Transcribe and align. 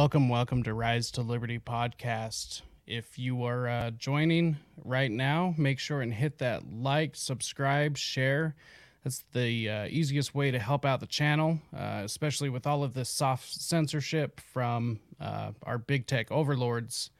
Welcome, 0.00 0.28
welcome 0.28 0.62
to 0.62 0.74
Rise 0.74 1.10
to 1.10 1.22
Liberty 1.22 1.58
podcast. 1.58 2.62
If 2.86 3.18
you 3.18 3.42
are 3.42 3.66
uh, 3.66 3.90
joining 3.90 4.56
right 4.84 5.10
now, 5.10 5.56
make 5.58 5.80
sure 5.80 6.02
and 6.02 6.14
hit 6.14 6.38
that 6.38 6.62
like, 6.72 7.16
subscribe, 7.16 7.96
share. 7.96 8.54
That's 9.02 9.24
the 9.32 9.68
uh, 9.68 9.86
easiest 9.86 10.36
way 10.36 10.52
to 10.52 10.58
help 10.60 10.84
out 10.84 11.00
the 11.00 11.08
channel, 11.08 11.58
uh, 11.76 12.02
especially 12.04 12.48
with 12.48 12.64
all 12.64 12.84
of 12.84 12.94
this 12.94 13.08
soft 13.08 13.52
censorship 13.60 14.38
from 14.38 15.00
uh, 15.20 15.50
our 15.64 15.78
big 15.78 16.06
tech 16.06 16.30
overlords. 16.30 17.10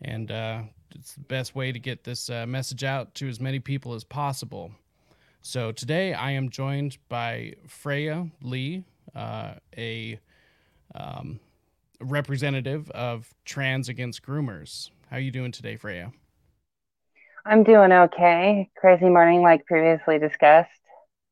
And 0.00 0.30
uh, 0.30 0.62
it's 0.94 1.14
the 1.14 1.24
best 1.24 1.56
way 1.56 1.72
to 1.72 1.80
get 1.80 2.04
this 2.04 2.30
uh, 2.30 2.46
message 2.46 2.84
out 2.84 3.12
to 3.16 3.28
as 3.28 3.40
many 3.40 3.58
people 3.58 3.92
as 3.92 4.04
possible. 4.04 4.70
So 5.42 5.72
today 5.72 6.14
I 6.14 6.30
am 6.30 6.48
joined 6.48 6.96
by 7.08 7.54
Freya 7.66 8.28
Lee, 8.40 8.84
a 9.16 10.20
um, 10.94 11.40
representative 12.00 12.90
of 12.90 13.34
Trans 13.44 13.88
Against 13.88 14.22
Groomers. 14.22 14.90
How 15.10 15.16
are 15.16 15.20
you 15.20 15.30
doing 15.30 15.52
today, 15.52 15.76
Freya? 15.76 16.12
I'm 17.44 17.64
doing 17.64 17.92
okay. 17.92 18.70
Crazy 18.76 19.08
morning, 19.08 19.42
like 19.42 19.66
previously 19.66 20.18
discussed. 20.18 20.70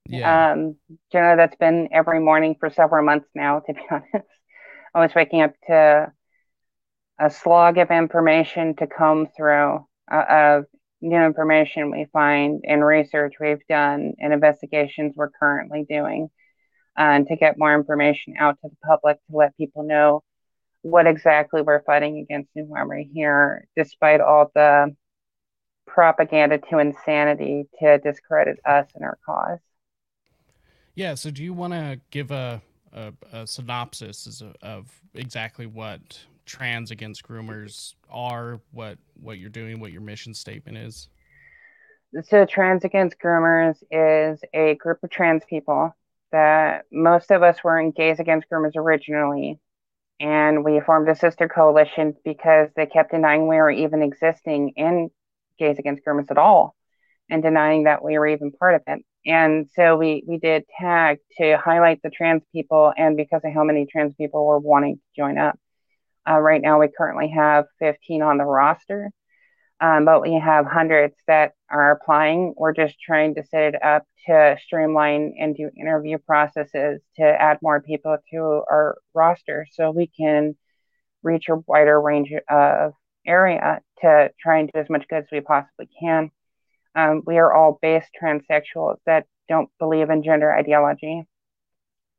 Yeah. 0.06 0.52
Um, 0.52 0.76
generally, 1.12 1.36
that's 1.36 1.56
been 1.56 1.88
every 1.92 2.20
morning 2.20 2.56
for 2.58 2.70
several 2.70 3.04
months 3.04 3.28
now, 3.34 3.60
to 3.60 3.72
be 3.72 3.80
honest. 3.90 4.28
I 4.94 5.00
was 5.00 5.14
waking 5.14 5.42
up 5.42 5.52
to 5.66 6.12
a 7.18 7.30
slog 7.30 7.78
of 7.78 7.90
information 7.90 8.74
to 8.76 8.86
comb 8.86 9.28
through 9.36 9.86
uh, 10.10 10.24
of 10.28 10.64
new 11.00 11.20
information 11.20 11.90
we 11.90 12.06
find 12.12 12.64
and 12.66 12.84
research 12.84 13.34
we've 13.40 13.64
done 13.68 14.14
and 14.18 14.32
investigations 14.32 15.12
we're 15.14 15.30
currently 15.30 15.84
doing 15.88 16.28
uh, 16.98 17.02
and 17.02 17.26
to 17.28 17.36
get 17.36 17.58
more 17.58 17.74
information 17.74 18.34
out 18.38 18.56
to 18.60 18.68
the 18.68 18.76
public 18.84 19.16
to 19.26 19.36
let 19.36 19.56
people 19.56 19.84
know 19.84 20.22
what 20.82 21.06
exactly 21.06 21.62
we're 21.62 21.82
fighting 21.82 22.18
against 22.18 22.50
New 22.54 22.72
Armory 22.74 23.10
here, 23.12 23.66
despite 23.76 24.20
all 24.20 24.50
the 24.54 24.94
propaganda 25.86 26.58
to 26.58 26.78
insanity 26.78 27.68
to 27.80 27.98
discredit 27.98 28.58
us 28.64 28.86
and 28.94 29.04
our 29.04 29.18
cause. 29.24 29.58
Yeah. 30.94 31.14
So, 31.14 31.30
do 31.30 31.42
you 31.42 31.52
want 31.52 31.72
to 31.72 32.00
give 32.10 32.30
a, 32.30 32.60
a, 32.92 33.12
a 33.32 33.46
synopsis 33.46 34.40
of, 34.40 34.56
of 34.62 35.00
exactly 35.14 35.66
what 35.66 36.18
Trans 36.44 36.90
Against 36.90 37.22
Groomers 37.22 37.94
are, 38.10 38.60
what 38.72 38.98
what 39.20 39.38
you're 39.38 39.50
doing, 39.50 39.80
what 39.80 39.92
your 39.92 40.00
mission 40.00 40.34
statement 40.34 40.78
is? 40.78 41.08
So, 42.24 42.46
Trans 42.46 42.84
Against 42.84 43.18
Groomers 43.22 43.76
is 43.90 44.40
a 44.54 44.74
group 44.76 44.98
of 45.02 45.10
trans 45.10 45.44
people 45.48 45.94
that 46.32 46.84
most 46.90 47.30
of 47.30 47.42
us 47.42 47.62
were 47.62 47.78
in 47.78 47.90
Gays 47.90 48.18
Against 48.18 48.48
Groomers 48.50 48.76
originally, 48.76 49.60
and 50.20 50.64
we 50.64 50.80
formed 50.80 51.08
a 51.08 51.14
sister 51.14 51.48
coalition 51.48 52.14
because 52.24 52.68
they 52.76 52.86
kept 52.86 53.12
denying 53.12 53.46
we 53.46 53.56
were 53.56 53.70
even 53.70 54.02
existing 54.02 54.72
in 54.76 55.10
Gays 55.58 55.78
Against 55.78 56.04
Groomers 56.04 56.30
at 56.30 56.38
all 56.38 56.74
and 57.30 57.42
denying 57.42 57.84
that 57.84 58.02
we 58.02 58.18
were 58.18 58.26
even 58.26 58.52
part 58.52 58.74
of 58.74 58.82
it. 58.86 59.04
And 59.26 59.68
so 59.74 59.96
we, 59.96 60.24
we 60.26 60.38
did 60.38 60.64
tag 60.78 61.18
to 61.38 61.56
highlight 61.58 62.00
the 62.02 62.10
trans 62.10 62.42
people 62.52 62.92
and 62.96 63.16
because 63.16 63.42
of 63.44 63.52
how 63.52 63.64
many 63.64 63.86
trans 63.86 64.14
people 64.14 64.46
were 64.46 64.58
wanting 64.58 64.96
to 64.96 65.02
join 65.16 65.38
up. 65.38 65.58
Uh, 66.28 66.38
right 66.38 66.60
now, 66.60 66.80
we 66.80 66.88
currently 66.88 67.28
have 67.28 67.66
15 67.78 68.22
on 68.22 68.38
the 68.38 68.44
roster 68.44 69.10
um, 69.80 70.04
but 70.04 70.22
we 70.22 70.34
have 70.34 70.66
hundreds 70.66 71.14
that 71.26 71.52
are 71.70 71.92
applying. 71.92 72.54
We're 72.56 72.72
just 72.72 73.00
trying 73.00 73.36
to 73.36 73.44
set 73.44 73.74
it 73.74 73.82
up 73.82 74.04
to 74.26 74.56
streamline 74.64 75.34
and 75.38 75.56
do 75.56 75.70
interview 75.76 76.18
processes 76.18 77.00
to 77.16 77.22
add 77.22 77.58
more 77.62 77.80
people 77.80 78.16
to 78.30 78.38
our 78.38 78.98
roster 79.14 79.66
so 79.72 79.90
we 79.90 80.08
can 80.08 80.56
reach 81.22 81.48
a 81.48 81.56
wider 81.66 82.00
range 82.00 82.32
of 82.48 82.92
area 83.26 83.80
to 84.00 84.30
try 84.40 84.58
and 84.58 84.70
do 84.72 84.80
as 84.80 84.90
much 84.90 85.06
good 85.08 85.24
as 85.24 85.28
we 85.30 85.40
possibly 85.40 85.88
can. 86.00 86.30
Um, 86.94 87.22
we 87.24 87.38
are 87.38 87.52
all 87.52 87.78
base 87.80 88.06
transsexuals 88.20 88.96
that 89.06 89.26
don't 89.48 89.70
believe 89.78 90.10
in 90.10 90.22
gender 90.24 90.52
ideology. 90.52 91.22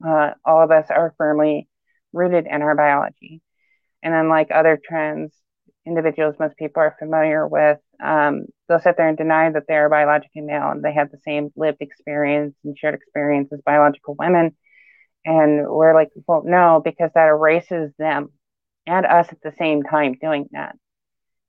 Uh, 0.05 0.31
all 0.45 0.63
of 0.63 0.71
us 0.71 0.87
are 0.89 1.13
firmly 1.17 1.67
rooted 2.13 2.47
in 2.47 2.61
our 2.61 2.75
biology. 2.75 3.41
And 4.01 4.13
unlike 4.13 4.49
other 4.51 4.79
trans 4.81 5.33
individuals 5.89 6.35
most 6.39 6.55
people 6.57 6.81
are 6.81 6.95
familiar 6.99 7.47
with, 7.47 7.79
um, 8.03 8.45
they'll 8.67 8.79
sit 8.79 8.95
there 8.97 9.09
and 9.09 9.17
deny 9.17 9.49
that 9.51 9.63
they're 9.67 9.89
biologically 9.89 10.41
male 10.41 10.69
and 10.69 10.83
they 10.83 10.93
have 10.93 11.11
the 11.11 11.19
same 11.25 11.51
lived 11.55 11.81
experience 11.81 12.55
and 12.63 12.77
shared 12.77 12.95
experience 12.95 13.49
as 13.51 13.59
biological 13.65 14.15
women. 14.17 14.55
And 15.25 15.67
we're 15.67 15.93
like, 15.93 16.09
well, 16.27 16.43
no, 16.45 16.81
because 16.83 17.11
that 17.15 17.27
erases 17.27 17.91
them 17.97 18.29
and 18.87 19.05
us 19.05 19.27
at 19.31 19.41
the 19.43 19.53
same 19.59 19.83
time 19.83 20.15
doing 20.21 20.47
that. 20.51 20.75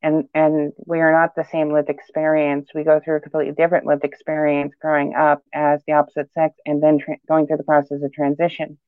And 0.02 0.24
and 0.34 0.72
we 0.86 1.00
are 1.00 1.12
not 1.12 1.34
the 1.36 1.44
same 1.52 1.72
lived 1.72 1.90
experience. 1.90 2.70
We 2.74 2.84
go 2.84 3.00
through 3.00 3.16
a 3.16 3.20
completely 3.20 3.54
different 3.54 3.86
lived 3.86 4.04
experience 4.04 4.74
growing 4.80 5.14
up 5.14 5.42
as 5.52 5.82
the 5.86 5.92
opposite 5.92 6.32
sex 6.32 6.54
and 6.64 6.82
then 6.82 6.98
tra- 6.98 7.18
going 7.28 7.46
through 7.46 7.58
the 7.58 7.64
process 7.64 8.02
of 8.02 8.12
transition. 8.12 8.78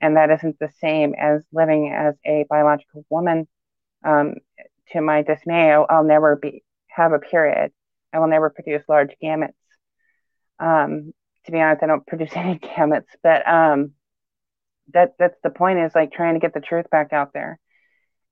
And 0.00 0.16
that 0.16 0.30
isn't 0.30 0.58
the 0.58 0.70
same 0.80 1.14
as 1.14 1.44
living 1.52 1.92
as 1.96 2.14
a 2.26 2.46
biological 2.48 3.04
woman 3.10 3.46
um, 4.04 4.34
to 4.92 5.00
my 5.00 5.22
dismay, 5.22 5.72
I'll, 5.72 5.86
I'll, 5.88 6.04
never 6.04 6.36
be 6.36 6.62
have 6.88 7.12
a 7.12 7.18
period. 7.18 7.72
I 8.12 8.18
will 8.18 8.28
never 8.28 8.50
produce 8.50 8.82
large 8.88 9.14
gametes. 9.22 9.52
Um, 10.58 11.12
to 11.46 11.52
be 11.52 11.60
honest, 11.60 11.82
I 11.82 11.86
don't 11.86 12.06
produce 12.06 12.30
any 12.34 12.58
gametes, 12.58 13.06
but 13.22 13.46
um, 13.48 13.92
that 14.92 15.14
that's 15.18 15.38
the 15.42 15.50
point 15.50 15.78
is 15.78 15.94
like 15.94 16.12
trying 16.12 16.34
to 16.34 16.40
get 16.40 16.54
the 16.54 16.60
truth 16.60 16.90
back 16.90 17.12
out 17.12 17.32
there, 17.32 17.58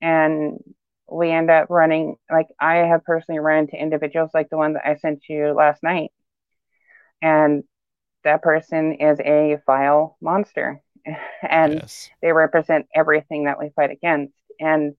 and 0.00 0.58
we 1.10 1.30
end 1.30 1.50
up 1.50 1.70
running 1.70 2.16
like 2.30 2.48
I 2.60 2.76
have 2.76 3.04
personally 3.04 3.38
run 3.38 3.60
into 3.60 3.80
individuals 3.80 4.30
like 4.34 4.50
the 4.50 4.56
one 4.56 4.74
that 4.74 4.86
I 4.86 4.96
sent 4.96 5.24
you 5.28 5.52
last 5.52 5.82
night, 5.82 6.10
and 7.22 7.64
that 8.24 8.42
person 8.42 8.94
is 8.94 9.18
a 9.20 9.58
vile 9.66 10.16
monster, 10.20 10.82
and 11.48 11.74
yes. 11.74 12.10
they 12.20 12.32
represent 12.32 12.86
everything 12.94 13.44
that 13.44 13.58
we 13.58 13.70
fight 13.74 13.90
against, 13.90 14.34
and 14.60 14.94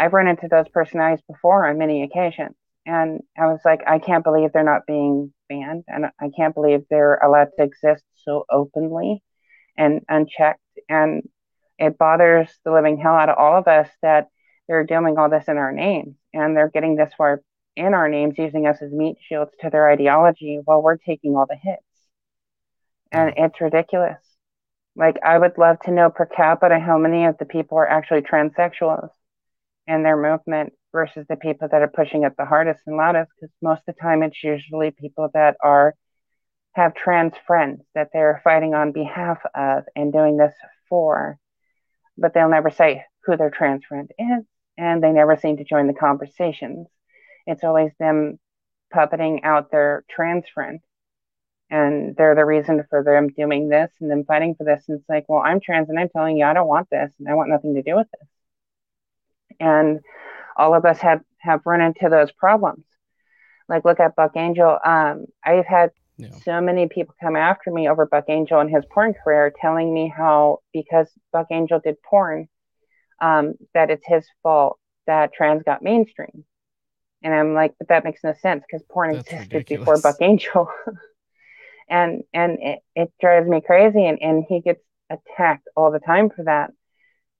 I've 0.00 0.14
run 0.14 0.28
into 0.28 0.48
those 0.50 0.66
personalities 0.72 1.22
before 1.28 1.68
on 1.68 1.76
many 1.76 2.02
occasions. 2.02 2.56
And 2.86 3.20
I 3.38 3.46
was 3.46 3.60
like, 3.66 3.82
I 3.86 3.98
can't 3.98 4.24
believe 4.24 4.50
they're 4.52 4.64
not 4.64 4.86
being 4.86 5.34
banned. 5.50 5.84
And 5.88 6.06
I 6.18 6.30
can't 6.34 6.54
believe 6.54 6.84
they're 6.88 7.16
allowed 7.16 7.48
to 7.58 7.64
exist 7.64 8.02
so 8.24 8.46
openly 8.50 9.22
and 9.76 10.00
unchecked. 10.08 10.60
And 10.88 11.28
it 11.78 11.98
bothers 11.98 12.48
the 12.64 12.72
living 12.72 12.98
hell 12.98 13.12
out 13.12 13.28
of 13.28 13.36
all 13.36 13.58
of 13.58 13.68
us 13.68 13.90
that 14.00 14.28
they're 14.68 14.84
doing 14.84 15.18
all 15.18 15.28
this 15.28 15.48
in 15.48 15.58
our 15.58 15.72
names 15.72 16.16
and 16.32 16.56
they're 16.56 16.70
getting 16.70 16.96
this 16.96 17.12
far 17.18 17.42
in 17.76 17.92
our 17.92 18.08
names 18.08 18.34
using 18.38 18.66
us 18.66 18.78
as 18.80 18.90
meat 18.90 19.18
shields 19.28 19.50
to 19.60 19.68
their 19.68 19.90
ideology 19.90 20.60
while 20.64 20.82
we're 20.82 20.96
taking 20.96 21.36
all 21.36 21.46
the 21.46 21.58
hits. 21.62 21.82
And 23.12 23.34
mm. 23.34 23.46
it's 23.46 23.60
ridiculous. 23.60 24.18
Like, 24.96 25.16
I 25.22 25.36
would 25.36 25.58
love 25.58 25.78
to 25.84 25.90
know 25.90 26.08
per 26.08 26.24
capita 26.24 26.78
how 26.78 26.96
many 26.96 27.26
of 27.26 27.36
the 27.38 27.44
people 27.44 27.76
are 27.76 27.88
actually 27.88 28.22
transsexuals 28.22 29.10
and 29.90 30.04
their 30.04 30.16
movement 30.16 30.72
versus 30.92 31.26
the 31.28 31.34
people 31.34 31.66
that 31.68 31.82
are 31.82 31.88
pushing 31.88 32.22
it 32.22 32.32
the 32.38 32.44
hardest 32.44 32.80
and 32.86 32.96
loudest 32.96 33.32
because 33.34 33.52
most 33.60 33.80
of 33.88 33.94
the 33.96 34.00
time 34.00 34.22
it's 34.22 34.42
usually 34.44 34.92
people 34.92 35.28
that 35.34 35.56
are 35.60 35.94
have 36.74 36.94
trans 36.94 37.32
friends 37.44 37.82
that 37.96 38.08
they're 38.12 38.40
fighting 38.44 38.72
on 38.72 38.92
behalf 38.92 39.38
of 39.52 39.82
and 39.96 40.12
doing 40.12 40.36
this 40.36 40.54
for 40.88 41.36
but 42.16 42.32
they'll 42.32 42.48
never 42.48 42.70
say 42.70 43.04
who 43.24 43.36
their 43.36 43.50
trans 43.50 43.84
friend 43.84 44.08
is 44.16 44.44
and 44.78 45.02
they 45.02 45.10
never 45.10 45.36
seem 45.36 45.56
to 45.56 45.64
join 45.64 45.88
the 45.88 45.92
conversations. 45.92 46.86
It's 47.46 47.64
always 47.64 47.90
them 47.98 48.38
puppeting 48.94 49.40
out 49.42 49.72
their 49.72 50.04
trans 50.08 50.44
friend 50.54 50.78
and 51.68 52.14
they're 52.16 52.36
the 52.36 52.44
reason 52.44 52.84
for 52.88 53.02
them 53.02 53.28
doing 53.28 53.68
this 53.68 53.90
and 54.00 54.08
them 54.08 54.24
fighting 54.24 54.54
for 54.54 54.62
this. 54.62 54.84
And 54.86 55.00
it's 55.00 55.08
like 55.08 55.24
well 55.28 55.42
i'm 55.44 55.58
trans 55.60 55.88
and 55.88 55.98
i'm 55.98 56.10
telling 56.10 56.36
you 56.36 56.44
i 56.44 56.52
don't 56.52 56.68
want 56.68 56.88
this 56.90 57.12
and 57.18 57.28
i 57.28 57.34
want 57.34 57.50
nothing 57.50 57.74
to 57.74 57.82
do 57.82 57.96
with 57.96 58.06
this 58.12 58.28
and 59.58 60.00
all 60.56 60.74
of 60.74 60.84
us 60.84 60.98
have 60.98 61.20
have 61.38 61.60
run 61.64 61.80
into 61.80 62.08
those 62.08 62.30
problems. 62.32 62.84
Like 63.68 63.84
look 63.84 64.00
at 64.00 64.16
Buck 64.16 64.32
Angel. 64.36 64.78
Um, 64.84 65.26
I've 65.44 65.66
had 65.66 65.90
yeah. 66.16 66.30
so 66.44 66.60
many 66.60 66.88
people 66.88 67.14
come 67.20 67.36
after 67.36 67.70
me 67.70 67.88
over 67.88 68.06
Buck 68.06 68.24
Angel 68.28 68.60
and 68.60 68.70
his 68.70 68.84
porn 68.92 69.14
career, 69.14 69.52
telling 69.60 69.92
me 69.92 70.12
how 70.14 70.58
because 70.72 71.08
Buck 71.32 71.46
Angel 71.50 71.80
did 71.82 71.96
porn, 72.02 72.48
um, 73.20 73.54
that 73.74 73.90
it's 73.90 74.06
his 74.06 74.26
fault 74.42 74.78
that 75.06 75.32
trans 75.32 75.62
got 75.62 75.82
mainstream. 75.82 76.44
And 77.22 77.34
I'm 77.34 77.54
like, 77.54 77.74
but 77.78 77.88
that 77.88 78.04
makes 78.04 78.24
no 78.24 78.34
sense 78.40 78.64
because 78.66 78.84
porn 78.90 79.12
That's 79.12 79.30
existed 79.30 79.52
ridiculous. 79.52 79.80
before 79.80 80.00
Buck 80.00 80.22
Angel. 80.22 80.68
and 81.88 82.22
and 82.32 82.58
it, 82.60 82.78
it 82.94 83.12
drives 83.20 83.48
me 83.48 83.60
crazy 83.60 84.06
and, 84.06 84.20
and 84.22 84.44
he 84.48 84.60
gets 84.60 84.80
attacked 85.10 85.68
all 85.76 85.90
the 85.90 85.98
time 85.98 86.30
for 86.30 86.44
that. 86.44 86.70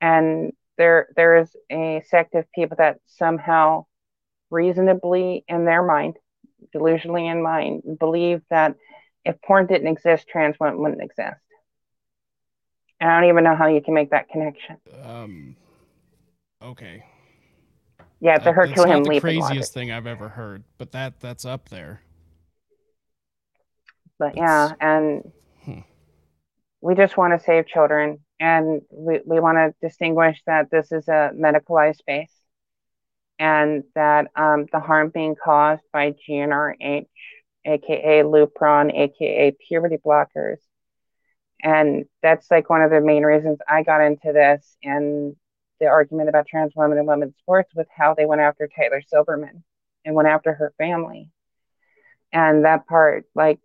And 0.01 0.53
there 0.81 1.09
there 1.15 1.37
is 1.37 1.55
a 1.71 2.03
sect 2.09 2.35
of 2.35 2.51
people 2.53 2.77
that 2.79 2.99
somehow 3.07 3.85
reasonably 4.51 5.45
in 5.47 5.65
their 5.65 5.83
mind 5.83 6.17
delusionally 6.75 7.31
in 7.31 7.43
mind 7.43 7.83
believe 7.99 8.43
that 8.51 8.75
if 9.25 9.41
porn 9.43 9.67
didn't 9.67 9.87
exist 9.87 10.27
trans 10.29 10.57
women 10.59 10.79
wouldn't 10.79 11.03
exist 11.03 11.41
and 13.01 13.11
i 13.11 13.21
don't 13.21 13.29
even 13.29 13.45
know 13.45 13.55
how 13.55 13.69
you 13.69 13.81
can 13.81 13.95
make 13.95 14.11
that 14.11 14.29
connection 14.29 14.77
um 15.05 15.57
Okay. 16.63 17.05
Yeah, 18.21 18.37
it's 18.37 18.47
a 18.47 18.53
Herculean 18.53 19.03
That's 19.03 19.15
the 19.17 19.21
craziest 19.21 19.73
thing 19.73 19.91
I've 19.91 20.07
ever 20.07 20.29
heard, 20.29 20.65
but 20.77 20.93
that 20.93 21.21
that's 21.21 21.47
up 21.47 21.71
there. 21.71 22.03
But 24.19 24.37
yeah, 24.37 24.73
and 24.79 25.33
hmm. 25.65 25.79
we 26.83 26.95
just 26.95 27.17
want 27.17 27.39
to 27.39 27.43
save 27.43 27.67
children, 27.67 28.19
and 28.41 28.83
we 28.91 29.21
we 29.25 29.39
want 29.39 29.59
to 29.59 29.87
distinguish 29.87 30.43
that 30.47 30.71
this 30.71 30.91
is 30.91 31.07
a 31.09 31.31
medicalized 31.35 31.99
space, 31.99 32.33
and 33.39 33.85
that 33.95 34.29
um, 34.35 34.67
the 34.73 34.81
harm 34.81 35.11
being 35.11 35.37
caused 35.37 35.83
by 35.93 36.15
GnRH, 36.29 37.07
aka 37.65 38.23
Lupron, 38.23 38.93
aka 38.93 39.57
puberty 39.69 39.99
blockers, 39.99 40.59
and 41.63 42.07
that's 42.23 42.51
like 42.51 42.71
one 42.71 42.83
of 42.83 42.91
the 42.91 43.01
main 43.01 43.23
reasons 43.25 43.59
I 43.69 43.83
got 43.83 44.01
into 44.01 44.33
this 44.33 44.77
and 44.83 45.37
the 45.79 45.87
argument 45.87 46.29
about 46.29 46.47
trans 46.47 46.73
women 46.75 46.99
and 46.99 47.07
women's 47.07 47.37
sports 47.39 47.73
with 47.75 47.89
how 47.95 48.15
they 48.15 48.27
went 48.27 48.41
after 48.41 48.67
Taylor 48.69 49.03
Silverman 49.07 49.63
and 50.05 50.15
went 50.15 50.29
after 50.29 50.53
her 50.53 50.73
family. 50.79 51.31
And 52.33 52.65
that 52.65 52.87
part, 52.87 53.25
like, 53.35 53.59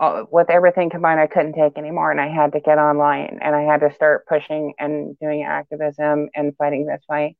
uh, 0.00 0.24
with 0.30 0.50
everything 0.50 0.90
combined, 0.90 1.20
I 1.20 1.26
couldn't 1.26 1.54
take 1.54 1.78
anymore. 1.78 2.10
And 2.10 2.20
I 2.20 2.28
had 2.28 2.52
to 2.52 2.60
get 2.60 2.78
online 2.78 3.38
and 3.42 3.54
I 3.54 3.62
had 3.62 3.80
to 3.80 3.94
start 3.94 4.26
pushing 4.26 4.74
and 4.78 5.18
doing 5.18 5.42
activism 5.44 6.28
and 6.34 6.56
fighting 6.56 6.86
this 6.86 7.02
fight. 7.06 7.36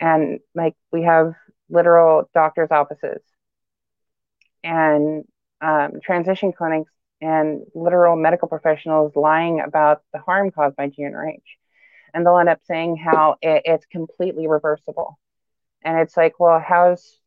And 0.00 0.40
like, 0.54 0.74
we 0.92 1.02
have 1.04 1.34
literal 1.70 2.28
doctor's 2.34 2.70
offices 2.70 3.22
and 4.64 5.24
um, 5.60 6.00
transition 6.02 6.52
clinics 6.52 6.90
and 7.20 7.62
literal 7.74 8.16
medical 8.16 8.48
professionals 8.48 9.14
lying 9.14 9.60
about 9.60 10.02
the 10.12 10.18
harm 10.18 10.50
caused 10.50 10.76
by 10.76 10.88
GnRH 10.88 11.40
and 12.12 12.26
they'll 12.26 12.38
end 12.38 12.48
up 12.48 12.60
saying 12.64 12.96
how 12.96 13.36
it, 13.40 13.62
it's 13.64 13.86
completely 13.86 14.46
reversible 14.46 15.18
and 15.82 15.98
it's 15.98 16.16
like 16.16 16.38
well 16.40 16.60
how's 16.60 17.18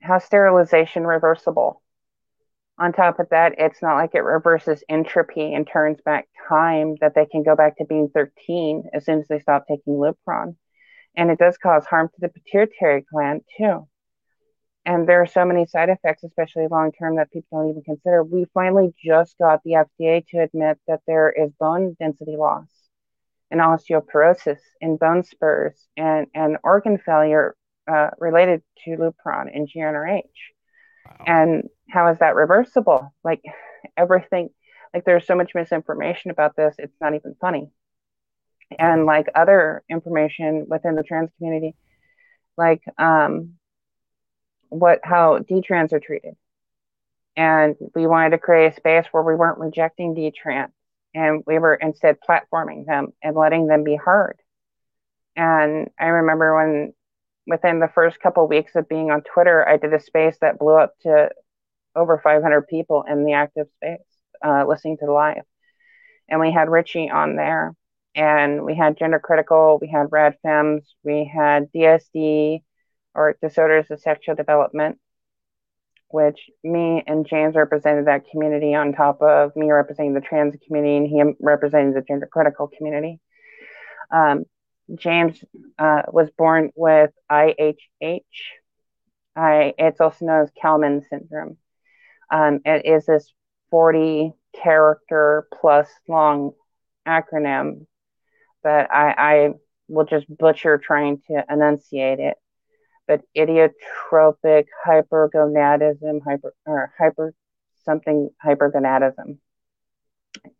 how's 0.00 0.24
sterilization 0.24 1.06
reversible 1.06 1.82
on 2.78 2.92
top 2.92 3.18
of 3.18 3.28
that 3.30 3.54
it's 3.58 3.82
not 3.82 3.96
like 3.96 4.14
it 4.14 4.20
reverses 4.20 4.84
entropy 4.88 5.54
and 5.54 5.66
turns 5.66 5.98
back 6.04 6.28
time 6.48 6.94
that 7.00 7.14
they 7.14 7.26
can 7.26 7.42
go 7.42 7.56
back 7.56 7.76
to 7.76 7.84
being 7.84 8.08
13 8.14 8.84
as 8.94 9.04
soon 9.04 9.20
as 9.20 9.28
they 9.28 9.40
stop 9.40 9.64
taking 9.68 9.94
lupron 9.94 10.56
and 11.16 11.30
it 11.30 11.38
does 11.38 11.56
cause 11.58 11.84
harm 11.86 12.08
to 12.08 12.20
the 12.20 12.28
pituitary 12.28 13.04
gland 13.12 13.42
too 13.56 13.86
and 14.84 15.08
there 15.08 15.20
are 15.20 15.26
so 15.26 15.44
many 15.44 15.66
side 15.66 15.88
effects 15.88 16.24
especially 16.24 16.66
long 16.70 16.92
term 16.92 17.16
that 17.16 17.30
people 17.32 17.60
don't 17.60 17.70
even 17.70 17.82
consider 17.82 18.22
we 18.22 18.46
finally 18.54 18.94
just 19.04 19.36
got 19.38 19.60
the 19.64 19.72
fda 19.72 20.24
to 20.28 20.38
admit 20.38 20.78
that 20.86 21.00
there 21.06 21.30
is 21.30 21.50
bone 21.58 21.96
density 21.98 22.36
loss 22.36 22.68
and 23.50 23.60
osteoporosis 23.60 24.60
and 24.80 24.98
bone 24.98 25.24
spurs 25.24 25.88
and, 25.96 26.26
and 26.34 26.58
organ 26.62 26.98
failure 26.98 27.54
uh, 27.88 28.10
related 28.18 28.62
to 28.84 28.90
Lupron 28.90 29.48
and 29.54 29.68
GnRH. 29.68 30.22
Wow. 31.06 31.24
And 31.26 31.68
how 31.90 32.10
is 32.10 32.18
that 32.18 32.34
reversible? 32.34 33.12
Like 33.24 33.42
everything, 33.96 34.50
like 34.94 35.04
there's 35.04 35.26
so 35.26 35.34
much 35.34 35.54
misinformation 35.54 36.30
about 36.30 36.56
this, 36.56 36.74
it's 36.78 37.00
not 37.00 37.14
even 37.14 37.34
funny. 37.40 37.70
And 38.78 39.06
like 39.06 39.28
other 39.34 39.82
information 39.88 40.66
within 40.68 40.94
the 40.94 41.02
trans 41.02 41.30
community, 41.38 41.74
like 42.56 42.82
um, 42.98 43.54
what 44.68 45.00
how 45.02 45.38
D-trans 45.38 45.92
are 45.92 46.00
treated. 46.00 46.34
And 47.36 47.76
we 47.94 48.06
wanted 48.06 48.30
to 48.30 48.38
create 48.38 48.72
a 48.72 48.76
space 48.76 49.06
where 49.10 49.22
we 49.22 49.36
weren't 49.36 49.58
rejecting 49.58 50.14
D-trans 50.14 50.72
and 51.14 51.42
we 51.46 51.58
were 51.58 51.74
instead 51.74 52.18
platforming 52.28 52.84
them 52.84 53.12
and 53.22 53.36
letting 53.36 53.66
them 53.68 53.84
be 53.84 53.96
heard. 53.96 54.38
And 55.36 55.88
I 55.98 56.06
remember 56.06 56.56
when, 56.56 56.92
within 57.46 57.78
the 57.78 57.88
first 57.94 58.20
couple 58.20 58.44
of 58.44 58.50
weeks 58.50 58.72
of 58.74 58.88
being 58.88 59.10
on 59.10 59.22
Twitter, 59.22 59.66
I 59.66 59.76
did 59.76 59.94
a 59.94 60.00
space 60.00 60.36
that 60.40 60.58
blew 60.58 60.76
up 60.76 60.94
to 61.02 61.30
over 61.94 62.20
500 62.22 62.68
people 62.68 63.04
in 63.08 63.24
the 63.24 63.32
active 63.34 63.66
space 63.76 64.00
uh, 64.44 64.64
listening 64.66 64.98
to 64.98 65.06
the 65.06 65.12
live. 65.12 65.42
And 66.28 66.40
we 66.40 66.52
had 66.52 66.68
Richie 66.68 67.10
on 67.10 67.36
there, 67.36 67.74
and 68.14 68.64
we 68.64 68.74
had 68.74 68.98
Gender 68.98 69.18
Critical, 69.18 69.78
we 69.80 69.88
had 69.88 70.08
Rad 70.10 70.36
Femmes, 70.42 70.94
we 71.02 71.30
had 71.32 71.72
DSD, 71.72 72.62
or 73.14 73.36
Disorders 73.42 73.90
of 73.90 74.00
Sexual 74.00 74.36
Development, 74.36 74.98
which 76.08 76.50
me 76.62 77.02
and 77.06 77.26
James 77.26 77.54
represented 77.54 78.06
that 78.06 78.28
community 78.30 78.74
on 78.74 78.92
top 78.92 79.20
of 79.22 79.54
me 79.56 79.70
representing 79.70 80.14
the 80.14 80.20
trans 80.20 80.54
community 80.66 80.96
and 80.96 81.08
him 81.08 81.34
representing 81.40 81.92
the 81.92 82.02
gender 82.02 82.28
critical 82.30 82.68
community. 82.68 83.20
Um, 84.10 84.44
James 84.94 85.42
uh, 85.78 86.02
was 86.08 86.30
born 86.30 86.70
with 86.74 87.10
IHH. 87.30 88.22
I, 89.36 89.74
it's 89.78 90.00
also 90.00 90.24
known 90.24 90.42
as 90.42 90.50
Kallmann 90.62 91.02
syndrome. 91.10 91.58
Um, 92.30 92.60
it 92.64 92.86
is 92.86 93.06
this 93.06 93.32
40 93.70 94.32
character 94.54 95.46
plus 95.60 95.88
long 96.08 96.52
acronym 97.06 97.86
that 98.64 98.92
I, 98.92 99.14
I 99.16 99.50
will 99.88 100.04
just 100.04 100.26
butcher 100.28 100.78
trying 100.78 101.22
to 101.28 101.44
enunciate 101.48 102.18
it 102.18 102.36
but 103.08 103.22
idiotropic 103.36 104.66
hypergonadism, 104.86 106.22
hyper 106.22 106.54
or 106.66 106.92
hyper 106.96 107.34
something 107.84 108.28
hypergonadism. 108.44 109.38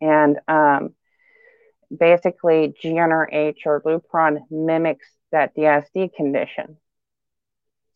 And 0.01 0.39
um, 0.47 0.95
basically, 1.95 2.73
GnRH 2.83 3.59
or 3.65 3.81
Lupron 3.83 4.39
mimics 4.49 5.07
that 5.31 5.55
DSD 5.55 6.13
condition. 6.15 6.77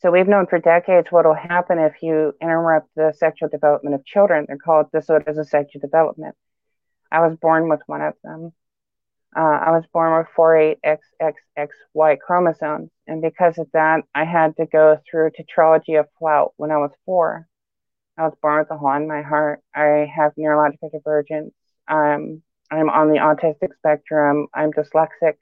So 0.04 0.12
we've 0.12 0.28
known 0.28 0.48
for 0.48 0.60
decades 0.60 1.08
what 1.12 1.26
will 1.26 1.34
happen 1.34 1.80
if 1.80 1.94
you 2.02 2.34
interrupt 2.42 2.90
the 2.94 3.14
sexual 3.16 3.48
development 3.48 3.96
of 3.96 4.06
children. 4.06 4.44
They're 4.46 4.58
called 4.58 4.92
disorders 4.92 5.38
of 5.38 5.48
sexual 5.48 5.80
development. 5.80 6.36
I 7.10 7.26
was 7.26 7.38
born 7.38 7.70
with 7.70 7.80
one 7.86 8.02
of 8.02 8.14
them. 8.22 8.52
Uh, 9.34 9.40
I 9.40 9.72
was 9.72 9.86
born 9.94 10.18
with 10.18 10.28
48XXXY 10.38 12.20
chromosomes, 12.20 12.90
and 13.08 13.22
because 13.22 13.58
of 13.58 13.68
that, 13.72 14.02
I 14.14 14.26
had 14.26 14.58
to 14.58 14.66
go 14.66 15.00
through 15.10 15.32
tetralogy 15.32 15.98
of 15.98 16.08
Fallot 16.20 16.52
when 16.58 16.70
I 16.70 16.78
was 16.78 16.92
four. 17.06 17.48
I 18.18 18.24
was 18.24 18.34
born 18.42 18.60
with 18.60 18.72
a 18.72 18.78
hole 18.78 18.94
in 18.96 19.08
my 19.08 19.22
heart. 19.22 19.62
I 19.74 20.12
have 20.14 20.34
neurological 20.36 20.90
divergence. 20.90 21.54
Um, 21.88 22.42
I'm 22.70 22.90
on 22.90 23.08
the 23.08 23.20
autistic 23.20 23.74
spectrum. 23.78 24.48
I'm 24.54 24.74
dyslexic. 24.74 25.38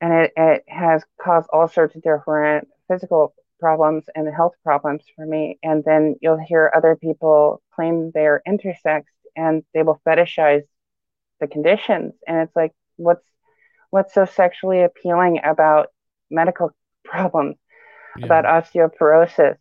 And 0.00 0.12
it, 0.12 0.32
it 0.36 0.64
has 0.68 1.04
caused 1.20 1.48
all 1.52 1.68
sorts 1.68 1.94
of 1.96 2.02
different 2.02 2.68
physical 2.88 3.34
problems 3.60 4.04
and 4.14 4.28
health 4.28 4.54
problems 4.62 5.02
for 5.16 5.24
me. 5.26 5.58
And 5.62 5.84
then 5.84 6.16
you'll 6.20 6.38
hear 6.38 6.70
other 6.74 6.96
people 6.96 7.62
claim 7.74 8.10
they're 8.12 8.42
intersex 8.46 9.04
and 9.36 9.62
they 9.72 9.82
will 9.82 10.00
fetishize 10.06 10.62
the 11.40 11.46
conditions. 11.46 12.14
And 12.26 12.38
it's 12.38 12.56
like 12.56 12.72
what's 12.96 13.24
what's 13.90 14.14
so 14.14 14.24
sexually 14.24 14.82
appealing 14.82 15.40
about 15.44 15.88
medical 16.30 16.72
problems? 17.04 17.56
Yeah. 18.16 18.26
about 18.26 18.44
osteoporosis 18.44 19.58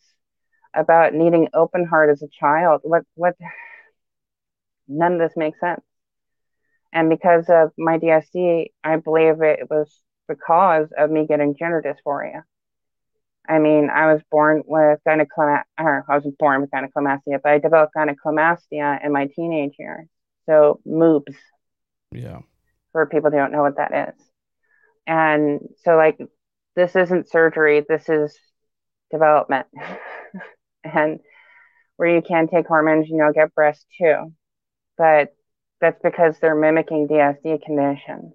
about 0.75 1.13
needing 1.13 1.50
open 1.53 1.86
heart 1.86 2.10
as 2.12 2.22
a 2.22 2.27
child. 2.27 2.82
What 2.84 3.03
what 3.15 3.36
none 4.88 5.13
of 5.13 5.20
this 5.20 5.36
makes 5.36 5.60
sense. 5.60 5.82
And 6.92 7.10
because 7.10 7.46
of 7.50 7.72
my 7.77 7.98
dsd 7.98 8.68
i 8.84 8.96
believe 8.98 9.42
it 9.42 9.70
was 9.70 9.89
because 10.27 10.89
of 10.98 11.10
me 11.10 11.25
getting 11.25 11.56
gender 11.56 11.82
dysphoria 11.82 12.44
I 13.47 13.59
mean, 13.59 13.89
I 13.89 14.13
was 14.13 14.21
born 14.31 14.63
with 14.65 15.00
gynecomastia, 15.07 15.63
or 15.77 16.05
I 16.07 16.15
wasn't 16.15 16.38
born 16.38 16.62
with 16.62 16.71
gynecomastia, 16.71 17.39
but 17.43 17.51
I 17.51 17.59
developed 17.59 17.93
gynecomastia 17.95 19.05
in 19.05 19.12
my 19.12 19.27
teenage 19.27 19.75
years. 19.77 20.07
So 20.45 20.79
moobs, 20.88 21.35
yeah. 22.13 22.39
For 22.91 23.05
people 23.07 23.31
who 23.31 23.38
don't 23.38 23.51
know 23.51 23.63
what 23.63 23.77
that 23.77 24.09
is. 24.09 24.25
And 25.07 25.59
so, 25.83 25.95
like, 25.95 26.19
this 26.75 26.95
isn't 26.95 27.29
surgery, 27.29 27.83
this 27.88 28.07
is 28.07 28.38
development. 29.12 29.67
and 30.83 31.19
where 31.97 32.15
you 32.15 32.21
can 32.21 32.47
take 32.47 32.67
hormones, 32.67 33.09
you 33.09 33.17
know, 33.17 33.31
get 33.33 33.53
breast 33.55 33.85
too. 34.00 34.33
But 34.97 35.35
that's 35.81 36.00
because 36.01 36.38
they're 36.39 36.55
mimicking 36.55 37.07
DSD 37.07 37.63
conditions. 37.63 38.33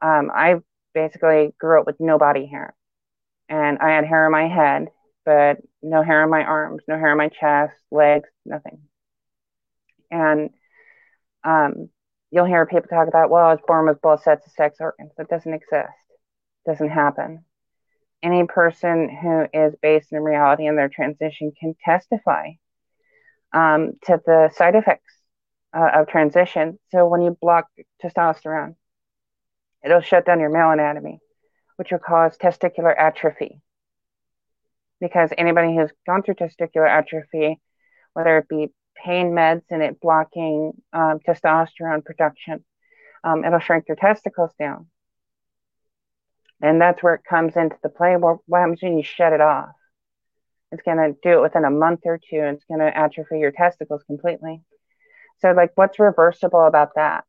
Um, 0.00 0.30
I 0.34 0.56
basically 0.94 1.54
grew 1.58 1.80
up 1.80 1.86
with 1.86 1.96
no 2.00 2.18
body 2.18 2.46
hair. 2.46 2.74
And 3.50 3.78
I 3.78 3.90
had 3.90 4.06
hair 4.06 4.24
on 4.24 4.32
my 4.32 4.48
head, 4.48 4.88
but 5.26 5.58
no 5.82 6.02
hair 6.02 6.22
on 6.22 6.30
my 6.30 6.44
arms, 6.44 6.82
no 6.88 6.96
hair 6.96 7.10
on 7.10 7.18
my 7.18 7.28
chest, 7.28 7.74
legs, 7.90 8.28
nothing. 8.46 8.80
And 10.10 10.50
um, 11.44 11.90
you'll 12.30 12.46
hear 12.46 12.64
people 12.64 12.88
talk 12.88 13.08
about, 13.08 13.28
well, 13.28 13.46
I 13.46 13.52
was 13.52 13.62
born 13.66 13.86
with 13.86 14.00
both 14.00 14.22
sets 14.22 14.46
of 14.46 14.52
sex 14.52 14.76
organs. 14.80 15.12
That 15.18 15.28
doesn't 15.28 15.52
exist. 15.52 15.90
Doesn't 16.64 16.90
happen. 16.90 17.44
Any 18.22 18.46
person 18.46 19.08
who 19.08 19.46
is 19.52 19.74
based 19.82 20.12
in 20.12 20.22
reality 20.22 20.66
in 20.66 20.76
their 20.76 20.88
transition 20.88 21.52
can 21.58 21.74
testify 21.84 22.50
um, 23.52 23.94
to 24.04 24.20
the 24.24 24.50
side 24.54 24.76
effects 24.76 25.12
uh, 25.76 25.90
of 25.94 26.08
transition. 26.08 26.78
So 26.90 27.08
when 27.08 27.22
you 27.22 27.36
block 27.40 27.66
testosterone, 28.02 28.76
it'll 29.84 30.02
shut 30.02 30.26
down 30.26 30.40
your 30.40 30.50
male 30.50 30.70
anatomy, 30.70 31.20
which 31.80 31.92
will 31.92 31.98
cause 31.98 32.36
testicular 32.36 32.94
atrophy. 32.94 33.58
Because 35.00 35.30
anybody 35.38 35.74
who's 35.74 35.88
gone 36.06 36.22
through 36.22 36.34
testicular 36.34 36.86
atrophy, 36.86 37.58
whether 38.12 38.36
it 38.36 38.50
be 38.50 38.68
pain 39.02 39.30
meds 39.30 39.62
and 39.70 39.82
it 39.82 39.98
blocking 39.98 40.72
um, 40.92 41.20
testosterone 41.26 42.04
production, 42.04 42.62
um, 43.24 43.46
it'll 43.46 43.60
shrink 43.60 43.86
your 43.88 43.96
testicles 43.96 44.50
down. 44.58 44.88
And 46.60 46.78
that's 46.82 47.02
where 47.02 47.14
it 47.14 47.24
comes 47.26 47.56
into 47.56 47.76
the 47.82 47.88
play. 47.88 48.14
Well, 48.18 48.42
what 48.44 48.58
happens 48.58 48.82
when 48.82 48.98
you 48.98 49.02
shut 49.02 49.32
it 49.32 49.40
off? 49.40 49.70
It's 50.72 50.82
going 50.82 50.98
to 50.98 51.16
do 51.22 51.38
it 51.38 51.42
within 51.42 51.64
a 51.64 51.70
month 51.70 52.00
or 52.04 52.18
two 52.18 52.40
and 52.40 52.58
it's 52.58 52.66
going 52.66 52.80
to 52.80 52.94
atrophy 52.94 53.38
your 53.38 53.52
testicles 53.52 54.02
completely. 54.06 54.60
So, 55.38 55.52
like, 55.52 55.70
what's 55.76 55.98
reversible 55.98 56.66
about 56.66 56.96
that? 56.96 57.24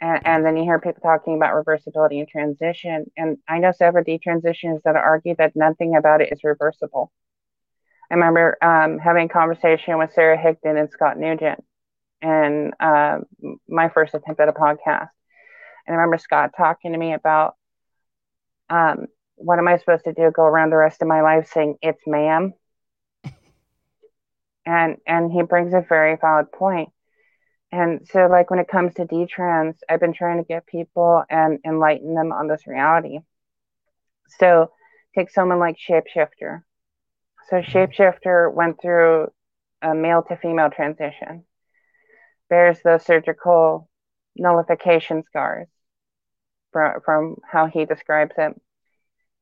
And, 0.00 0.26
and, 0.26 0.44
then 0.44 0.56
you 0.56 0.64
hear 0.64 0.78
people 0.78 1.00
talking 1.02 1.36
about 1.36 1.54
reversibility 1.54 2.18
and 2.18 2.28
transition. 2.28 3.10
And 3.16 3.38
I 3.48 3.58
know 3.58 3.72
several 3.72 4.04
detransitions 4.04 4.82
that 4.84 4.96
argue 4.96 5.34
that 5.36 5.54
nothing 5.54 5.96
about 5.96 6.20
it 6.20 6.30
is 6.32 6.44
reversible. 6.44 7.10
I 8.10 8.14
remember 8.14 8.58
um, 8.60 8.98
having 8.98 9.26
a 9.26 9.32
conversation 9.32 9.98
with 9.98 10.12
Sarah 10.12 10.36
Higdon 10.36 10.78
and 10.78 10.90
Scott 10.90 11.18
Newgent 11.18 11.64
and 12.20 12.74
uh, 12.80 13.18
my 13.68 13.88
first 13.88 14.14
attempt 14.14 14.40
at 14.40 14.48
a 14.48 14.52
podcast. 14.52 15.08
And 15.86 15.94
I 15.94 16.00
remember 16.00 16.18
Scott 16.18 16.52
talking 16.56 16.92
to 16.92 16.98
me 16.98 17.12
about 17.12 17.54
um, 18.70 19.06
what 19.36 19.58
am 19.58 19.68
I 19.68 19.78
supposed 19.78 20.04
to 20.04 20.12
do? 20.12 20.30
Go 20.30 20.42
around 20.42 20.70
the 20.70 20.76
rest 20.76 21.02
of 21.02 21.08
my 21.08 21.22
life 21.22 21.50
saying 21.52 21.76
it's 21.82 22.02
ma'am? 22.06 22.54
and 24.66 24.96
and 25.06 25.30
he 25.30 25.42
brings 25.42 25.74
a 25.74 25.84
very 25.86 26.16
valid 26.16 26.50
point. 26.52 26.90
And 27.74 28.06
so, 28.06 28.26
like 28.26 28.50
when 28.50 28.60
it 28.60 28.68
comes 28.68 28.94
to 28.94 29.04
detrans, 29.04 29.78
I've 29.88 29.98
been 29.98 30.12
trying 30.12 30.38
to 30.38 30.46
get 30.46 30.64
people 30.64 31.24
and 31.28 31.58
enlighten 31.66 32.14
them 32.14 32.30
on 32.30 32.46
this 32.46 32.68
reality. 32.68 33.18
So, 34.38 34.70
take 35.16 35.28
someone 35.28 35.58
like 35.58 35.76
Shapeshifter. 35.76 36.62
So, 37.48 37.56
mm-hmm. 37.56 37.76
Shapeshifter 37.76 38.54
went 38.54 38.80
through 38.80 39.28
a 39.82 39.92
male 39.92 40.22
to 40.28 40.36
female 40.36 40.70
transition, 40.70 41.44
bears 42.48 42.78
those 42.84 43.04
surgical 43.04 43.88
nullification 44.36 45.24
scars 45.24 45.66
from, 46.72 47.00
from 47.04 47.36
how 47.50 47.66
he 47.66 47.86
describes 47.86 48.34
it 48.38 48.54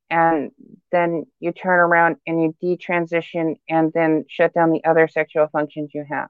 and 0.08 0.50
then 0.90 1.24
you 1.40 1.52
turn 1.52 1.80
around 1.80 2.16
and 2.26 2.42
you 2.42 2.54
detransition 2.62 3.56
and 3.68 3.92
then 3.94 4.26
shut 4.28 4.52
down 4.52 4.70
the 4.70 4.84
other 4.84 5.08
sexual 5.08 5.48
functions 5.50 5.90
you 5.94 6.04
have 6.08 6.28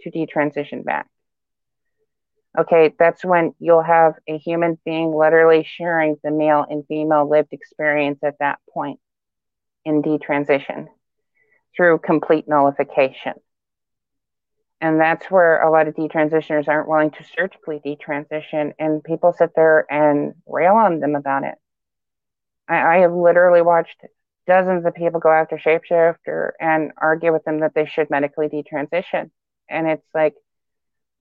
to 0.00 0.10
detransition 0.10 0.84
back. 0.84 1.08
Okay, 2.56 2.94
that's 2.98 3.24
when 3.24 3.54
you'll 3.58 3.82
have 3.82 4.14
a 4.28 4.38
human 4.38 4.78
being 4.84 5.12
literally 5.12 5.64
sharing 5.64 6.16
the 6.22 6.30
male 6.30 6.64
and 6.68 6.86
female 6.86 7.28
lived 7.28 7.52
experience 7.52 8.20
at 8.22 8.38
that 8.38 8.60
point 8.72 9.00
in 9.84 10.02
detransition 10.02 10.86
through 11.76 11.98
complete 11.98 12.46
nullification. 12.48 13.34
And 14.80 15.00
that's 15.00 15.30
where 15.30 15.60
a 15.62 15.70
lot 15.70 15.88
of 15.88 15.94
detransitioners 15.94 16.68
aren't 16.68 16.88
willing 16.88 17.10
to 17.12 17.24
surgically 17.24 17.80
detransition, 17.84 18.72
and 18.78 19.02
people 19.02 19.32
sit 19.32 19.50
there 19.56 19.86
and 19.90 20.34
rail 20.46 20.74
on 20.74 21.00
them 21.00 21.14
about 21.16 21.44
it 21.44 21.56
I, 22.68 22.96
I 22.96 22.98
have 23.00 23.12
literally 23.12 23.62
watched 23.62 23.96
dozens 24.46 24.84
of 24.84 24.94
people 24.94 25.20
go 25.20 25.30
after 25.30 25.56
shapeshifter 25.56 26.50
and 26.60 26.92
argue 26.98 27.32
with 27.32 27.44
them 27.44 27.60
that 27.60 27.74
they 27.74 27.86
should 27.86 28.10
medically 28.10 28.48
detransition. 28.48 29.30
And 29.68 29.88
it's 29.88 30.06
like, 30.14 30.34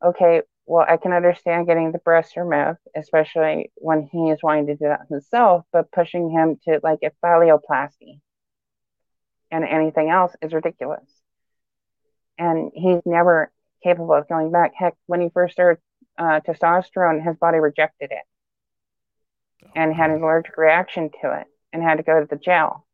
okay, 0.03 0.41
well, 0.65 0.85
I 0.87 0.97
can 0.97 1.11
understand 1.11 1.67
getting 1.67 1.91
the 1.91 1.99
breast 1.99 2.37
removed, 2.37 2.79
especially 2.95 3.71
when 3.75 4.07
he 4.11 4.29
is 4.29 4.39
wanting 4.41 4.67
to 4.67 4.75
do 4.75 4.85
that 4.85 5.07
himself, 5.09 5.65
but 5.73 5.91
pushing 5.91 6.29
him 6.29 6.57
to 6.65 6.79
like 6.83 6.99
a 7.03 7.11
phalloplasty 7.23 8.19
and 9.51 9.65
anything 9.65 10.09
else 10.09 10.33
is 10.41 10.53
ridiculous. 10.53 11.07
And 12.37 12.71
he's 12.73 13.01
never 13.05 13.51
capable 13.83 14.13
of 14.13 14.27
going 14.27 14.51
back. 14.51 14.71
Heck, 14.75 14.95
when 15.05 15.21
he 15.21 15.29
first 15.29 15.53
started 15.53 15.81
uh, 16.17 16.39
testosterone, 16.47 17.23
his 17.23 17.35
body 17.37 17.59
rejected 17.59 18.11
it 18.11 18.23
and 19.75 19.93
had 19.93 20.11
an 20.11 20.23
allergic 20.23 20.57
reaction 20.57 21.09
to 21.21 21.39
it 21.39 21.47
and 21.71 21.83
had 21.83 21.97
to 21.97 22.03
go 22.03 22.19
to 22.19 22.27
the 22.27 22.37
jail. 22.37 22.85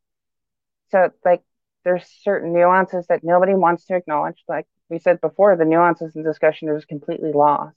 So, 0.90 1.10
like, 1.24 1.42
there's 1.84 2.04
certain 2.22 2.52
nuances 2.52 3.06
that 3.08 3.24
nobody 3.24 3.54
wants 3.54 3.86
to 3.86 3.94
acknowledge. 3.94 4.42
Like 4.48 4.66
we 4.90 4.98
said 4.98 5.20
before, 5.20 5.56
the 5.56 5.64
nuances 5.64 6.16
and 6.16 6.24
discussion 6.24 6.68
just 6.74 6.88
completely 6.88 7.32
lost, 7.32 7.76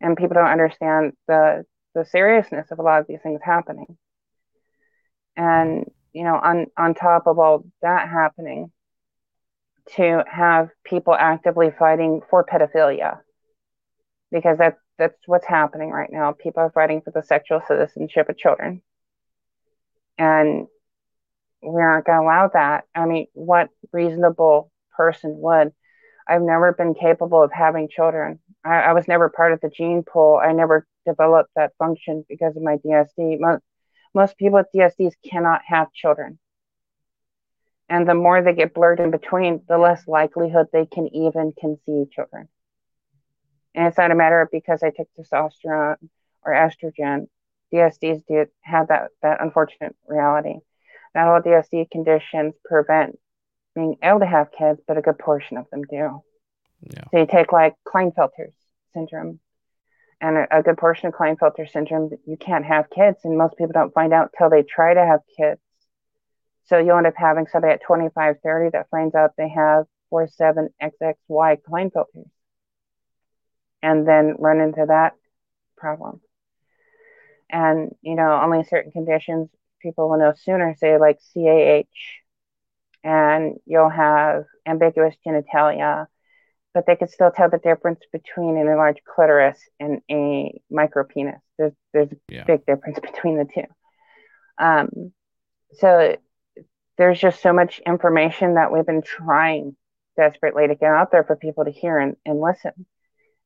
and 0.00 0.16
people 0.16 0.34
don't 0.34 0.46
understand 0.46 1.12
the 1.28 1.64
the 1.94 2.04
seriousness 2.04 2.70
of 2.70 2.78
a 2.78 2.82
lot 2.82 3.00
of 3.00 3.06
these 3.06 3.20
things 3.22 3.40
happening. 3.44 3.98
And 5.36 5.84
you 6.12 6.24
know, 6.24 6.34
on 6.36 6.66
on 6.76 6.94
top 6.94 7.26
of 7.26 7.38
all 7.38 7.64
that 7.82 8.08
happening, 8.08 8.72
to 9.96 10.24
have 10.30 10.70
people 10.84 11.14
actively 11.14 11.70
fighting 11.78 12.20
for 12.30 12.44
pedophilia, 12.44 13.20
because 14.30 14.58
that 14.58 14.78
that's 14.98 15.16
what's 15.26 15.46
happening 15.46 15.90
right 15.90 16.10
now. 16.12 16.32
People 16.32 16.62
are 16.62 16.70
fighting 16.70 17.00
for 17.00 17.10
the 17.10 17.22
sexual 17.22 17.60
citizenship 17.66 18.28
of 18.28 18.36
children. 18.36 18.82
And 20.18 20.66
we 21.62 21.80
aren't 21.80 22.04
going 22.04 22.20
to 22.20 22.24
allow 22.24 22.48
that. 22.52 22.84
I 22.94 23.06
mean, 23.06 23.26
what 23.32 23.70
reasonable 23.92 24.70
person 24.94 25.36
would? 25.38 25.72
I've 26.26 26.42
never 26.42 26.72
been 26.72 26.94
capable 26.94 27.42
of 27.42 27.52
having 27.52 27.88
children. 27.88 28.38
I, 28.64 28.80
I 28.80 28.92
was 28.92 29.08
never 29.08 29.28
part 29.28 29.52
of 29.52 29.60
the 29.60 29.70
gene 29.70 30.02
pool. 30.02 30.40
I 30.42 30.52
never 30.52 30.86
developed 31.06 31.50
that 31.56 31.72
function 31.78 32.24
because 32.28 32.56
of 32.56 32.62
my 32.62 32.76
DSD. 32.76 33.38
Most, 33.40 33.62
most 34.14 34.36
people 34.36 34.58
with 34.58 34.66
DSDs 34.74 35.14
cannot 35.28 35.62
have 35.66 35.92
children. 35.92 36.38
And 37.88 38.08
the 38.08 38.14
more 38.14 38.42
they 38.42 38.52
get 38.52 38.74
blurred 38.74 39.00
in 39.00 39.10
between, 39.10 39.62
the 39.68 39.78
less 39.78 40.06
likelihood 40.06 40.68
they 40.72 40.86
can 40.86 41.08
even 41.14 41.52
conceive 41.58 42.12
children. 42.12 42.48
And 43.74 43.86
it's 43.86 43.98
not 43.98 44.10
a 44.10 44.16
matter 44.16 44.40
of 44.40 44.48
because 44.52 44.82
I 44.82 44.90
took 44.90 45.08
testosterone 45.18 45.96
or 46.42 46.52
estrogen. 46.52 47.26
DSDs 47.72 48.22
do 48.26 48.46
have 48.62 48.88
that, 48.88 49.10
that 49.22 49.42
unfortunate 49.42 49.96
reality. 50.06 50.56
Not 51.14 51.28
all 51.28 51.40
DSD 51.40 51.90
conditions 51.90 52.54
prevent 52.64 53.18
being 53.74 53.96
able 54.02 54.20
to 54.20 54.26
have 54.26 54.52
kids, 54.52 54.80
but 54.86 54.98
a 54.98 55.02
good 55.02 55.18
portion 55.18 55.56
of 55.56 55.68
them 55.70 55.82
do. 55.82 56.22
Yeah. 56.82 57.04
So 57.10 57.18
you 57.20 57.26
take 57.26 57.52
like 57.52 57.74
Klinefelter 57.86 58.52
syndrome, 58.94 59.40
and 60.20 60.36
a, 60.36 60.58
a 60.58 60.62
good 60.62 60.76
portion 60.76 61.08
of 61.08 61.14
Klinefelter 61.14 61.70
syndrome, 61.70 62.10
you 62.26 62.36
can't 62.36 62.64
have 62.64 62.90
kids, 62.90 63.18
and 63.24 63.38
most 63.38 63.56
people 63.56 63.72
don't 63.72 63.94
find 63.94 64.12
out 64.12 64.30
till 64.36 64.50
they 64.50 64.62
try 64.62 64.94
to 64.94 65.04
have 65.04 65.20
kids. 65.36 65.60
So 66.66 66.78
you'll 66.78 66.98
end 66.98 67.06
up 67.06 67.14
having 67.16 67.46
somebody 67.46 67.74
at 67.74 67.82
25, 67.82 68.36
30 68.42 68.70
that 68.70 68.88
finds 68.90 69.14
out 69.14 69.32
they 69.36 69.48
have 69.48 69.86
47XXY 70.12 71.10
Klinefelters 71.28 72.30
and 73.82 74.06
then 74.06 74.36
run 74.38 74.60
into 74.60 74.84
that 74.86 75.14
problem. 75.76 76.20
And, 77.48 77.94
you 78.02 78.14
know, 78.14 78.40
only 78.40 78.62
certain 78.64 78.92
conditions 78.92 79.48
people 79.80 80.08
will 80.08 80.18
know 80.18 80.34
sooner, 80.36 80.74
say 80.76 80.98
like 80.98 81.18
CAH, 81.34 81.82
and 83.02 83.56
you'll 83.66 83.88
have 83.88 84.44
ambiguous 84.66 85.14
genitalia, 85.26 86.06
but 86.74 86.84
they 86.86 86.96
could 86.96 87.10
still 87.10 87.30
tell 87.30 87.50
the 87.50 87.58
difference 87.58 88.00
between 88.12 88.56
an 88.56 88.68
enlarged 88.68 89.00
clitoris 89.04 89.58
and 89.78 90.00
a 90.10 90.60
micro 90.70 91.04
penis. 91.04 91.40
There's, 91.58 91.72
there's 91.92 92.12
a 92.12 92.16
yeah. 92.28 92.44
big 92.44 92.66
difference 92.66 92.98
between 93.12 93.38
the 93.38 93.46
two. 93.52 94.64
Um, 94.64 95.12
so 95.72 96.16
there's 96.98 97.18
just 97.18 97.42
so 97.42 97.52
much 97.52 97.80
information 97.86 98.54
that 98.54 98.72
we've 98.72 98.86
been 98.86 99.02
trying 99.02 99.76
desperately 100.16 100.68
to 100.68 100.74
get 100.74 100.90
out 100.90 101.10
there 101.10 101.24
for 101.24 101.36
people 101.36 101.64
to 101.64 101.70
hear 101.70 101.98
and, 101.98 102.16
and 102.26 102.40
listen 102.40 102.86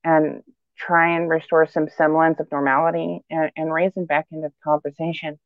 and 0.03 0.43
try 0.77 1.17
and 1.17 1.31
restore 1.31 1.67
some 1.67 1.89
semblance 1.89 2.41
of 2.41 2.51
normality 2.51 3.21
and, 3.31 3.53
and 3.57 3.73
raise 3.73 3.95
them 3.95 4.07
back 4.07 4.27
into 4.33 4.49
the 4.49 4.55
conversation 4.65 5.39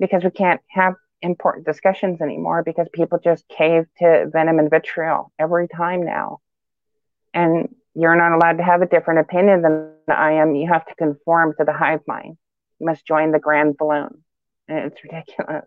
because 0.00 0.24
we 0.24 0.30
can't 0.30 0.60
have 0.68 0.94
important 1.22 1.66
discussions 1.66 2.20
anymore 2.20 2.62
because 2.62 2.88
people 2.92 3.18
just 3.18 3.48
cave 3.48 3.86
to 3.98 4.28
venom 4.32 4.58
and 4.58 4.70
vitriol 4.70 5.32
every 5.38 5.68
time 5.68 6.04
now. 6.04 6.40
And 7.34 7.74
you're 7.94 8.16
not 8.16 8.32
allowed 8.32 8.58
to 8.58 8.64
have 8.64 8.82
a 8.82 8.86
different 8.86 9.20
opinion 9.20 9.62
than 9.62 9.92
I 10.08 10.32
am. 10.32 10.54
You 10.54 10.68
have 10.68 10.86
to 10.86 10.94
conform 10.94 11.54
to 11.58 11.64
the 11.64 11.72
hive 11.72 12.02
mind. 12.06 12.36
You 12.78 12.86
must 12.86 13.06
join 13.06 13.32
the 13.32 13.38
grand 13.38 13.76
balloon. 13.76 14.22
And 14.68 14.92
it's 14.92 15.02
ridiculous. 15.02 15.64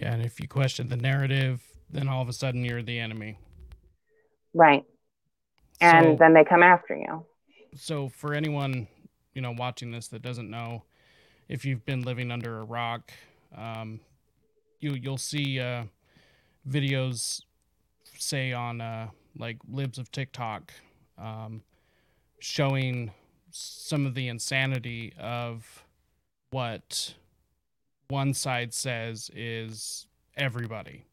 Yeah, 0.00 0.14
and 0.14 0.24
if 0.24 0.40
you 0.40 0.48
question 0.48 0.88
the 0.88 0.96
narrative, 0.96 1.62
then 1.90 2.08
all 2.08 2.22
of 2.22 2.28
a 2.28 2.32
sudden 2.32 2.64
you're 2.64 2.82
the 2.82 2.98
enemy. 2.98 3.38
Right 4.54 4.84
and 5.82 6.06
so, 6.06 6.16
then 6.18 6.32
they 6.32 6.44
come 6.44 6.62
after 6.62 6.96
you. 6.96 7.26
So 7.74 8.08
for 8.08 8.34
anyone 8.34 8.86
you 9.34 9.42
know 9.42 9.52
watching 9.52 9.90
this 9.90 10.08
that 10.08 10.22
doesn't 10.22 10.48
know, 10.48 10.84
if 11.48 11.64
you've 11.64 11.84
been 11.84 12.02
living 12.02 12.30
under 12.30 12.60
a 12.60 12.64
rock, 12.64 13.12
um, 13.56 14.00
you 14.82 14.94
you'll 14.94 15.16
see 15.16 15.60
uh, 15.60 15.84
videos 16.68 17.42
say 18.18 18.52
on 18.52 18.80
uh, 18.80 19.08
like 19.38 19.58
libs 19.70 19.98
of 19.98 20.10
TikTok 20.12 20.72
um, 21.18 21.62
showing 22.40 23.12
some 23.50 24.06
of 24.06 24.14
the 24.14 24.28
insanity 24.28 25.12
of 25.18 25.84
what 26.50 27.14
one 28.08 28.34
side 28.34 28.74
says 28.74 29.30
is 29.34 30.06
everybody. 30.36 31.06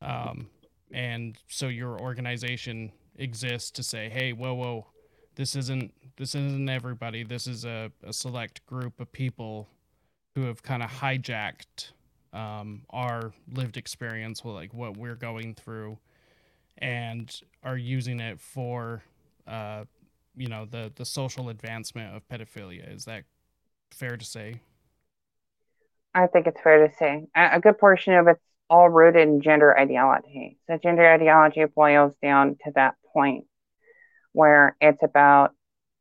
Um, 0.00 0.48
and 0.90 1.38
so 1.48 1.68
your 1.68 1.98
organization 2.00 2.92
exists 3.16 3.70
to 3.72 3.82
say, 3.82 4.08
hey, 4.08 4.32
whoa, 4.32 4.54
whoa, 4.54 4.86
this 5.36 5.56
isn't 5.56 5.92
this 6.16 6.34
isn't 6.34 6.68
everybody. 6.68 7.24
This 7.24 7.46
is 7.46 7.64
a, 7.64 7.90
a 8.04 8.12
select 8.12 8.66
group 8.66 9.00
of 9.00 9.10
people 9.12 9.68
who 10.34 10.42
have 10.42 10.62
kind 10.62 10.82
of 10.82 10.90
hijacked 10.90 11.92
um, 12.32 12.82
our 12.90 13.32
lived 13.52 13.76
experience, 13.76 14.44
well, 14.44 14.54
like 14.54 14.72
what 14.72 14.96
we're 14.96 15.14
going 15.14 15.54
through, 15.54 15.98
and 16.78 17.40
are 17.62 17.76
using 17.76 18.20
it 18.20 18.40
for, 18.40 19.02
uh, 19.46 19.84
you 20.36 20.48
know, 20.48 20.64
the 20.64 20.92
the 20.94 21.04
social 21.04 21.48
advancement 21.48 22.14
of 22.14 22.26
pedophilia. 22.28 22.94
Is 22.94 23.04
that 23.04 23.24
fair 23.90 24.16
to 24.16 24.24
say? 24.24 24.60
I 26.14 26.26
think 26.26 26.46
it's 26.46 26.60
fair 26.60 26.86
to 26.86 26.94
say 26.94 27.26
a, 27.34 27.56
a 27.56 27.60
good 27.60 27.78
portion 27.78 28.14
of 28.14 28.26
it's 28.26 28.40
all 28.68 28.88
rooted 28.88 29.28
in 29.28 29.42
gender 29.42 29.78
ideology. 29.78 30.58
So 30.66 30.78
gender 30.82 31.06
ideology 31.06 31.64
boils 31.64 32.14
down 32.22 32.56
to 32.64 32.72
that 32.74 32.94
point 33.12 33.44
where 34.32 34.76
it's 34.80 35.02
about 35.02 35.52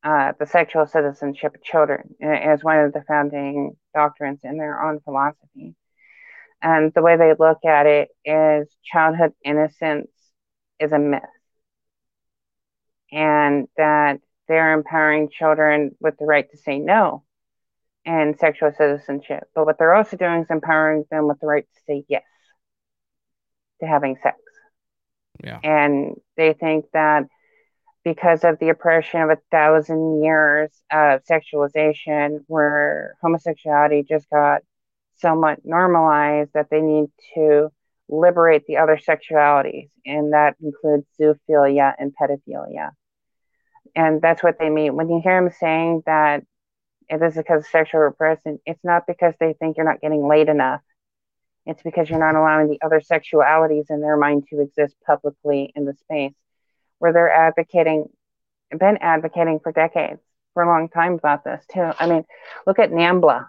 uh, 0.03 0.31
the 0.39 0.45
sexual 0.45 0.87
citizenship 0.87 1.55
of 1.55 1.63
children 1.63 2.15
as 2.21 2.63
one 2.63 2.79
of 2.79 2.93
the 2.93 3.03
founding 3.07 3.75
doctrines 3.93 4.39
in 4.43 4.57
their 4.57 4.81
own 4.81 4.99
philosophy. 5.01 5.75
And 6.61 6.93
the 6.93 7.01
way 7.01 7.17
they 7.17 7.33
look 7.37 7.65
at 7.65 7.85
it 7.85 8.09
is 8.23 8.67
childhood 8.83 9.33
innocence 9.43 10.11
is 10.79 10.91
a 10.91 10.99
myth. 10.99 11.21
And 13.11 13.67
that 13.77 14.19
they're 14.47 14.73
empowering 14.73 15.29
children 15.29 15.95
with 15.99 16.17
the 16.17 16.25
right 16.25 16.49
to 16.51 16.57
say 16.57 16.79
no 16.79 17.23
and 18.05 18.37
sexual 18.39 18.71
citizenship. 18.77 19.43
But 19.55 19.65
what 19.65 19.77
they're 19.77 19.93
also 19.93 20.17
doing 20.17 20.41
is 20.41 20.47
empowering 20.49 21.05
them 21.09 21.27
with 21.27 21.39
the 21.39 21.47
right 21.47 21.65
to 21.73 21.81
say 21.87 22.03
yes 22.07 22.23
to 23.79 23.87
having 23.87 24.17
sex. 24.21 24.37
Yeah. 25.43 25.59
And 25.63 26.15
they 26.37 26.53
think 26.53 26.85
that 26.93 27.27
because 28.03 28.43
of 28.43 28.57
the 28.59 28.69
oppression 28.69 29.21
of 29.21 29.29
a 29.29 29.37
thousand 29.51 30.23
years 30.23 30.71
of 30.91 31.21
sexualization, 31.23 32.43
where 32.47 33.15
homosexuality 33.21 34.03
just 34.07 34.29
got 34.29 34.61
somewhat 35.21 35.59
normalized, 35.63 36.51
that 36.53 36.69
they 36.69 36.81
need 36.81 37.09
to 37.35 37.71
liberate 38.09 38.65
the 38.67 38.77
other 38.77 38.97
sexualities, 38.97 39.89
and 40.05 40.33
that 40.33 40.55
includes 40.61 41.07
zoophilia 41.19 41.93
and 41.97 42.13
pedophilia. 42.19 42.91
And 43.95 44.21
that's 44.21 44.43
what 44.43 44.59
they 44.59 44.69
mean. 44.69 44.95
When 44.95 45.09
you 45.09 45.21
hear 45.23 45.41
them 45.41 45.53
saying 45.59 46.03
that 46.05 46.43
it 47.09 47.21
is 47.21 47.35
because 47.35 47.63
of 47.63 47.67
sexual 47.67 48.01
repression, 48.01 48.59
it's 48.65 48.83
not 48.83 49.07
because 49.07 49.33
they 49.39 49.53
think 49.53 49.77
you're 49.77 49.85
not 49.85 50.01
getting 50.01 50.27
laid 50.27 50.49
enough. 50.49 50.81
It's 51.65 51.83
because 51.83 52.09
you're 52.09 52.19
not 52.19 52.35
allowing 52.35 52.69
the 52.69 52.81
other 52.81 53.01
sexualities 53.01 53.89
in 53.89 54.01
their 54.01 54.17
mind 54.17 54.47
to 54.49 54.61
exist 54.61 54.95
publicly 55.05 55.71
in 55.75 55.85
the 55.85 55.93
space 55.93 56.33
where 56.99 57.13
they're 57.13 57.31
advocating, 57.31 58.05
been 58.77 58.97
advocating 58.97 59.59
for 59.59 59.71
decades, 59.71 60.21
for 60.53 60.63
a 60.63 60.67
long 60.67 60.89
time 60.89 61.13
about 61.13 61.43
this 61.43 61.63
too. 61.71 61.91
I 61.99 62.07
mean, 62.07 62.25
look 62.65 62.79
at 62.79 62.91
NAMBLA. 62.91 63.47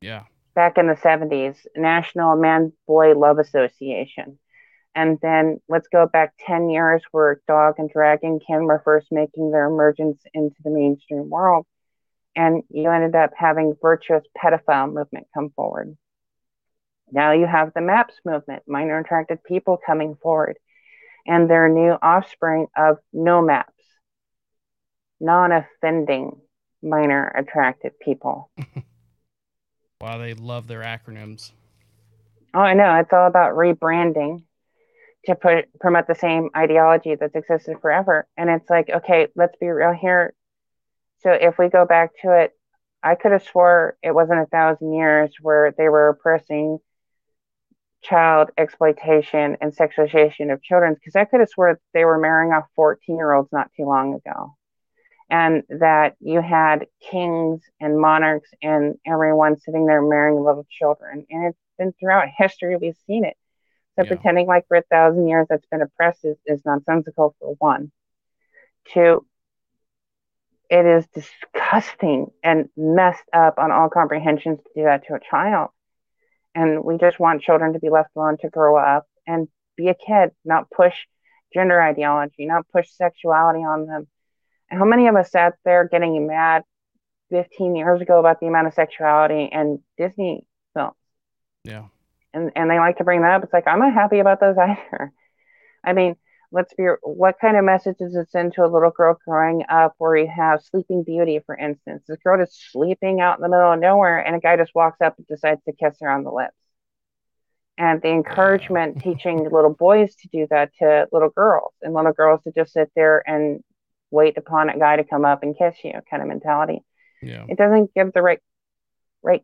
Yeah. 0.00 0.24
Back 0.54 0.76
in 0.76 0.86
the 0.86 0.94
70s, 0.94 1.56
National 1.76 2.36
Man 2.36 2.72
Boy 2.86 3.14
Love 3.14 3.38
Association. 3.38 4.38
And 4.94 5.18
then 5.22 5.60
let's 5.68 5.88
go 5.88 6.06
back 6.06 6.34
10 6.46 6.68
years 6.68 7.02
where 7.12 7.40
Dog 7.48 7.76
and 7.78 7.88
Dragon 7.88 8.38
Kin 8.46 8.64
were 8.64 8.82
first 8.84 9.06
making 9.10 9.50
their 9.50 9.66
emergence 9.66 10.20
into 10.34 10.56
the 10.62 10.70
mainstream 10.70 11.30
world. 11.30 11.64
And 12.36 12.62
you 12.68 12.90
ended 12.90 13.14
up 13.14 13.30
having 13.36 13.74
virtuous 13.80 14.24
pedophile 14.36 14.92
movement 14.92 15.28
come 15.32 15.50
forward. 15.56 15.96
Now 17.10 17.32
you 17.32 17.46
have 17.46 17.72
the 17.74 17.80
MAPS 17.80 18.14
movement, 18.24 18.62
minor 18.66 18.98
attracted 18.98 19.44
people 19.44 19.78
coming 19.84 20.16
forward, 20.22 20.58
and 21.26 21.48
their 21.48 21.68
new 21.68 21.96
offspring 22.02 22.68
of 22.76 22.98
no 23.12 23.42
MAPS, 23.42 23.72
non 25.20 25.52
offending 25.52 26.40
minor 26.82 27.28
attracted 27.28 27.98
people. 28.00 28.50
wow, 30.02 30.18
they 30.18 30.34
love 30.34 30.66
their 30.66 30.82
acronyms. 30.82 31.52
Oh, 32.52 32.60
I 32.60 32.74
know. 32.74 32.96
It's 32.96 33.12
all 33.12 33.28
about 33.28 33.54
rebranding 33.54 34.42
to 35.26 35.36
put 35.36 35.66
promote 35.78 36.08
the 36.08 36.16
same 36.16 36.50
ideology 36.56 37.14
that's 37.14 37.36
existed 37.36 37.76
forever. 37.80 38.26
And 38.36 38.50
it's 38.50 38.68
like, 38.68 38.90
okay, 38.90 39.28
let's 39.36 39.56
be 39.60 39.68
real 39.68 39.92
here. 39.92 40.34
So 41.20 41.30
if 41.30 41.56
we 41.56 41.68
go 41.68 41.86
back 41.86 42.10
to 42.22 42.32
it, 42.42 42.52
I 43.02 43.14
could 43.14 43.30
have 43.30 43.44
swore 43.44 43.96
it 44.02 44.12
wasn't 44.12 44.40
a 44.40 44.46
thousand 44.46 44.92
years 44.92 45.34
where 45.40 45.72
they 45.78 45.88
were 45.88 46.08
oppressing 46.08 46.78
child 48.02 48.50
exploitation 48.58 49.56
and 49.60 49.72
sexualization 49.72 50.52
of 50.52 50.60
children 50.62 50.94
because 50.94 51.14
I 51.14 51.24
could 51.24 51.38
have 51.38 51.48
swore 51.48 51.78
they 51.94 52.04
were 52.04 52.18
marrying 52.18 52.52
off 52.52 52.64
14 52.74 53.16
year 53.16 53.32
olds 53.32 53.50
not 53.52 53.70
too 53.76 53.84
long 53.84 54.14
ago. 54.14 54.56
And 55.32 55.62
that 55.70 56.16
you 56.20 56.42
had 56.42 56.86
kings 57.10 57.62
and 57.80 57.98
monarchs 57.98 58.50
and 58.62 58.96
everyone 59.06 59.58
sitting 59.58 59.86
there 59.86 60.02
marrying 60.02 60.38
little 60.38 60.66
children. 60.70 61.26
And 61.30 61.46
it's 61.46 61.58
been 61.78 61.94
throughout 61.98 62.28
history, 62.36 62.76
we've 62.76 62.98
seen 63.06 63.24
it. 63.24 63.36
So 63.96 64.02
yeah. 64.04 64.08
pretending 64.08 64.46
like 64.46 64.68
for 64.68 64.76
a 64.76 64.82
thousand 64.82 65.26
years 65.28 65.46
that's 65.48 65.66
been 65.70 65.80
oppressed 65.80 66.24
is, 66.24 66.36
is 66.46 66.60
nonsensical 66.66 67.34
for 67.40 67.54
one. 67.58 67.90
Two, 68.92 69.26
it 70.68 70.84
is 70.86 71.06
disgusting 71.14 72.28
and 72.42 72.68
messed 72.76 73.24
up 73.32 73.58
on 73.58 73.72
all 73.72 73.88
comprehensions 73.88 74.58
to 74.58 74.70
do 74.76 74.84
that 74.84 75.06
to 75.06 75.14
a 75.14 75.20
child. 75.20 75.70
And 76.54 76.84
we 76.84 76.98
just 76.98 77.18
want 77.18 77.42
children 77.42 77.72
to 77.72 77.78
be 77.78 77.88
left 77.88 78.10
alone 78.16 78.36
to 78.42 78.50
grow 78.50 78.76
up 78.76 79.06
and 79.26 79.48
be 79.76 79.88
a 79.88 79.94
kid, 79.94 80.30
not 80.44 80.70
push 80.70 80.94
gender 81.54 81.80
ideology, 81.80 82.46
not 82.46 82.66
push 82.72 82.90
sexuality 82.90 83.60
on 83.60 83.86
them. 83.86 84.06
And 84.72 84.78
how 84.78 84.86
many 84.86 85.06
of 85.06 85.14
us 85.14 85.30
sat 85.30 85.52
there 85.66 85.86
getting 85.86 86.26
mad 86.26 86.62
15 87.30 87.76
years 87.76 88.00
ago 88.00 88.18
about 88.18 88.40
the 88.40 88.46
amount 88.46 88.68
of 88.68 88.74
sexuality 88.74 89.50
in 89.52 89.82
Disney 89.98 90.46
films? 90.72 90.94
Yeah. 91.62 91.88
And 92.32 92.50
and 92.56 92.70
they 92.70 92.78
like 92.78 92.96
to 92.96 93.04
bring 93.04 93.20
that 93.20 93.32
up. 93.32 93.44
It's 93.44 93.52
like 93.52 93.68
I'm 93.68 93.80
not 93.80 93.92
happy 93.92 94.18
about 94.18 94.40
those 94.40 94.56
either. 94.60 95.12
I 95.84 95.92
mean, 95.92 96.16
let's 96.52 96.72
be 96.72 96.84
what 97.02 97.36
kind 97.38 97.58
of 97.58 97.64
message 97.64 97.98
does 97.98 98.16
it 98.16 98.30
send 98.30 98.54
to 98.54 98.64
a 98.64 98.72
little 98.72 98.90
girl 98.90 99.18
growing 99.26 99.62
up 99.68 99.94
where 99.98 100.16
you 100.16 100.26
have 100.34 100.62
sleeping 100.62 101.02
beauty 101.02 101.40
for 101.44 101.56
instance 101.56 102.04
this 102.06 102.18
girl 102.22 102.42
just 102.42 102.70
sleeping 102.70 103.20
out 103.20 103.38
in 103.38 103.42
the 103.42 103.48
middle 103.48 103.72
of 103.72 103.80
nowhere 103.80 104.18
and 104.18 104.36
a 104.36 104.38
guy 104.38 104.56
just 104.56 104.74
walks 104.74 105.00
up 105.00 105.16
and 105.16 105.26
decides 105.26 105.62
to 105.64 105.72
kiss 105.72 105.96
her 106.00 106.10
on 106.10 106.24
the 106.24 106.30
lips 106.30 106.54
and 107.78 108.02
the 108.02 108.10
encouragement 108.10 109.00
teaching 109.02 109.48
little 109.50 109.72
boys 109.72 110.14
to 110.14 110.28
do 110.28 110.46
that 110.50 110.70
to 110.78 111.06
little 111.10 111.30
girls 111.30 111.72
and 111.80 111.94
little 111.94 112.12
girls 112.12 112.42
to 112.44 112.52
just 112.52 112.74
sit 112.74 112.90
there 112.94 113.22
and 113.26 113.62
wait 114.12 114.36
upon 114.38 114.68
a 114.68 114.78
guy 114.78 114.96
to 114.96 115.04
come 115.04 115.24
up 115.24 115.42
and 115.42 115.58
kiss 115.58 115.74
you 115.82 115.92
kind 116.10 116.22
of 116.22 116.28
mentality 116.28 116.84
yeah 117.22 117.44
it 117.48 117.58
doesn't 117.58 117.92
give 117.94 118.12
the 118.12 118.22
right 118.22 118.40
right 119.22 119.42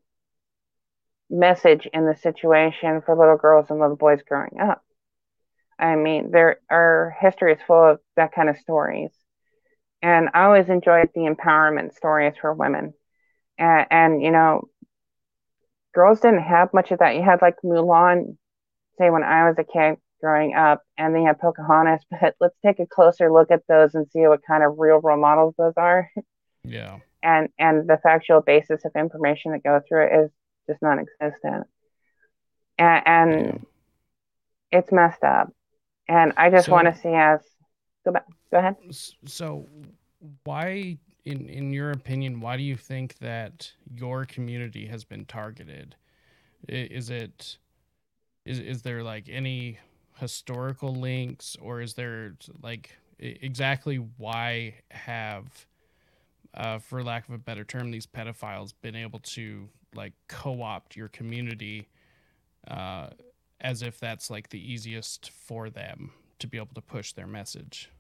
message 1.31 1.89
in 1.93 2.07
the 2.07 2.17
situation 2.17 3.03
for 3.05 3.17
little 3.17 3.37
girls 3.37 3.67
and 3.71 3.81
little 3.81 3.97
boys 3.97 4.21
growing 4.27 4.61
up 4.61 4.83
I 5.79 5.95
mean, 5.95 6.31
there 6.31 6.59
our 6.71 7.17
history 7.21 7.53
is 7.53 7.61
full 7.67 7.91
of 7.93 8.01
that 8.17 8.33
kind 8.33 8.49
of 8.49 8.59
stories, 8.59 9.11
and 10.03 10.29
I 10.35 10.45
always 10.45 10.69
enjoyed 10.69 11.11
the 11.15 11.21
empowerment 11.21 11.95
stories 11.95 12.35
for 12.41 12.53
women. 12.53 12.95
And, 13.59 13.87
and 13.91 14.23
you 14.23 14.31
know, 14.31 14.69
girls 15.95 16.21
didn't 16.21 16.43
have 16.43 16.75
much 16.75 16.91
of 16.91 16.99
that. 16.99 17.15
You 17.15 17.23
had 17.23 17.43
like 17.43 17.57
Mulan, 17.65 18.37
say 18.99 19.11
when 19.11 19.23
I 19.23 19.49
was 19.49 19.57
a 19.59 19.65
kid 19.65 19.99
growing 20.21 20.55
up, 20.55 20.83
and 20.97 21.15
then 21.15 21.23
you 21.23 21.29
had 21.29 21.41
Pocahontas. 21.41 22.05
But 22.11 22.35
let's 22.41 22.57
take 22.65 22.81
a 22.81 22.87
closer 22.87 23.33
look 23.33 23.51
at 23.51 23.63
those 23.69 23.95
and 23.95 24.07
see 24.11 24.27
what 24.27 24.41
kind 24.47 24.63
of 24.65 24.79
real 24.79 25.01
role 25.01 25.21
models 25.21 25.55
those 25.59 25.75
are. 25.77 26.11
Yeah. 26.65 26.99
And 27.23 27.49
and 27.59 27.89
the 27.89 27.99
factual 28.03 28.43
basis 28.43 28.85
of 28.85 28.93
information 28.95 29.53
that 29.53 29.63
go 29.63 29.81
through 29.89 30.07
it 30.07 30.25
is 30.25 30.31
just 30.69 30.83
non-existent. 30.83 31.67
And, 32.79 33.03
and 33.07 33.33
yeah. 33.33 34.79
it's 34.79 34.93
messed 34.93 35.25
up. 35.25 35.51
And 36.09 36.33
I 36.37 36.51
just 36.51 36.67
so, 36.67 36.73
want 36.73 36.95
to 36.95 37.01
see 37.01 37.15
us 37.15 37.43
go 38.05 38.13
back. 38.13 38.27
Go 38.51 38.59
ahead. 38.59 38.77
So, 39.25 39.67
why, 40.45 40.99
in 41.25 41.49
in 41.49 41.73
your 41.73 41.91
opinion, 41.93 42.41
why 42.41 42.57
do 42.57 42.63
you 42.63 42.77
think 42.77 43.17
that 43.19 43.73
your 43.95 44.27
community 44.27 44.87
has 44.87 45.05
been 45.05 45.25
targeted? 45.25 45.97
Is 46.69 47.09
it 47.09 47.59
is 48.45 48.59
is 48.59 48.83
there 48.83 49.03
like 49.03 49.29
any 49.29 49.79
historical 50.19 50.95
links, 50.95 51.57
or 51.61 51.81
is 51.81 51.95
there 51.95 52.35
like 52.63 52.97
exactly 53.19 53.97
why 53.97 54.75
have, 54.91 55.67
uh, 56.55 56.79
for 56.79 57.03
lack 57.03 57.29
of 57.29 57.35
a 57.35 57.39
better 57.39 57.65
term, 57.65 57.91
these 57.91 58.07
pedophiles 58.07 58.73
been 58.83 58.97
able 58.97 59.19
to 59.21 59.69
like 59.95 60.13
co-opt 60.29 60.97
your 60.97 61.09
community? 61.09 61.89
Uh, 62.67 63.09
as 63.61 63.83
if 63.83 63.99
that's 63.99 64.31
like 64.31 64.51
the 64.51 64.73
easiest 64.73 65.31
for 65.31 65.69
them 65.69 66.13
to 66.39 66.47
be 66.47 66.59
able 66.59 66.75
to 66.75 66.81
push 66.81 67.13
their 67.13 67.27
message. 67.27 67.91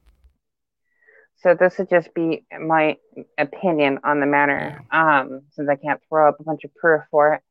so 1.42 1.54
this 1.54 1.78
would 1.78 1.88
just 1.88 2.12
be 2.14 2.44
my 2.60 2.96
opinion 3.38 3.98
on 4.04 4.20
the 4.20 4.26
matter, 4.26 4.82
yeah. 4.92 5.20
um, 5.20 5.42
since 5.50 5.68
I 5.68 5.76
can't 5.76 6.00
throw 6.08 6.28
up 6.28 6.40
a 6.40 6.42
bunch 6.42 6.64
of 6.64 6.74
proof 6.74 7.02
for 7.10 7.34
it. 7.34 7.42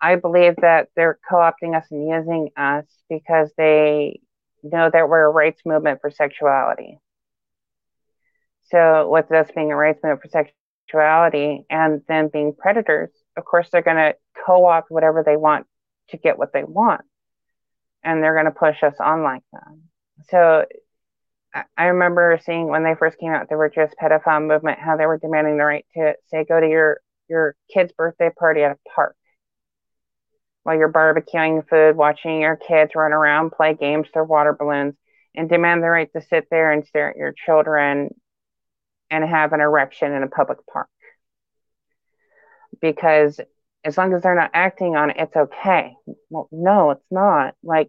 I 0.00 0.16
believe 0.16 0.56
that 0.62 0.88
they're 0.94 1.18
co-opting 1.28 1.76
us 1.76 1.86
and 1.90 2.08
using 2.08 2.50
us 2.56 2.84
because 3.08 3.50
they 3.56 4.20
know 4.62 4.90
that 4.92 5.08
we're 5.08 5.24
a 5.24 5.30
rights 5.30 5.62
movement 5.64 6.00
for 6.00 6.10
sexuality. 6.10 6.98
So 8.70 9.08
with 9.10 9.30
us 9.32 9.48
being 9.54 9.72
a 9.72 9.76
rights 9.76 10.00
movement 10.02 10.22
for 10.22 10.46
sexuality 10.88 11.64
and 11.70 12.02
them 12.06 12.28
being 12.32 12.54
predators, 12.54 13.10
of 13.36 13.44
course 13.44 13.68
they're 13.72 13.82
going 13.82 13.96
to 13.96 14.14
co-opt 14.46 14.90
whatever 14.90 15.22
they 15.24 15.36
want 15.36 15.66
to 16.10 16.16
get 16.16 16.38
what 16.38 16.52
they 16.52 16.64
want. 16.64 17.02
And 18.04 18.22
they're 18.22 18.34
going 18.34 18.44
to 18.44 18.52
push 18.52 18.82
us 18.82 18.94
on 19.00 19.22
like 19.22 19.42
that. 19.52 19.78
So 20.30 20.64
I 21.76 21.86
remember 21.86 22.38
seeing 22.44 22.68
when 22.68 22.84
they 22.84 22.94
first 22.94 23.18
came 23.18 23.32
out 23.32 23.48
the 23.48 23.56
Virtuous 23.56 23.92
Pedophile 24.00 24.46
movement, 24.46 24.78
how 24.78 24.96
they 24.96 25.06
were 25.06 25.18
demanding 25.18 25.56
the 25.56 25.64
right 25.64 25.86
to 25.94 26.14
say 26.30 26.44
go 26.44 26.60
to 26.60 26.68
your 26.68 27.00
your 27.28 27.54
kid's 27.72 27.92
birthday 27.92 28.30
party 28.38 28.62
at 28.62 28.72
a 28.72 28.78
park 28.94 29.14
while 30.68 30.76
you're 30.76 30.92
barbecuing 30.92 31.66
food, 31.66 31.96
watching 31.96 32.42
your 32.42 32.54
kids 32.54 32.94
run 32.94 33.14
around, 33.14 33.52
play 33.52 33.72
games, 33.72 34.06
throw 34.12 34.22
water 34.22 34.52
balloons, 34.52 34.92
and 35.34 35.48
demand 35.48 35.82
the 35.82 35.88
right 35.88 36.12
to 36.12 36.20
sit 36.20 36.46
there 36.50 36.70
and 36.72 36.86
stare 36.86 37.08
at 37.08 37.16
your 37.16 37.32
children 37.32 38.14
and 39.08 39.24
have 39.24 39.54
an 39.54 39.60
erection 39.60 40.12
in 40.12 40.22
a 40.22 40.28
public 40.28 40.58
park. 40.70 40.90
Because 42.82 43.40
as 43.82 43.96
long 43.96 44.12
as 44.12 44.22
they're 44.22 44.34
not 44.34 44.50
acting 44.52 44.94
on 44.94 45.08
it, 45.08 45.16
it's 45.18 45.36
okay. 45.36 45.94
Well, 46.28 46.50
no, 46.52 46.90
it's 46.90 47.10
not. 47.10 47.54
Like, 47.62 47.88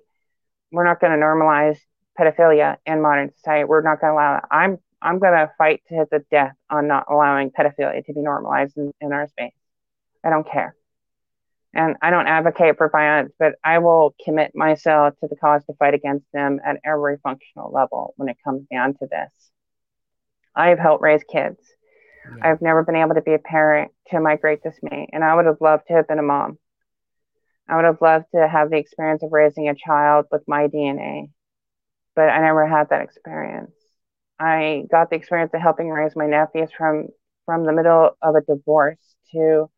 we're 0.72 0.86
not 0.86 1.02
going 1.02 1.12
to 1.12 1.20
normalize 1.20 1.78
pedophilia 2.18 2.78
in 2.86 3.02
modern 3.02 3.34
society. 3.36 3.66
We're 3.66 3.82
not 3.82 4.00
going 4.00 4.12
to 4.12 4.16
allow 4.16 4.38
it. 4.38 4.44
I'm 4.50 4.78
I'm 5.02 5.20
going 5.20 5.34
to 5.34 5.52
fight 5.58 5.82
to 5.90 6.06
the 6.10 6.24
death 6.32 6.56
on 6.70 6.88
not 6.88 7.08
allowing 7.12 7.52
pedophilia 7.52 8.06
to 8.06 8.14
be 8.14 8.22
normalized 8.22 8.78
in, 8.78 8.94
in 9.02 9.12
our 9.12 9.28
space. 9.28 9.52
I 10.24 10.30
don't 10.30 10.50
care. 10.50 10.78
And 11.74 11.98
I 12.02 12.10
don't 12.10 12.28
advocate 12.28 12.78
for 12.78 12.90
violence, 12.90 13.32
but 13.38 13.54
I 13.64 13.78
will 13.80 14.16
commit 14.26 14.56
myself 14.56 15.14
to 15.20 15.28
the 15.28 15.36
cause 15.36 15.64
to 15.66 15.74
fight 15.74 15.94
against 15.94 16.26
them 16.34 16.60
at 16.66 16.78
every 16.84 17.18
functional 17.22 17.72
level 17.72 18.14
when 18.18 18.28
it 18.28 18.38
comes 18.44 18.66
down 18.72 18.94
to 18.96 19.08
this. 19.10 19.30
I've 20.56 20.80
helped 20.80 21.04
raise 21.04 21.24
kids. 21.24 21.60
Yeah. 22.26 22.50
I've 22.50 22.62
never 22.62 22.84
been 22.84 22.96
able 22.96 23.16
to 23.16 23.22
be 23.22 23.36
a 23.36 23.40
parent 23.40 23.92
to 24.10 24.20
my 24.20 24.36
great 24.36 24.64
dismay, 24.64 25.08
and 25.14 25.24
I 25.24 25.36
would 25.36 25.46
have 25.46 25.62
loved 25.62 25.84
to 25.88 25.94
have 25.94 26.08
been 26.08 26.20
a 26.20 26.24
mom. 26.24 26.58
I 27.68 27.76
would 27.76 27.86
have 27.86 28.02
loved 28.02 28.26
to 28.34 28.48
have 28.48 28.72
the 28.72 28.78
experience 28.78 29.22
of 29.22 29.32
raising 29.32 29.70
a 29.70 29.76
child 29.76 30.26
with 30.32 30.42
my 30.48 30.68
DNA 30.68 31.30
but 32.20 32.28
I 32.28 32.42
never 32.42 32.68
had 32.68 32.90
that 32.90 33.02
experience. 33.02 33.72
I 34.38 34.84
got 34.92 35.10
the 35.10 35.16
experience 35.16 35.52
of 35.54 35.62
helping 35.62 35.90
raise 35.90 36.18
my 36.18 36.28
nephews 36.28 36.70
from 36.78 37.08
from 37.46 37.66
the 37.66 37.72
middle 37.72 38.12
of 38.22 38.36
a 38.36 38.42
divorce 38.42 39.00
to 39.32 39.70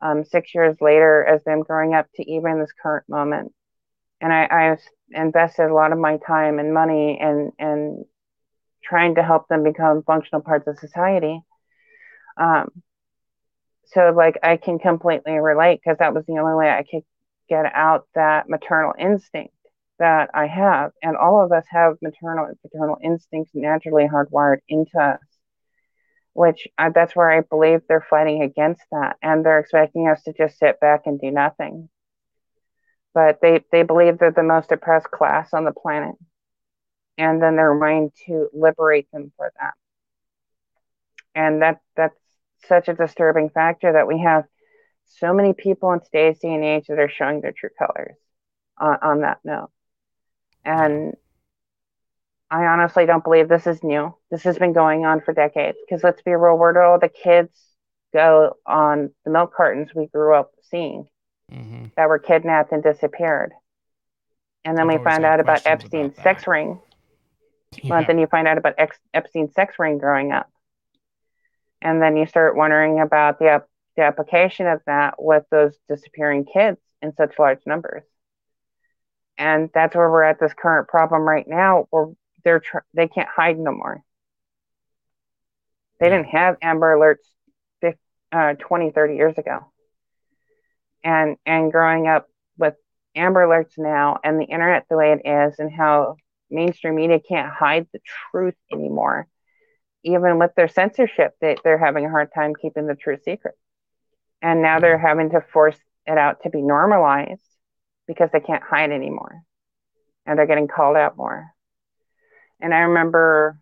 um, 0.00 0.24
six 0.24 0.54
years 0.54 0.76
later 0.80 1.24
as 1.24 1.42
them 1.44 1.62
growing 1.62 1.94
up 1.94 2.06
to 2.14 2.30
even 2.30 2.60
this 2.60 2.72
current 2.82 3.08
moment. 3.08 3.52
And 4.20 4.32
I, 4.32 4.44
I 4.50 4.76
invested 5.12 5.70
a 5.70 5.74
lot 5.74 5.92
of 5.92 5.98
my 5.98 6.18
time 6.18 6.58
and 6.58 6.72
money 6.72 7.18
and 7.20 7.52
and 7.58 8.04
trying 8.82 9.14
to 9.16 9.22
help 9.22 9.48
them 9.48 9.64
become 9.64 10.02
functional 10.02 10.42
parts 10.42 10.66
of 10.66 10.78
society. 10.78 11.40
Um, 12.36 12.68
so 13.86 14.12
like 14.14 14.38
I 14.42 14.56
can 14.56 14.78
completely 14.78 15.38
relate 15.38 15.80
because 15.82 15.98
that 15.98 16.14
was 16.14 16.24
the 16.26 16.38
only 16.38 16.54
way 16.54 16.70
I 16.70 16.82
could 16.82 17.02
get 17.48 17.66
out 17.74 18.06
that 18.14 18.48
maternal 18.48 18.94
instinct 18.98 19.54
that 19.98 20.30
I 20.34 20.46
have, 20.46 20.90
and 21.02 21.16
all 21.16 21.44
of 21.44 21.52
us 21.52 21.64
have 21.70 21.96
maternal 22.02 22.46
and 22.46 22.60
paternal 22.62 22.98
instincts 23.02 23.52
naturally 23.54 24.08
hardwired 24.08 24.58
into 24.68 24.98
us, 24.98 25.20
which 26.34 26.68
I, 26.76 26.90
that's 26.90 27.16
where 27.16 27.30
I 27.30 27.40
believe 27.40 27.80
they're 27.88 28.06
fighting 28.08 28.42
against 28.42 28.82
that, 28.90 29.16
and 29.22 29.44
they're 29.44 29.60
expecting 29.60 30.08
us 30.08 30.22
to 30.24 30.32
just 30.32 30.58
sit 30.58 30.78
back 30.80 31.02
and 31.06 31.20
do 31.20 31.30
nothing. 31.30 31.88
But 33.14 33.38
they, 33.40 33.64
they 33.70 33.84
believe 33.84 34.18
they're 34.18 34.32
the 34.32 34.42
most 34.42 34.72
oppressed 34.72 35.10
class 35.10 35.54
on 35.54 35.64
the 35.64 35.72
planet, 35.72 36.16
and 37.16 37.40
then 37.40 37.56
they're 37.56 37.78
trying 37.78 38.10
to 38.26 38.48
liberate 38.52 39.10
them 39.12 39.32
for 39.36 39.52
that. 39.60 39.74
And 41.36 41.62
that 41.62 41.80
that's 41.96 42.18
such 42.66 42.88
a 42.88 42.94
disturbing 42.94 43.50
factor 43.50 43.92
that 43.92 44.08
we 44.08 44.20
have 44.20 44.44
so 45.06 45.32
many 45.32 45.52
people 45.52 45.92
in 45.92 46.00
today's 46.00 46.38
day 46.40 46.52
and 46.52 46.64
age 46.64 46.86
that 46.88 46.98
are 46.98 47.08
showing 47.08 47.40
their 47.40 47.52
true 47.52 47.70
colors 47.78 48.16
on, 48.78 48.98
on 49.02 49.20
that 49.20 49.38
note. 49.44 49.70
And 50.64 51.14
I 52.54 52.66
honestly 52.66 53.04
don't 53.04 53.24
believe 53.24 53.48
this 53.48 53.66
is 53.66 53.82
new. 53.82 54.14
This 54.30 54.44
has 54.44 54.56
been 54.58 54.72
going 54.72 55.04
on 55.04 55.20
for 55.20 55.34
decades. 55.34 55.76
Because 55.84 56.04
let's 56.04 56.22
be 56.22 56.30
real, 56.36 56.56
where 56.56 56.72
do 56.72 56.78
all 56.78 57.00
the 57.00 57.08
kids 57.08 57.50
go 58.12 58.54
on 58.64 59.10
the 59.24 59.32
milk 59.32 59.52
cartons 59.52 59.92
we 59.92 60.06
grew 60.06 60.36
up 60.36 60.52
seeing 60.70 61.08
mm-hmm. 61.52 61.86
that 61.96 62.08
were 62.08 62.20
kidnapped 62.20 62.70
and 62.70 62.80
disappeared? 62.80 63.50
And 64.64 64.78
then 64.78 64.88
I've 64.88 65.00
we 65.00 65.04
found 65.04 65.24
out 65.24 65.40
about 65.40 65.66
Epstein's 65.66 66.12
about 66.12 66.22
sex 66.22 66.46
ring. 66.46 66.78
Yeah. 67.82 67.90
Well, 67.90 68.04
then 68.06 68.20
you 68.20 68.28
find 68.28 68.46
out 68.46 68.56
about 68.56 68.74
Ex- 68.78 69.00
Epstein's 69.12 69.52
sex 69.52 69.74
ring 69.80 69.98
growing 69.98 70.30
up. 70.30 70.48
And 71.82 72.00
then 72.00 72.16
you 72.16 72.24
start 72.24 72.54
wondering 72.54 73.00
about 73.00 73.40
the, 73.40 73.48
ap- 73.48 73.68
the 73.96 74.04
application 74.04 74.68
of 74.68 74.80
that 74.86 75.14
with 75.18 75.42
those 75.50 75.76
disappearing 75.88 76.44
kids 76.44 76.78
in 77.02 77.16
such 77.16 77.36
large 77.36 77.66
numbers 77.66 78.04
and 79.36 79.68
that's 79.74 79.96
where 79.96 80.08
we're 80.08 80.22
at 80.22 80.38
this 80.38 80.52
current 80.54 80.86
problem 80.86 81.22
right 81.22 81.46
now 81.48 81.86
where 81.90 82.06
they're 82.44 82.60
tr- 82.60 82.78
they 82.94 83.08
can't 83.08 83.28
hide 83.28 83.58
no 83.58 83.72
more. 83.72 84.02
They 86.00 86.08
didn't 86.08 86.28
have 86.28 86.56
amber 86.60 86.96
alerts 86.96 87.26
50, 87.80 87.98
uh, 88.32 88.54
20 88.54 88.90
30 88.90 89.16
years 89.16 89.38
ago. 89.38 89.72
And 91.02 91.36
and 91.46 91.72
growing 91.72 92.06
up 92.06 92.28
with 92.58 92.74
amber 93.14 93.46
alerts 93.46 93.78
now 93.78 94.18
and 94.24 94.40
the 94.40 94.44
internet 94.44 94.86
the 94.88 94.96
way 94.96 95.12
it 95.12 95.28
is 95.28 95.58
and 95.58 95.72
how 95.72 96.16
mainstream 96.50 96.96
media 96.96 97.20
can't 97.20 97.52
hide 97.52 97.86
the 97.92 98.00
truth 98.30 98.54
anymore 98.72 99.28
even 100.04 100.38
with 100.38 100.54
their 100.54 100.68
censorship 100.68 101.34
they, 101.40 101.56
they're 101.64 101.78
having 101.78 102.04
a 102.04 102.10
hard 102.10 102.28
time 102.34 102.54
keeping 102.54 102.86
the 102.86 102.94
truth 102.94 103.22
secret. 103.24 103.54
And 104.42 104.60
now 104.60 104.78
they're 104.78 104.98
having 104.98 105.30
to 105.30 105.40
force 105.40 105.78
it 106.06 106.18
out 106.18 106.42
to 106.42 106.50
be 106.50 106.60
normalized 106.60 107.40
because 108.06 108.28
they 108.32 108.40
can't 108.40 108.62
hide 108.62 108.92
anymore. 108.92 109.42
And 110.26 110.38
they're 110.38 110.46
getting 110.46 110.68
called 110.68 110.96
out 110.96 111.16
more. 111.16 111.53
And 112.60 112.74
I 112.74 112.80
remember 112.80 113.58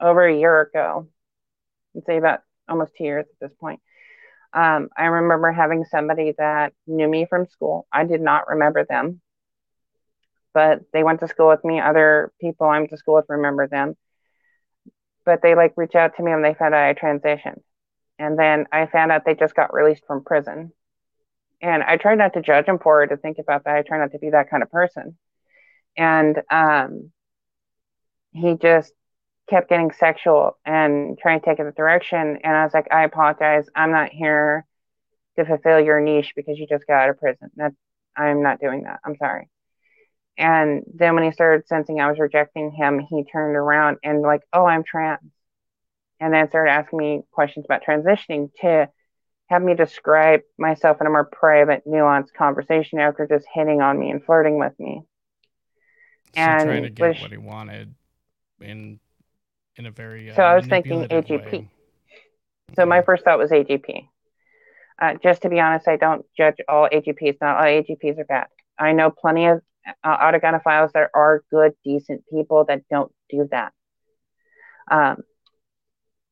over 0.00 0.26
a 0.26 0.36
year 0.36 0.60
ago, 0.60 1.08
I'd 1.96 2.04
say 2.06 2.16
about 2.16 2.40
almost 2.68 2.92
two 2.96 3.04
years 3.04 3.26
at 3.28 3.48
this 3.48 3.56
point, 3.58 3.80
um, 4.52 4.88
I 4.96 5.06
remember 5.06 5.52
having 5.52 5.84
somebody 5.84 6.34
that 6.38 6.72
knew 6.86 7.08
me 7.08 7.26
from 7.28 7.46
school. 7.46 7.86
I 7.92 8.04
did 8.04 8.20
not 8.20 8.48
remember 8.48 8.84
them, 8.84 9.20
but 10.52 10.80
they 10.92 11.02
went 11.02 11.20
to 11.20 11.28
school 11.28 11.48
with 11.48 11.64
me. 11.64 11.80
Other 11.80 12.32
people 12.40 12.66
I 12.66 12.78
went 12.78 12.90
to 12.90 12.96
school 12.96 13.16
with 13.16 13.26
remember 13.28 13.66
them. 13.66 13.96
But 15.24 15.42
they 15.42 15.54
like 15.54 15.72
reach 15.76 15.94
out 15.94 16.16
to 16.16 16.22
me 16.22 16.32
and 16.32 16.44
they 16.44 16.54
found 16.54 16.74
out 16.74 16.84
I 16.84 16.94
transitioned. 16.94 17.62
And 18.18 18.38
then 18.38 18.66
I 18.70 18.86
found 18.86 19.10
out 19.10 19.24
they 19.24 19.34
just 19.34 19.54
got 19.56 19.74
released 19.74 20.04
from 20.06 20.22
prison 20.22 20.72
and 21.64 21.82
I 21.82 21.96
try 21.96 22.14
not 22.14 22.34
to 22.34 22.42
judge 22.42 22.66
them 22.66 22.78
for 22.78 23.02
it 23.02 23.08
to 23.08 23.16
think 23.16 23.38
about 23.38 23.64
that. 23.64 23.76
I 23.76 23.82
try 23.82 23.98
not 23.98 24.12
to 24.12 24.18
be 24.18 24.30
that 24.30 24.50
kind 24.50 24.62
of 24.62 24.70
person. 24.70 25.16
And 25.96 26.42
um, 26.50 27.10
he 28.34 28.56
just 28.60 28.92
kept 29.48 29.68
getting 29.68 29.92
sexual 29.92 30.58
and 30.64 31.18
trying 31.18 31.40
to 31.40 31.46
take 31.46 31.58
it 31.58 31.64
the 31.64 31.72
direction. 31.72 32.38
And 32.42 32.56
I 32.56 32.64
was 32.64 32.74
like, 32.74 32.88
I 32.90 33.04
apologize. 33.04 33.66
I'm 33.74 33.90
not 33.90 34.10
here 34.10 34.66
to 35.36 35.44
fulfill 35.44 35.80
your 35.80 36.00
niche 36.00 36.32
because 36.36 36.58
you 36.58 36.66
just 36.66 36.86
got 36.86 37.02
out 37.02 37.10
of 37.10 37.18
prison. 37.18 37.50
That's 37.56 37.74
I'm 38.16 38.42
not 38.42 38.60
doing 38.60 38.84
that. 38.84 39.00
I'm 39.04 39.16
sorry. 39.16 39.48
And 40.36 40.82
then 40.92 41.14
when 41.14 41.24
he 41.24 41.32
started 41.32 41.66
sensing 41.66 42.00
I 42.00 42.08
was 42.08 42.18
rejecting 42.18 42.72
him, 42.72 42.98
he 43.00 43.24
turned 43.24 43.56
around 43.56 43.98
and 44.02 44.22
like, 44.22 44.42
oh, 44.52 44.66
I'm 44.66 44.84
trans. 44.84 45.30
And 46.20 46.32
then 46.32 46.48
started 46.48 46.70
asking 46.70 46.98
me 46.98 47.22
questions 47.32 47.64
about 47.64 47.82
transitioning 47.84 48.50
to 48.60 48.88
have 49.46 49.62
me 49.62 49.74
describe 49.74 50.40
myself 50.58 50.98
in 51.00 51.06
a 51.06 51.10
more 51.10 51.24
private, 51.24 51.86
nuanced 51.86 52.32
conversation 52.36 52.98
after 52.98 53.26
just 53.26 53.46
hitting 53.52 53.80
on 53.80 53.98
me 53.98 54.10
and 54.10 54.24
flirting 54.24 54.58
with 54.58 54.72
me. 54.78 55.02
So 56.34 56.40
and 56.40 56.64
trying 56.64 56.82
to 56.84 56.90
get 56.90 57.08
was, 57.08 57.20
what 57.20 57.30
he 57.30 57.36
wanted 57.36 57.94
in 58.64 59.00
in 59.76 59.86
a 59.86 59.90
very 59.90 60.30
uh, 60.30 60.36
so 60.36 60.42
I 60.42 60.54
was 60.56 60.66
thinking 60.66 61.04
AGP. 61.04 61.52
Way. 61.52 61.68
So 62.76 62.86
my 62.86 63.02
first 63.02 63.24
thought 63.24 63.38
was 63.38 63.50
AGP. 63.50 64.08
Uh, 65.00 65.14
just 65.22 65.42
to 65.42 65.48
be 65.48 65.60
honest, 65.60 65.88
I 65.88 65.96
don't 65.96 66.24
judge 66.36 66.56
all 66.68 66.88
AGPs. 66.90 67.38
Not 67.40 67.56
all 67.56 67.64
AGPs 67.64 68.18
are 68.18 68.24
bad. 68.24 68.46
I 68.78 68.92
know 68.92 69.10
plenty 69.10 69.46
of 69.46 69.60
uh, 70.02 70.16
autogynephiles 70.16 70.92
that 70.92 71.10
are 71.14 71.42
good, 71.50 71.72
decent 71.84 72.24
people 72.32 72.64
that 72.66 72.82
don't 72.88 73.12
do 73.28 73.48
that. 73.50 73.72
Um, 74.90 75.22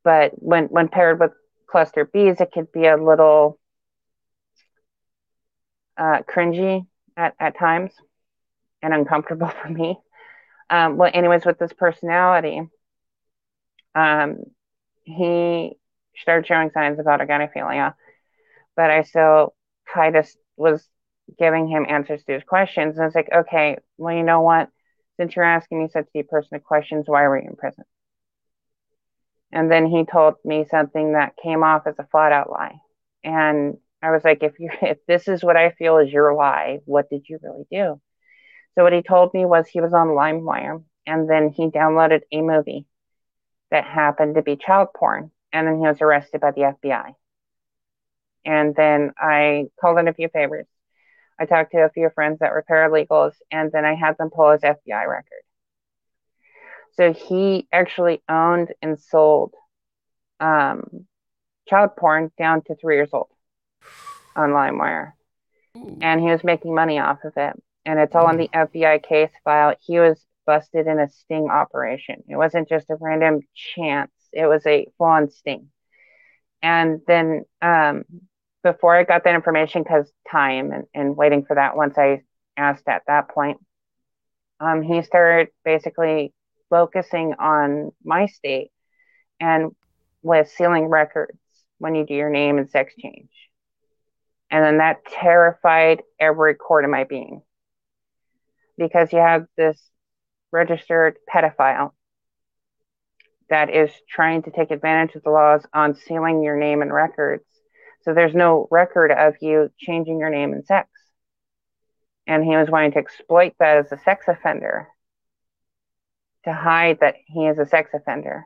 but 0.04 0.32
when 0.34 0.64
when 0.66 0.88
paired 0.88 1.20
with 1.20 1.32
cluster 1.68 2.04
Bs, 2.06 2.40
it 2.40 2.50
could 2.52 2.70
be 2.72 2.86
a 2.86 2.96
little 2.96 3.58
uh, 5.96 6.22
cringy 6.22 6.86
at, 7.16 7.34
at 7.38 7.58
times 7.58 7.92
and 8.82 8.92
uncomfortable 8.94 9.48
for 9.62 9.68
me. 9.68 9.98
Um, 10.72 10.96
well, 10.96 11.10
anyways, 11.12 11.44
with 11.44 11.58
this 11.58 11.74
personality, 11.74 12.62
um, 13.94 14.38
he 15.04 15.72
started 16.16 16.46
showing 16.46 16.70
signs 16.70 16.98
of 16.98 17.04
autogynephilia, 17.04 17.92
but 18.74 18.90
I 18.90 19.02
still 19.02 19.54
kind 19.92 20.16
of 20.16 20.26
was 20.56 20.88
giving 21.38 21.68
him 21.68 21.84
answers 21.86 22.24
to 22.24 22.32
his 22.32 22.42
questions. 22.42 22.96
And 22.96 23.06
it's 23.06 23.14
like, 23.14 23.28
okay, 23.30 23.76
well, 23.98 24.14
you 24.16 24.22
know 24.22 24.40
what? 24.40 24.70
Since 25.18 25.36
you're 25.36 25.44
asking 25.44 25.82
me 25.82 25.88
such 25.92 26.06
deep 26.14 26.30
personal 26.30 26.62
questions, 26.62 27.04
why 27.06 27.28
were 27.28 27.38
you 27.38 27.50
in 27.50 27.56
prison? 27.56 27.84
And 29.52 29.70
then 29.70 29.84
he 29.84 30.06
told 30.06 30.36
me 30.42 30.64
something 30.70 31.12
that 31.12 31.36
came 31.42 31.62
off 31.62 31.86
as 31.86 31.96
a 31.98 32.06
flat 32.10 32.32
out 32.32 32.50
lie. 32.50 32.76
And 33.22 33.76
I 34.00 34.10
was 34.10 34.24
like, 34.24 34.42
if 34.42 34.58
you 34.58 34.70
if 34.82 35.04
this 35.06 35.28
is 35.28 35.44
what 35.44 35.58
I 35.58 35.72
feel 35.72 35.98
is 35.98 36.10
your 36.10 36.34
lie, 36.34 36.78
what 36.86 37.10
did 37.10 37.28
you 37.28 37.38
really 37.42 37.66
do? 37.70 38.00
So 38.74 38.84
what 38.84 38.92
he 38.92 39.02
told 39.02 39.34
me 39.34 39.44
was 39.44 39.66
he 39.66 39.80
was 39.80 39.92
on 39.92 40.08
LimeWire 40.08 40.82
and 41.06 41.28
then 41.28 41.50
he 41.50 41.66
downloaded 41.66 42.22
a 42.32 42.40
movie 42.40 42.86
that 43.70 43.84
happened 43.84 44.36
to 44.36 44.42
be 44.42 44.56
child 44.56 44.88
porn. 44.94 45.30
And 45.52 45.66
then 45.66 45.74
he 45.78 45.86
was 45.86 46.00
arrested 46.00 46.40
by 46.40 46.52
the 46.52 46.74
FBI. 46.82 47.14
And 48.44 48.74
then 48.74 49.12
I 49.18 49.66
called 49.80 49.98
in 49.98 50.08
a 50.08 50.14
few 50.14 50.28
favors. 50.28 50.66
I 51.38 51.46
talked 51.46 51.72
to 51.72 51.78
a 51.78 51.90
few 51.90 52.08
friends 52.14 52.38
that 52.38 52.52
were 52.52 52.64
paralegals, 52.68 53.34
and 53.50 53.70
then 53.72 53.84
I 53.84 53.94
had 53.94 54.16
them 54.16 54.30
pull 54.30 54.52
his 54.52 54.60
FBI 54.60 55.08
record. 55.08 55.42
So 56.92 57.12
he 57.12 57.66
actually 57.72 58.22
owned 58.28 58.72
and 58.82 58.98
sold 58.98 59.54
um, 60.40 61.06
child 61.68 61.96
porn 61.96 62.30
down 62.38 62.62
to 62.64 62.74
three 62.76 62.96
years 62.96 63.10
old 63.12 63.28
on 64.36 64.50
LimeWire. 64.50 65.12
And 66.00 66.20
he 66.20 66.30
was 66.30 66.44
making 66.44 66.74
money 66.74 66.98
off 66.98 67.24
of 67.24 67.32
it. 67.36 67.62
And 67.84 67.98
it's 67.98 68.14
all 68.14 68.30
in 68.30 68.36
the 68.36 68.48
FBI 68.48 69.02
case 69.02 69.32
file. 69.44 69.74
He 69.80 69.98
was 69.98 70.24
busted 70.46 70.86
in 70.86 70.98
a 70.98 71.08
sting 71.08 71.48
operation. 71.50 72.22
It 72.28 72.36
wasn't 72.36 72.68
just 72.68 72.90
a 72.90 72.96
random 73.00 73.40
chance, 73.54 74.12
it 74.32 74.46
was 74.46 74.64
a 74.66 74.86
full 74.98 75.06
on 75.06 75.30
sting. 75.30 75.68
And 76.62 77.00
then 77.06 77.44
um, 77.60 78.04
before 78.62 78.96
I 78.96 79.04
got 79.04 79.24
that 79.24 79.34
information, 79.34 79.82
because 79.82 80.10
time 80.30 80.72
and, 80.72 80.84
and 80.94 81.16
waiting 81.16 81.44
for 81.44 81.54
that 81.56 81.76
once 81.76 81.98
I 81.98 82.22
asked 82.56 82.86
at 82.86 83.02
that 83.08 83.28
point, 83.28 83.58
um, 84.60 84.82
he 84.82 85.02
started 85.02 85.48
basically 85.64 86.32
focusing 86.70 87.34
on 87.38 87.90
my 88.04 88.26
state 88.26 88.70
and 89.40 89.72
with 90.22 90.48
sealing 90.48 90.86
records 90.86 91.36
when 91.78 91.96
you 91.96 92.06
do 92.06 92.14
your 92.14 92.30
name 92.30 92.58
and 92.58 92.70
sex 92.70 92.94
change. 92.96 93.30
And 94.50 94.64
then 94.64 94.78
that 94.78 95.04
terrified 95.04 96.02
every 96.20 96.54
core 96.54 96.82
of 96.82 96.90
my 96.90 97.04
being 97.04 97.42
because 98.76 99.12
you 99.12 99.18
have 99.18 99.46
this 99.56 99.78
registered 100.50 101.16
pedophile 101.32 101.92
that 103.48 103.70
is 103.74 103.90
trying 104.08 104.42
to 104.42 104.50
take 104.50 104.70
advantage 104.70 105.14
of 105.14 105.22
the 105.22 105.30
laws 105.30 105.64
on 105.74 105.94
sealing 105.94 106.42
your 106.42 106.56
name 106.56 106.82
and 106.82 106.92
records. 106.92 107.44
So 108.02 108.14
there's 108.14 108.34
no 108.34 108.66
record 108.70 109.12
of 109.12 109.34
you 109.40 109.70
changing 109.78 110.18
your 110.18 110.30
name 110.30 110.52
and 110.52 110.64
sex. 110.64 110.88
And 112.26 112.44
he 112.44 112.56
was 112.56 112.70
wanting 112.70 112.92
to 112.92 112.98
exploit 112.98 113.54
that 113.58 113.78
as 113.78 113.92
a 113.92 113.98
sex 113.98 114.26
offender 114.28 114.88
to 116.44 116.52
hide 116.52 117.00
that 117.00 117.16
he 117.26 117.46
is 117.46 117.58
a 117.58 117.66
sex 117.66 117.90
offender. 117.94 118.44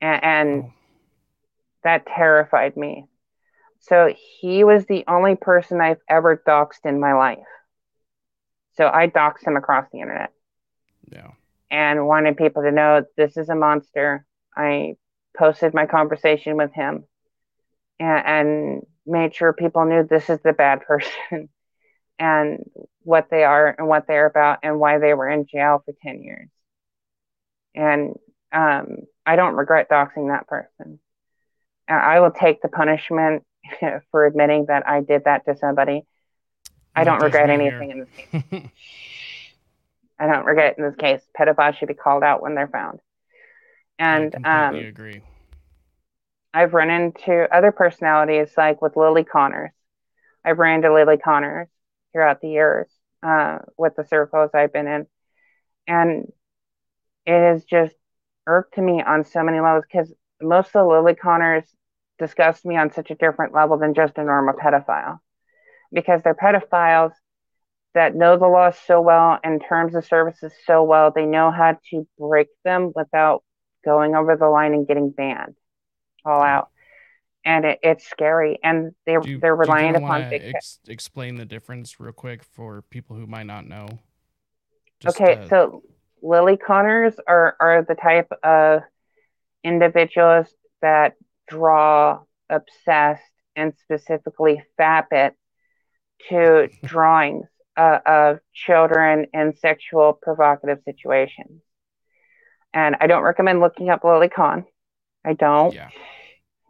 And, 0.00 0.24
and 0.24 0.62
oh. 0.64 0.72
that 1.84 2.06
terrified 2.06 2.76
me. 2.76 3.06
So 3.80 4.12
he 4.40 4.64
was 4.64 4.86
the 4.86 5.04
only 5.06 5.36
person 5.36 5.80
I've 5.80 6.00
ever 6.08 6.42
doxed 6.46 6.84
in 6.84 7.00
my 7.00 7.14
life. 7.14 7.38
So 8.78 8.88
I 8.88 9.08
doxed 9.08 9.44
him 9.44 9.56
across 9.56 9.86
the 9.92 10.00
internet. 10.00 10.32
Yeah. 11.10 11.32
And 11.70 12.06
wanted 12.06 12.36
people 12.36 12.62
to 12.62 12.70
know 12.70 13.04
this 13.16 13.36
is 13.36 13.48
a 13.48 13.54
monster. 13.54 14.24
I 14.56 14.94
posted 15.36 15.74
my 15.74 15.86
conversation 15.86 16.56
with 16.56 16.72
him 16.72 17.04
and, 17.98 18.26
and 18.26 18.82
made 19.04 19.34
sure 19.34 19.52
people 19.52 19.84
knew 19.84 20.04
this 20.04 20.30
is 20.30 20.38
the 20.42 20.52
bad 20.52 20.80
person 20.86 21.48
and 22.20 22.60
what 23.02 23.28
they 23.30 23.42
are 23.42 23.74
and 23.76 23.88
what 23.88 24.06
they're 24.06 24.26
about 24.26 24.60
and 24.62 24.78
why 24.78 24.98
they 24.98 25.12
were 25.12 25.28
in 25.28 25.46
jail 25.46 25.82
for 25.84 25.92
10 26.02 26.22
years. 26.22 26.48
And 27.74 28.14
um, 28.52 28.98
I 29.26 29.34
don't 29.36 29.54
regret 29.54 29.88
doxing 29.90 30.28
that 30.28 30.46
person. 30.46 31.00
I 31.88 32.20
will 32.20 32.30
take 32.30 32.62
the 32.62 32.68
punishment 32.68 33.44
for 34.10 34.26
admitting 34.26 34.66
that 34.66 34.86
I 34.86 35.00
did 35.00 35.24
that 35.24 35.46
to 35.46 35.56
somebody. 35.56 36.04
I 36.94 37.04
don't 37.04 37.22
regret 37.22 37.50
anything 37.50 37.90
in 37.90 37.98
this 38.00 38.08
case. 38.50 38.62
I 40.18 40.26
don't 40.26 40.44
regret 40.44 40.76
in 40.78 40.84
this 40.84 40.96
case. 40.96 41.22
Pedophiles 41.38 41.76
should 41.76 41.88
be 41.88 41.94
called 41.94 42.22
out 42.22 42.42
when 42.42 42.54
they're 42.54 42.68
found. 42.68 43.00
And 43.98 44.34
I 44.44 44.66
um, 44.66 44.74
agree. 44.74 45.22
I've 46.52 46.74
run 46.74 46.90
into 46.90 47.48
other 47.54 47.72
personalities 47.72 48.50
like 48.56 48.82
with 48.82 48.94
lolicons. 48.94 49.70
I've 50.44 50.58
ran 50.58 50.76
into 50.76 50.88
lolicons 50.88 51.66
throughout 52.12 52.40
the 52.40 52.48
years 52.48 52.88
uh, 53.22 53.58
with 53.76 53.94
the 53.96 54.04
circles 54.04 54.50
I've 54.54 54.72
been 54.72 54.86
in. 54.86 55.06
And 55.86 56.32
it 57.26 57.38
has 57.38 57.64
just 57.64 57.94
irked 58.46 58.78
me 58.78 59.02
on 59.02 59.24
so 59.24 59.42
many 59.42 59.60
levels 59.60 59.84
because 59.90 60.12
most 60.40 60.68
of 60.68 60.72
the 60.72 60.80
lolicons 60.80 61.64
disgust 62.18 62.64
me 62.64 62.76
on 62.76 62.92
such 62.92 63.10
a 63.10 63.14
different 63.14 63.54
level 63.54 63.78
than 63.78 63.94
just 63.94 64.18
a 64.18 64.24
normal 64.24 64.54
pedophile 64.54 65.20
because 65.92 66.22
they're 66.22 66.34
pedophiles 66.34 67.12
that 67.94 68.14
know 68.14 68.36
the 68.36 68.46
law 68.46 68.70
so 68.70 69.00
well 69.00 69.38
and 69.42 69.62
terms 69.66 69.94
of 69.94 70.04
services 70.04 70.52
so 70.66 70.82
well 70.82 71.10
they 71.14 71.24
know 71.24 71.50
how 71.50 71.76
to 71.90 72.06
break 72.18 72.48
them 72.64 72.92
without 72.94 73.42
going 73.84 74.14
over 74.14 74.36
the 74.36 74.48
line 74.48 74.74
and 74.74 74.86
getting 74.86 75.10
banned 75.10 75.54
all 76.24 76.42
out. 76.42 76.68
And 77.44 77.64
it, 77.64 77.78
it's 77.82 78.08
scary. 78.08 78.58
And 78.62 78.92
they, 79.06 79.16
you, 79.24 79.38
they're 79.40 79.56
relying 79.56 79.96
upon 79.96 80.24
ex- 80.24 80.80
explain 80.86 81.36
the 81.36 81.46
difference 81.46 81.98
real 81.98 82.12
quick 82.12 82.42
for 82.42 82.82
people 82.82 83.16
who 83.16 83.26
might 83.26 83.46
not 83.46 83.66
know? 83.66 83.88
Just, 85.00 85.20
okay 85.20 85.36
uh, 85.36 85.48
so 85.48 85.82
lolicons 86.22 87.14
are, 87.26 87.56
are 87.60 87.82
the 87.82 87.94
type 87.94 88.30
of 88.42 88.82
individuals 89.64 90.46
that 90.82 91.14
draw 91.48 92.20
obsessed 92.50 93.22
and 93.56 93.72
specifically 93.82 94.62
fap 94.78 95.32
to 96.28 96.68
drawings 96.84 97.46
uh, 97.76 97.98
of 98.04 98.38
children 98.52 99.26
in 99.32 99.56
sexual 99.56 100.12
provocative 100.12 100.78
situations. 100.84 101.62
And 102.74 102.96
I 103.00 103.06
don't 103.06 103.22
recommend 103.22 103.60
looking 103.60 103.88
up 103.88 104.02
lolicon. 104.02 104.64
I 105.24 105.32
don't. 105.32 105.74
Yeah. 105.74 105.88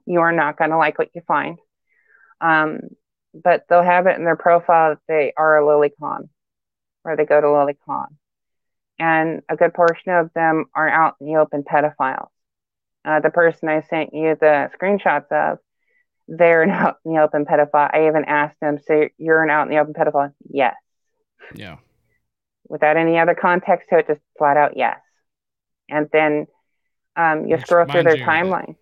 You 0.06 0.20
are 0.20 0.32
not 0.32 0.56
going 0.56 0.70
to 0.70 0.78
like 0.78 0.98
what 0.98 1.10
you 1.14 1.22
find. 1.26 1.58
Um, 2.40 2.80
but 3.34 3.64
they'll 3.68 3.82
have 3.82 4.06
it 4.06 4.16
in 4.16 4.24
their 4.24 4.36
profile 4.36 4.90
that 4.90 5.00
they 5.08 5.32
are 5.36 5.58
a 5.58 5.62
lolicon 5.62 6.28
or 7.04 7.16
they 7.16 7.24
go 7.24 7.40
to 7.40 7.52
Lily 7.52 7.76
Con. 7.86 8.16
And 8.98 9.42
a 9.48 9.56
good 9.56 9.74
portion 9.74 10.12
of 10.12 10.32
them 10.34 10.66
are 10.74 10.88
out 10.88 11.16
in 11.20 11.26
the 11.26 11.36
open 11.36 11.62
pedophiles. 11.62 12.28
Uh, 13.04 13.20
the 13.20 13.30
person 13.30 13.68
I 13.68 13.82
sent 13.82 14.12
you 14.12 14.36
the 14.38 14.70
screenshots 14.78 15.30
of, 15.30 15.58
they're 16.28 16.62
an 16.62 16.70
out 16.70 16.98
in 17.04 17.14
the 17.14 17.20
open 17.20 17.44
pedophile. 17.44 17.90
I 17.92 18.06
even 18.06 18.24
asked 18.26 18.60
them, 18.60 18.78
so 18.86 19.08
you're 19.16 19.42
an 19.42 19.50
out 19.50 19.66
in 19.66 19.74
the 19.74 19.80
open 19.80 19.94
pedophile? 19.94 20.32
Yes. 20.48 20.76
Yeah. 21.54 21.76
Without 22.68 22.96
any 22.96 23.18
other 23.18 23.34
context 23.34 23.88
to 23.88 23.98
it, 23.98 24.06
just 24.06 24.20
flat 24.36 24.58
out 24.58 24.76
yes. 24.76 25.00
And 25.88 26.08
then 26.12 26.46
um, 27.16 27.46
you 27.46 27.56
Which, 27.56 27.62
scroll 27.62 27.86
through 27.86 28.02
their 28.02 28.18
you, 28.18 28.24
timeline. 28.24 28.76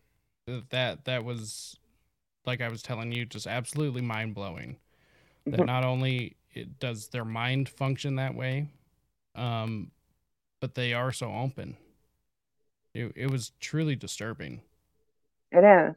That 0.71 1.05
that 1.05 1.25
was 1.25 1.79
like 2.45 2.61
I 2.61 2.69
was 2.69 2.83
telling 2.83 3.13
you, 3.13 3.25
just 3.25 3.47
absolutely 3.47 4.03
mind 4.03 4.35
blowing. 4.35 4.77
That 5.47 5.57
mm-hmm. 5.57 5.67
not 5.67 5.85
only 5.85 6.37
it 6.53 6.81
does 6.81 7.09
their 7.09 7.25
mind 7.25 7.69
function 7.69 8.17
that 8.17 8.35
way, 8.35 8.69
um, 9.37 9.93
but 10.61 10.75
they 10.75 10.93
are 10.93 11.13
so 11.13 11.33
open. 11.33 11.77
It 12.93 13.13
it 13.15 13.31
was 13.31 13.53
truly 13.61 13.95
disturbing. 13.95 14.63
It 15.53 15.63
is. 15.63 15.95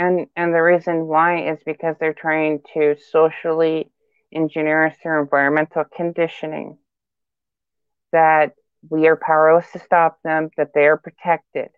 And 0.00 0.28
and 0.34 0.54
the 0.54 0.62
reason 0.62 1.06
why 1.08 1.50
is 1.50 1.58
because 1.66 1.94
they're 2.00 2.14
trying 2.14 2.62
to 2.72 2.96
socially 3.10 3.92
engineer 4.32 4.86
us 4.86 4.96
through 5.02 5.20
environmental 5.20 5.84
conditioning 5.94 6.78
that 8.10 8.54
we 8.88 9.08
are 9.08 9.16
powerless 9.16 9.66
to 9.72 9.78
stop 9.78 10.16
them, 10.24 10.48
that 10.56 10.70
they 10.74 10.86
are 10.86 10.96
protected, 10.96 11.68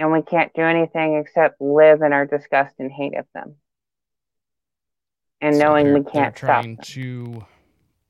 and 0.00 0.10
we 0.10 0.22
can't 0.22 0.52
do 0.54 0.62
anything 0.62 1.14
except 1.18 1.60
live 1.60 2.02
in 2.02 2.12
our 2.12 2.26
disgust 2.26 2.74
and 2.80 2.90
hate 2.90 3.16
of 3.16 3.26
them. 3.32 3.54
And 5.40 5.54
so 5.54 5.60
knowing 5.60 5.94
we 5.94 6.02
can't 6.02 6.34
trying 6.34 6.74
stop 6.82 6.88
them. 6.88 7.46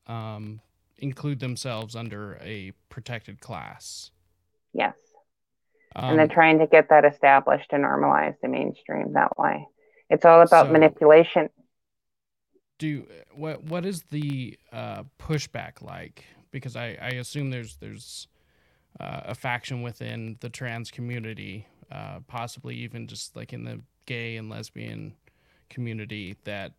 to 0.07 0.12
um, 0.14 0.61
include 0.96 1.40
themselves 1.40 1.94
under 1.94 2.38
a 2.40 2.72
protected 2.88 3.40
class. 3.40 4.12
Yes. 4.72 4.96
Um, 5.98 6.11
and 6.11 6.18
they're 6.18 6.28
trying 6.28 6.61
to 6.61 6.66
get 6.68 6.90
that 6.90 7.04
established 7.04 7.72
and 7.72 7.82
normalized 7.82 8.37
in 8.44 8.52
mainstream 8.52 9.14
that 9.14 9.37
way. 9.37 9.66
It's 10.08 10.24
all 10.24 10.40
about 10.40 10.66
so 10.66 10.72
manipulation. 10.72 11.50
Do 12.78 13.04
what? 13.34 13.64
What 13.64 13.84
is 13.84 14.04
the 14.04 14.56
uh, 14.72 15.02
pushback 15.18 15.82
like? 15.82 16.24
Because 16.52 16.76
I, 16.76 16.96
I 17.02 17.08
assume 17.08 17.50
there's 17.50 17.76
there's 17.78 18.28
uh, 19.00 19.22
a 19.24 19.34
faction 19.34 19.82
within 19.82 20.37
the 20.38 20.48
trans 20.48 20.92
community, 20.92 21.66
uh, 21.90 22.20
possibly 22.28 22.76
even 22.76 23.08
just 23.08 23.34
like 23.34 23.52
in 23.52 23.64
the 23.64 23.80
gay 24.06 24.37
and 24.37 24.48
lesbian 24.48 25.14
community, 25.68 26.37
that 26.44 26.74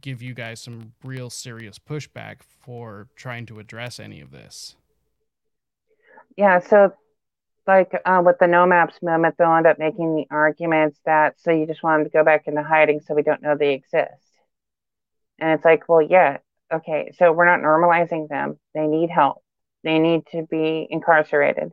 give 0.00 0.22
you 0.22 0.32
guys 0.32 0.62
some 0.62 0.92
real 1.04 1.28
serious 1.28 1.78
pushback 1.78 2.36
for 2.42 3.08
trying 3.16 3.44
to 3.46 3.58
address 3.58 4.00
any 4.00 4.22
of 4.22 4.30
this? 4.30 4.76
Yeah, 6.36 6.58
so 6.58 6.94
like 7.66 7.92
uh, 8.04 8.22
with 8.24 8.38
the 8.38 8.46
NOMAPs 8.46 9.02
movement, 9.02 9.36
they'll 9.38 9.54
end 9.54 9.66
up 9.66 9.78
making 9.78 10.14
the 10.14 10.26
arguments 10.30 10.98
that 11.04 11.34
so 11.40 11.50
you 11.50 11.66
just 11.66 11.82
want 11.82 12.00
them 12.00 12.10
to 12.10 12.16
go 12.16 12.24
back 12.24 12.46
into 12.46 12.62
hiding 12.62 13.00
so 13.00 13.14
we 13.14 13.22
don't 13.22 13.42
know 13.42 13.56
they 13.56 13.74
exist. 13.74 14.24
And 15.38 15.52
it's 15.52 15.64
like, 15.64 15.88
well, 15.88 16.02
yeah, 16.02 16.38
okay, 16.72 17.12
so 17.16 17.32
we're 17.32 17.46
not 17.46 17.60
normalizing 17.60 18.28
them. 18.28 18.58
They 18.74 18.86
need 18.86 19.10
help. 19.10 19.42
They 19.82 19.98
need 19.98 20.26
to 20.32 20.46
be 20.50 20.86
incarcerated. 20.90 21.72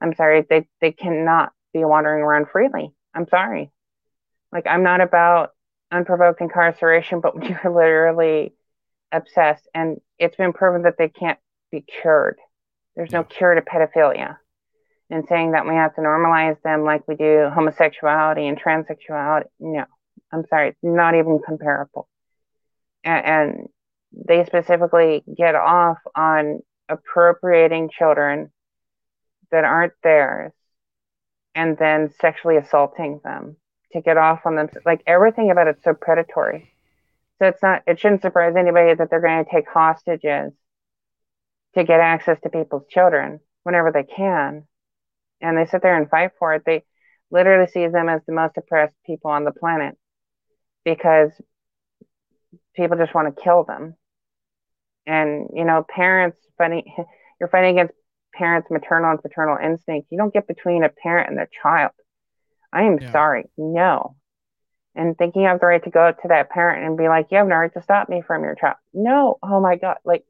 I'm 0.00 0.14
sorry, 0.14 0.44
they, 0.48 0.68
they 0.80 0.92
cannot 0.92 1.52
be 1.72 1.84
wandering 1.84 2.22
around 2.22 2.48
freely. 2.50 2.92
I'm 3.14 3.28
sorry. 3.28 3.70
Like, 4.52 4.66
I'm 4.66 4.82
not 4.82 5.00
about 5.00 5.50
unprovoked 5.90 6.40
incarceration, 6.40 7.20
but 7.20 7.34
you're 7.42 7.74
literally 7.74 8.54
obsessed, 9.12 9.68
and 9.74 10.00
it's 10.18 10.36
been 10.36 10.52
proven 10.52 10.82
that 10.82 10.98
they 10.98 11.08
can't 11.08 11.38
be 11.70 11.80
cured. 11.80 12.38
There's 12.96 13.12
no 13.12 13.24
cure 13.24 13.54
to 13.54 13.62
pedophilia. 13.62 14.36
And 15.10 15.24
saying 15.28 15.52
that 15.52 15.66
we 15.66 15.74
have 15.74 15.94
to 15.96 16.00
normalize 16.00 16.60
them 16.62 16.82
like 16.82 17.06
we 17.06 17.14
do 17.14 17.50
homosexuality 17.54 18.48
and 18.48 18.60
transsexuality, 18.60 19.44
no, 19.60 19.84
I'm 20.32 20.44
sorry, 20.48 20.70
it's 20.70 20.78
not 20.82 21.14
even 21.14 21.40
comparable. 21.44 22.08
And, 23.04 23.26
and 23.26 23.68
they 24.26 24.44
specifically 24.44 25.22
get 25.36 25.54
off 25.54 25.98
on 26.16 26.60
appropriating 26.88 27.90
children 27.90 28.50
that 29.50 29.64
aren't 29.64 29.92
theirs 30.02 30.52
and 31.54 31.76
then 31.78 32.12
sexually 32.20 32.56
assaulting 32.56 33.20
them 33.22 33.56
to 33.92 34.00
get 34.00 34.16
off 34.16 34.40
on 34.44 34.56
them. 34.56 34.68
Like 34.84 35.02
everything 35.06 35.50
about 35.50 35.68
it's 35.68 35.84
so 35.84 35.94
predatory. 35.94 36.72
So 37.38 37.48
it's 37.48 37.62
not, 37.62 37.82
it 37.86 38.00
shouldn't 38.00 38.22
surprise 38.22 38.54
anybody 38.56 38.94
that 38.94 39.10
they're 39.10 39.20
going 39.20 39.44
to 39.44 39.50
take 39.50 39.68
hostages 39.68 40.52
to 41.74 41.84
get 41.84 42.00
access 42.00 42.38
to 42.42 42.50
people's 42.50 42.86
children 42.88 43.40
whenever 43.64 43.92
they 43.92 44.04
can. 44.04 44.66
And 45.40 45.56
they 45.56 45.66
sit 45.66 45.82
there 45.82 45.96
and 45.96 46.08
fight 46.08 46.30
for 46.38 46.54
it. 46.54 46.62
They 46.64 46.84
literally 47.30 47.66
see 47.66 47.86
them 47.86 48.08
as 48.08 48.22
the 48.26 48.32
most 48.32 48.56
oppressed 48.56 48.94
people 49.04 49.30
on 49.30 49.44
the 49.44 49.52
planet 49.52 49.96
because 50.84 51.30
people 52.76 52.96
just 52.96 53.14
want 53.14 53.34
to 53.34 53.42
kill 53.42 53.64
them. 53.64 53.94
And, 55.06 55.48
you 55.52 55.64
know, 55.64 55.84
parents 55.88 56.38
fighting, 56.56 56.84
you're 57.40 57.48
fighting 57.48 57.78
against 57.78 57.94
parents' 58.34 58.70
maternal 58.70 59.10
and 59.10 59.22
paternal 59.22 59.58
instincts. 59.62 60.10
You 60.10 60.18
don't 60.18 60.32
get 60.32 60.48
between 60.48 60.84
a 60.84 60.88
parent 60.88 61.28
and 61.28 61.38
their 61.38 61.50
child. 61.62 61.92
I 62.72 62.82
am 62.82 62.98
yeah. 63.00 63.12
sorry. 63.12 63.44
No. 63.56 64.16
And 64.96 65.16
thinking 65.16 65.42
you 65.42 65.48
have 65.48 65.60
the 65.60 65.66
right 65.66 65.82
to 65.82 65.90
go 65.90 66.12
to 66.12 66.28
that 66.28 66.50
parent 66.50 66.86
and 66.86 66.96
be 66.96 67.08
like, 67.08 67.26
you 67.30 67.38
have 67.38 67.48
no 67.48 67.56
right 67.56 67.72
to 67.74 67.82
stop 67.82 68.08
me 68.08 68.22
from 68.26 68.42
your 68.42 68.54
child. 68.54 68.76
No. 68.92 69.38
Oh 69.42 69.60
my 69.60 69.76
God. 69.76 69.96
Like, 70.04 70.24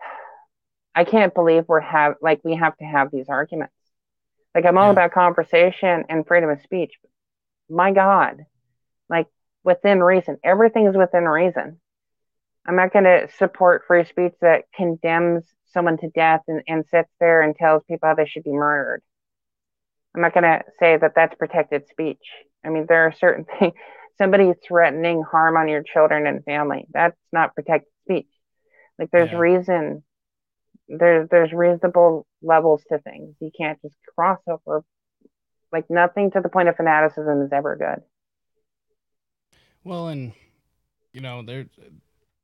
I 0.94 1.04
can't 1.04 1.34
believe 1.34 1.64
we're 1.68 1.80
have 1.80 2.14
like 2.22 2.40
we 2.44 2.56
have 2.56 2.76
to 2.78 2.84
have 2.84 3.10
these 3.10 3.28
arguments. 3.28 3.74
Like 4.54 4.66
I'm 4.66 4.78
all 4.78 4.86
yeah. 4.86 4.92
about 4.92 5.12
conversation 5.12 6.04
and 6.08 6.26
freedom 6.26 6.50
of 6.50 6.60
speech. 6.62 6.92
My 7.70 7.92
God. 7.92 8.44
Like 9.08 9.26
within 9.64 10.02
reason. 10.02 10.38
Everything 10.44 10.86
is 10.86 10.96
within 10.96 11.24
reason. 11.24 11.80
I'm 12.66 12.76
not 12.76 12.92
going 12.92 13.04
to 13.04 13.28
support 13.38 13.84
free 13.86 14.04
speech 14.04 14.34
that 14.40 14.64
condemns 14.74 15.44
someone 15.72 15.96
to 15.98 16.08
death 16.10 16.42
and, 16.46 16.62
and 16.68 16.84
sits 16.86 17.08
there 17.18 17.42
and 17.42 17.56
tells 17.56 17.82
people 17.88 18.08
how 18.08 18.14
they 18.14 18.26
should 18.26 18.44
be 18.44 18.52
murdered. 18.52 19.02
I'm 20.14 20.22
not 20.22 20.34
going 20.34 20.44
to 20.44 20.62
say 20.78 20.96
that 20.96 21.12
that's 21.16 21.34
protected 21.34 21.88
speech. 21.88 22.22
I 22.64 22.68
mean, 22.68 22.86
there 22.88 23.06
are 23.06 23.12
certain 23.12 23.46
things, 23.58 23.74
somebody 24.18 24.52
threatening 24.66 25.22
harm 25.22 25.56
on 25.56 25.68
your 25.68 25.82
children 25.82 26.26
and 26.26 26.44
family, 26.44 26.86
that's 26.92 27.16
not 27.32 27.54
protected 27.54 27.90
speech. 28.04 28.28
Like 28.98 29.10
there's 29.10 29.32
yeah. 29.32 29.38
reason, 29.38 30.04
there's, 30.88 31.28
there's 31.30 31.52
reasonable 31.52 32.26
levels 32.42 32.82
to 32.90 32.98
things. 32.98 33.34
You 33.40 33.50
can't 33.56 33.80
just 33.82 33.96
cross 34.14 34.40
over. 34.46 34.84
Like 35.72 35.88
nothing 35.88 36.30
to 36.32 36.40
the 36.40 36.48
point 36.48 36.68
of 36.68 36.76
fanaticism 36.76 37.42
is 37.42 37.52
ever 37.52 37.76
good. 37.76 38.02
Well, 39.84 40.08
and 40.08 40.32
you 41.12 41.20
know, 41.20 41.42
there, 41.42 41.66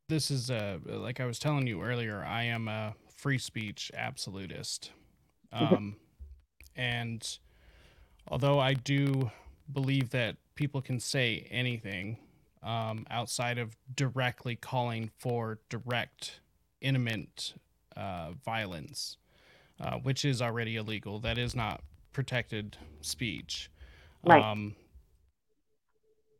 this 0.09 0.31
is 0.31 0.51
uh, 0.51 0.79
like 0.87 1.21
I 1.21 1.27
was 1.27 1.39
telling 1.39 1.67
you 1.67 1.83
earlier. 1.83 2.25
I 2.27 2.45
am 2.45 2.69
a 2.69 2.95
free 3.15 3.39
speech 3.39 3.91
absolutist, 3.95 4.93
um, 5.53 5.97
and 6.75 7.39
although 8.27 8.59
I 8.59 8.75
do 8.75 9.31
believe 9.71 10.11
that 10.11 10.37
people 10.55 10.81
can 10.81 10.99
say 10.99 11.47
anything 11.51 12.17
um, 12.63 13.07
outside 13.11 13.59
of 13.59 13.77
directly 13.95 14.57
calling 14.57 15.11
for 15.19 15.59
direct, 15.69 16.41
intimate 16.81 17.55
uh, 17.99 18.33
violence, 18.45 19.17
uh, 19.81 19.97
which 19.97 20.25
is 20.25 20.41
already 20.41 20.77
illegal. 20.77 21.19
That 21.19 21.39
is 21.39 21.55
not 21.55 21.83
protected 22.13 22.77
speech. 23.01 23.71
Right. 24.25 24.43
Um, 24.43 24.77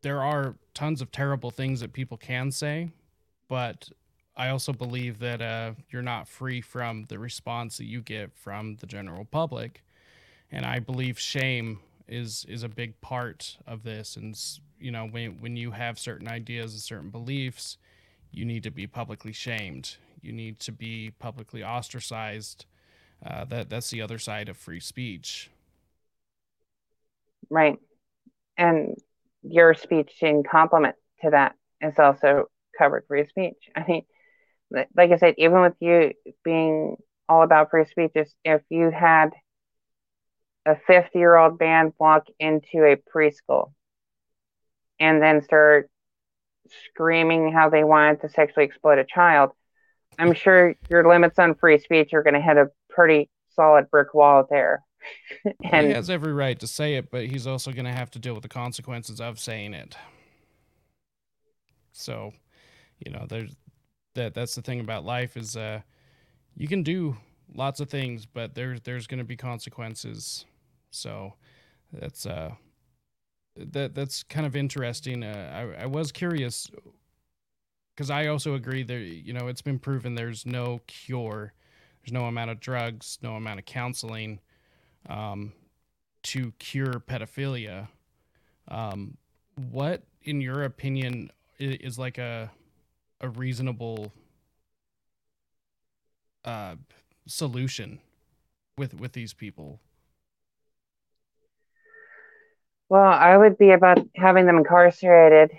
there 0.01 0.21
are 0.21 0.55
tons 0.73 1.01
of 1.01 1.11
terrible 1.11 1.51
things 1.51 1.81
that 1.81 1.93
people 1.93 2.17
can 2.17 2.51
say, 2.51 2.89
but 3.49 3.89
I 4.37 4.49
also 4.49 4.71
believe 4.71 5.19
that 5.19 5.41
uh, 5.41 5.73
you're 5.89 6.01
not 6.01 6.27
free 6.27 6.61
from 6.61 7.05
the 7.09 7.19
response 7.19 7.77
that 7.77 7.85
you 7.85 8.01
get 8.01 8.33
from 8.33 8.77
the 8.77 8.87
general 8.87 9.25
public 9.25 9.83
and 10.51 10.65
I 10.65 10.79
believe 10.79 11.19
shame 11.19 11.79
is 12.07 12.45
is 12.49 12.63
a 12.63 12.69
big 12.69 12.99
part 13.01 13.57
of 13.67 13.83
this. 13.83 14.15
And 14.15 14.39
you 14.79 14.91
know, 14.91 15.07
when 15.07 15.39
when 15.39 15.55
you 15.55 15.71
have 15.71 15.99
certain 15.99 16.27
ideas 16.27 16.73
and 16.73 16.81
certain 16.81 17.09
beliefs, 17.09 17.77
you 18.31 18.45
need 18.45 18.63
to 18.63 18.71
be 18.71 18.87
publicly 18.87 19.33
shamed. 19.33 19.97
You 20.21 20.31
need 20.31 20.59
to 20.61 20.71
be 20.71 21.11
publicly 21.19 21.63
ostracized. 21.63 22.65
Uh, 23.25 23.45
that 23.45 23.69
that's 23.69 23.89
the 23.89 24.01
other 24.01 24.17
side 24.17 24.49
of 24.49 24.57
free 24.57 24.79
speech. 24.79 25.49
Right, 27.49 27.77
and 28.57 28.95
your 29.41 29.73
speech 29.73 30.11
in 30.21 30.43
complement 30.43 30.95
to 31.21 31.31
that 31.31 31.55
is 31.81 31.97
also 31.97 32.45
covered 32.77 33.05
free 33.07 33.27
speech. 33.27 33.57
I 33.75 33.83
mean, 33.87 34.03
like 34.71 35.11
I 35.11 35.17
said, 35.17 35.35
even 35.37 35.61
with 35.61 35.73
you 35.79 36.13
being 36.43 36.95
all 37.27 37.43
about 37.43 37.71
free 37.71 37.85
speech, 37.85 38.11
if 38.43 38.61
you 38.69 38.91
had 38.91 39.31
a 40.65 40.75
50 40.87 41.17
year 41.17 41.35
old 41.35 41.57
band 41.57 41.93
walk 41.99 42.27
into 42.39 42.83
a 42.83 42.95
preschool 42.95 43.71
and 44.99 45.21
then 45.21 45.41
start 45.41 45.89
screaming 46.89 47.51
how 47.51 47.69
they 47.69 47.83
wanted 47.83 48.21
to 48.21 48.29
sexually 48.29 48.65
exploit 48.65 48.99
a 48.99 49.05
child, 49.05 49.51
I'm 50.19 50.33
sure 50.33 50.75
your 50.89 51.07
limits 51.07 51.39
on 51.39 51.55
free 51.55 51.79
speech 51.79 52.13
are 52.13 52.23
going 52.23 52.33
to 52.33 52.41
hit 52.41 52.57
a 52.57 52.67
pretty 52.89 53.29
solid 53.55 53.89
brick 53.89 54.13
wall 54.13 54.45
there. 54.49 54.83
and 55.71 55.87
he 55.87 55.93
has 55.93 56.09
every 56.09 56.33
right 56.33 56.59
to 56.59 56.67
say 56.67 56.95
it, 56.95 57.09
but 57.09 57.25
he's 57.25 57.47
also 57.47 57.71
going 57.71 57.85
to 57.85 57.91
have 57.91 58.11
to 58.11 58.19
deal 58.19 58.33
with 58.33 58.43
the 58.43 58.49
consequences 58.49 59.21
of 59.21 59.39
saying 59.39 59.73
it. 59.73 59.95
So, 61.93 62.33
you 62.99 63.11
know, 63.11 63.25
there's 63.27 63.55
that. 64.15 64.33
That's 64.33 64.55
the 64.55 64.61
thing 64.61 64.79
about 64.79 65.05
life 65.05 65.37
is, 65.37 65.55
uh, 65.55 65.81
you 66.55 66.67
can 66.67 66.83
do 66.83 67.17
lots 67.53 67.79
of 67.79 67.89
things, 67.89 68.25
but 68.25 68.55
there's 68.55 68.81
there's 68.81 69.07
going 69.07 69.17
to 69.17 69.23
be 69.23 69.35
consequences 69.37 70.45
so 70.91 71.33
that's 71.93 72.25
uh 72.25 72.51
that 73.55 73.93
that's 73.93 74.23
kind 74.23 74.45
of 74.45 74.55
interesting. 74.55 75.23
Uh, 75.23 75.73
I 75.77 75.83
I 75.83 75.85
was 75.85 76.11
curious 76.11 76.69
because 77.99 78.09
I 78.09 78.27
also 78.27 78.53
agree 78.53 78.83
that 78.83 78.97
You 78.97 79.33
know, 79.33 79.49
it's 79.49 79.61
been 79.61 79.77
proven 79.77 80.15
there's 80.15 80.45
no 80.45 80.79
cure. 80.87 81.51
There's 82.01 82.13
no 82.13 82.27
amount 82.27 82.49
of 82.49 82.61
drugs, 82.61 83.19
no 83.21 83.35
amount 83.35 83.59
of 83.59 83.65
counseling 83.65 84.39
um, 85.09 85.51
to 86.23 86.53
cure 86.59 86.93
pedophilia. 86.93 87.89
Um, 88.69 89.17
what, 89.69 90.03
in 90.23 90.39
your 90.39 90.63
opinion, 90.63 91.29
is 91.57 91.99
like 91.99 92.17
a 92.17 92.49
a 93.19 93.27
reasonable 93.27 94.13
uh, 96.45 96.75
solution 97.27 97.99
with 98.77 98.93
with 98.93 99.11
these 99.11 99.33
people? 99.33 99.81
Well, 102.87 103.03
I 103.03 103.35
would 103.35 103.57
be 103.57 103.71
about 103.71 103.99
having 104.15 104.45
them 104.45 104.57
incarcerated 104.57 105.51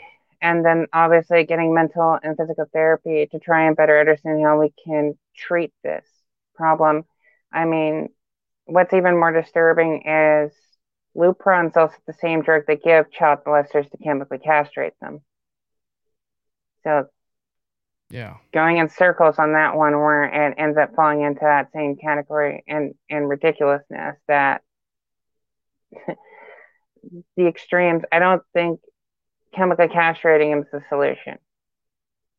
and 0.43 0.65
then 0.65 0.87
obviously 0.93 1.45
getting 1.45 1.75
mental 1.75 2.19
and 2.23 2.37
physical 2.37 2.67
therapy 2.73 3.29
to 3.33 3.39
try 3.39 3.67
and 3.67 3.77
better 3.77 3.99
understand 4.01 4.43
how 4.45 4.61
we 4.61 4.73
can 4.85 5.15
treat 5.37 5.73
this 5.83 6.07
problem. 6.55 7.05
I 7.53 7.65
mean, 7.65 8.09
what's 8.67 8.95
even 8.95 9.19
more 9.19 9.33
disturbing 9.33 10.03
is 10.07 10.53
Lupron 11.17 11.69
is 11.71 11.77
also 11.77 11.97
the 12.07 12.13
same 12.15 12.43
drug 12.43 12.63
they 12.67 12.77
give 12.77 13.11
child 13.11 13.41
molesters 13.47 13.91
to 13.91 13.99
chemically 13.99 14.39
castrate 14.39 14.95
them. 15.01 15.21
So 16.85 17.09
Yeah. 18.11 18.37
Going 18.53 18.79
in 18.79 18.89
circles 18.89 19.39
on 19.39 19.53
that 19.53 19.77
one 19.77 19.93
where 19.93 20.25
it 20.25 20.55
ends 20.59 20.79
up 20.79 20.95
falling 20.95 21.23
into 21.23 21.41
that 21.43 21.73
same 21.73 21.97
category 21.97 22.65
and, 22.67 22.95
and 23.09 23.29
ridiculousness 23.29 24.17
that 24.29 24.63
the 27.37 27.47
extremes, 27.47 28.03
I 28.13 28.19
don't 28.19 28.43
think 28.53 28.81
chemical 29.55 29.89
castrating 29.89 30.61
is 30.61 30.67
the 30.73 30.83
solution. 30.89 31.39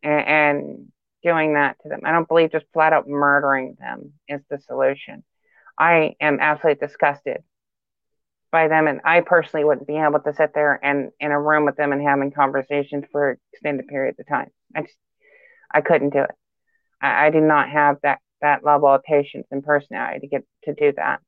And, 0.03 0.27
and 0.27 0.91
doing 1.23 1.53
that 1.53 1.77
to 1.83 1.89
them. 1.89 2.01
I 2.03 2.11
don't 2.11 2.27
believe 2.27 2.51
just 2.51 2.65
flat 2.73 2.93
out 2.93 3.07
murdering 3.07 3.77
them 3.79 4.13
is 4.27 4.41
the 4.49 4.59
solution. 4.59 5.23
I 5.77 6.15
am 6.19 6.39
absolutely 6.39 6.85
disgusted 6.85 7.43
by 8.51 8.67
them, 8.67 8.87
and 8.87 9.01
I 9.05 9.21
personally 9.21 9.63
wouldn't 9.63 9.87
be 9.87 9.97
able 9.97 10.19
to 10.19 10.33
sit 10.33 10.53
there 10.53 10.79
and 10.83 11.11
in 11.19 11.31
a 11.31 11.39
room 11.39 11.65
with 11.65 11.77
them 11.77 11.91
and 11.91 12.01
having 12.01 12.31
conversations 12.31 13.05
for 13.11 13.37
extended 13.53 13.87
periods 13.87 14.19
of 14.19 14.27
time. 14.27 14.49
I 14.75 14.81
just, 14.81 14.95
I 15.73 15.81
couldn't 15.81 16.11
do 16.11 16.19
it. 16.19 16.31
I, 17.01 17.27
I 17.27 17.29
did 17.29 17.43
not 17.43 17.69
have 17.69 17.97
that 18.03 18.19
that 18.41 18.63
level 18.63 18.89
of 18.89 19.03
patience 19.03 19.47
and 19.51 19.63
personality 19.63 20.21
to 20.21 20.27
get 20.27 20.43
to 20.63 20.73
do 20.73 20.91
that. 20.97 21.21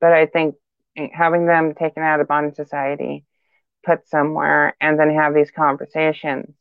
But 0.00 0.12
I 0.12 0.26
think 0.26 0.56
eh, 0.96 1.08
having 1.12 1.46
them 1.46 1.74
taken 1.74 2.02
out 2.02 2.20
of 2.20 2.28
bonded 2.28 2.56
society, 2.56 3.24
put 3.88 4.08
somewhere, 4.08 4.76
and 4.80 4.98
then 4.98 5.14
have 5.14 5.34
these 5.34 5.50
conversations 5.50 6.54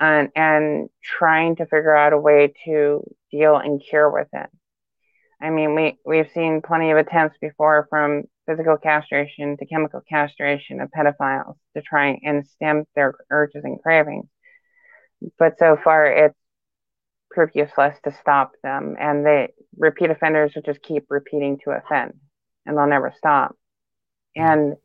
and 0.00 0.30
and 0.36 0.88
trying 1.02 1.56
to 1.56 1.64
figure 1.64 1.96
out 1.96 2.12
a 2.12 2.18
way 2.18 2.52
to 2.64 3.02
deal 3.30 3.56
and 3.56 3.82
cure 3.82 4.10
with 4.10 4.28
it. 4.32 4.50
I 5.40 5.50
mean, 5.50 5.74
we 5.74 5.98
we've 6.04 6.30
seen 6.32 6.62
plenty 6.62 6.90
of 6.90 6.98
attempts 6.98 7.38
before 7.40 7.86
from 7.90 8.24
physical 8.46 8.76
castration 8.76 9.56
to 9.56 9.66
chemical 9.66 10.00
castration 10.08 10.80
of 10.80 10.90
pedophiles 10.90 11.56
to 11.76 11.82
try 11.82 12.18
and 12.22 12.46
stem 12.46 12.84
their 12.94 13.14
urges 13.30 13.64
and 13.64 13.80
cravings. 13.82 14.26
But 15.38 15.58
so 15.58 15.76
far, 15.82 16.06
it's 16.06 16.38
proved 17.30 17.52
useless 17.54 17.96
to 18.04 18.16
stop 18.20 18.52
them, 18.62 18.96
and 18.98 19.24
the 19.24 19.48
repeat 19.76 20.10
offenders 20.10 20.52
will 20.54 20.62
just 20.62 20.82
keep 20.82 21.06
repeating 21.08 21.58
to 21.64 21.70
offend, 21.70 22.14
and 22.66 22.76
they'll 22.76 22.86
never 22.86 23.12
stop. 23.16 23.56
And 24.34 24.76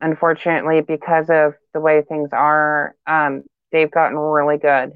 unfortunately, 0.00 0.80
because 0.80 1.30
of 1.30 1.54
the 1.74 1.80
way 1.80 2.02
things 2.02 2.30
are, 2.32 2.94
um, 3.06 3.42
they've 3.72 3.90
gotten 3.90 4.16
really 4.16 4.58
good 4.58 4.92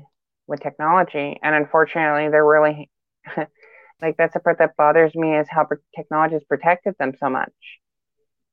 with 0.46 0.60
technology. 0.60 1.38
And 1.42 1.54
unfortunately, 1.54 2.30
they're 2.30 2.44
really 2.44 2.90
like 4.02 4.16
that's 4.16 4.34
the 4.34 4.40
part 4.40 4.58
that 4.58 4.76
bothers 4.76 5.14
me 5.14 5.36
is 5.36 5.46
how 5.48 5.66
technology 5.94 6.34
has 6.34 6.44
protected 6.44 6.94
them 6.98 7.12
so 7.18 7.30
much 7.30 7.52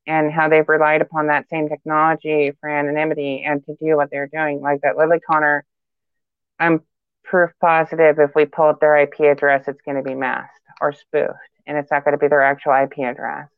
and 0.06 0.32
how 0.32 0.48
they've 0.48 0.68
relied 0.68 1.02
upon 1.02 1.26
that 1.26 1.48
same 1.48 1.68
technology 1.68 2.52
for 2.60 2.68
anonymity 2.68 3.44
and 3.44 3.64
to 3.64 3.74
do 3.80 3.96
what 3.96 4.10
they're 4.10 4.30
doing. 4.32 4.60
Like 4.60 4.80
that 4.82 4.96
Lily 4.96 5.20
Connor, 5.20 5.64
I'm 6.58 6.80
proof 7.24 7.50
positive 7.60 8.18
if 8.18 8.34
we 8.34 8.46
pull 8.46 8.66
up 8.66 8.80
their 8.80 8.96
IP 8.96 9.20
address, 9.20 9.68
it's 9.68 9.82
going 9.82 9.96
to 9.96 10.08
be 10.08 10.14
masked 10.14 10.54
or 10.80 10.92
spoofed 10.92 11.34
and 11.66 11.76
it's 11.76 11.90
not 11.90 12.04
going 12.04 12.12
to 12.12 12.18
be 12.18 12.28
their 12.28 12.42
actual 12.42 12.72
IP 12.72 12.98
address. 12.98 13.48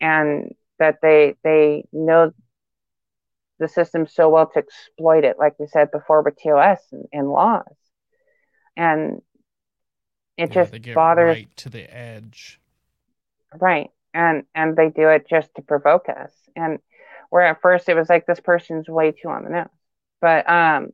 And 0.00 0.54
that 0.78 0.98
they 1.02 1.36
they 1.42 1.84
know 1.92 2.32
the 3.58 3.68
system 3.68 4.06
so 4.06 4.28
well 4.28 4.46
to 4.46 4.58
exploit 4.58 5.24
it, 5.24 5.38
like 5.38 5.58
we 5.58 5.66
said 5.66 5.90
before 5.90 6.22
with 6.22 6.40
TOS 6.42 6.80
and, 6.92 7.06
and 7.12 7.28
laws. 7.28 7.64
And 8.76 9.22
it 10.36 10.54
yeah, 10.54 10.64
just 10.64 10.94
bothers 10.94 11.36
right 11.36 11.56
to 11.58 11.68
the 11.68 11.94
edge. 11.94 12.60
Right. 13.58 13.90
And 14.12 14.44
and 14.54 14.76
they 14.76 14.90
do 14.90 15.08
it 15.08 15.28
just 15.28 15.54
to 15.56 15.62
provoke 15.62 16.08
us. 16.08 16.32
And 16.56 16.78
where 17.30 17.46
at 17.46 17.60
first 17.60 17.88
it 17.88 17.96
was 17.96 18.08
like 18.08 18.26
this 18.26 18.40
person's 18.40 18.88
way 18.88 19.12
too 19.12 19.28
on 19.28 19.44
the 19.44 19.50
nose. 19.50 19.66
But 20.20 20.48
um 20.48 20.90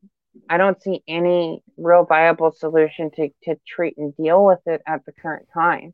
I 0.48 0.58
don't 0.58 0.80
see 0.80 1.02
any 1.08 1.62
real 1.76 2.04
viable 2.04 2.52
solution 2.52 3.10
to, 3.16 3.30
to 3.44 3.56
treat 3.66 3.98
and 3.98 4.16
deal 4.16 4.44
with 4.44 4.60
it 4.66 4.80
at 4.86 5.04
the 5.04 5.12
current 5.12 5.48
time. 5.52 5.92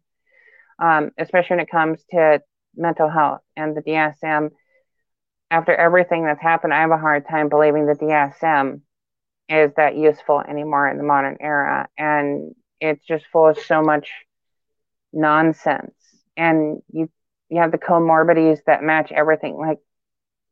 Um, 0.79 1.11
especially 1.17 1.57
when 1.57 1.65
it 1.65 1.71
comes 1.71 2.05
to 2.11 2.43
mental 2.77 3.09
health 3.09 3.41
and 3.57 3.77
the 3.77 3.83
DSM 3.83 4.51
after 5.51 5.75
everything 5.75 6.25
that's 6.25 6.43
happened, 6.43 6.75
I 6.75 6.81
have 6.81 6.91
a 6.91 6.99
hard 6.99 7.27
time 7.29 7.49
believing 7.49 7.87
the 7.87 7.95
DSM 7.95 8.81
is 9.49 9.71
that 9.77 9.97
useful 9.97 10.41
anymore 10.41 10.89
in 10.89 10.97
the 10.97 11.05
modern 11.05 11.37
era. 11.41 11.89
And 11.97 12.55
it's 12.81 13.05
just 13.07 13.27
full 13.33 13.49
of 13.49 13.59
so 13.59 13.83
much 13.83 14.11
nonsense. 15.13 15.95
And 16.37 16.83
you 16.93 17.09
you 17.49 17.61
have 17.61 17.71
the 17.71 17.79
comorbidities 17.79 18.59
that 18.67 18.83
match 18.83 19.13
everything. 19.13 19.57
Like 19.57 19.79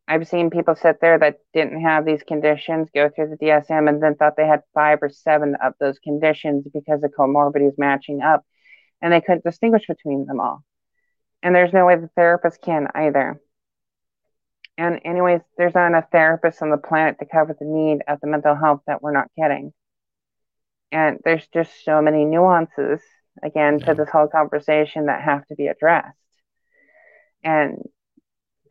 I've 0.07 0.29
seen 0.29 0.51
people 0.51 0.77
sit 0.77 1.01
there 1.01 1.19
that 1.19 1.39
didn't 1.53 1.81
have 1.81 2.05
these 2.05 2.23
conditions 2.23 2.89
go 2.95 3.09
through 3.09 3.31
the 3.31 3.37
DSM 3.37 3.89
and 3.89 4.01
then 4.03 4.15
thought 4.15 4.37
they 4.37 4.47
had 4.47 4.63
five 4.75 4.99
or 5.03 5.09
seven 5.09 5.57
of 5.63 5.75
those 5.81 5.99
conditions 5.99 6.67
because 6.73 7.01
the 7.01 7.09
comorbidities 7.09 7.79
matching 7.79 8.21
up. 8.23 8.45
And 9.03 9.13
they 9.13 9.21
couldn't 9.21 9.45
distinguish 9.45 9.87
between 9.87 10.25
them 10.25 10.41
all. 10.41 10.63
And 11.45 11.55
there's 11.55 11.73
no 11.73 11.87
way 11.87 11.95
the 11.95 12.11
therapist 12.17 12.61
can 12.63 12.89
either. 12.95 13.41
And 14.77 15.01
anyways, 15.05 15.43
there's 15.57 15.75
not 15.75 15.87
enough 15.87 16.11
therapists 16.13 16.63
on 16.63 16.71
the 16.71 16.79
planet 16.79 17.19
to 17.21 17.27
cover 17.27 17.55
the 17.57 17.67
need 17.67 18.03
of 18.09 18.19
the 18.21 18.27
mental 18.27 18.57
health 18.57 18.81
that 18.87 19.03
we're 19.03 19.13
not 19.13 19.31
getting. 19.37 19.73
And 20.91 21.21
there's 21.25 21.47
just 21.53 21.71
so 21.85 22.03
many 22.03 22.25
nuances 22.25 23.01
again 23.43 23.79
yeah. 23.79 23.87
to 23.87 23.95
this 23.95 24.09
whole 24.11 24.27
conversation 24.27 25.07
that 25.07 25.23
have 25.23 25.47
to 25.47 25.55
be 25.55 25.67
addressed. 25.69 26.17
And 27.45 27.89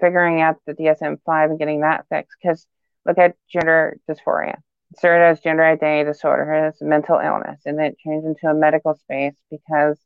figuring 0.01 0.41
out 0.41 0.57
the 0.65 0.73
DSM 0.73 1.19
five 1.25 1.51
and 1.51 1.59
getting 1.59 1.81
that 1.81 2.05
fixed. 2.09 2.35
Because 2.41 2.65
look 3.05 3.17
at 3.17 3.35
gender 3.49 3.97
dysphoria. 4.09 4.55
It 4.91 4.97
started 4.97 5.25
as 5.25 5.39
gender 5.39 5.63
identity 5.63 6.09
disorder, 6.09 6.51
as 6.53 6.81
a 6.81 6.85
mental 6.85 7.19
illness, 7.19 7.61
and 7.65 7.77
then 7.77 7.85
it 7.85 7.97
changed 7.99 8.25
into 8.25 8.47
a 8.47 8.53
medical 8.53 8.95
space 8.95 9.35
because 9.49 9.97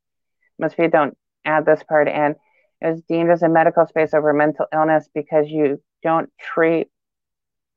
most 0.60 0.78
people 0.78 0.92
don't 0.92 1.18
add 1.44 1.66
this 1.66 1.82
part 1.84 2.08
in. 2.08 2.36
It 2.82 2.88
was 2.88 3.02
deemed 3.04 3.32
as 3.32 3.42
a 3.42 3.50
medical 3.50 3.88
space 3.88 4.14
over 4.14 4.34
mental 4.34 4.68
illness 4.74 5.10
because 5.14 5.48
you 5.50 5.82
don't 6.04 6.30
treat 6.40 6.88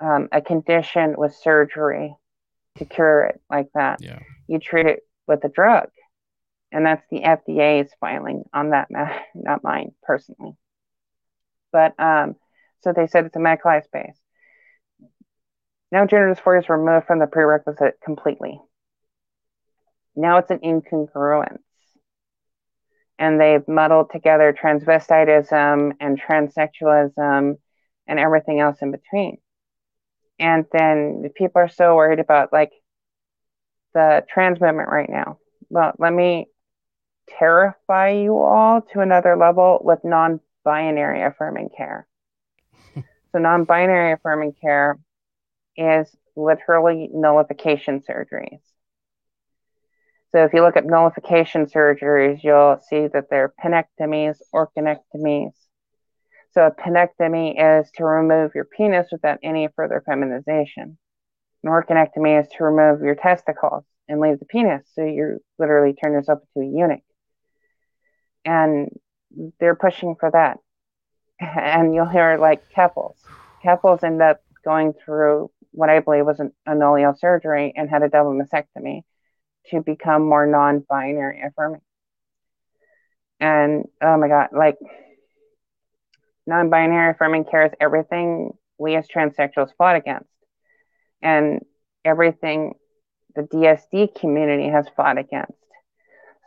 um, 0.01 0.29
a 0.33 0.41
condition 0.41 1.15
with 1.17 1.35
surgery 1.35 2.15
to 2.77 2.85
cure 2.85 3.25
it 3.25 3.41
like 3.51 3.69
that. 3.75 4.03
Yeah. 4.03 4.19
You 4.47 4.59
treat 4.59 4.87
it 4.87 5.01
with 5.27 5.45
a 5.45 5.49
drug. 5.49 5.89
And 6.73 6.87
that's 6.87 7.05
the 7.11 7.21
FDA's 7.21 7.91
filing 7.99 8.45
on 8.53 8.71
that, 8.71 8.89
not 9.35 9.65
mine 9.65 9.93
personally. 10.03 10.53
But 11.73 11.99
um, 11.99 12.37
so 12.83 12.93
they 12.93 13.07
said 13.07 13.27
it's 13.27 13.37
a 13.37 13.41
medicalized 13.41 13.85
space. 13.85 14.17
Now 15.93 16.07
gender 16.07 16.33
dysphoria 16.35 16.61
is 16.61 16.69
removed 16.69 17.07
from 17.07 17.19
the 17.19 17.27
prerequisite 17.27 17.99
completely. 18.05 18.61
Now 20.15 20.39
it's 20.39 20.51
an 20.51 20.61
incongruence. 20.61 21.59
And 23.21 23.41
they've 23.41 23.67
muddled 23.69 24.11
together 24.11 24.53
transvestitism 24.53 25.93
and 26.01 26.21
transsexualism 26.21 27.59
and 28.09 28.19
everything 28.19 28.61
else 28.61 28.79
in 28.83 28.91
between. 28.91 29.39
And 30.41 30.65
then 30.73 31.31
people 31.37 31.61
are 31.61 31.69
so 31.69 31.95
worried 31.95 32.19
about 32.19 32.53
like 32.53 32.73
the 33.95 34.25
trans 34.29 34.61
movement 34.61 34.89
right 34.89 35.09
now. 35.09 35.39
Well, 35.69 35.93
let 35.99 36.13
me 36.13 36.47
terrify 37.39 38.11
you 38.11 38.39
all 38.39 38.83
to 38.93 39.01
another 39.01 39.37
level 39.37 39.81
with 39.83 40.01
non 40.03 40.41
binary 40.65 41.23
affirming 41.23 41.69
care. 41.77 42.07
so, 42.97 43.39
non 43.39 43.65
binary 43.65 44.13
affirming 44.13 44.55
care 44.61 44.99
is 45.77 46.09
literally 46.37 47.09
nullification 47.13 48.01
surgeries. 48.01 48.61
So, 50.33 50.45
if 50.45 50.53
you 50.53 50.63
look 50.63 50.77
at 50.77 50.87
nullification 50.87 51.67
surgeries, 51.67 52.43
you'll 52.45 52.79
see 52.89 53.09
that 53.09 53.31
they're 53.31 53.53
penectomies, 53.63 54.37
or 54.53 54.71
orchiectomies, 54.77 55.53
so 56.53 56.67
a 56.67 56.73
penectomy 56.73 57.55
is 57.57 57.91
to 57.93 58.05
remove 58.05 58.55
your 58.55 58.65
penis 58.65 59.09
without 59.13 59.39
any 59.43 59.69
further 59.77 60.03
feminization. 60.05 60.99
An 61.63 61.71
orchiectomy 61.71 62.41
is 62.41 62.49
to 62.57 62.65
remove 62.65 63.03
your 63.03 63.15
testicles 63.15 63.85
and 64.09 64.21
leave 64.21 64.41
the 64.41 64.47
penis. 64.47 64.83
So 64.95 65.05
you 65.05 65.39
literally 65.59 65.95
turn 65.95 66.13
yourself 66.13 66.41
into 66.57 66.69
a 66.69 66.79
eunuch. 66.79 67.03
And 68.45 68.89
they're 69.61 69.77
pushing 69.77 70.17
for 70.19 70.31
that. 70.31 70.59
And 71.41 71.95
you'll 71.95 72.07
hear 72.07 72.37
like 72.37 72.71
couples. 72.75 73.17
Couples 73.63 74.03
end 74.03 74.21
up 74.21 74.41
going 74.63 74.93
through 74.93 75.51
what 75.71 75.89
I 75.89 76.01
believe 76.01 76.27
was 76.27 76.41
an 76.41 76.53
nullo 76.69 77.17
surgery 77.17 77.73
and 77.75 77.89
had 77.89 78.03
a 78.03 78.11
double 78.11 78.33
mastectomy 78.33 79.03
to 79.71 79.81
become 79.81 80.23
more 80.23 80.47
non-binary 80.47 81.43
affirming. 81.47 81.81
And 83.39 83.87
oh 84.03 84.17
my 84.17 84.29
God, 84.29 84.49
like 84.53 84.77
non 86.47 86.71
binary 86.71 87.13
affirming 87.13 87.45
care 87.45 87.67
is 87.67 87.73
everything 87.81 88.53
we 88.79 88.97
as 88.97 89.07
transsexuals 89.09 89.71
fought 89.77 89.97
against 89.97 90.29
and 91.23 91.61
everything 92.05 92.75
the 93.35 93.43
DSD 93.43 94.19
community 94.19 94.69
has 94.69 94.87
fought 94.97 95.19
against. 95.19 95.53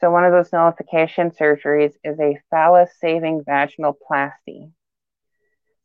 So, 0.01 0.11
one 0.11 0.25
of 0.25 0.33
those 0.33 0.51
nullification 0.51 1.31
surgeries 1.31 1.93
is 2.03 2.19
a 2.19 2.37
phallus 2.49 2.89
saving 2.99 3.43
vaginoplasty. 3.47 4.71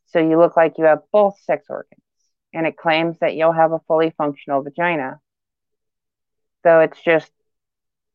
So, 0.07 0.19
you 0.19 0.39
look 0.39 0.57
like 0.57 0.75
you 0.79 0.85
have 0.85 1.03
both 1.13 1.39
sex 1.43 1.67
organs, 1.69 2.03
and 2.53 2.67
it 2.67 2.77
claims 2.77 3.19
that 3.21 3.35
you'll 3.35 3.53
have 3.53 3.73
a 3.73 3.81
fully 3.87 4.13
functional 4.17 4.63
vagina. 4.63 5.21
So 6.65 6.81
it's 6.81 7.01
just 7.03 7.31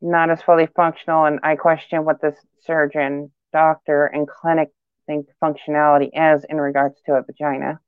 not 0.01 0.29
as 0.29 0.41
fully 0.41 0.67
functional. 0.75 1.25
And 1.25 1.39
I 1.43 1.55
question 1.55 2.05
what 2.05 2.21
this 2.21 2.35
surgeon, 2.61 3.31
doctor, 3.51 4.05
and 4.05 4.27
clinic 4.27 4.69
think 5.05 5.27
functionality 5.43 6.09
is 6.13 6.45
in 6.49 6.57
regards 6.57 6.95
to 7.05 7.13
a 7.13 7.23
vagina, 7.23 7.79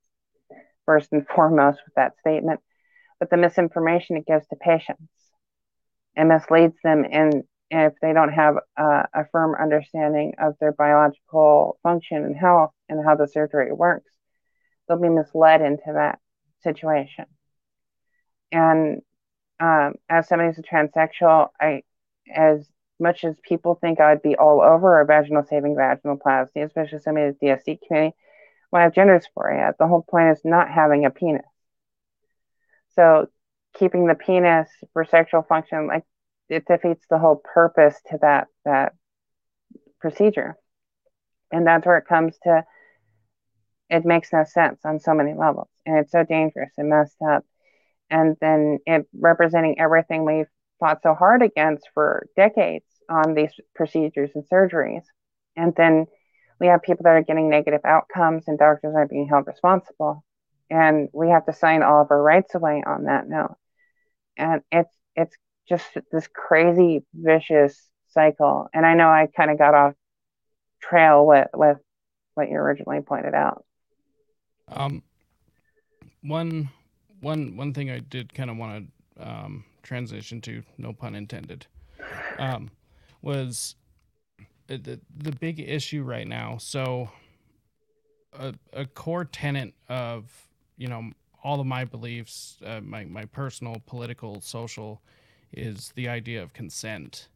first 0.85 1.11
and 1.11 1.27
foremost, 1.27 1.79
with 1.85 1.95
that 1.95 2.17
statement. 2.19 2.59
But 3.19 3.29
the 3.29 3.37
misinformation 3.37 4.17
it 4.17 4.25
gives 4.25 4.47
to 4.47 4.55
patients 4.55 5.09
and 6.15 6.29
misleads 6.29 6.75
them 6.83 7.05
and 7.09 7.43
if 7.71 7.93
they 8.01 8.13
don't 8.13 8.31
have 8.31 8.55
a, 8.77 9.07
a 9.13 9.25
firm 9.31 9.55
understanding 9.59 10.33
of 10.39 10.53
their 10.59 10.71
biological 10.71 11.79
function 11.83 12.23
and 12.23 12.35
health 12.35 12.71
and 12.89 13.03
how 13.03 13.15
the 13.15 13.27
surgery 13.27 13.71
works, 13.71 14.11
they'll 14.87 15.01
be 15.01 15.09
misled 15.09 15.61
into 15.61 15.93
that 15.93 16.19
situation. 16.61 17.25
And 18.51 19.01
um, 19.59 19.95
as 20.09 20.27
somebody 20.27 20.49
who's 20.49 20.59
a 20.59 20.61
transsexual, 20.63 21.49
I, 21.59 21.83
as 22.33 22.67
much 22.99 23.23
as 23.23 23.35
people 23.47 23.75
think 23.75 23.99
I'd 23.99 24.21
be 24.21 24.35
all 24.35 24.61
over 24.61 24.99
a 24.99 25.05
vaginal 25.05 25.43
saving 25.43 25.75
vaginoplasty, 25.75 26.63
especially 26.63 26.99
somebody 26.99 27.27
in 27.27 27.37
the 27.39 27.47
DSD 27.47 27.79
community, 27.87 28.15
when 28.69 28.81
I 28.81 28.83
have 28.83 28.93
gender 28.93 29.19
dysphoria, 29.19 29.73
the 29.77 29.87
whole 29.87 30.01
point 30.01 30.37
is 30.37 30.41
not 30.43 30.69
having 30.69 31.05
a 31.05 31.09
penis. 31.09 31.45
So 32.95 33.27
keeping 33.73 34.07
the 34.07 34.15
penis 34.15 34.69
for 34.93 35.05
sexual 35.05 35.43
function, 35.43 35.87
like 35.87 36.03
it 36.49 36.65
defeats 36.65 37.05
the 37.09 37.17
whole 37.17 37.35
purpose 37.35 37.95
to 38.09 38.17
that 38.21 38.47
that 38.63 38.93
procedure. 39.99 40.55
And 41.51 41.67
that's 41.67 41.85
where 41.85 41.97
it 41.97 42.07
comes 42.07 42.37
to 42.43 42.65
it 43.89 44.05
makes 44.05 44.33
no 44.33 44.43
sense 44.43 44.79
on 44.83 44.99
so 44.99 45.13
many 45.13 45.33
levels. 45.33 45.69
And 45.85 45.97
it's 45.97 46.11
so 46.11 46.23
dangerous 46.23 46.71
and 46.77 46.89
messed 46.89 47.21
up. 47.21 47.45
And 48.09 48.37
then 48.39 48.79
it 48.85 49.07
representing 49.17 49.79
everything 49.79 50.25
we've 50.25 50.47
fought 50.79 51.01
so 51.01 51.13
hard 51.13 51.41
against 51.41 51.89
for 51.93 52.27
decades 52.35 52.85
on 53.09 53.33
these 53.33 53.51
procedures 53.73 54.31
and 54.35 54.43
surgeries. 54.51 55.03
And 55.55 55.73
then 55.75 56.05
we 56.59 56.67
have 56.67 56.83
people 56.83 57.03
that 57.03 57.15
are 57.15 57.23
getting 57.23 57.49
negative 57.49 57.81
outcomes 57.83 58.45
and 58.47 58.57
doctors 58.57 58.93
are 58.95 59.07
being 59.07 59.27
held 59.27 59.47
responsible. 59.47 60.23
And 60.69 61.09
we 61.13 61.29
have 61.29 61.45
to 61.45 61.53
sign 61.53 61.83
all 61.83 62.01
of 62.01 62.11
our 62.11 62.21
rights 62.21 62.55
away 62.55 62.83
on 62.85 63.05
that 63.05 63.27
note. 63.27 63.55
And 64.37 64.61
it's 64.71 64.93
it's 65.15 65.35
just 65.67 65.85
this 66.11 66.27
crazy 66.27 67.05
vicious 67.13 67.89
cycle. 68.09 68.67
And 68.73 68.85
I 68.85 68.95
know 68.95 69.09
I 69.09 69.27
kind 69.35 69.51
of 69.51 69.57
got 69.57 69.73
off 69.73 69.93
trail 70.81 71.25
with 71.25 71.47
with 71.53 71.77
what 72.33 72.49
you 72.49 72.57
originally 72.57 73.01
pointed 73.01 73.33
out. 73.33 73.63
Um, 74.67 75.03
one 76.21 76.69
one 77.25 77.57
one 77.57 77.73
thing 77.73 77.89
I 77.89 77.99
did 77.99 78.33
kind 78.35 78.51
of 78.51 78.57
want 78.57 78.87
to 79.17 79.27
um, 79.27 79.65
transition 79.81 80.41
to, 80.41 80.61
no 80.77 80.93
pun 80.93 81.15
intended, 81.15 81.65
um, 82.37 82.69
was 83.23 83.75
the 84.67 84.99
the 85.17 85.31
big 85.31 85.59
issue 85.59 86.03
right 86.03 86.27
now. 86.27 86.57
So, 86.59 87.09
a, 88.31 88.53
a 88.73 88.85
core 88.85 89.25
tenet 89.25 89.73
of 89.89 90.31
you 90.77 90.87
know 90.87 91.11
all 91.43 91.59
of 91.59 91.65
my 91.65 91.83
beliefs, 91.83 92.57
uh, 92.63 92.81
my 92.81 93.05
my 93.05 93.25
personal, 93.25 93.81
political, 93.87 94.39
social, 94.41 95.01
is 95.51 95.91
the 95.95 96.07
idea 96.07 96.43
of 96.43 96.53
consent, 96.53 97.27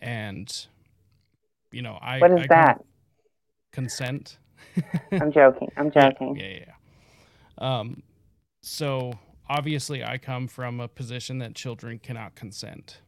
and 0.00 0.66
you 1.72 1.82
know 1.82 1.98
I 2.00 2.20
what 2.20 2.30
is 2.30 2.44
I 2.44 2.46
that 2.46 2.84
consent. 3.72 4.38
I'm 5.10 5.32
joking. 5.32 5.72
I'm 5.76 5.90
joking. 6.00 6.36
Yeah, 6.36 6.46
yeah, 6.46 6.64
yeah. 6.68 7.78
Um, 7.78 8.02
so 8.64 9.12
obviously, 9.48 10.02
I 10.02 10.18
come 10.18 10.48
from 10.48 10.80
a 10.80 10.88
position 10.88 11.38
that 11.38 11.54
children 11.54 11.98
cannot 11.98 12.34
consent. 12.34 13.00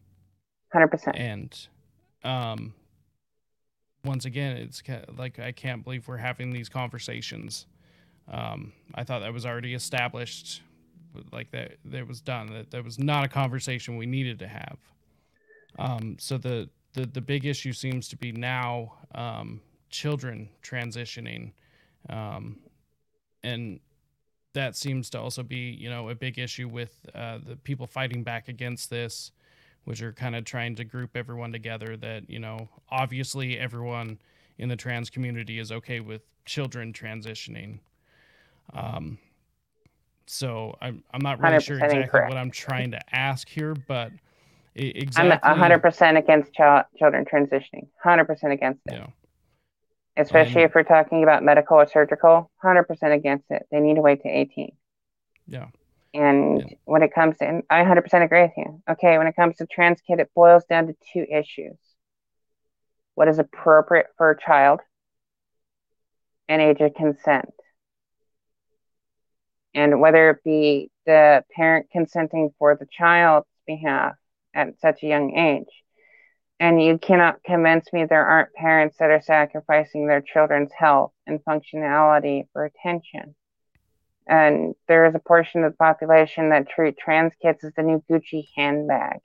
Hundred 0.73 0.89
percent. 0.89 1.17
And, 1.17 1.69
um, 2.25 2.75
once 4.05 4.25
again, 4.25 4.57
it's 4.57 4.83
like 5.17 5.39
I 5.39 5.53
can't 5.53 5.83
believe 5.83 6.09
we're 6.09 6.19
having 6.19 6.51
these 6.53 6.69
conversations. 6.69 7.67
Um, 8.31 8.73
I 8.95 9.05
thought 9.05 9.21
that 9.21 9.33
was 9.33 9.47
already 9.47 9.75
established, 9.75 10.63
like 11.33 11.51
that 11.53 11.77
that 11.87 12.07
was 12.07 12.21
done. 12.21 12.49
That 12.53 12.71
that 12.71 12.85
was 12.85 12.99
not 12.99 13.25
a 13.25 13.29
conversation 13.29 13.97
we 13.97 14.07
needed 14.07 14.39
to 14.41 14.49
have. 14.49 14.79
Um, 15.79 16.17
so 16.19 16.39
the 16.39 16.69
the 16.93 17.07
the 17.07 17.21
big 17.21 17.47
issue 17.47 17.73
seems 17.73 18.09
to 18.09 18.17
be 18.17 18.33
now 18.33 18.95
um, 19.15 19.61
children 19.91 20.49
transitioning, 20.63 21.53
um, 22.11 22.59
and 23.43 23.81
that 24.57 24.75
seems 24.75 25.11
to 25.11 25.21
also 25.21 25.43
be 25.43 25.77
you 25.79 25.89
know 25.89 26.09
a 26.09 26.15
big 26.15 26.39
issue 26.39 26.67
with 26.67 27.07
uh, 27.15 27.39
the 27.47 27.57
people 27.57 27.87
fighting 27.87 28.23
back 28.23 28.49
against 28.49 28.91
this, 28.91 29.31
which 29.85 30.03
are 30.03 30.13
kind 30.13 30.35
of 30.35 30.45
trying 30.45 30.75
to 30.77 30.85
group 30.85 31.11
everyone 31.15 31.53
together. 31.53 31.97
That 31.97 32.29
you 32.29 32.39
know 32.39 32.69
obviously 32.91 33.59
everyone 33.59 34.19
in 34.59 34.69
the 34.69 34.77
trans 34.77 35.11
community 35.11 35.59
is 35.59 35.71
okay 35.71 36.01
with 36.01 36.23
children 36.47 36.93
transitioning. 36.93 37.81
Um, 38.73 39.19
so 40.27 40.75
I'm 40.81 41.05
I'm 41.13 41.23
not 41.23 41.39
really 41.41 41.61
sure 41.61 41.79
exactly 41.79 42.21
what 42.23 42.39
I'm 42.39 42.51
trying 42.51 42.91
to 42.93 43.15
ask 43.15 43.49
here, 43.49 43.75
but 43.75 44.11
exactly. 44.75 45.39
I'm 45.43 45.59
100% 45.59 46.19
against 46.19 46.55
child, 46.55 46.87
children 46.99 47.27
transitioning. 47.27 47.87
100% 48.05 48.53
against 48.53 48.81
it. 48.87 48.95
Yeah 48.95 49.07
especially 50.17 50.63
and, 50.63 50.71
if 50.71 50.75
we're 50.75 50.83
talking 50.83 51.23
about 51.23 51.43
medical 51.43 51.77
or 51.77 51.87
surgical 51.87 52.51
100% 52.65 53.15
against 53.15 53.51
it. 53.51 53.67
They 53.71 53.81
need 53.81 53.97
to 53.97 54.03
wait 54.03 54.23
to 54.23 54.29
18 54.29 54.73
yeah. 55.47 55.69
And 56.15 56.61
yeah. 56.61 56.77
when 56.85 57.03
it 57.03 57.15
comes 57.15 57.37
to 57.39 57.63
i 57.71 57.83
100% 57.83 58.25
agree 58.25 58.43
with 58.43 58.53
you. 58.57 58.83
Okay 58.91 59.19
when 59.19 59.27
it 59.27 59.37
comes 59.37 59.57
to 59.57 59.67
trans 59.67 60.01
kid 60.01 60.21
it 60.21 60.31
boils 60.35 60.65
down 60.65 60.89
to 60.89 60.97
two 61.13 61.25
issues. 61.31 61.77
What 63.15 63.29
is 63.29 63.39
appropriate 63.39 64.07
for 64.17 64.31
a 64.31 64.39
child 64.39 64.81
and 66.49 66.63
age 66.63 66.81
of 66.81 66.95
consent. 66.95 67.53
And 69.75 70.01
whether 70.01 70.31
it 70.31 70.45
be 70.45 70.91
the 71.05 71.45
parent 71.55 71.91
consenting 71.91 72.51
for 72.59 72.77
the 72.77 72.87
child's 72.87 73.47
behalf 73.67 74.15
at 74.55 74.79
such 74.81 75.03
a 75.03 75.07
young 75.07 75.37
age 75.37 75.69
and 76.59 76.83
you 76.83 76.99
cannot 76.99 77.43
convince 77.45 77.93
me 77.93 78.05
there 78.05 78.27
aren't 78.27 78.55
parents 78.55 78.97
that 78.99 79.11
are 79.11 79.21
sacrificing 79.21 80.07
their 80.07 80.23
children's 80.23 80.73
health 80.73 81.13
and 81.27 81.45
functionality 81.45 82.47
for 82.53 82.65
attention. 82.65 83.35
And 84.27 84.75
there 84.89 85.07
is 85.07 85.15
a 85.15 85.21
portion 85.21 85.65
of 85.65 85.73
the 85.73 85.77
population 85.77 86.51
that 86.51 86.69
treat 86.69 86.97
trans 86.99 87.33
kids 87.41 87.63
as 87.63 87.73
the 87.77 87.83
new 87.83 88.03
Gucci 88.11 88.49
handbag 88.57 89.21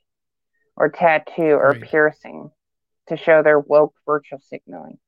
or 0.75 0.89
tattoo 0.89 1.53
or 1.53 1.71
right. 1.71 1.81
piercing 1.81 2.51
to 3.07 3.17
show 3.17 3.41
their 3.41 3.59
woke 3.59 3.95
virtual 4.05 4.39
signaling. 4.39 4.99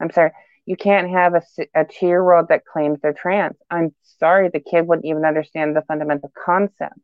I'm 0.00 0.10
sorry, 0.10 0.32
you 0.66 0.76
can't 0.76 1.10
have 1.10 1.34
a, 1.34 1.42
a 1.74 1.84
two 1.84 2.06
year 2.06 2.30
old 2.30 2.48
that 2.48 2.64
claims 2.64 3.00
they're 3.00 3.12
trans. 3.12 3.56
I'm 3.70 3.94
sorry, 4.18 4.50
the 4.50 4.60
kid 4.60 4.86
wouldn't 4.86 5.06
even 5.06 5.24
understand 5.24 5.74
the 5.74 5.82
fundamental 5.82 6.32
concept. 6.44 6.98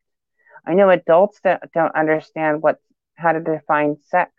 I 0.66 0.74
know 0.74 0.90
adults 0.90 1.40
that 1.44 1.72
don't 1.72 1.94
understand 1.94 2.62
what 2.62 2.78
how 3.18 3.32
to 3.32 3.40
define 3.40 3.96
sex. 4.06 4.32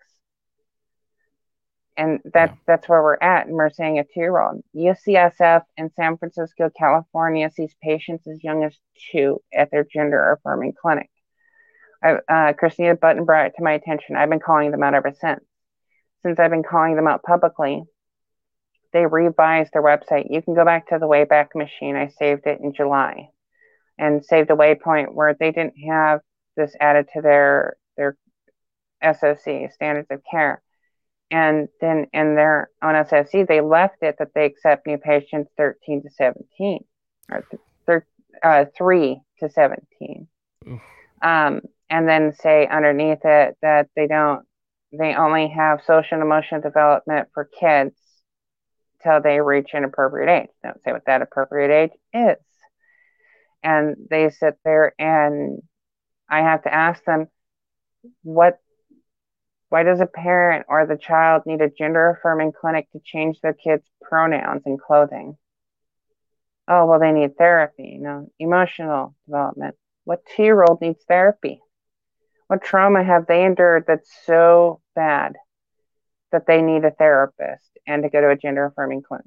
And 1.98 2.22
that, 2.34 2.52
yeah. 2.52 2.56
that's 2.66 2.88
where 2.88 3.04
we're 3.04 3.18
at. 3.22 3.48
And 3.48 3.56
we're 3.56 3.70
saying 3.70 4.00
a 4.00 4.04
two 4.04 4.22
year 4.22 4.40
old. 4.40 4.64
UCSF 4.74 5.64
in 5.76 5.92
San 5.96 6.18
Francisco, 6.18 6.70
California 6.78 7.52
sees 7.52 7.76
patients 7.84 8.26
as 8.26 8.44
young 8.44 8.64
as 8.64 8.74
two 9.12 9.42
at 9.54 9.70
their 9.70 9.84
gender 9.84 10.32
affirming 10.32 10.74
clinic. 10.82 11.10
I, 12.02 12.20
uh, 12.30 12.54
Christina 12.54 12.96
Button 12.96 13.26
brought 13.26 13.48
it 13.48 13.54
to 13.58 13.64
my 13.64 13.74
attention. 13.74 14.16
I've 14.16 14.30
been 14.30 14.40
calling 14.40 14.72
them 14.72 14.82
out 14.82 14.94
ever 14.94 15.14
since. 15.20 15.44
Since 16.24 16.40
I've 16.40 16.52
been 16.52 16.64
calling 16.64 16.96
them 16.96 17.08
out 17.08 17.24
publicly, 17.24 17.84
they 18.94 19.06
revised 19.06 19.72
their 19.74 19.84
website. 19.84 20.28
You 20.30 20.42
can 20.42 20.56
go 20.56 20.64
back 20.64 20.88
to 20.90 21.00
the 21.00 21.08
Wayback 21.08 21.50
Machine. 21.54 21.98
I 21.98 22.08
saved 22.08 22.48
it 22.48 22.62
in 22.62 22.74
July 22.74 23.30
and 23.98 24.24
saved 24.24 24.50
a 24.50 24.56
waypoint 24.56 25.14
where 25.14 25.36
they 25.38 25.52
didn't 25.52 25.76
have 25.90 26.22
this 26.56 26.74
added 26.80 27.08
to 27.14 27.22
their 27.22 27.76
SOC, 29.04 29.72
standards 29.72 30.08
of 30.12 30.22
care. 30.30 30.62
And 31.32 31.68
then 31.80 32.08
in 32.12 32.36
their 32.36 32.70
on 32.82 32.96
SOC, 33.06 33.48
they 33.48 33.62
left 33.62 33.98
it 34.02 34.16
that 34.20 34.34
they 34.34 34.46
accept 34.46 34.88
new 34.88 34.98
patients 34.98 35.52
13 35.58 36.04
to 36.04 36.10
17, 36.10 36.84
or 37.32 37.46
th- 37.88 38.04
uh, 38.44 38.66
3 38.76 39.22
to 39.40 39.50
17. 39.50 40.28
Um, 41.22 41.62
and 41.90 42.08
then 42.08 42.34
say 42.34 42.68
underneath 42.68 43.24
it 43.24 43.58
that 43.62 43.90
they 43.96 44.08
don't, 44.08 44.46
they 44.92 45.14
only 45.16 45.50
have 45.50 45.82
social 45.86 46.16
and 46.16 46.24
emotional 46.24 46.62
development 46.62 47.30
for 47.34 47.50
kids 47.60 47.96
till 49.04 49.22
they 49.22 49.40
reach 49.40 49.70
an 49.74 49.84
appropriate 49.84 50.30
age. 50.30 50.50
Don't 50.64 50.82
say 50.84 50.92
what 50.92 51.06
that 51.06 51.22
appropriate 51.22 51.72
age 51.72 51.92
is. 52.14 52.38
And 53.64 53.96
they 54.10 54.30
sit 54.30 54.56
there 54.64 54.94
and 54.98 55.62
I 56.30 56.42
have 56.42 56.64
to 56.64 56.74
ask 56.74 57.04
them, 57.06 57.28
what 58.24 58.60
why 59.70 59.84
does 59.84 60.00
a 60.00 60.06
parent 60.06 60.66
or 60.68 60.86
the 60.86 60.98
child 60.98 61.44
need 61.46 61.62
a 61.62 61.70
gender 61.70 62.10
affirming 62.10 62.52
clinic 62.52 62.92
to 62.92 63.00
change 63.00 63.40
their 63.42 63.54
kids' 63.54 63.90
pronouns 64.02 64.64
and 64.66 64.82
clothing? 64.82 65.38
Oh, 66.68 66.86
well, 66.86 67.00
they 67.00 67.12
need 67.12 67.38
therapy, 67.38 67.94
you 67.96 68.02
know, 68.02 68.32
emotional 68.40 69.16
development. 69.26 69.76
What 70.04 70.26
two 70.36 70.44
year 70.44 70.64
old 70.64 70.82
needs 70.82 71.04
therapy? 71.08 71.62
What 72.48 72.64
trauma 72.64 73.04
have 73.04 73.28
they 73.28 73.46
endured 73.46 73.86
that's 73.88 74.10
so 74.26 74.82
bad 74.96 75.36
that 76.32 76.48
they 76.48 76.62
need 76.62 76.84
a 76.84 76.92
therapist 76.92 77.78
and 77.88 78.04
to 78.04 78.10
go 78.10 78.22
to 78.22 78.30
a 78.30 78.36
gender 78.36 78.66
affirming 78.66 79.04
clinic? 79.04 79.26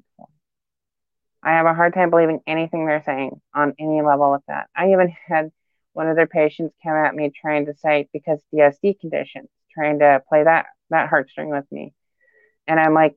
I 1.41 1.51
have 1.51 1.65
a 1.65 1.73
hard 1.73 1.93
time 1.93 2.09
believing 2.09 2.39
anything 2.47 2.85
they're 2.85 3.03
saying 3.03 3.41
on 3.53 3.73
any 3.77 4.01
level 4.01 4.31
with 4.31 4.43
that. 4.47 4.69
I 4.75 4.91
even 4.91 5.13
had 5.27 5.51
one 5.91 6.07
of 6.07 6.15
their 6.15 6.27
patients 6.27 6.75
come 6.81 6.95
at 6.95 7.15
me 7.15 7.29
trying 7.29 7.65
to 7.65 7.73
say 7.75 8.07
because 8.13 8.39
of 8.39 8.57
DSD 8.57 8.99
conditions, 8.99 9.49
trying 9.73 9.99
to 9.99 10.21
play 10.29 10.43
that 10.43 10.67
that 10.89 11.09
heartstring 11.09 11.49
with 11.49 11.65
me. 11.71 11.93
And 12.67 12.79
I'm 12.79 12.93
like, 12.93 13.15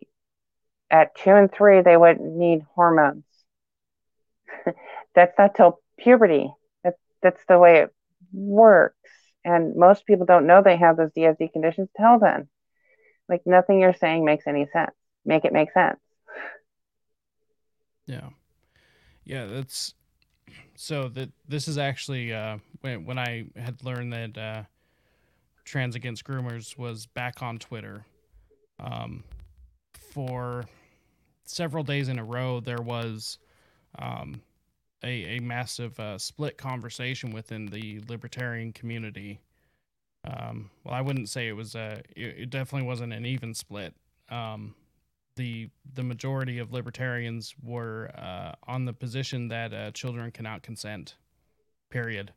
at 0.90 1.14
two 1.16 1.30
and 1.30 1.52
three, 1.52 1.82
they 1.82 1.96
would 1.96 2.20
need 2.20 2.62
hormones. 2.74 3.24
that's 5.14 5.34
not 5.38 5.54
till 5.54 5.80
puberty. 5.98 6.52
That's 6.84 6.98
that's 7.22 7.44
the 7.48 7.58
way 7.58 7.80
it 7.80 7.94
works. 8.32 8.96
And 9.44 9.76
most 9.76 10.06
people 10.06 10.26
don't 10.26 10.46
know 10.46 10.62
they 10.62 10.76
have 10.76 10.96
those 10.96 11.12
DSD 11.16 11.52
conditions 11.52 11.88
till 11.96 12.18
then. 12.18 12.48
Like 13.28 13.42
nothing 13.46 13.80
you're 13.80 13.94
saying 13.94 14.24
makes 14.24 14.46
any 14.46 14.66
sense. 14.72 14.92
Make 15.24 15.44
it 15.44 15.52
make 15.52 15.72
sense. 15.72 15.98
Yeah. 18.06 18.28
Yeah, 19.24 19.46
that's 19.46 19.94
so 20.76 21.08
that 21.08 21.30
this 21.48 21.66
is 21.66 21.78
actually 21.78 22.32
uh, 22.32 22.58
when 22.80 23.04
when 23.04 23.18
I 23.18 23.46
had 23.56 23.82
learned 23.82 24.12
that 24.12 24.38
uh, 24.38 24.62
Trans 25.66 25.96
Against 25.96 26.24
Groomers 26.24 26.78
was 26.78 27.06
back 27.06 27.42
on 27.42 27.58
Twitter. 27.58 28.06
Um, 28.78 29.24
for 30.12 30.64
several 31.44 31.82
days 31.82 32.08
in 32.08 32.18
a 32.18 32.24
row, 32.24 32.60
there 32.60 32.80
was 32.80 33.38
um, 33.98 34.40
a, 35.02 35.36
a 35.36 35.40
massive 35.40 35.98
uh, 35.98 36.18
split 36.18 36.56
conversation 36.56 37.32
within 37.32 37.66
the 37.66 38.00
libertarian 38.08 38.72
community. 38.72 39.40
Um, 40.24 40.70
well, 40.84 40.94
I 40.94 41.00
wouldn't 41.00 41.28
say 41.28 41.48
it 41.48 41.52
was 41.52 41.74
a. 41.74 42.00
It, 42.14 42.38
it 42.38 42.50
definitely 42.50 42.86
wasn't 42.86 43.12
an 43.12 43.26
even 43.26 43.52
split. 43.52 43.92
Um, 44.28 44.74
the 45.34 45.68
the 45.94 46.02
majority 46.02 46.58
of 46.58 46.72
libertarians 46.72 47.54
were 47.62 48.10
uh, 48.16 48.52
on 48.68 48.84
the 48.84 48.92
position 48.92 49.48
that 49.48 49.74
uh, 49.74 49.90
children 49.90 50.30
cannot 50.30 50.62
consent. 50.62 51.16
Period. 51.90 52.32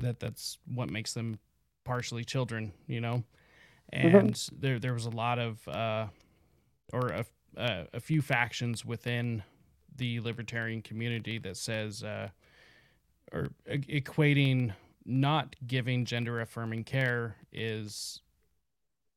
That 0.00 0.18
that's 0.18 0.58
what 0.66 0.90
makes 0.90 1.12
them 1.14 1.38
partially 1.84 2.24
children, 2.24 2.72
you 2.86 3.00
know. 3.00 3.24
Mm-hmm. 3.92 4.16
And 4.16 4.34
mm-hmm. 4.34 4.56
there 4.60 4.78
there 4.78 4.94
was 4.94 5.06
a 5.06 5.10
lot 5.10 5.38
of 5.38 5.66
uh, 5.68 6.06
or 6.92 7.08
a, 7.08 7.24
a, 7.56 7.86
a 7.94 8.00
few 8.00 8.22
factions 8.22 8.84
within 8.84 9.42
the 9.96 10.20
libertarian 10.20 10.82
community 10.82 11.38
that 11.38 11.56
says 11.56 12.02
uh, 12.02 12.28
or 13.32 13.50
equating 13.68 14.72
not 15.04 15.54
giving 15.66 16.04
gender 16.04 16.40
affirming 16.40 16.84
care 16.84 17.36
is 17.52 18.20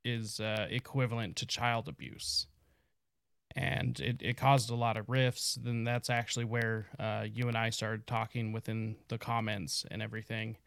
is 0.04 0.40
uh, 0.40 0.68
equivalent 0.70 1.36
to 1.36 1.46
child 1.46 1.88
abuse 1.88 2.48
and 3.56 4.00
it, 4.00 4.22
it 4.22 4.38
caused 4.38 4.70
a 4.70 4.76
lot 4.76 4.98
of 4.98 5.10
rifts 5.10 5.58
then 5.62 5.84
that's 5.84 6.10
actually 6.10 6.46
where 6.46 6.88
uh, 7.00 7.26
you 7.32 7.48
and 7.48 7.58
i 7.58 7.70
started 7.70 8.06
talking 8.06 8.52
within 8.52 8.96
the 9.08 9.18
comments 9.18 9.86
and 9.90 10.02
everything 10.02 10.58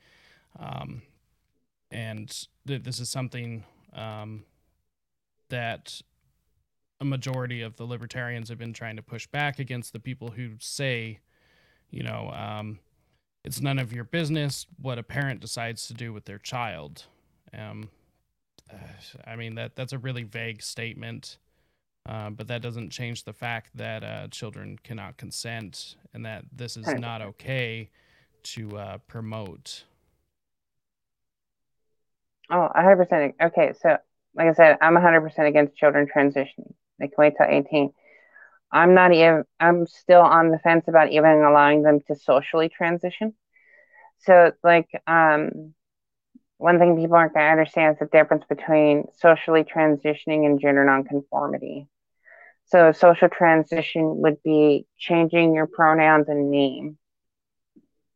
um, 0.59 1.03
and 1.91 2.47
th- 2.66 2.82
this 2.82 3.01
is 3.01 3.09
something 3.09 3.64
um, 3.93 4.45
that 5.49 6.01
a 7.01 7.05
majority 7.05 7.62
of 7.62 7.76
the 7.76 7.84
libertarians 7.84 8.49
have 8.49 8.59
been 8.59 8.72
trying 8.72 8.97
to 8.97 9.03
push 9.03 9.26
back 9.26 9.59
against 9.59 9.93
the 9.93 10.01
people 10.01 10.30
who 10.30 10.51
say 10.59 11.18
you 11.91 12.03
know 12.03 12.30
um, 12.30 12.78
it's 13.45 13.61
none 13.61 13.78
of 13.78 13.93
your 13.93 14.05
business 14.05 14.66
what 14.80 14.99
a 14.99 15.03
parent 15.03 15.41
decides 15.41 15.86
to 15.88 15.95
do 15.95 16.12
with 16.12 16.24
their 16.24 16.38
child 16.38 17.05
um, 17.57 17.88
i 19.26 19.34
mean 19.34 19.55
that 19.55 19.74
that's 19.74 19.93
a 19.93 19.99
really 19.99 20.22
vague 20.22 20.62
statement 20.62 21.38
uh, 22.09 22.30
but 22.30 22.49
that 22.49 22.62
doesn't 22.62 22.91
change 22.91 23.24
the 23.24 23.32
fact 23.32 23.70
that 23.76 24.03
uh, 24.03 24.26
children 24.28 24.78
cannot 24.82 25.16
consent 25.16 25.97
and 26.14 26.24
that 26.24 26.45
this 26.53 26.76
is 26.76 26.86
not 26.95 27.20
okay 27.20 27.91
to 28.43 28.76
uh, 28.78 28.99
promote. 29.07 29.84
Oh, 32.51 32.61
100%. 32.62 33.34
Okay, 33.40 33.72
so 33.80 33.96
like 34.34 34.48
I 34.48 34.53
said, 34.55 34.78
I'm 34.80 34.94
100% 34.94 35.48
against 35.48 35.76
children 35.76 36.07
transitioning. 36.14 36.72
They 36.98 37.07
can 37.09 37.14
wait 37.18 37.34
till 37.36 37.46
18. 37.48 37.92
I'm 38.72 38.94
not 38.94 39.12
even, 39.12 39.44
I'm 39.61 39.86
still 39.86 40.20
on 40.22 40.51
the 40.51 40.59
fence 40.61 40.86
about 40.88 41.11
even 41.12 41.42
allowing 41.42 41.82
them 41.82 42.01
to 42.09 42.14
socially 42.14 42.68
transition. 42.68 43.34
So, 44.20 44.53
like, 44.64 44.88
um, 45.07 45.74
one 46.59 46.78
thing 46.78 46.96
people 46.96 47.16
aren't 47.16 47.34
going 47.34 47.46
to 47.46 47.53
understand 47.53 47.94
is 47.94 48.01
the 48.01 48.07
difference 48.18 48.44
between 48.48 49.05
socially 49.18 49.64
transitioning 49.64 50.46
and 50.46 50.61
gender 50.61 50.84
nonconformity. 50.84 51.88
So, 52.66 52.92
social 52.92 53.28
transition 53.28 54.22
would 54.22 54.42
be 54.42 54.86
changing 54.98 55.55
your 55.55 55.66
pronouns 55.66 56.28
and 56.28 56.51
name 56.51 56.98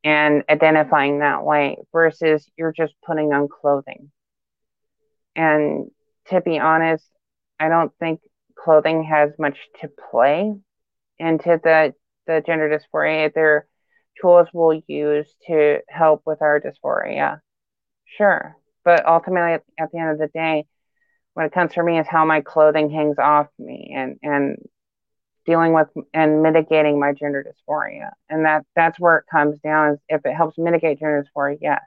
and 0.04 0.44
identifying 0.48 1.20
that 1.20 1.44
way 1.44 1.78
versus 1.92 2.48
you're 2.56 2.72
just 2.72 2.94
putting 3.06 3.32
on 3.32 3.48
clothing. 3.48 4.10
And 5.36 5.90
to 6.28 6.40
be 6.40 6.58
honest, 6.58 7.04
I 7.58 7.68
don't 7.68 7.92
think 7.98 8.20
clothing 8.56 9.04
has 9.04 9.30
much 9.38 9.58
to 9.80 9.88
play 10.10 10.54
into 11.18 11.60
the, 11.62 11.94
the 12.26 12.42
gender 12.46 12.68
dysphoria. 12.68 13.32
They're 13.32 13.66
tools 14.20 14.48
we'll 14.52 14.80
use 14.86 15.26
to 15.46 15.80
help 15.88 16.22
with 16.24 16.40
our 16.40 16.60
dysphoria 16.60 17.40
Sure. 18.16 18.56
But 18.84 19.06
ultimately, 19.06 19.52
at, 19.78 19.90
the 19.92 19.98
end 19.98 20.10
of 20.10 20.18
the 20.18 20.28
day, 20.28 20.66
what 21.32 21.46
it 21.46 21.52
comes 21.52 21.74
for 21.74 21.82
me 21.82 21.98
is 21.98 22.06
how 22.06 22.24
my 22.24 22.42
clothing 22.42 22.90
hangs 22.90 23.18
off 23.18 23.48
me 23.58 23.92
and, 23.96 24.18
and 24.22 24.58
dealing 25.46 25.72
with 25.72 25.88
and 26.12 26.42
mitigating 26.42 27.00
my 27.00 27.12
gender 27.12 27.44
dysphoria. 27.44 28.10
And 28.28 28.44
that 28.44 28.64
that's 28.76 29.00
where 29.00 29.18
it 29.18 29.24
comes 29.30 29.58
down 29.60 29.94
is 29.94 29.98
if 30.08 30.24
it 30.24 30.34
helps 30.34 30.58
mitigate 30.58 31.00
gender 31.00 31.24
dysphoria, 31.24 31.58
yes. 31.60 31.82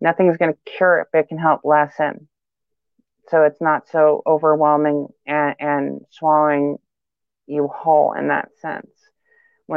Nothing's 0.00 0.36
going 0.36 0.52
to 0.52 0.72
cure 0.76 1.00
it, 1.00 1.08
but 1.12 1.20
it 1.20 1.28
can 1.28 1.38
help 1.38 1.62
lessen. 1.64 2.28
So 3.28 3.44
it's 3.44 3.60
not 3.60 3.88
so 3.88 4.22
overwhelming 4.26 5.08
and, 5.26 5.54
and 5.58 6.00
swallowing 6.10 6.78
you 7.46 7.68
whole 7.68 8.12
in 8.12 8.28
that 8.28 8.50
sense 8.60 8.88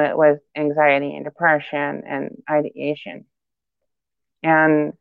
it 0.03 0.17
was 0.17 0.39
anxiety 0.55 1.15
and 1.15 1.25
depression 1.25 2.03
and 2.05 2.43
ideation. 2.49 3.25
And 4.43 4.93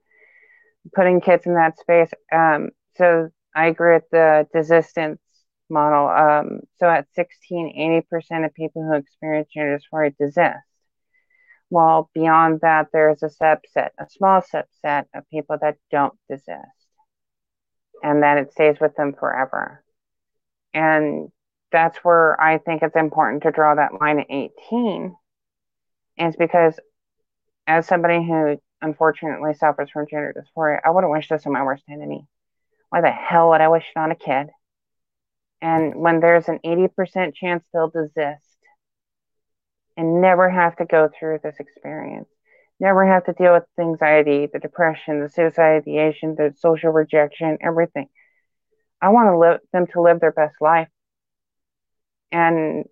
putting 0.95 1.20
kids 1.20 1.47
in 1.47 1.55
that 1.55 1.78
space. 1.78 2.11
Um, 2.32 2.70
so 2.97 3.30
I 3.55 3.66
agree 3.66 3.95
with 3.95 4.11
the 4.11 4.47
desistance 4.55 5.18
model. 5.68 6.09
Um, 6.09 6.61
so 6.78 6.88
at 6.88 7.07
16, 7.14 8.05
80% 8.12 8.45
of 8.45 8.55
people 8.55 8.82
who 8.82 8.95
experience 8.95 9.49
gender 9.53 9.78
dysphoria 9.78 10.16
desist. 10.16 10.59
Well, 11.70 12.11
beyond 12.14 12.61
that, 12.61 12.88
there's 12.92 13.22
a 13.22 13.28
subset, 13.28 13.90
a 13.99 14.07
small 14.11 14.42
subset 14.42 15.07
of 15.14 15.28
people 15.30 15.57
that 15.61 15.76
don't 15.90 16.14
desist, 16.28 16.84
and 18.03 18.22
that 18.22 18.38
it 18.38 18.53
stays 18.53 18.76
with 18.80 18.95
them 18.97 19.14
forever. 19.18 19.82
And 20.72 21.30
that's 21.72 21.99
where 21.99 22.40
I 22.40 22.59
think 22.59 22.82
it's 22.82 22.97
important 22.97 23.42
to 23.42 23.51
draw 23.51 23.74
that 23.74 24.01
line 24.01 24.20
at 24.20 24.30
18, 24.30 25.14
is 26.18 26.36
because 26.36 26.78
as 27.66 27.86
somebody 27.86 28.24
who 28.24 28.59
unfortunately 28.80 29.55
suffers 29.55 29.90
from 29.90 30.07
gender 30.09 30.34
dysphoria, 30.36 30.80
I 30.84 30.90
wouldn't 30.90 31.12
wish 31.12 31.28
this 31.28 31.47
on 31.47 31.53
my 31.53 31.62
worst 31.62 31.84
enemy. 31.88 32.26
Why 32.90 33.01
the 33.01 33.11
hell 33.11 33.51
would 33.51 33.61
I 33.61 33.68
wish 33.68 33.84
it 33.95 33.99
on 33.99 34.11
a 34.11 34.16
kid? 34.16 34.49
And 35.61 35.95
when 35.97 36.20
there's 36.20 36.49
an 36.49 36.61
80% 36.64 37.34
chance 37.34 37.64
they'll 37.72 37.88
desist 37.88 38.59
and 39.97 40.20
never 40.20 40.51
have 40.51 40.76
to 40.76 40.84
go 40.84 41.09
through 41.09 41.40
this 41.42 41.57
experience, 41.59 42.28
never 42.81 43.07
have 43.07 43.25
to 43.27 43.33
deal 43.33 43.55
with 43.55 43.64
the 43.77 43.83
anxiety, 43.85 44.49
the 44.53 44.59
depression, 44.59 45.20
the 45.20 45.29
suicide 45.29 45.83
ideation, 45.83 46.35
the 46.37 46.55
social 46.59 46.91
rejection, 46.91 47.59
everything. 47.61 48.09
I 49.01 49.11
want 49.11 49.29
to 49.29 49.39
live 49.39 49.61
them 49.72 49.87
to 49.89 50.01
live 50.01 50.20
their 50.20 50.33
best 50.33 50.57
life. 50.61 50.89
And 52.33 52.85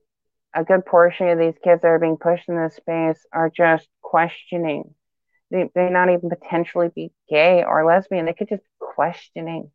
a 0.54 0.64
good 0.64 0.84
portion 0.84 1.28
of 1.28 1.38
these 1.38 1.54
kids 1.64 1.82
that 1.82 1.88
are 1.88 1.98
being 1.98 2.18
pushed 2.18 2.48
in 2.48 2.56
this 2.56 2.76
space 2.76 3.24
are 3.32 3.50
just 3.50 3.88
questioning 4.02 4.94
they 5.52 5.70
may 5.74 5.90
not 5.90 6.08
even 6.08 6.30
potentially 6.30 6.88
be 6.94 7.12
gay 7.28 7.62
or 7.62 7.84
lesbian. 7.84 8.24
They 8.24 8.32
could 8.32 8.48
just 8.48 8.62
be 8.62 8.86
questioning 8.94 9.70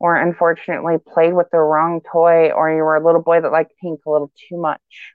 or 0.00 0.16
unfortunately 0.16 0.96
played 1.06 1.34
with 1.34 1.48
the 1.52 1.58
wrong 1.58 2.00
toy 2.00 2.50
or 2.50 2.70
you 2.70 2.82
were 2.82 2.96
a 2.96 3.04
little 3.04 3.22
boy 3.22 3.40
that 3.40 3.52
liked 3.52 3.74
pink 3.80 4.00
a 4.06 4.10
little 4.10 4.32
too 4.48 4.56
much 4.56 5.14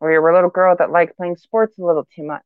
or 0.00 0.10
you 0.10 0.20
were 0.20 0.30
a 0.30 0.34
little 0.34 0.50
girl 0.50 0.74
that 0.78 0.90
liked 0.90 1.16
playing 1.16 1.36
sports 1.36 1.78
a 1.78 1.84
little 1.84 2.08
too 2.16 2.24
much 2.24 2.42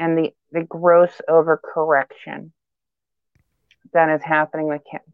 and 0.00 0.18
the 0.18 0.34
the 0.52 0.64
gross 0.64 1.22
overcorrection 1.30 2.52
that 3.92 4.10
is 4.10 4.22
happening 4.22 4.68
with 4.68 4.82
kids 4.90 5.04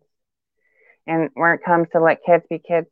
and 1.06 1.30
when 1.34 1.52
it 1.52 1.64
comes 1.64 1.88
to 1.90 2.00
let 2.00 2.24
kids 2.24 2.44
be 2.50 2.58
kids 2.58 2.88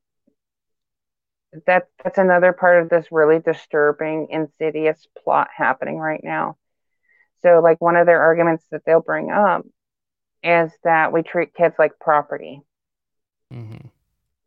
that 1.66 1.88
that's 2.02 2.18
another 2.18 2.52
part 2.52 2.82
of 2.82 2.90
this 2.90 3.12
really 3.12 3.40
disturbing 3.40 4.28
insidious 4.30 5.06
plot 5.24 5.48
happening 5.56 5.98
right 5.98 6.22
now 6.24 6.56
so, 7.42 7.60
like, 7.62 7.80
one 7.80 7.96
of 7.96 8.06
their 8.06 8.22
arguments 8.22 8.64
that 8.70 8.84
they'll 8.86 9.00
bring 9.02 9.30
up 9.30 9.66
is 10.42 10.72
that 10.84 11.12
we 11.12 11.22
treat 11.22 11.54
kids 11.54 11.76
like 11.78 11.98
property 12.00 12.62
Mm-hmm. 13.52 13.88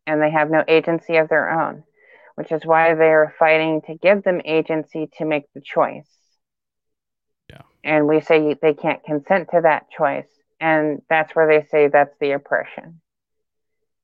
and 0.07 0.21
they 0.21 0.31
have 0.31 0.49
no 0.51 0.63
agency 0.67 1.17
of 1.17 1.29
their 1.29 1.49
own, 1.49 1.83
which 2.35 2.51
is 2.51 2.65
why 2.65 2.95
they're 2.95 3.35
fighting 3.39 3.81
to 3.83 3.95
give 3.95 4.23
them 4.23 4.41
agency 4.45 5.07
to 5.17 5.25
make 5.25 5.45
the 5.53 5.61
choice. 5.61 6.09
And 7.87 8.05
we 8.05 8.19
say 8.19 8.53
they 8.61 8.73
can't 8.73 9.01
consent 9.05 9.47
to 9.53 9.61
that 9.61 9.89
choice. 9.89 10.27
And 10.59 11.01
that's 11.09 11.33
where 11.33 11.47
they 11.47 11.65
say 11.69 11.87
that's 11.87 12.13
the 12.19 12.33
oppression. 12.33 12.99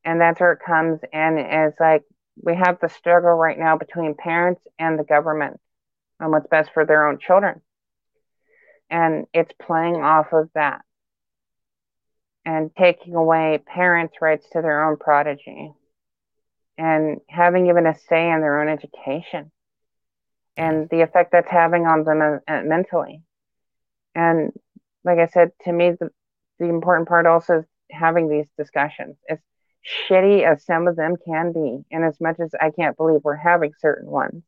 And 0.05 0.21
that's 0.21 0.39
where 0.39 0.53
it 0.53 0.61
comes 0.65 1.01
in 1.11 1.37
is 1.37 1.73
like 1.81 2.03
we 2.41 2.55
have 2.55 2.79
the 2.79 2.87
struggle 2.87 3.33
right 3.33 3.59
now 3.59 3.77
between 3.77 4.15
parents 4.15 4.61
and 4.79 4.97
the 4.97 5.03
government 5.03 5.59
on 6.21 6.31
what's 6.31 6.47
best 6.47 6.71
for 6.73 6.85
their 6.85 7.07
own 7.07 7.19
children. 7.19 7.59
And 8.89 9.25
it's 9.33 9.51
playing 9.61 9.97
off 9.97 10.27
of 10.31 10.49
that 10.55 10.79
and 12.45 12.71
taking 12.77 13.15
away 13.15 13.61
parents' 13.65 14.15
rights 14.21 14.47
to 14.53 14.61
their 14.61 14.85
own 14.85 14.95
prodigy 14.95 15.73
and 16.77 17.19
having 17.27 17.67
even 17.67 17.85
a 17.85 17.97
say 18.07 18.31
in 18.31 18.39
their 18.39 18.61
own 18.61 18.69
education 18.69 19.51
and 20.55 20.87
the 20.89 21.01
effect 21.01 21.33
that's 21.33 21.51
having 21.51 21.85
on 21.85 22.05
them 22.05 22.39
uh, 22.47 22.61
mentally. 22.63 23.23
And 24.15 24.51
like 25.03 25.19
I 25.19 25.27
said, 25.27 25.51
to 25.65 25.71
me, 25.71 25.91
the, 25.91 26.09
the 26.59 26.65
important 26.65 27.07
part 27.07 27.25
also 27.25 27.59
is 27.59 27.65
having 27.91 28.29
these 28.29 28.47
discussions. 28.57 29.17
As 29.29 29.39
shitty 30.09 30.43
as 30.43 30.65
some 30.65 30.87
of 30.87 30.95
them 30.95 31.15
can 31.25 31.51
be, 31.51 31.83
and 31.91 32.03
as 32.05 32.19
much 32.21 32.39
as 32.39 32.51
I 32.59 32.71
can't 32.71 32.97
believe 32.97 33.21
we're 33.23 33.35
having 33.35 33.73
certain 33.79 34.09
ones, 34.09 34.43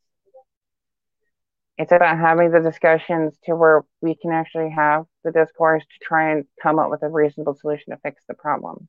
it's 1.78 1.92
about 1.92 2.18
having 2.18 2.52
the 2.52 2.62
discussions 2.62 3.38
to 3.44 3.56
where 3.56 3.84
we 4.02 4.16
can 4.16 4.32
actually 4.32 4.70
have 4.70 5.06
the 5.24 5.32
discourse 5.32 5.84
to 5.84 6.06
try 6.06 6.32
and 6.32 6.46
come 6.62 6.80
up 6.80 6.90
with 6.90 7.04
a 7.04 7.10
reasonable 7.10 7.56
solution 7.56 7.92
to 7.92 8.00
fix 8.02 8.24
the 8.28 8.34
problem. 8.34 8.88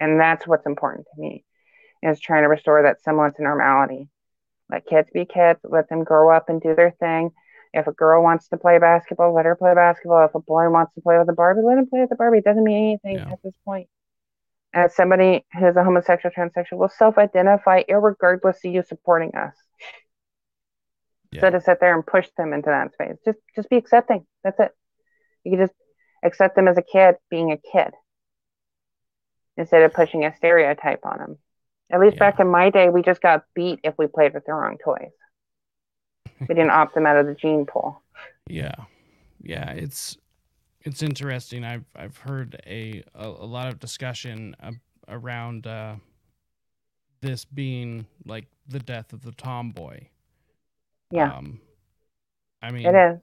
And 0.00 0.18
that's 0.18 0.46
what's 0.46 0.66
important 0.66 1.06
to 1.14 1.20
me 1.20 1.44
is 2.02 2.18
trying 2.18 2.42
to 2.42 2.48
restore 2.48 2.82
that 2.82 3.00
semblance 3.02 3.38
of 3.38 3.44
normality. 3.44 4.08
Let 4.68 4.86
kids 4.86 5.08
be 5.14 5.24
kids, 5.24 5.60
let 5.62 5.88
them 5.88 6.02
grow 6.02 6.34
up 6.34 6.48
and 6.48 6.60
do 6.60 6.74
their 6.74 6.90
thing. 6.90 7.30
If 7.74 7.86
a 7.86 7.92
girl 7.92 8.22
wants 8.22 8.48
to 8.48 8.58
play 8.58 8.78
basketball, 8.78 9.34
let 9.34 9.46
her 9.46 9.56
play 9.56 9.74
basketball. 9.74 10.24
If 10.26 10.34
a 10.34 10.40
boy 10.40 10.68
wants 10.68 10.94
to 10.94 11.00
play 11.00 11.18
with 11.18 11.28
a 11.28 11.32
Barbie, 11.32 11.62
let 11.62 11.78
him 11.78 11.86
play 11.86 12.00
with 12.00 12.10
the 12.10 12.16
Barbie. 12.16 12.38
It 12.38 12.44
doesn't 12.44 12.64
mean 12.64 12.98
anything 13.02 13.16
yeah. 13.16 13.32
at 13.32 13.42
this 13.42 13.54
point. 13.64 13.88
As 14.74 14.94
somebody 14.94 15.44
who's 15.58 15.76
a 15.76 15.84
homosexual, 15.84 16.32
transsexual 16.34 16.78
will 16.78 16.90
self 16.90 17.18
identify 17.18 17.82
regardless 17.88 18.58
of 18.64 18.72
you 18.72 18.82
supporting 18.82 19.34
us. 19.34 19.54
Yeah. 21.30 21.40
So 21.40 21.50
to 21.50 21.60
sit 21.62 21.80
there 21.80 21.94
and 21.94 22.06
push 22.06 22.28
them 22.36 22.52
into 22.52 22.68
that 22.68 22.92
space, 22.92 23.16
just 23.24 23.38
just 23.56 23.70
be 23.70 23.76
accepting. 23.76 24.26
That's 24.44 24.60
it. 24.60 24.72
You 25.44 25.52
can 25.52 25.66
just 25.66 25.74
accept 26.22 26.56
them 26.56 26.68
as 26.68 26.76
a 26.76 26.82
kid 26.82 27.16
being 27.30 27.52
a 27.52 27.56
kid 27.56 27.92
instead 29.56 29.82
of 29.82 29.94
pushing 29.94 30.24
a 30.24 30.36
stereotype 30.36 31.00
on 31.04 31.18
them. 31.18 31.38
At 31.90 32.00
least 32.00 32.16
yeah. 32.16 32.30
back 32.30 32.40
in 32.40 32.48
my 32.48 32.70
day, 32.70 32.88
we 32.88 33.02
just 33.02 33.20
got 33.20 33.44
beat 33.54 33.80
if 33.82 33.94
we 33.98 34.06
played 34.06 34.34
with 34.34 34.44
the 34.46 34.52
wrong 34.52 34.78
toys. 34.82 35.12
We 36.48 36.54
didn't 36.54 36.70
opt 36.70 36.94
them 36.94 37.06
out 37.06 37.16
of 37.16 37.26
the 37.26 37.34
gene 37.34 37.66
pool. 37.66 38.02
Yeah, 38.48 38.74
yeah, 39.42 39.70
it's 39.70 40.16
it's 40.82 41.02
interesting. 41.02 41.64
I've 41.64 41.84
I've 41.94 42.16
heard 42.16 42.60
a 42.66 43.02
a, 43.14 43.26
a 43.26 43.46
lot 43.46 43.68
of 43.68 43.78
discussion 43.78 44.56
around 45.08 45.66
uh, 45.66 45.96
this 47.20 47.44
being 47.44 48.06
like 48.26 48.46
the 48.68 48.80
death 48.80 49.12
of 49.12 49.22
the 49.22 49.32
tomboy. 49.32 50.00
Yeah. 51.10 51.32
Um, 51.32 51.60
I 52.62 52.70
mean, 52.70 52.86
it 52.86 52.94
is. 52.94 53.20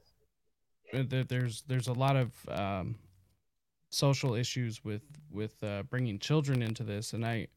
Uh, 1.11 1.24
there's 1.28 1.63
there's 1.67 1.88
a 1.88 1.93
lot 1.93 2.15
of 2.15 2.32
um, 2.49 2.95
social 3.89 4.36
issues 4.36 4.84
with 4.84 5.03
with 5.32 5.63
uh, 5.63 5.84
bringing 5.84 6.20
children 6.20 6.61
into 6.61 6.84
this, 6.84 7.13
and 7.13 7.26
I, 7.26 7.47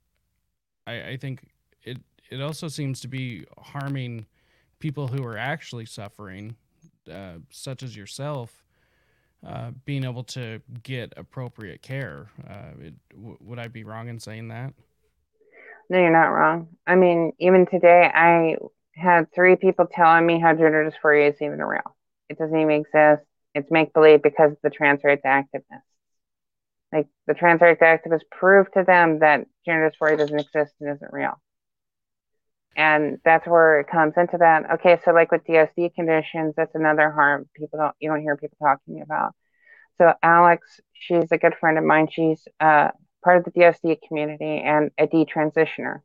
I 0.86 1.02
I 1.02 1.16
think 1.16 1.42
it 1.82 1.98
it 2.30 2.40
also 2.40 2.68
seems 2.68 3.00
to 3.00 3.08
be 3.08 3.44
harming 3.58 4.26
people 4.82 5.06
who 5.06 5.24
are 5.24 5.38
actually 5.38 5.86
suffering, 5.86 6.56
uh, 7.08 7.34
such 7.50 7.84
as 7.84 7.96
yourself, 7.96 8.64
uh, 9.46 9.70
being 9.84 10.02
able 10.02 10.24
to 10.24 10.60
get 10.82 11.14
appropriate 11.16 11.82
care. 11.82 12.26
Uh, 12.50 12.72
it, 12.80 12.94
w- 13.14 13.38
would 13.40 13.60
I 13.60 13.68
be 13.68 13.84
wrong 13.84 14.08
in 14.08 14.18
saying 14.18 14.48
that? 14.48 14.74
No, 15.88 15.98
you're 15.98 16.10
not 16.10 16.30
wrong. 16.30 16.68
I 16.84 16.96
mean, 16.96 17.32
even 17.38 17.64
today, 17.66 18.10
I 18.12 18.56
had 18.96 19.32
three 19.32 19.54
people 19.54 19.86
telling 19.86 20.26
me 20.26 20.40
how 20.40 20.52
gender 20.52 20.90
dysphoria 20.90 21.30
is 21.30 21.40
even 21.40 21.62
real. 21.62 21.96
It 22.28 22.38
doesn't 22.38 22.58
even 22.58 22.72
exist. 22.72 23.22
It's 23.54 23.70
make 23.70 23.92
believe 23.92 24.20
because 24.20 24.50
the 24.64 24.70
trans 24.70 25.04
rights 25.04 25.22
activists. 25.24 25.92
Like 26.92 27.06
the 27.28 27.34
trans 27.34 27.60
rights 27.60 27.82
activists 27.82 28.28
proved 28.32 28.74
to 28.74 28.82
them 28.82 29.20
that 29.20 29.46
gender 29.64 29.90
dysphoria 29.90 30.18
doesn't 30.18 30.40
exist 30.40 30.74
and 30.80 30.90
isn't 30.90 31.12
real. 31.12 31.40
And 32.76 33.18
that's 33.24 33.46
where 33.46 33.80
it 33.80 33.88
comes 33.88 34.14
into 34.16 34.38
that. 34.38 34.70
Okay, 34.74 34.98
so 35.04 35.12
like 35.12 35.30
with 35.30 35.44
DSD 35.44 35.94
conditions, 35.94 36.54
that's 36.56 36.74
another 36.74 37.10
harm 37.10 37.48
people 37.54 37.78
don't 37.78 37.94
you 38.00 38.08
don't 38.08 38.22
hear 38.22 38.36
people 38.36 38.56
talking 38.62 39.02
about. 39.02 39.34
So 39.98 40.14
Alex, 40.22 40.80
she's 40.94 41.30
a 41.32 41.38
good 41.38 41.54
friend 41.60 41.78
of 41.78 41.84
mine. 41.84 42.08
She's 42.10 42.46
uh, 42.60 42.88
part 43.22 43.38
of 43.38 43.44
the 43.44 43.50
DSD 43.60 43.98
community 44.08 44.60
and 44.60 44.90
a 44.98 45.06
detransitioner. 45.06 46.00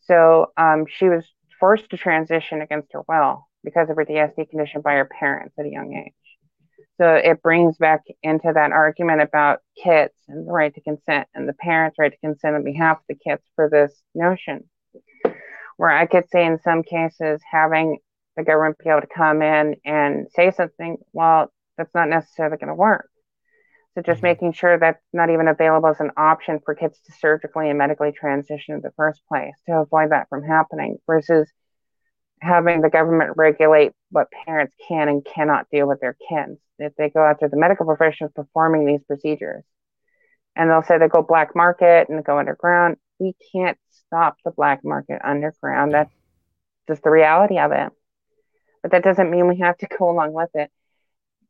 So 0.00 0.52
um, 0.56 0.84
she 0.88 1.08
was 1.08 1.24
forced 1.58 1.88
to 1.90 1.96
transition 1.96 2.60
against 2.60 2.92
her 2.92 3.02
will 3.08 3.48
because 3.64 3.88
of 3.88 3.96
her 3.96 4.04
DSD 4.04 4.50
condition 4.50 4.82
by 4.82 4.94
her 4.94 5.06
parents 5.06 5.54
at 5.58 5.64
a 5.64 5.70
young 5.70 5.94
age. 5.94 6.12
So 6.98 7.14
it 7.14 7.42
brings 7.42 7.76
back 7.76 8.02
into 8.22 8.52
that 8.54 8.70
argument 8.70 9.22
about 9.22 9.60
kids 9.82 10.12
and 10.28 10.46
the 10.46 10.52
right 10.52 10.72
to 10.74 10.80
consent 10.80 11.26
and 11.34 11.48
the 11.48 11.54
parents' 11.54 11.98
right 11.98 12.12
to 12.12 12.18
consent 12.18 12.54
on 12.54 12.62
behalf 12.62 12.98
of 12.98 13.04
the 13.08 13.16
kids 13.16 13.42
for 13.56 13.68
this 13.68 13.92
notion. 14.14 14.68
Where 15.76 15.90
I 15.90 16.06
could 16.06 16.28
say 16.30 16.46
in 16.46 16.58
some 16.60 16.82
cases, 16.82 17.40
having 17.50 17.98
the 18.36 18.44
government 18.44 18.78
be 18.82 18.90
able 18.90 19.00
to 19.00 19.06
come 19.06 19.42
in 19.42 19.76
and 19.84 20.26
say 20.34 20.50
something, 20.50 20.98
well, 21.12 21.52
that's 21.76 21.94
not 21.94 22.08
necessarily 22.08 22.56
going 22.56 22.68
to 22.68 22.74
work. 22.74 23.08
So 23.94 24.02
just 24.02 24.18
mm-hmm. 24.18 24.26
making 24.26 24.52
sure 24.52 24.78
that's 24.78 25.02
not 25.12 25.30
even 25.30 25.46
available 25.46 25.88
as 25.88 26.00
an 26.00 26.10
option 26.16 26.60
for 26.64 26.74
kids 26.74 26.98
to 27.06 27.12
surgically 27.12 27.68
and 27.68 27.78
medically 27.78 28.12
transition 28.12 28.74
in 28.74 28.80
the 28.80 28.92
first 28.96 29.20
place 29.28 29.54
to 29.66 29.80
avoid 29.80 30.10
that 30.10 30.28
from 30.28 30.42
happening 30.42 30.98
versus 31.06 31.48
having 32.40 32.80
the 32.80 32.90
government 32.90 33.36
regulate 33.36 33.92
what 34.10 34.28
parents 34.46 34.74
can 34.88 35.08
and 35.08 35.24
cannot 35.24 35.66
do 35.72 35.86
with 35.86 36.00
their 36.00 36.16
kids. 36.28 36.58
If 36.78 36.94
they 36.96 37.08
go 37.08 37.24
after 37.24 37.48
the 37.48 37.56
medical 37.56 37.86
professionals 37.86 38.32
performing 38.34 38.84
these 38.84 39.02
procedures, 39.04 39.64
and 40.56 40.70
they'll 40.70 40.82
say 40.82 40.98
they 40.98 41.08
go 41.08 41.22
black 41.22 41.54
market 41.54 42.08
and 42.08 42.24
go 42.24 42.38
underground, 42.38 42.96
we 43.18 43.34
can't 43.52 43.78
stop 44.14 44.36
the 44.44 44.50
black 44.52 44.84
market 44.84 45.20
underground. 45.24 45.92
That's 45.92 46.14
just 46.86 47.02
the 47.02 47.10
reality 47.10 47.58
of 47.58 47.72
it. 47.72 47.90
But 48.82 48.92
that 48.92 49.02
doesn't 49.02 49.30
mean 49.30 49.48
we 49.48 49.58
have 49.58 49.76
to 49.78 49.86
go 49.98 50.10
along 50.10 50.32
with 50.32 50.50
it. 50.54 50.70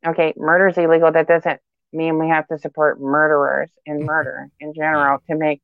Okay, 0.05 0.33
murder 0.35 0.67
is 0.67 0.77
illegal. 0.77 1.11
That 1.11 1.27
doesn't 1.27 1.59
mean 1.93 2.19
we 2.19 2.29
have 2.29 2.47
to 2.47 2.57
support 2.57 2.99
murderers 2.99 3.69
in 3.85 3.97
mm-hmm. 3.97 4.05
murder 4.05 4.49
in 4.59 4.73
general 4.73 5.19
to 5.29 5.35
make 5.35 5.61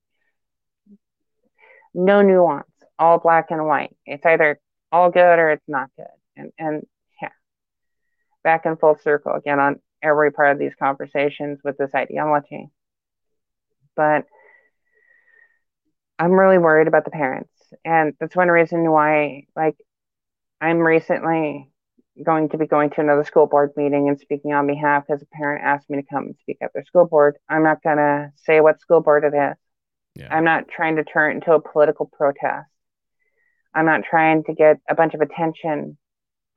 no 1.94 2.22
nuance, 2.22 2.68
all 3.00 3.18
black 3.18 3.48
and 3.50 3.66
white. 3.66 3.96
It's 4.06 4.26
either 4.26 4.60
all 4.92 5.10
good 5.10 5.40
or 5.40 5.52
it's 5.52 5.68
not 5.68 5.90
good. 5.98 6.06
And 6.36 6.52
and 6.58 6.88
yeah, 7.22 7.30
back 8.44 8.66
in 8.66 8.78
full 8.78 8.98
circle 9.04 9.34
again 9.34 9.60
on 9.60 9.80
every 10.02 10.32
part 10.32 10.52
of 10.52 10.60
these 10.60 10.76
conversations 10.76 11.60
with 11.64 11.78
this 11.78 11.94
ideology. 11.94 12.70
But 13.96 14.26
I'm 16.22 16.34
really 16.34 16.60
worried 16.60 16.88
about 16.88 17.04
the 17.04 17.12
parents. 17.12 17.50
And 17.84 18.14
that's 18.20 18.36
one 18.36 18.50
reason 18.50 18.90
why 18.92 19.48
like 19.56 19.76
I'm 20.62 20.78
recently 20.78 21.72
going 22.24 22.50
to 22.50 22.60
be 22.60 22.68
going 22.68 22.92
to 22.92 23.02
another 23.02 23.24
school 23.24 23.48
board 23.48 23.72
meeting 23.76 24.08
and 24.08 24.20
speaking 24.20 24.54
on 24.54 24.68
behalf 24.68 25.06
because 25.08 25.24
a 25.24 25.36
parent 25.36 25.64
asked 25.64 25.90
me 25.90 26.00
to 26.00 26.08
come 26.08 26.26
and 26.26 26.36
speak 26.40 26.58
at 26.62 26.74
their 26.74 26.86
school 26.86 27.08
board. 27.08 27.38
I'm 27.50 27.64
not 27.64 27.82
going 27.82 27.98
to 27.98 28.32
say 28.36 28.62
what 28.62 28.80
school 28.80 29.02
board 29.02 29.24
it 29.24 29.36
is. 29.36 29.58
Yeah. 30.16 30.36
I'm 30.36 30.44
not 30.44 30.68
trying 30.68 30.98
to 30.98 31.04
turn 31.04 31.32
it 31.32 31.36
into 31.36 31.54
a 31.54 31.62
political 31.62 32.06
protest. 32.06 32.70
I'm 33.74 33.88
not 33.88 34.04
trying 34.04 34.44
to 34.44 34.54
get 34.54 34.78
a 34.88 34.94
bunch 34.94 35.16
of 35.16 35.22
attention 35.22 35.98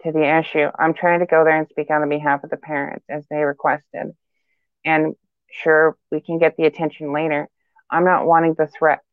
to 0.03 0.13
the 0.13 0.39
issue. 0.41 0.69
I'm 0.79 0.93
trying 0.93 1.21
to 1.21 1.27
go 1.27 1.43
there 1.43 1.57
and 1.57 1.69
speak 1.71 1.89
on 1.89 2.03
the 2.03 2.07
behalf 2.07 2.45
of 2.45 2.51
the 2.51 2.59
parents 2.59 3.07
as 3.09 3.25
they 3.31 3.45
requested. 3.45 4.09
And 4.85 5.15
sure, 5.51 5.97
we 6.11 6.21
can 6.21 6.39
get 6.39 6.59
the 6.59 6.65
attention 6.65 7.15
later. 7.15 7.49
I'm 7.89 8.05
not 8.05 8.27
wanting 8.27 8.57
the 8.59 8.67
threats 8.67 9.07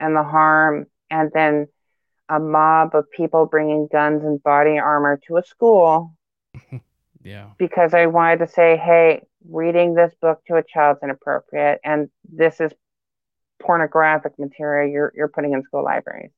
and 0.00 0.16
the 0.16 0.22
harm 0.22 0.86
and 1.10 1.30
then 1.34 1.68
a 2.28 2.40
mob 2.40 2.94
of 2.94 3.10
people 3.10 3.46
bringing 3.46 3.88
guns 3.90 4.24
and 4.24 4.42
body 4.42 4.78
armor 4.78 5.20
to 5.26 5.36
a 5.36 5.44
school. 5.44 6.14
yeah. 7.22 7.50
Because 7.58 7.94
I 7.94 8.06
wanted 8.06 8.38
to 8.38 8.48
say, 8.48 8.76
hey, 8.76 9.22
reading 9.48 9.94
this 9.94 10.14
book 10.20 10.42
to 10.46 10.56
a 10.56 10.62
child 10.62 10.96
is 10.98 11.02
inappropriate 11.02 11.80
and 11.84 12.08
this 12.24 12.60
is 12.60 12.72
pornographic 13.60 14.38
material 14.38 14.90
you're 14.90 15.12
you're 15.14 15.28
putting 15.28 15.52
in 15.52 15.62
school 15.62 15.84
libraries 15.84 16.30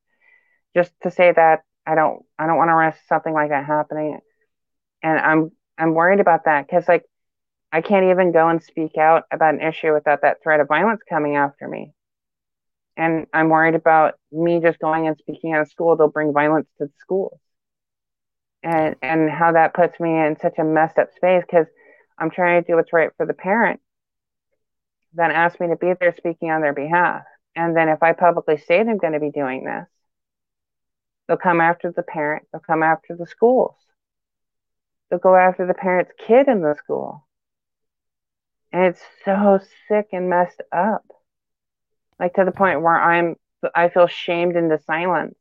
just 0.75 0.91
to 1.01 1.11
say 1.11 1.31
that 1.31 1.61
I 1.85 1.95
don't 1.95 2.23
I 2.39 2.47
don't 2.47 2.57
want 2.57 2.69
to 2.69 2.75
risk 2.75 2.97
something 3.07 3.33
like 3.33 3.49
that 3.49 3.65
happening, 3.65 4.19
and 5.01 5.19
I'm 5.19 5.51
I'm 5.77 5.93
worried 5.93 6.19
about 6.19 6.45
that 6.45 6.65
because 6.65 6.87
like 6.87 7.03
I 7.71 7.81
can't 7.81 8.05
even 8.05 8.31
go 8.31 8.47
and 8.47 8.61
speak 8.61 8.97
out 8.97 9.23
about 9.31 9.55
an 9.55 9.61
issue 9.61 9.93
without 9.93 10.21
that 10.21 10.41
threat 10.41 10.59
of 10.59 10.67
violence 10.67 11.01
coming 11.07 11.35
after 11.35 11.67
me. 11.67 11.93
And 12.95 13.25
I'm 13.33 13.49
worried 13.49 13.75
about 13.75 14.15
me 14.31 14.59
just 14.61 14.79
going 14.79 15.07
and 15.07 15.17
speaking 15.17 15.53
at 15.53 15.61
a 15.61 15.65
school, 15.65 15.95
they'll 15.95 16.09
bring 16.09 16.33
violence 16.33 16.67
to 16.77 16.85
the 16.85 16.93
schools. 16.99 17.39
And 18.61 18.95
and 19.01 19.29
how 19.29 19.51
that 19.53 19.73
puts 19.73 19.99
me 19.99 20.11
in 20.11 20.37
such 20.39 20.57
a 20.57 20.63
messed 20.63 20.97
up 20.97 21.09
space 21.15 21.43
because 21.45 21.67
I'm 22.17 22.29
trying 22.29 22.63
to 22.63 22.67
do 22.67 22.75
what's 22.75 22.93
right 22.93 23.09
for 23.17 23.25
the 23.25 23.33
parent, 23.33 23.81
then 25.13 25.31
ask 25.31 25.59
me 25.59 25.67
to 25.67 25.75
be 25.75 25.93
there 25.99 26.13
speaking 26.15 26.49
on 26.51 26.61
their 26.61 26.73
behalf. 26.73 27.23
And 27.55 27.75
then 27.75 27.89
if 27.89 28.01
I 28.01 28.13
publicly 28.13 28.57
state 28.57 28.87
I'm 28.87 28.97
going 28.97 29.13
to 29.13 29.19
be 29.19 29.31
doing 29.31 29.65
this, 29.65 29.87
they'll 31.27 31.37
come 31.37 31.61
after 31.61 31.91
the 31.91 32.03
parent, 32.03 32.47
they'll 32.51 32.61
come 32.61 32.83
after 32.83 33.15
the 33.15 33.27
schools, 33.27 33.75
they'll 35.09 35.19
go 35.19 35.35
after 35.35 35.67
the 35.67 35.73
parent's 35.73 36.11
kid 36.25 36.47
in 36.47 36.61
the 36.61 36.75
school. 36.75 37.27
And 38.71 38.85
it's 38.85 39.01
so 39.23 39.59
sick 39.87 40.07
and 40.13 40.29
messed 40.29 40.61
up. 40.71 41.05
Like 42.23 42.35
to 42.35 42.45
the 42.45 42.53
point 42.53 42.81
where 42.81 42.95
I'm, 42.95 43.35
I 43.75 43.89
feel 43.89 44.07
shamed 44.07 44.55
into 44.55 44.79
silence, 44.87 45.35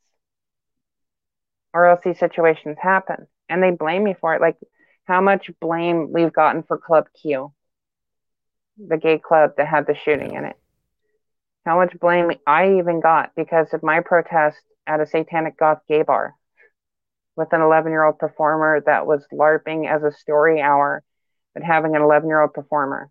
or 1.72 1.86
else 1.86 2.00
these 2.04 2.18
situations 2.18 2.76
happen. 2.82 3.28
And 3.48 3.62
they 3.62 3.70
blame 3.70 4.02
me 4.02 4.16
for 4.20 4.34
it. 4.34 4.40
Like 4.40 4.56
how 5.04 5.20
much 5.20 5.48
blame 5.60 6.12
we've 6.12 6.32
gotten 6.32 6.64
for 6.64 6.76
Club 6.76 7.06
Q, 7.22 7.52
the 8.76 8.96
gay 8.96 9.20
club 9.20 9.52
that 9.58 9.68
had 9.68 9.86
the 9.86 9.94
shooting 9.94 10.34
in 10.34 10.44
it. 10.44 10.56
How 11.64 11.76
much 11.76 11.96
blame 12.00 12.32
I 12.48 12.78
even 12.78 12.98
got 12.98 13.30
because 13.36 13.72
of 13.72 13.84
my 13.84 14.00
protest 14.00 14.58
at 14.84 14.98
a 14.98 15.06
satanic 15.06 15.56
goth 15.56 15.82
gay 15.88 16.02
bar 16.02 16.34
with 17.36 17.52
an 17.52 17.60
11 17.60 17.92
year 17.92 18.02
old 18.02 18.18
performer 18.18 18.82
that 18.86 19.06
was 19.06 19.24
LARPing 19.32 19.88
as 19.88 20.02
a 20.02 20.10
story 20.10 20.60
hour, 20.60 21.04
but 21.54 21.62
having 21.62 21.94
an 21.94 22.02
11 22.02 22.28
year 22.28 22.40
old 22.40 22.54
performer. 22.54 23.08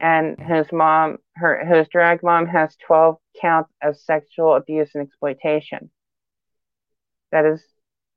And 0.00 0.38
whose 0.40 0.72
mom, 0.72 1.18
her, 1.36 1.64
whose 1.66 1.86
drag 1.88 2.22
mom 2.22 2.46
has 2.46 2.74
12 2.86 3.16
counts 3.40 3.70
of 3.82 3.98
sexual 3.98 4.54
abuse 4.54 4.90
and 4.94 5.06
exploitation. 5.06 5.90
That 7.32 7.44
is 7.44 7.62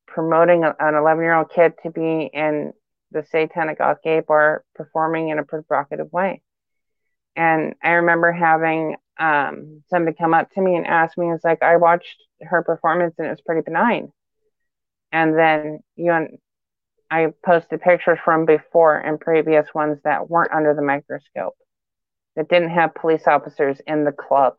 promoting 0.07 0.63
an 0.63 0.95
11 0.95 1.23
year 1.23 1.35
old 1.35 1.51
kid 1.51 1.73
to 1.83 1.91
be 1.91 2.29
in 2.33 2.73
the 3.11 3.23
satanic 3.23 3.79
goth 3.79 3.97
gay 4.03 4.21
bar 4.21 4.63
performing 4.75 5.29
in 5.29 5.39
a 5.39 5.43
provocative 5.43 6.11
way. 6.11 6.41
And 7.35 7.75
I 7.83 7.91
remember 7.91 8.31
having 8.31 8.95
um, 9.19 9.83
somebody 9.89 10.15
come 10.15 10.33
up 10.33 10.51
to 10.51 10.61
me 10.61 10.75
and 10.75 10.87
ask 10.87 11.17
me, 11.17 11.31
it's 11.31 11.43
like, 11.43 11.61
I 11.61 11.77
watched 11.77 12.23
her 12.41 12.63
performance 12.63 13.15
and 13.17 13.27
it 13.27 13.31
was 13.31 13.41
pretty 13.41 13.61
benign. 13.61 14.11
And 15.11 15.37
then 15.37 15.79
you 15.95 16.11
and 16.11 16.37
I 17.09 17.27
posted 17.45 17.81
pictures 17.81 18.17
from 18.23 18.45
before 18.45 18.97
and 18.97 19.19
previous 19.19 19.67
ones 19.73 19.99
that 20.03 20.29
weren't 20.29 20.51
under 20.51 20.73
the 20.73 20.81
microscope, 20.81 21.55
that 22.35 22.49
didn't 22.49 22.71
have 22.71 22.95
police 22.95 23.23
officers 23.27 23.79
in 23.85 24.03
the 24.03 24.11
club. 24.11 24.55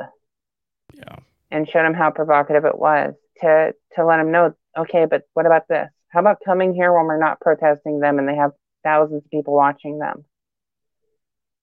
Yeah. 0.92 1.16
And 1.50 1.68
showed 1.68 1.84
them 1.84 1.94
how 1.94 2.10
provocative 2.10 2.64
it 2.64 2.78
was 2.78 3.14
to 3.40 3.74
to 3.94 4.04
let 4.04 4.16
them 4.18 4.32
know, 4.32 4.54
okay, 4.76 5.06
but 5.08 5.22
what 5.34 5.46
about 5.46 5.68
this? 5.68 5.88
How 6.08 6.20
about 6.20 6.38
coming 6.44 6.74
here 6.74 6.92
when 6.92 7.06
we're 7.06 7.18
not 7.18 7.40
protesting 7.40 8.00
them 8.00 8.18
and 8.18 8.28
they 8.28 8.36
have 8.36 8.52
thousands 8.82 9.24
of 9.24 9.30
people 9.30 9.54
watching 9.54 9.98
them? 9.98 10.24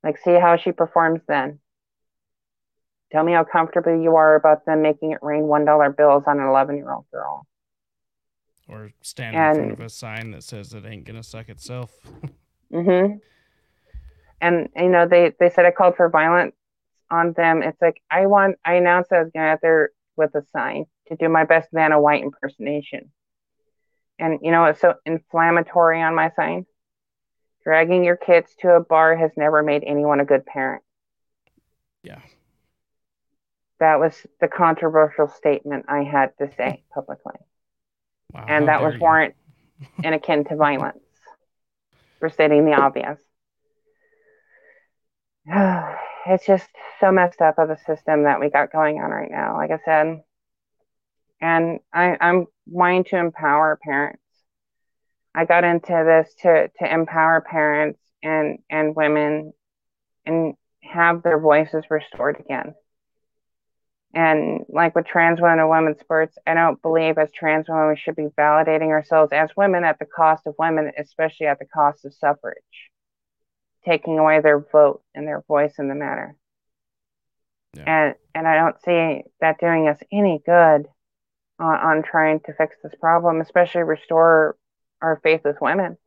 Like, 0.04 0.18
see 0.18 0.38
how 0.40 0.58
she 0.58 0.72
performs 0.72 1.22
then. 1.28 1.60
Tell 3.12 3.24
me 3.24 3.34
how 3.34 3.44
comfortable 3.44 4.02
you 4.02 4.16
are 4.16 4.36
about 4.36 4.66
them 4.66 4.82
making 4.82 5.12
it 5.12 5.20
rain 5.22 5.44
$1 5.44 5.98
bills 5.98 6.24
on 6.28 6.40
an 6.40 6.48
11 6.48 6.78
year 6.78 6.92
old 6.92 7.06
girl. 7.12 7.46
Or 8.68 8.92
stand 9.02 9.36
and, 9.36 9.58
in 9.58 9.64
front 9.64 9.80
of 9.80 9.86
a 9.86 9.90
sign 9.90 10.32
that 10.32 10.44
says 10.44 10.74
it 10.74 10.86
ain't 10.86 11.04
going 11.04 11.22
to 11.22 11.28
suck 11.28 11.50
itself. 11.50 11.92
mm-hmm. 12.74 13.18
And, 14.42 14.70
you 14.76 14.90
know, 14.90 15.08
they, 15.08 15.34
they 15.40 15.50
said 15.52 15.66
I 15.66 15.72
called 15.72 15.96
for 15.96 16.10
violence 16.10 16.56
on 17.10 17.34
them. 17.34 17.62
It's 17.62 17.82
like, 17.82 18.02
I 18.10 18.26
want, 18.26 18.58
I 18.66 18.74
announced 18.74 19.14
I 19.14 19.22
was 19.22 19.32
going 19.32 19.46
out 19.46 19.60
there 19.62 19.92
with 20.18 20.34
a 20.36 20.44
sign 20.52 20.88
to 21.08 21.16
do 21.16 21.30
my 21.30 21.46
best 21.46 21.70
Vanna 21.72 22.02
White 22.02 22.24
impersonation. 22.24 23.12
And, 24.18 24.40
you 24.42 24.52
know, 24.52 24.66
it's 24.66 24.82
so 24.82 24.96
inflammatory 25.06 26.02
on 26.02 26.16
my 26.16 26.32
sign. 26.36 26.66
Dragging 27.64 28.04
your 28.04 28.18
kids 28.18 28.56
to 28.62 28.72
a 28.72 28.80
bar 28.80 29.16
has 29.16 29.32
never 29.38 29.62
made 29.62 29.84
anyone 29.86 30.20
a 30.20 30.26
good 30.26 30.46
parent. 30.46 30.84
Yeah. 32.04 32.20
That 33.80 34.00
was 34.00 34.16
the 34.40 34.48
controversial 34.48 35.28
statement 35.28 35.86
I 35.88 36.04
had 36.04 36.36
to 36.40 36.50
say 36.56 36.84
publicly. 36.94 37.36
Wow, 38.34 38.46
and 38.48 38.68
that 38.68 38.82
was 38.82 38.98
warrant 39.00 39.36
and 40.04 40.16
akin 40.16 40.46
to 40.46 40.56
violence 40.56 41.04
for 42.20 42.30
stating 42.30 42.66
the 42.66 42.74
obvious. 42.74 43.20
it's 46.28 46.46
just 46.46 46.70
so 47.00 47.12
messed 47.12 47.42
up 47.42 47.58
of 47.58 47.70
a 47.70 47.78
system 47.86 48.24
that 48.24 48.40
we 48.40 48.50
got 48.50 48.72
going 48.72 49.02
on 49.02 49.12
right 49.12 49.32
now, 49.32 49.58
like 49.58 49.72
I 49.72 49.80
said. 49.84 50.22
And 51.42 51.80
I, 51.94 52.18
I'm 52.22 52.46
wanting 52.68 53.06
to 53.06 53.18
empower 53.18 53.80
parents 53.84 54.22
I 55.34 55.46
got 55.46 55.64
into 55.64 56.04
this 56.06 56.34
to 56.42 56.70
to 56.80 56.94
empower 56.94 57.42
parents 57.42 58.00
and 58.22 58.60
and 58.70 58.96
women 58.96 59.54
and 60.26 60.56
have 60.84 61.24
their 61.24 61.40
voices 61.40 61.86
restored 61.90 62.40
again. 62.40 62.76
And 64.14 64.66
like 64.68 64.94
with 64.94 65.06
trans 65.06 65.40
women 65.40 65.60
and 65.60 65.70
women's 65.70 66.02
sports, 66.02 66.38
I 66.46 66.54
don't 66.54 66.82
believe 66.82 67.18
as 67.18 67.32
trans 67.32 67.70
women 67.70 67.90
we 67.90 67.96
should 67.96 68.18
be 68.18 68.28
validating 68.38 68.90
ourselves 68.90 69.32
as 69.32 69.50
women 69.56 69.86
at 69.86 70.00
the 70.00 70.06
cost 70.06 70.46
of 70.48 70.56
women, 70.60 70.92
especially 70.98 71.48
at 71.48 71.60
the 71.60 71.66
cost 71.66 72.04
of 72.04 72.14
suffrage, 72.14 72.91
taking 73.86 74.20
away 74.20 74.42
their 74.42 74.60
vote 74.60 75.02
and 75.14 75.28
their 75.28 75.42
voice 75.48 75.74
in 75.80 75.88
the 75.88 75.96
matter. 75.96 76.36
Yeah. 77.76 77.84
And 77.86 78.16
and 78.36 78.48
I 78.48 78.56
don't 78.56 78.82
see 78.84 79.24
that 79.40 79.60
doing 79.60 79.88
us 79.88 80.00
any 80.12 80.42
good 80.46 80.88
on, 81.60 81.76
on 81.76 82.04
trying 82.04 82.40
to 82.42 82.54
fix 82.54 82.76
this 82.84 82.94
problem, 83.00 83.42
especially 83.42 83.84
restore 83.84 84.56
our 85.02 85.20
faith 85.24 85.42
with 85.44 85.58
women 85.62 85.98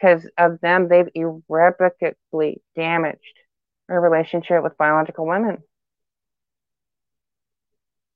because 0.00 0.28
of 0.38 0.60
them 0.60 0.88
they've 0.88 1.08
irrevocably 1.14 2.62
damaged 2.76 3.38
our 3.88 4.00
relationship 4.00 4.62
with 4.62 4.78
biological 4.78 5.26
women 5.26 5.58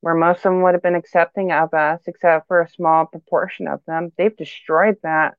where 0.01 0.15
most 0.15 0.37
of 0.37 0.43
them 0.43 0.61
would 0.61 0.73
have 0.73 0.83
been 0.83 0.95
accepting 0.95 1.51
of 1.51 1.73
us 1.73 2.01
except 2.07 2.47
for 2.47 2.61
a 2.61 2.69
small 2.69 3.05
proportion 3.05 3.67
of 3.67 3.81
them 3.85 4.11
they've 4.17 4.37
destroyed 4.37 4.95
that 5.03 5.35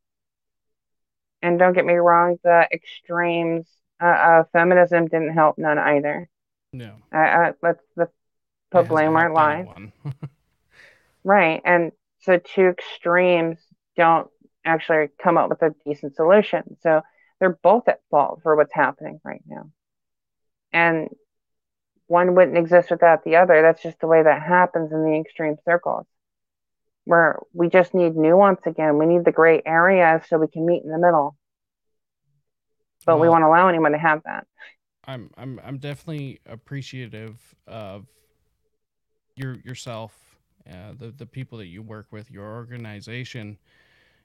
and 1.47 1.59
don't 1.59 1.75
get 1.75 1.87
me 1.87 1.95
wrong 1.95 2.39
the 2.43 2.67
extremes 2.73 3.67
uh, 4.03 4.41
of 4.41 4.51
feminism 4.51 5.07
didn't 5.07 5.33
help 5.33 5.59
none 5.59 5.79
either 5.79 6.29
no 6.73 6.97
uh, 7.15 7.19
uh, 7.19 7.53
let's 7.63 7.83
the 7.97 8.09
put 8.71 8.89
blame 8.89 9.17
it 9.17 9.33
lies 9.33 9.67
right 11.25 11.63
and 11.65 11.93
so 12.21 12.39
two 12.39 12.67
extremes 12.69 13.59
don't 13.97 14.29
actually 14.67 15.09
come 15.23 15.39
up 15.39 15.49
with 15.49 15.63
a 15.63 15.75
decent 15.85 16.17
solution. 16.17 16.77
So 16.83 17.03
they're 17.39 17.59
both 17.63 17.89
at 17.89 18.01
fault 18.11 18.41
for 18.43 18.57
what's 18.57 18.75
happening 18.75 19.21
right 19.25 19.43
now. 19.47 19.71
And 20.73 21.09
one 22.09 22.35
wouldn't 22.35 22.59
exist 22.59 22.91
without 22.91 23.25
the 23.25 23.37
other. 23.37 23.63
That's 23.63 23.83
just 23.83 24.01
the 24.01 24.07
way 24.07 24.23
that 24.23 24.43
happens 24.43 24.93
in 24.93 25.05
the 25.05 25.19
extreme 25.19 25.57
circles, 25.65 26.07
where 27.07 27.39
we 27.55 27.69
just 27.69 27.95
need 27.95 28.17
nuance 28.17 28.61
again. 28.67 28.99
We 28.99 29.07
need 29.07 29.25
the 29.25 29.33
gray 29.33 29.63
area 29.65 30.21
so 30.29 30.39
we 30.39 30.49
can 30.49 30.67
meet 30.67 30.83
in 30.83 30.91
the 30.91 30.99
middle. 30.99 31.37
But 33.07 33.15
well, 33.15 33.23
we 33.23 33.29
won't 33.29 33.45
allow 33.45 33.69
anyone 33.69 33.93
to 33.93 33.99
have 33.99 34.23
that. 34.25 34.47
I'm 35.07 35.31
I'm 35.39 35.61
I'm 35.65 35.79
definitely 35.79 36.41
appreciative 36.47 37.37
of 37.69 38.07
your 39.37 39.55
yourself, 39.65 40.13
uh, 40.69 40.93
the 40.99 41.13
the 41.13 41.27
people 41.27 41.59
that 41.59 41.69
you 41.69 41.81
work 41.81 42.09
with, 42.11 42.29
your 42.29 42.57
organization, 42.57 43.57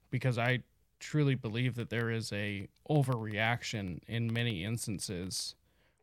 because 0.09 0.39
I 0.39 0.63
truly 0.99 1.35
believe 1.35 1.75
that 1.75 1.91
there 1.91 2.09
is 2.09 2.33
a 2.33 2.67
overreaction 2.89 3.99
in 4.07 4.31
many 4.31 4.63
instances 4.63 5.55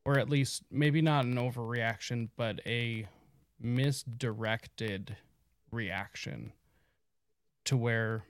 or 0.04 0.18
at 0.18 0.28
least 0.28 0.64
maybe 0.72 1.00
not 1.00 1.24
an 1.24 1.36
overreaction 1.36 2.28
but 2.36 2.60
a 2.66 3.06
misdirected 3.60 5.16
reaction 5.70 6.52
to 7.68 7.76
where 7.76 8.24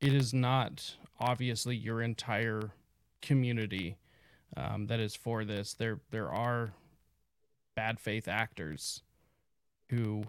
it 0.00 0.14
is 0.14 0.32
not 0.32 0.96
obviously 1.20 1.76
your 1.76 2.00
entire 2.00 2.70
community 3.20 3.98
um, 4.56 4.86
that 4.86 4.98
is 4.98 5.14
for 5.14 5.44
this. 5.44 5.74
There 5.74 6.00
there 6.10 6.32
are 6.32 6.72
bad 7.76 8.00
faith 8.00 8.26
actors 8.26 9.02
who 9.90 10.24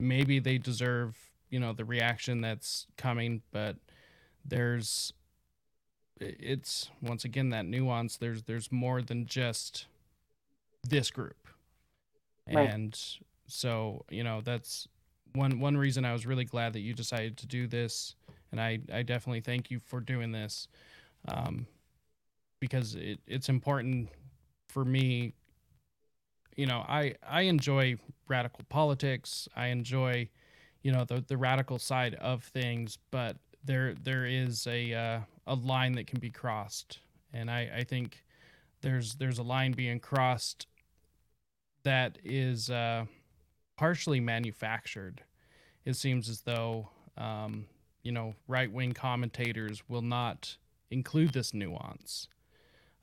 maybe 0.00 0.38
they 0.38 0.56
deserve 0.56 1.14
you 1.50 1.60
know 1.60 1.74
the 1.74 1.84
reaction 1.84 2.40
that's 2.40 2.86
coming 2.96 3.42
but 3.52 3.76
there's 4.42 5.12
it's 6.18 6.90
once 7.02 7.26
again 7.26 7.50
that 7.50 7.66
nuance. 7.66 8.16
There's 8.16 8.44
there's 8.44 8.72
more 8.72 9.02
than 9.02 9.26
just 9.26 9.84
this 10.88 11.10
group. 11.10 11.36
Right. 12.50 12.70
and 12.70 12.98
so 13.46 14.06
you 14.08 14.24
know 14.24 14.40
that's 14.40 14.88
one 15.36 15.60
one 15.60 15.76
reason 15.76 16.04
i 16.04 16.12
was 16.12 16.26
really 16.26 16.44
glad 16.44 16.72
that 16.72 16.80
you 16.80 16.94
decided 16.94 17.36
to 17.36 17.46
do 17.46 17.66
this 17.66 18.14
and 18.50 18.60
i 18.60 18.78
i 18.92 19.02
definitely 19.02 19.40
thank 19.40 19.70
you 19.70 19.78
for 19.78 20.00
doing 20.00 20.32
this 20.32 20.68
um 21.28 21.66
because 22.60 22.94
it, 22.94 23.20
it's 23.26 23.48
important 23.48 24.08
for 24.68 24.84
me. 24.84 25.32
You 26.56 26.66
know 26.66 26.84
i 26.88 27.14
i 27.26 27.42
enjoy 27.42 27.96
radical 28.28 28.64
politics. 28.68 29.48
I 29.54 29.68
enjoy 29.68 30.28
you 30.82 30.92
know 30.92 31.04
the 31.04 31.22
the 31.26 31.36
radical 31.36 31.78
side 31.78 32.14
of 32.14 32.44
things 32.44 32.98
but 33.10 33.36
there 33.64 33.94
there 34.02 34.24
is 34.26 34.66
a 34.66 34.94
uh, 34.94 35.20
a 35.46 35.54
line 35.54 35.92
that 35.92 36.06
can 36.06 36.18
be 36.18 36.30
crossed. 36.30 37.00
And 37.32 37.50
i 37.50 37.70
i 37.76 37.84
think 37.84 38.24
there's 38.80 39.16
there's 39.16 39.38
a 39.38 39.42
line 39.42 39.72
being 39.72 40.00
crossed 40.00 40.66
that 41.84 42.18
is 42.24 42.70
uh 42.70 43.04
partially 43.76 44.20
manufactured 44.20 45.22
it 45.84 45.94
seems 45.94 46.28
as 46.28 46.42
though 46.42 46.88
um 47.16 47.66
you 48.02 48.12
know 48.12 48.34
right 48.48 48.72
wing 48.72 48.92
commentators 48.92 49.82
will 49.88 50.02
not 50.02 50.56
include 50.90 51.32
this 51.32 51.54
nuance. 51.54 52.28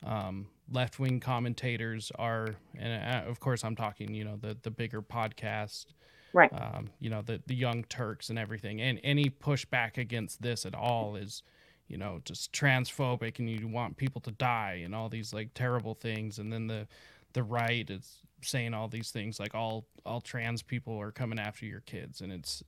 Um, 0.05 0.47
left 0.71 0.99
wing 0.99 1.19
commentators 1.19 2.11
are, 2.17 2.55
and 2.77 3.25
uh, 3.25 3.29
of 3.29 3.39
course 3.39 3.63
I'm 3.63 3.75
talking, 3.75 4.13
you 4.13 4.25
know, 4.25 4.37
the 4.37 4.57
the 4.61 4.71
bigger 4.71 5.01
podcast, 5.01 5.85
right? 6.33 6.51
Um, 6.53 6.89
you 6.99 7.09
know, 7.09 7.21
the 7.21 7.41
the 7.47 7.55
Young 7.55 7.83
Turks 7.85 8.29
and 8.29 8.37
everything, 8.37 8.81
and 8.81 8.99
any 9.03 9.29
pushback 9.29 9.97
against 9.97 10.41
this 10.41 10.65
at 10.65 10.75
all 10.75 11.15
is, 11.15 11.43
you 11.87 11.97
know, 11.97 12.19
just 12.25 12.51
transphobic, 12.51 13.39
and 13.39 13.49
you 13.49 13.67
want 13.67 13.95
people 13.95 14.19
to 14.21 14.31
die 14.31 14.81
and 14.83 14.93
all 14.93 15.07
these 15.07 15.33
like 15.33 15.53
terrible 15.53 15.93
things, 15.93 16.37
and 16.39 16.51
then 16.51 16.67
the 16.67 16.87
the 17.31 17.43
right 17.43 17.89
is 17.89 18.19
saying 18.43 18.73
all 18.73 18.87
these 18.87 19.11
things 19.11 19.39
like 19.39 19.55
all 19.55 19.85
all 20.05 20.21
trans 20.21 20.61
people 20.61 20.99
are 20.99 21.11
coming 21.11 21.39
after 21.39 21.65
your 21.65 21.81
kids, 21.81 22.21
and 22.21 22.31
it's 22.31 22.63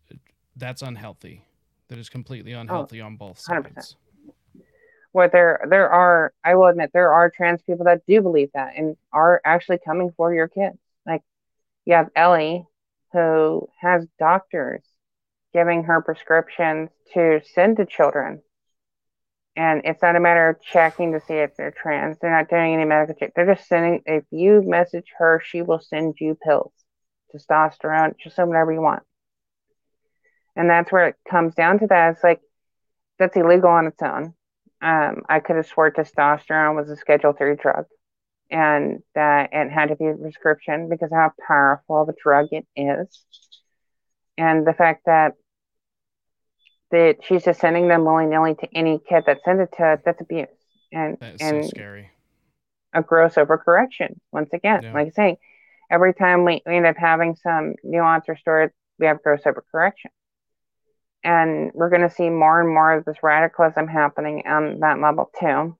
that's 0.55 0.81
unhealthy. 0.81 1.45
That 1.89 1.99
is 1.99 2.09
completely 2.09 2.55
oh, 2.55 2.61
unhealthy 2.61 3.01
oh, 3.01 3.05
on 3.05 3.15
both 3.17 3.39
sides. 3.39 3.67
100% 3.67 3.95
where 5.15 5.29
there 5.29 5.65
there 5.69 5.89
are 5.89 6.33
I 6.43 6.55
will 6.55 6.65
admit 6.65 6.91
there 6.93 7.13
are 7.13 7.29
trans 7.29 7.61
people 7.61 7.85
that 7.85 8.05
do 8.05 8.21
believe 8.21 8.49
that 8.53 8.73
and 8.75 8.97
are 9.13 9.39
actually 9.45 9.77
coming 9.77 10.11
for 10.17 10.33
your 10.33 10.49
kids. 10.49 10.77
Like 11.05 11.21
you 11.85 11.93
have 11.93 12.09
Ellie 12.17 12.65
who 13.13 13.69
has 13.79 14.05
doctors 14.19 14.83
giving 15.53 15.85
her 15.85 16.01
prescriptions 16.01 16.89
to 17.13 17.39
send 17.53 17.77
to 17.77 17.85
children. 17.85 18.41
And 19.55 19.81
it's 19.85 20.01
not 20.01 20.15
a 20.15 20.19
matter 20.19 20.49
of 20.49 20.61
checking 20.61 21.13
to 21.13 21.21
see 21.21 21.35
if 21.35 21.55
they're 21.55 21.71
trans. 21.71 22.17
They're 22.19 22.31
not 22.31 22.49
doing 22.49 22.73
any 22.73 22.85
medical 22.85 23.15
check. 23.15 23.31
They're 23.35 23.53
just 23.55 23.67
sending 23.67 24.01
if 24.05 24.25
you 24.29 24.61
message 24.65 25.07
her, 25.17 25.41
she 25.43 25.61
will 25.61 25.79
send 25.79 26.15
you 26.19 26.37
pills, 26.43 26.73
testosterone, 27.33 28.15
just 28.21 28.37
whatever 28.37 28.73
you 28.73 28.81
want. 28.81 29.03
And 30.57 30.69
that's 30.69 30.91
where 30.91 31.07
it 31.07 31.15
comes 31.29 31.55
down 31.55 31.79
to 31.79 31.87
that. 31.87 32.13
It's 32.13 32.23
like 32.23 32.41
that's 33.17 33.35
illegal 33.37 33.69
on 33.69 33.87
its 33.87 34.01
own 34.01 34.33
um, 34.81 35.23
I 35.27 35.39
could 35.39 35.55
have 35.55 35.65
swore 35.65 35.91
testosterone 35.91 36.75
was 36.75 36.89
a 36.89 36.95
Schedule 36.95 37.33
Three 37.33 37.55
drug, 37.55 37.85
and 38.51 39.01
that 39.15 39.49
it 39.51 39.71
had 39.71 39.89
to 39.89 39.95
be 39.95 40.05
a 40.05 40.13
prescription 40.13 40.89
because 40.89 41.09
how 41.11 41.31
powerful 41.47 42.03
of 42.03 42.09
a 42.09 42.13
drug 42.21 42.49
it 42.51 42.67
is, 42.75 43.23
and 44.37 44.65
the 44.67 44.73
fact 44.73 45.05
that 45.05 45.33
that 46.91 47.17
she's 47.23 47.43
just 47.43 47.59
sending 47.59 47.87
them 47.87 48.05
willy 48.05 48.25
nilly 48.25 48.55
to 48.55 48.67
any 48.73 48.99
kid 48.99 49.23
that 49.27 49.39
sends 49.43 49.61
it 49.61 49.75
to 49.77 49.83
us, 49.83 49.99
that's 50.05 50.21
abuse 50.21 50.47
and 50.91 51.17
that 51.19 51.35
is 51.35 51.41
and 51.41 51.63
so 51.63 51.69
scary. 51.69 52.11
A 52.93 53.01
gross 53.01 53.35
overcorrection. 53.35 54.15
Once 54.31 54.49
again, 54.53 54.83
yeah. 54.83 54.93
like 54.93 55.07
I 55.07 55.11
say, 55.11 55.37
every 55.91 56.13
time 56.13 56.45
we, 56.45 56.61
we 56.65 56.77
end 56.77 56.85
up 56.85 56.95
having 56.97 57.35
some 57.35 57.75
nuance 57.83 58.27
restored, 58.27 58.71
we 58.99 59.07
have 59.07 59.21
gross 59.21 59.41
overcorrection 59.41 60.11
and 61.23 61.71
we're 61.73 61.89
going 61.89 62.07
to 62.07 62.09
see 62.09 62.29
more 62.29 62.61
and 62.61 62.69
more 62.69 62.93
of 62.93 63.05
this 63.05 63.17
radicalism 63.23 63.87
happening 63.87 64.43
on 64.45 64.79
that 64.79 64.99
level 64.99 65.29
too. 65.39 65.75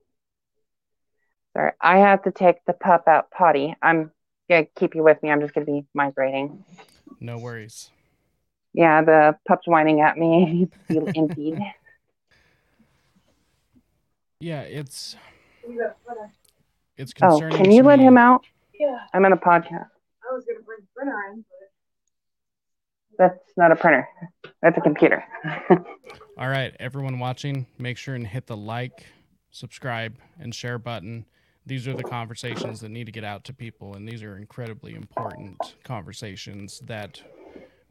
Sorry, 1.53 1.71
I 1.79 1.99
have 1.99 2.23
to 2.23 2.31
take 2.31 2.57
the 2.65 2.73
pup 2.73 3.07
out 3.07 3.31
potty. 3.31 3.75
I'm 3.81 4.11
gonna 4.49 4.65
keep 4.75 4.93
you 4.93 5.03
with 5.03 5.23
me. 5.23 5.31
I'm 5.31 5.39
just 5.39 5.53
gonna 5.53 5.65
be 5.65 5.85
migrating. 5.93 6.65
No 7.21 7.37
worries. 7.37 7.91
Yeah, 8.75 9.01
the 9.01 9.37
pup's 9.47 9.65
whining 9.67 10.01
at 10.01 10.17
me. 10.17 10.67
feel 10.87 11.07
emptied. 11.15 11.59
Yeah, 14.41 14.61
it's 14.61 15.15
it's 16.97 17.13
oh, 17.21 17.29
concerning. 17.29 17.53
Oh, 17.53 17.57
can 17.57 17.71
you 17.71 17.83
let 17.83 17.99
me. 17.99 18.05
him 18.05 18.17
out? 18.17 18.45
Yeah. 18.77 18.97
I'm 19.13 19.23
in 19.23 19.31
a 19.31 19.37
podcast. 19.37 19.89
I 20.29 20.33
was 20.33 20.43
gonna 20.45 20.59
bring 20.65 20.79
Brenner 20.93 21.15
in, 21.31 21.45
but 23.17 23.17
that's 23.17 23.53
not 23.55 23.71
a 23.71 23.77
printer. 23.77 24.07
That's 24.61 24.77
a 24.77 24.81
computer. 24.81 25.23
All 26.37 26.49
right, 26.49 26.75
everyone 26.81 27.19
watching, 27.19 27.65
make 27.77 27.97
sure 27.97 28.15
and 28.15 28.27
hit 28.27 28.45
the 28.45 28.57
like, 28.57 29.05
subscribe, 29.51 30.17
and 30.37 30.53
share 30.53 30.77
button. 30.77 31.25
These 31.65 31.87
are 31.87 31.93
the 31.93 32.03
conversations 32.03 32.81
that 32.81 32.89
need 32.89 33.05
to 33.05 33.13
get 33.13 33.23
out 33.23 33.45
to 33.45 33.53
people, 33.53 33.95
and 33.95 34.05
these 34.05 34.21
are 34.21 34.35
incredibly 34.35 34.95
important 34.95 35.57
conversations 35.85 36.81
that 36.87 37.21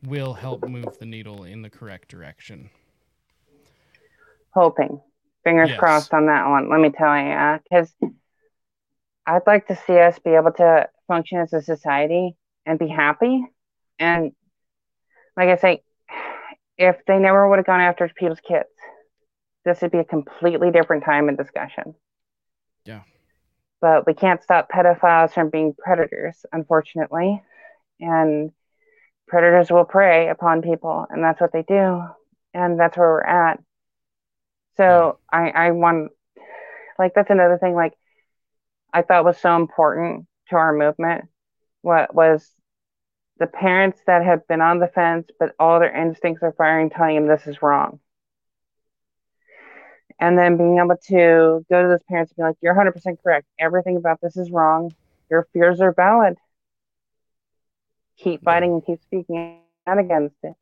will 0.07 0.35
help 0.35 0.69
move 0.69 0.99
the 0.99 1.07
needle 1.07 1.45
in 1.45 1.63
the 1.63 1.71
correct 1.71 2.09
direction. 2.09 2.71
Hoping. 4.53 5.01
Fingers 5.43 5.71
yes. 5.71 5.79
crossed 5.79 6.15
on 6.15 6.27
that 6.27 6.49
one. 6.49 6.71
Let 6.71 6.81
me 6.81 6.91
tell 6.91 7.17
you, 7.17 7.61
because 7.63 7.95
uh, 8.03 8.09
I'd 9.27 9.47
like 9.47 9.67
to 9.69 9.77
see 9.87 9.99
us 9.99 10.19
be 10.19 10.31
able 10.31 10.53
to 10.53 10.89
function 11.07 11.39
as 11.39 11.53
a 11.53 11.61
society 11.61 12.37
and 12.65 12.79
be 12.79 12.89
happy 12.89 13.45
and 13.99 14.33
like 15.37 15.49
I 15.49 15.57
say, 15.57 15.83
if 16.79 16.97
they 17.07 17.19
never 17.19 17.49
would 17.49 17.59
have 17.59 17.67
gone 17.67 17.81
after 17.81 18.09
people's 18.09 18.41
kids, 18.41 18.69
this 19.65 19.81
would 19.83 19.91
be 19.91 19.99
a 19.99 20.05
completely 20.05 20.71
different 20.71 21.05
time 21.05 21.29
and 21.29 21.39
discussion. 21.39 21.95
Yeah. 22.85 23.03
But 23.81 24.07
we 24.07 24.15
can't 24.15 24.43
stop 24.43 24.71
pedophiles 24.71 25.33
from 25.33 25.51
being 25.51 25.75
predators, 25.77 26.45
unfortunately. 26.53 27.43
And 28.01 28.51
predators 29.35 29.71
will 29.71 29.85
prey 29.85 30.29
upon 30.29 30.63
people, 30.63 31.07
and 31.11 31.25
that's 31.25 31.41
what 31.41 31.53
they 31.53 31.65
do. 31.67 32.03
And 32.53 32.79
that's 32.79 32.97
where 32.97 33.09
we're 33.09 33.23
at. 33.23 33.59
So. 34.77 35.19
I, 35.33 35.51
I 35.51 35.71
want, 35.73 36.13
like, 36.97 37.13
that's 37.15 37.31
another 37.31 37.59
thing, 37.59 37.75
like, 37.75 37.95
I 38.93 39.03
thought 39.03 39.25
was 39.25 39.39
so 39.39 39.57
important 39.57 40.27
to 40.51 40.57
our 40.57 40.73
movement. 40.73 41.25
What 41.83 42.15
was 42.15 42.49
the 43.41 43.49
parents 43.49 44.01
that 44.07 44.25
have 44.25 44.47
been 44.47 44.61
on 44.61 44.79
the 44.79 44.87
fence, 44.87 45.27
but 45.41 45.57
all 45.59 45.81
their 45.81 45.93
instincts 45.93 46.45
are 46.45 46.55
firing, 46.57 46.91
telling 46.91 47.17
them 47.17 47.27
this 47.27 47.49
is 47.49 47.61
wrong. 47.61 47.99
And 50.21 50.39
then 50.39 50.57
being 50.57 50.79
able 50.79 50.97
to 51.09 51.67
go 51.69 51.83
to 51.83 51.89
those 51.89 52.05
parents 52.09 52.31
and 52.31 52.37
be 52.37 52.43
like, 52.45 52.57
you're 52.63 52.75
100% 52.75 53.21
correct. 53.25 53.49
Everything 53.59 53.97
about 53.97 54.21
this 54.23 54.37
is 54.37 54.53
wrong. 54.53 54.95
Your 55.29 55.49
fears 55.53 55.81
are 55.81 55.93
valid. 55.93 56.37
Keep 58.19 58.45
fighting 58.45 58.73
and 58.73 58.85
keep 58.85 59.03
speaking 59.03 59.61
out 59.87 59.99
against 59.99 60.37
it. 60.43 60.55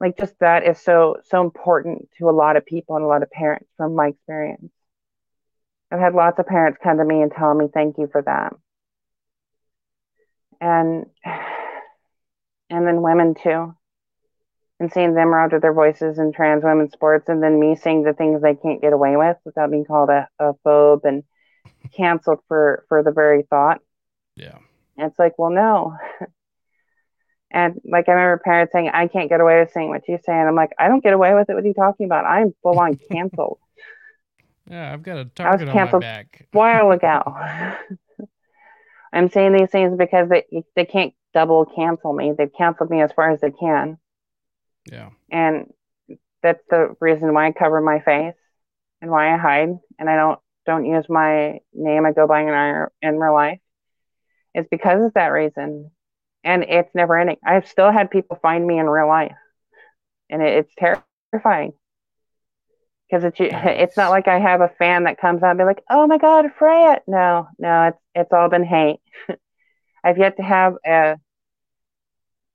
Like, 0.00 0.16
just 0.16 0.38
that 0.40 0.66
is 0.66 0.80
so, 0.80 1.16
so 1.24 1.42
important 1.42 2.08
to 2.18 2.30
a 2.30 2.32
lot 2.32 2.56
of 2.56 2.64
people 2.64 2.96
and 2.96 3.04
a 3.04 3.08
lot 3.08 3.22
of 3.22 3.30
parents 3.30 3.68
from 3.76 3.94
my 3.94 4.08
experience. 4.08 4.72
I've 5.90 6.00
had 6.00 6.14
lots 6.14 6.38
of 6.38 6.46
parents 6.46 6.78
come 6.82 6.98
to 6.98 7.04
me 7.04 7.20
and 7.20 7.32
tell 7.32 7.52
me, 7.52 7.66
thank 7.72 7.98
you 7.98 8.08
for 8.10 8.22
that. 8.22 8.54
And 10.60 11.06
and 12.70 12.86
then 12.86 13.02
women 13.02 13.34
too. 13.34 13.74
And 14.78 14.90
seeing 14.90 15.14
them 15.14 15.28
round 15.28 15.52
their 15.52 15.74
voices 15.74 16.18
in 16.18 16.32
trans 16.32 16.64
women's 16.64 16.92
sports, 16.92 17.28
and 17.28 17.42
then 17.42 17.60
me 17.60 17.76
saying 17.76 18.02
the 18.04 18.14
things 18.14 18.40
they 18.40 18.54
can't 18.54 18.80
get 18.80 18.94
away 18.94 19.16
with 19.16 19.36
without 19.44 19.70
being 19.70 19.84
called 19.84 20.08
a, 20.08 20.26
a 20.38 20.54
phobe 20.64 21.04
and 21.04 21.22
canceled 21.94 22.40
for 22.48 22.84
for 22.88 23.02
the 23.02 23.10
very 23.10 23.42
thought. 23.42 23.80
Yeah, 24.36 24.56
and 24.96 25.10
it's 25.10 25.18
like, 25.18 25.38
well, 25.38 25.50
no. 25.50 25.98
and 27.50 27.80
like 27.84 28.08
I 28.08 28.12
remember 28.12 28.42
parents 28.44 28.72
saying, 28.72 28.90
"I 28.92 29.08
can't 29.08 29.28
get 29.28 29.40
away 29.40 29.60
with 29.60 29.72
saying 29.72 29.88
what 29.88 30.06
you 30.08 30.18
say," 30.24 30.32
and 30.32 30.48
I'm 30.48 30.54
like, 30.54 30.70
"I 30.78 30.88
don't 30.88 31.02
get 31.02 31.12
away 31.12 31.34
with 31.34 31.50
it. 31.50 31.54
What 31.54 31.64
are 31.64 31.66
you 31.66 31.74
talking 31.74 32.06
about? 32.06 32.24
I'm 32.24 32.54
full 32.62 32.78
on 32.78 32.98
canceled." 33.10 33.58
yeah, 34.70 34.92
I've 34.92 35.02
got 35.02 35.18
a 35.18 35.24
target 35.24 35.68
on 35.68 35.74
my 35.74 35.98
back. 35.98 36.46
while 36.52 36.92
ago. 36.92 37.22
I'm 39.12 39.28
saying 39.28 39.52
these 39.52 39.70
things 39.70 39.96
because 39.98 40.28
they 40.28 40.44
they 40.76 40.84
can't 40.84 41.12
double 41.34 41.66
cancel 41.66 42.12
me. 42.12 42.32
They've 42.36 42.52
canceled 42.56 42.90
me 42.90 43.02
as 43.02 43.12
far 43.12 43.30
as 43.30 43.40
they 43.40 43.50
can. 43.50 43.98
Yeah. 44.90 45.10
And 45.30 45.72
that's 46.42 46.62
the 46.70 46.94
reason 47.00 47.34
why 47.34 47.48
I 47.48 47.52
cover 47.52 47.80
my 47.80 48.00
face 48.00 48.34
and 49.02 49.10
why 49.10 49.34
I 49.34 49.36
hide 49.36 49.70
and 49.98 50.08
I 50.08 50.16
don't 50.16 50.38
don't 50.66 50.84
use 50.84 51.06
my 51.08 51.58
name 51.74 52.06
I 52.06 52.12
go 52.12 52.26
by 52.26 52.42
in, 52.42 52.86
in 53.02 53.18
real 53.18 53.34
life. 53.34 53.58
It's 54.54 54.68
because 54.70 55.02
of 55.02 55.14
that 55.14 55.28
reason. 55.28 55.90
And 56.44 56.62
it's 56.64 56.94
never 56.94 57.18
ending. 57.18 57.36
I've 57.44 57.68
still 57.68 57.90
had 57.90 58.10
people 58.10 58.38
find 58.40 58.66
me 58.66 58.78
in 58.78 58.88
real 58.88 59.08
life. 59.08 59.36
And 60.30 60.42
it, 60.42 60.66
it's 60.66 61.02
terrifying. 61.32 61.72
Because 63.10 63.24
it's 63.24 63.36
it's 63.40 63.96
not 63.96 64.10
like 64.10 64.28
I 64.28 64.38
have 64.38 64.60
a 64.60 64.70
fan 64.78 65.04
that 65.04 65.20
comes 65.20 65.42
out 65.42 65.50
and 65.50 65.58
be 65.58 65.64
like, 65.64 65.82
"Oh 65.90 66.06
my 66.06 66.18
God, 66.18 66.46
Freya!" 66.58 67.00
No, 67.08 67.48
no, 67.58 67.88
it's 67.88 67.98
it's 68.14 68.32
all 68.32 68.48
been 68.48 68.64
hate. 68.64 69.00
I've 70.04 70.18
yet 70.18 70.36
to 70.36 70.42
have 70.42 70.74
a. 70.86 71.16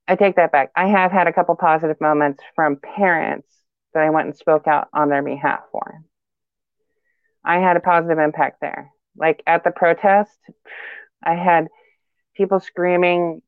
I 0.08 0.16
take 0.16 0.36
that 0.36 0.52
back. 0.52 0.70
I 0.74 0.86
have 0.88 1.12
had 1.12 1.26
a 1.26 1.32
couple 1.32 1.54
positive 1.56 2.00
moments 2.00 2.42
from 2.54 2.76
parents 2.76 3.48
that 3.92 4.02
I 4.04 4.10
went 4.10 4.28
and 4.28 4.36
spoke 4.36 4.66
out 4.66 4.88
on 4.94 5.08
their 5.08 5.22
behalf 5.22 5.60
for. 5.72 6.00
I 7.44 7.58
had 7.58 7.76
a 7.76 7.80
positive 7.80 8.18
impact 8.18 8.60
there. 8.60 8.90
Like 9.16 9.42
at 9.46 9.64
the 9.64 9.70
protest, 9.70 10.38
I 11.22 11.34
had 11.34 11.68
people 12.36 12.60
screaming 12.60 13.40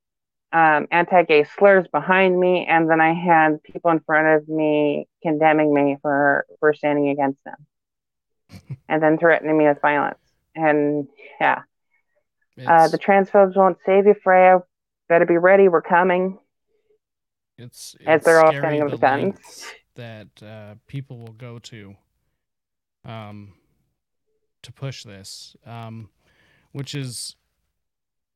um, 0.52 0.88
anti-gay 0.90 1.44
slurs 1.44 1.86
behind 1.88 2.38
me, 2.38 2.66
and 2.66 2.88
then 2.88 3.00
I 3.00 3.12
had 3.12 3.62
people 3.62 3.90
in 3.90 4.00
front 4.00 4.42
of 4.42 4.48
me 4.48 5.06
condemning 5.22 5.74
me 5.74 5.96
for 6.00 6.46
for 6.60 6.72
standing 6.72 7.08
against 7.10 7.40
them, 7.44 8.78
and 8.88 9.02
then 9.02 9.18
threatening 9.18 9.56
me 9.56 9.66
with 9.66 9.80
violence. 9.80 10.18
And 10.54 11.08
yeah, 11.40 11.62
uh, 12.66 12.88
the 12.88 12.98
transphobes 12.98 13.56
won't 13.56 13.78
save 13.84 14.06
you, 14.06 14.14
Freya. 14.22 14.62
Better 15.08 15.26
be 15.26 15.38
ready. 15.38 15.68
We're 15.68 15.82
coming. 15.82 16.38
It's, 17.56 17.96
it's 17.98 18.08
as 18.08 18.24
they're 18.24 18.40
all 18.40 18.52
standing 18.52 18.82
up 18.82 18.90
the 18.90 18.98
guns 18.98 19.36
that 19.96 20.28
uh, 20.42 20.74
people 20.86 21.18
will 21.18 21.32
go 21.32 21.58
to, 21.58 21.96
um, 23.04 23.54
to 24.62 24.72
push 24.72 25.02
this, 25.02 25.56
um, 25.66 26.08
which 26.70 26.94
is 26.94 27.34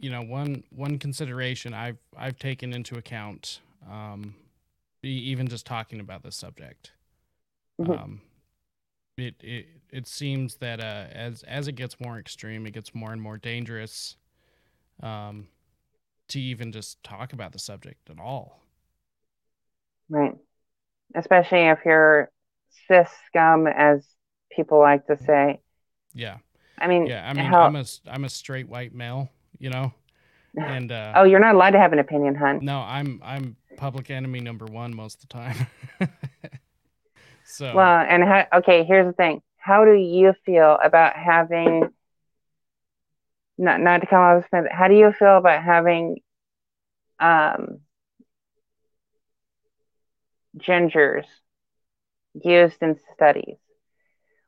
you 0.02 0.10
know 0.10 0.20
one 0.20 0.64
one 0.70 0.98
consideration 0.98 1.72
I've 1.72 1.96
I've 2.16 2.38
taken 2.38 2.74
into 2.74 2.96
account, 2.96 3.60
um, 3.90 4.34
even 5.02 5.48
just 5.48 5.64
talking 5.64 6.00
about 6.00 6.22
this 6.22 6.36
subject. 6.36 6.92
Mm-hmm. 7.80 7.92
Um, 7.92 8.20
it 9.16 9.36
it 9.40 9.66
it 9.90 10.06
seems 10.06 10.56
that 10.56 10.80
uh, 10.80 11.06
as 11.10 11.42
as 11.44 11.68
it 11.68 11.72
gets 11.72 11.98
more 11.98 12.18
extreme, 12.18 12.66
it 12.66 12.72
gets 12.72 12.94
more 12.94 13.12
and 13.12 13.22
more 13.22 13.38
dangerous. 13.38 14.16
Um, 15.02 15.48
to 16.28 16.40
even 16.40 16.72
just 16.72 17.02
talk 17.02 17.32
about 17.32 17.52
the 17.52 17.58
subject 17.58 18.08
at 18.08 18.18
all. 18.18 18.60
Right. 20.08 20.34
Especially 21.14 21.66
if 21.66 21.80
you're 21.84 22.30
cis 22.88 23.08
scum, 23.26 23.66
as 23.66 24.06
people 24.50 24.78
like 24.78 25.06
to 25.08 25.18
say. 25.18 25.60
Yeah. 26.14 26.38
I 26.78 26.86
mean, 26.86 27.06
yeah. 27.06 27.28
I 27.28 27.34
mean, 27.34 27.44
how... 27.44 27.62
I'm 27.62 27.76
a 27.76 27.84
I'm 28.06 28.24
a 28.24 28.28
straight 28.28 28.68
white 28.68 28.94
male, 28.94 29.30
you 29.62 29.70
know, 29.70 29.92
and 30.56 30.90
uh, 30.90 31.12
oh, 31.16 31.22
you're 31.22 31.40
not 31.40 31.54
allowed 31.54 31.70
to 31.70 31.78
have 31.78 31.92
an 31.92 32.00
opinion, 32.00 32.34
hun. 32.34 32.58
No, 32.62 32.80
I'm 32.80 33.20
I'm 33.24 33.56
public 33.76 34.10
enemy 34.10 34.40
number 34.40 34.66
one 34.66 34.94
most 34.94 35.22
of 35.22 35.28
the 35.28 35.34
time. 35.34 35.66
so 37.44 37.72
well, 37.74 38.04
and 38.06 38.24
how, 38.24 38.46
okay, 38.54 38.84
here's 38.84 39.06
the 39.06 39.12
thing. 39.12 39.40
How 39.56 39.84
do 39.84 39.92
you 39.94 40.34
feel 40.44 40.78
about 40.82 41.14
having? 41.14 41.88
Not 43.56 43.80
not 43.80 44.00
to 44.00 44.06
come 44.08 44.18
off 44.18 44.44
the 44.50 44.68
How 44.70 44.88
do 44.88 44.94
you 44.94 45.12
feel 45.12 45.36
about 45.36 45.62
having, 45.62 46.16
um, 47.20 47.78
gingers 50.58 51.26
used 52.34 52.82
in 52.82 52.98
studies? 53.14 53.58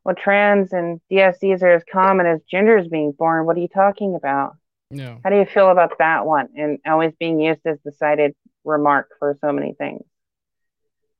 Well, 0.02 0.16
trans 0.16 0.72
and 0.72 1.00
DSDs 1.10 1.62
are 1.62 1.72
as 1.72 1.84
common 1.90 2.26
as 2.26 2.40
gingers 2.52 2.90
being 2.90 3.12
born. 3.12 3.46
What 3.46 3.56
are 3.56 3.60
you 3.60 3.68
talking 3.68 4.16
about? 4.16 4.56
No. 4.90 5.20
How 5.24 5.30
do 5.30 5.36
you 5.36 5.46
feel 5.46 5.70
about 5.70 5.98
that 5.98 6.26
one 6.26 6.48
and 6.56 6.78
always 6.86 7.12
being 7.18 7.40
used 7.40 7.60
as 7.64 7.78
the 7.84 7.92
cited 7.92 8.34
remark 8.64 9.10
for 9.18 9.36
so 9.40 9.52
many 9.52 9.74
things? 9.74 10.04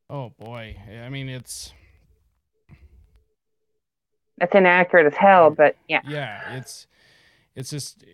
Oh 0.09 0.31
boy. 0.39 0.77
I 1.03 1.09
mean 1.09 1.29
it's 1.29 1.73
it's 4.41 4.55
inaccurate 4.55 5.07
as 5.07 5.17
hell, 5.17 5.51
but 5.51 5.77
yeah. 5.89 6.01
Yeah, 6.07 6.57
it's 6.57 6.87
it's 7.55 7.71
just 7.71 8.05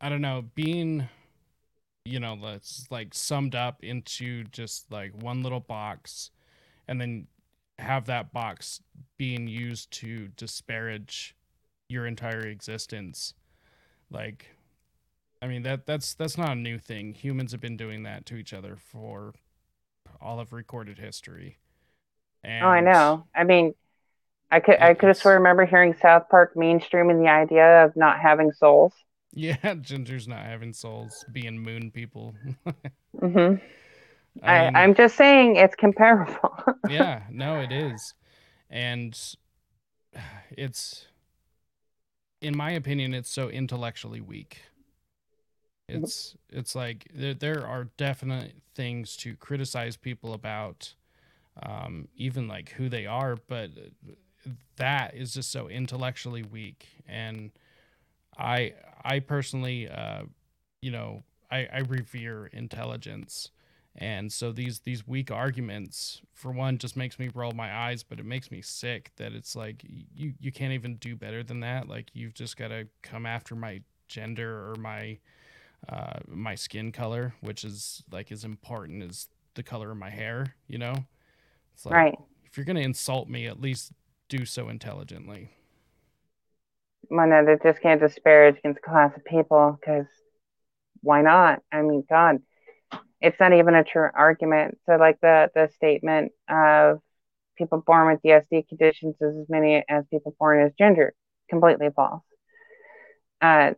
I 0.00 0.08
don't 0.08 0.20
know, 0.22 0.44
being 0.54 1.08
you 2.04 2.18
know, 2.18 2.34
let's 2.34 2.86
like 2.90 3.14
summed 3.14 3.54
up 3.54 3.82
into 3.82 4.44
just 4.44 4.90
like 4.90 5.12
one 5.22 5.42
little 5.42 5.60
box 5.60 6.30
and 6.88 7.00
then 7.00 7.28
have 7.78 8.06
that 8.06 8.32
box 8.32 8.80
being 9.16 9.46
used 9.46 9.90
to 9.92 10.28
disparage 10.36 11.36
your 11.92 12.06
entire 12.06 12.46
existence. 12.46 13.34
Like 14.10 14.46
I 15.40 15.46
mean 15.46 15.62
that 15.62 15.86
that's 15.86 16.14
that's 16.14 16.38
not 16.38 16.52
a 16.52 16.56
new 16.56 16.78
thing. 16.78 17.14
Humans 17.14 17.52
have 17.52 17.60
been 17.60 17.76
doing 17.76 18.02
that 18.04 18.26
to 18.26 18.36
each 18.36 18.52
other 18.52 18.76
for 18.76 19.34
all 20.20 20.40
of 20.40 20.52
recorded 20.52 20.98
history. 20.98 21.58
And 22.44 22.64
oh, 22.64 22.68
I 22.68 22.80
know. 22.80 23.26
I 23.34 23.44
mean, 23.44 23.74
I 24.50 24.60
could 24.60 24.80
I 24.80 24.94
could 24.94 25.08
have 25.08 25.16
swear 25.16 25.34
remember 25.34 25.64
hearing 25.64 25.94
South 25.94 26.28
Park 26.28 26.54
mainstreaming 26.54 27.22
the 27.22 27.30
idea 27.30 27.84
of 27.84 27.96
not 27.96 28.20
having 28.20 28.52
souls. 28.52 28.92
Yeah, 29.34 29.76
Ginger's 29.76 30.28
not 30.28 30.44
having 30.44 30.74
souls, 30.74 31.24
being 31.32 31.58
moon 31.58 31.90
people. 31.90 32.34
mm-hmm. 33.16 33.38
I, 33.38 34.64
mean, 34.64 34.76
I 34.76 34.82
I'm 34.82 34.94
just 34.94 35.16
saying 35.16 35.56
it's 35.56 35.74
comparable. 35.74 36.54
yeah, 36.90 37.22
no, 37.30 37.58
it 37.58 37.72
is, 37.72 38.12
and 38.68 39.18
it's 40.50 41.06
in 42.42 42.56
my 42.56 42.72
opinion, 42.72 43.14
it's 43.14 43.30
so 43.30 43.48
intellectually 43.48 44.20
weak. 44.20 44.60
It's 45.88 46.36
it's 46.48 46.74
like 46.74 47.08
there 47.14 47.34
there 47.34 47.66
are 47.66 47.84
definite 47.96 48.54
things 48.74 49.16
to 49.18 49.36
criticize 49.36 49.96
people 49.96 50.32
about, 50.32 50.94
um, 51.62 52.08
even 52.16 52.48
like 52.48 52.70
who 52.70 52.88
they 52.88 53.06
are, 53.06 53.36
but 53.48 53.70
that 54.76 55.14
is 55.14 55.34
just 55.34 55.50
so 55.50 55.68
intellectually 55.68 56.42
weak. 56.42 56.88
And 57.06 57.50
I 58.38 58.74
I 59.04 59.20
personally, 59.20 59.88
uh, 59.88 60.24
you 60.82 60.90
know, 60.92 61.22
I, 61.50 61.68
I 61.72 61.78
revere 61.80 62.46
intelligence. 62.48 63.50
And 63.94 64.32
so 64.32 64.52
these 64.52 64.80
these 64.80 65.06
weak 65.06 65.30
arguments, 65.30 66.22
for 66.32 66.50
one, 66.50 66.78
just 66.78 66.96
makes 66.96 67.18
me 67.18 67.28
roll 67.34 67.52
my 67.52 67.74
eyes, 67.74 68.02
but 68.02 68.18
it 68.18 68.24
makes 68.24 68.50
me 68.50 68.62
sick 68.62 69.12
that 69.16 69.32
it's 69.32 69.54
like 69.54 69.84
you 70.14 70.32
you 70.40 70.50
can't 70.50 70.72
even 70.72 70.96
do 70.96 71.14
better 71.14 71.42
than 71.42 71.60
that. 71.60 71.88
Like 71.88 72.10
you've 72.14 72.34
just 72.34 72.56
got 72.56 72.68
to 72.68 72.88
come 73.02 73.26
after 73.26 73.54
my 73.54 73.82
gender 74.08 74.70
or 74.70 74.76
my 74.76 75.18
uh, 75.88 76.20
my 76.26 76.54
skin 76.54 76.90
color, 76.90 77.34
which 77.40 77.64
is 77.64 78.02
like 78.10 78.32
as 78.32 78.44
important 78.44 79.02
as 79.02 79.28
the 79.54 79.62
color 79.62 79.90
of 79.90 79.98
my 79.98 80.10
hair. 80.10 80.54
You 80.68 80.78
know, 80.78 80.94
it's 81.74 81.84
like, 81.84 81.94
right. 81.94 82.18
If 82.46 82.56
you're 82.56 82.66
gonna 82.66 82.80
insult 82.80 83.28
me, 83.28 83.46
at 83.46 83.60
least 83.60 83.92
do 84.28 84.46
so 84.46 84.70
intelligently. 84.70 85.50
Well, 87.10 87.26
no, 87.26 87.44
they 87.44 87.56
just 87.62 87.82
can't 87.82 88.00
disparage 88.00 88.56
against 88.58 88.80
class 88.80 89.12
of 89.14 89.24
people 89.26 89.78
because 89.78 90.06
why 91.02 91.20
not? 91.20 91.60
I 91.70 91.82
mean, 91.82 92.04
God 92.08 92.40
it's 93.22 93.38
not 93.38 93.52
even 93.52 93.74
a 93.74 93.84
true 93.84 94.08
argument. 94.12 94.78
So, 94.86 94.96
like 94.96 95.20
the 95.20 95.50
the 95.54 95.70
statement 95.76 96.32
of 96.48 97.00
people 97.56 97.82
born 97.86 98.08
with 98.08 98.22
DSD 98.22 98.68
conditions 98.68 99.14
is 99.20 99.36
as 99.36 99.48
many 99.48 99.84
as 99.88 100.04
people 100.10 100.34
born 100.38 100.60
as 100.60 100.72
ginger, 100.76 101.14
completely 101.48 101.88
false. 101.94 102.22
Uh, 103.40 103.72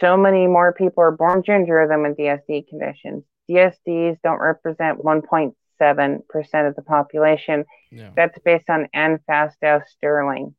so 0.00 0.16
many 0.16 0.46
more 0.46 0.72
people 0.72 1.02
are 1.02 1.10
born 1.10 1.42
ginger 1.44 1.86
than 1.88 2.02
with 2.02 2.16
DSD 2.16 2.68
conditions. 2.68 3.24
DSDs 3.50 4.18
don't 4.22 4.40
represent 4.40 5.02
1.7% 5.02 6.68
of 6.68 6.76
the 6.76 6.82
population. 6.82 7.64
Yeah. 7.90 8.10
That's 8.16 8.38
based 8.44 8.70
on 8.70 8.88
Ann 8.94 9.18
Fastow 9.28 9.82
Sterling 9.86 10.54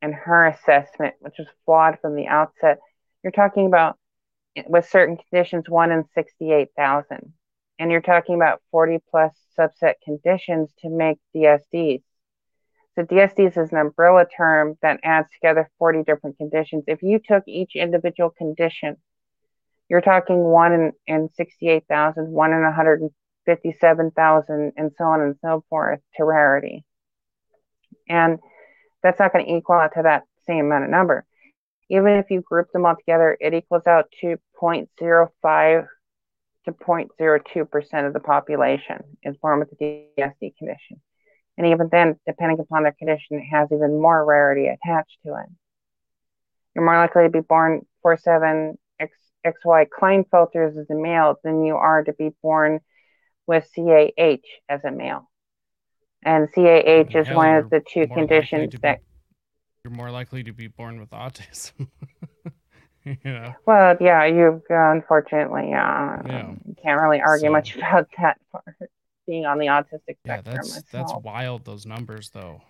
and 0.00 0.14
her 0.14 0.46
assessment, 0.46 1.14
which 1.20 1.34
was 1.38 1.48
flawed 1.64 1.98
from 2.00 2.16
the 2.16 2.26
outset. 2.26 2.78
You're 3.22 3.32
talking 3.32 3.66
about 3.66 3.98
with 4.66 4.88
certain 4.88 5.16
conditions, 5.16 5.68
one 5.68 5.92
in 5.92 6.04
68,000 6.14 7.32
and 7.82 7.90
you're 7.90 8.00
talking 8.00 8.36
about 8.36 8.62
40 8.70 9.00
plus 9.10 9.34
subset 9.58 9.94
conditions 10.04 10.70
to 10.82 10.88
make 10.88 11.18
DSDs. 11.34 12.04
So 12.94 13.02
DSDs 13.02 13.58
is 13.58 13.72
an 13.72 13.78
umbrella 13.78 14.24
term 14.24 14.78
that 14.82 15.00
adds 15.02 15.26
together 15.32 15.68
40 15.80 16.04
different 16.04 16.38
conditions. 16.38 16.84
If 16.86 17.02
you 17.02 17.18
took 17.18 17.42
each 17.48 17.74
individual 17.74 18.30
condition, 18.30 18.98
you're 19.88 20.00
talking 20.00 20.44
one 20.44 20.72
in, 20.72 20.92
in 21.08 21.28
68,000, 21.34 22.30
one 22.30 22.52
in 22.52 22.62
157,000, 22.62 24.72
and 24.76 24.92
so 24.96 25.04
on 25.04 25.20
and 25.20 25.34
so 25.42 25.64
forth 25.68 25.98
to 26.18 26.24
rarity. 26.24 26.84
And 28.08 28.38
that's 29.02 29.18
not 29.18 29.32
going 29.32 29.44
to 29.44 29.54
equal 29.54 29.74
out 29.74 29.94
to 29.96 30.02
that 30.04 30.22
same 30.46 30.66
amount 30.66 30.84
of 30.84 30.90
number. 30.90 31.24
Even 31.90 32.12
if 32.12 32.30
you 32.30 32.42
group 32.42 32.70
them 32.72 32.86
all 32.86 32.94
together, 32.94 33.36
it 33.40 33.54
equals 33.54 33.88
out 33.88 34.04
to 34.20 34.36
0.05 34.62 35.88
to 36.64 36.72
0.02% 36.72 38.06
of 38.06 38.12
the 38.12 38.20
population 38.20 39.02
is 39.22 39.36
born 39.36 39.58
with 39.58 39.70
the 39.70 40.06
DSD 40.18 40.56
condition. 40.56 41.00
And 41.58 41.66
even 41.66 41.88
then, 41.90 42.18
depending 42.26 42.60
upon 42.60 42.84
their 42.84 42.92
condition, 42.92 43.38
it 43.38 43.46
has 43.50 43.68
even 43.72 44.00
more 44.00 44.24
rarity 44.24 44.66
attached 44.66 45.18
to 45.26 45.34
it. 45.34 45.50
You're 46.74 46.84
more 46.84 46.96
likely 46.96 47.24
to 47.24 47.30
be 47.30 47.40
born 47.40 47.84
47 48.02 48.78
XY 49.44 49.86
Klinefelters 49.88 50.80
as 50.80 50.88
a 50.90 50.94
male 50.94 51.36
than 51.44 51.64
you 51.64 51.76
are 51.76 52.02
to 52.04 52.12
be 52.12 52.30
born 52.42 52.80
with 53.46 53.68
CAH 53.74 54.38
as 54.68 54.84
a 54.84 54.90
male. 54.90 55.30
And 56.24 56.48
CAH 56.52 57.18
is 57.18 57.28
one 57.30 57.56
of 57.56 57.70
the 57.70 57.80
two 57.86 58.06
conditions 58.06 58.74
that. 58.82 59.00
Be, 59.00 59.04
you're 59.84 59.92
more 59.92 60.10
likely 60.10 60.44
to 60.44 60.52
be 60.52 60.68
born 60.68 61.00
with 61.00 61.10
autism. 61.10 61.88
Yeah. 63.24 63.54
Well, 63.66 63.96
yeah, 64.00 64.24
you 64.26 64.62
unfortunately, 64.68 65.72
uh, 65.72 66.22
yeah. 66.24 66.54
can't 66.82 67.00
really 67.00 67.20
argue 67.20 67.48
so, 67.48 67.52
much 67.52 67.76
about 67.76 68.08
that 68.18 68.38
part. 68.50 68.90
Being 69.26 69.44
on 69.44 69.58
the 69.58 69.66
autistic 69.66 70.18
spectrum. 70.18 70.24
Yeah, 70.26 70.42
that's 70.42 70.68
myself. 70.68 70.84
that's 70.90 71.14
wild. 71.24 71.64
Those 71.64 71.86
numbers, 71.86 72.30
though. 72.30 72.62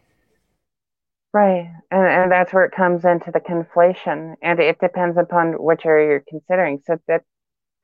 Right. 1.32 1.70
And, 1.90 2.06
and 2.06 2.32
that's 2.32 2.52
where 2.52 2.64
it 2.64 2.72
comes 2.72 3.04
into 3.04 3.30
the 3.30 3.40
conflation. 3.40 4.34
And 4.42 4.60
it 4.60 4.78
depends 4.78 5.16
upon 5.16 5.52
which 5.62 5.86
area 5.86 6.09
you're 6.09 6.24
considering. 6.28 6.82
So 6.86 6.98
that 7.09 7.22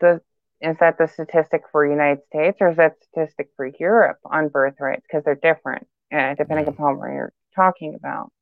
the 0.00 0.20
is 0.60 0.76
that 0.80 0.98
the 0.98 1.06
statistic 1.06 1.62
for 1.70 1.86
United 1.86 2.24
States 2.26 2.58
or 2.60 2.70
is 2.70 2.76
that 2.76 2.96
statistic 3.02 3.50
for 3.56 3.66
Europe 3.78 4.18
on 4.24 4.48
birth 4.48 4.74
rates? 4.80 5.02
Because 5.08 5.24
they're 5.24 5.34
different, 5.36 5.86
uh, 6.12 6.34
depending 6.34 6.66
yeah. 6.66 6.72
upon 6.72 6.98
where 6.98 7.12
you're 7.12 7.32
talking 7.54 7.94
about. 7.94 8.32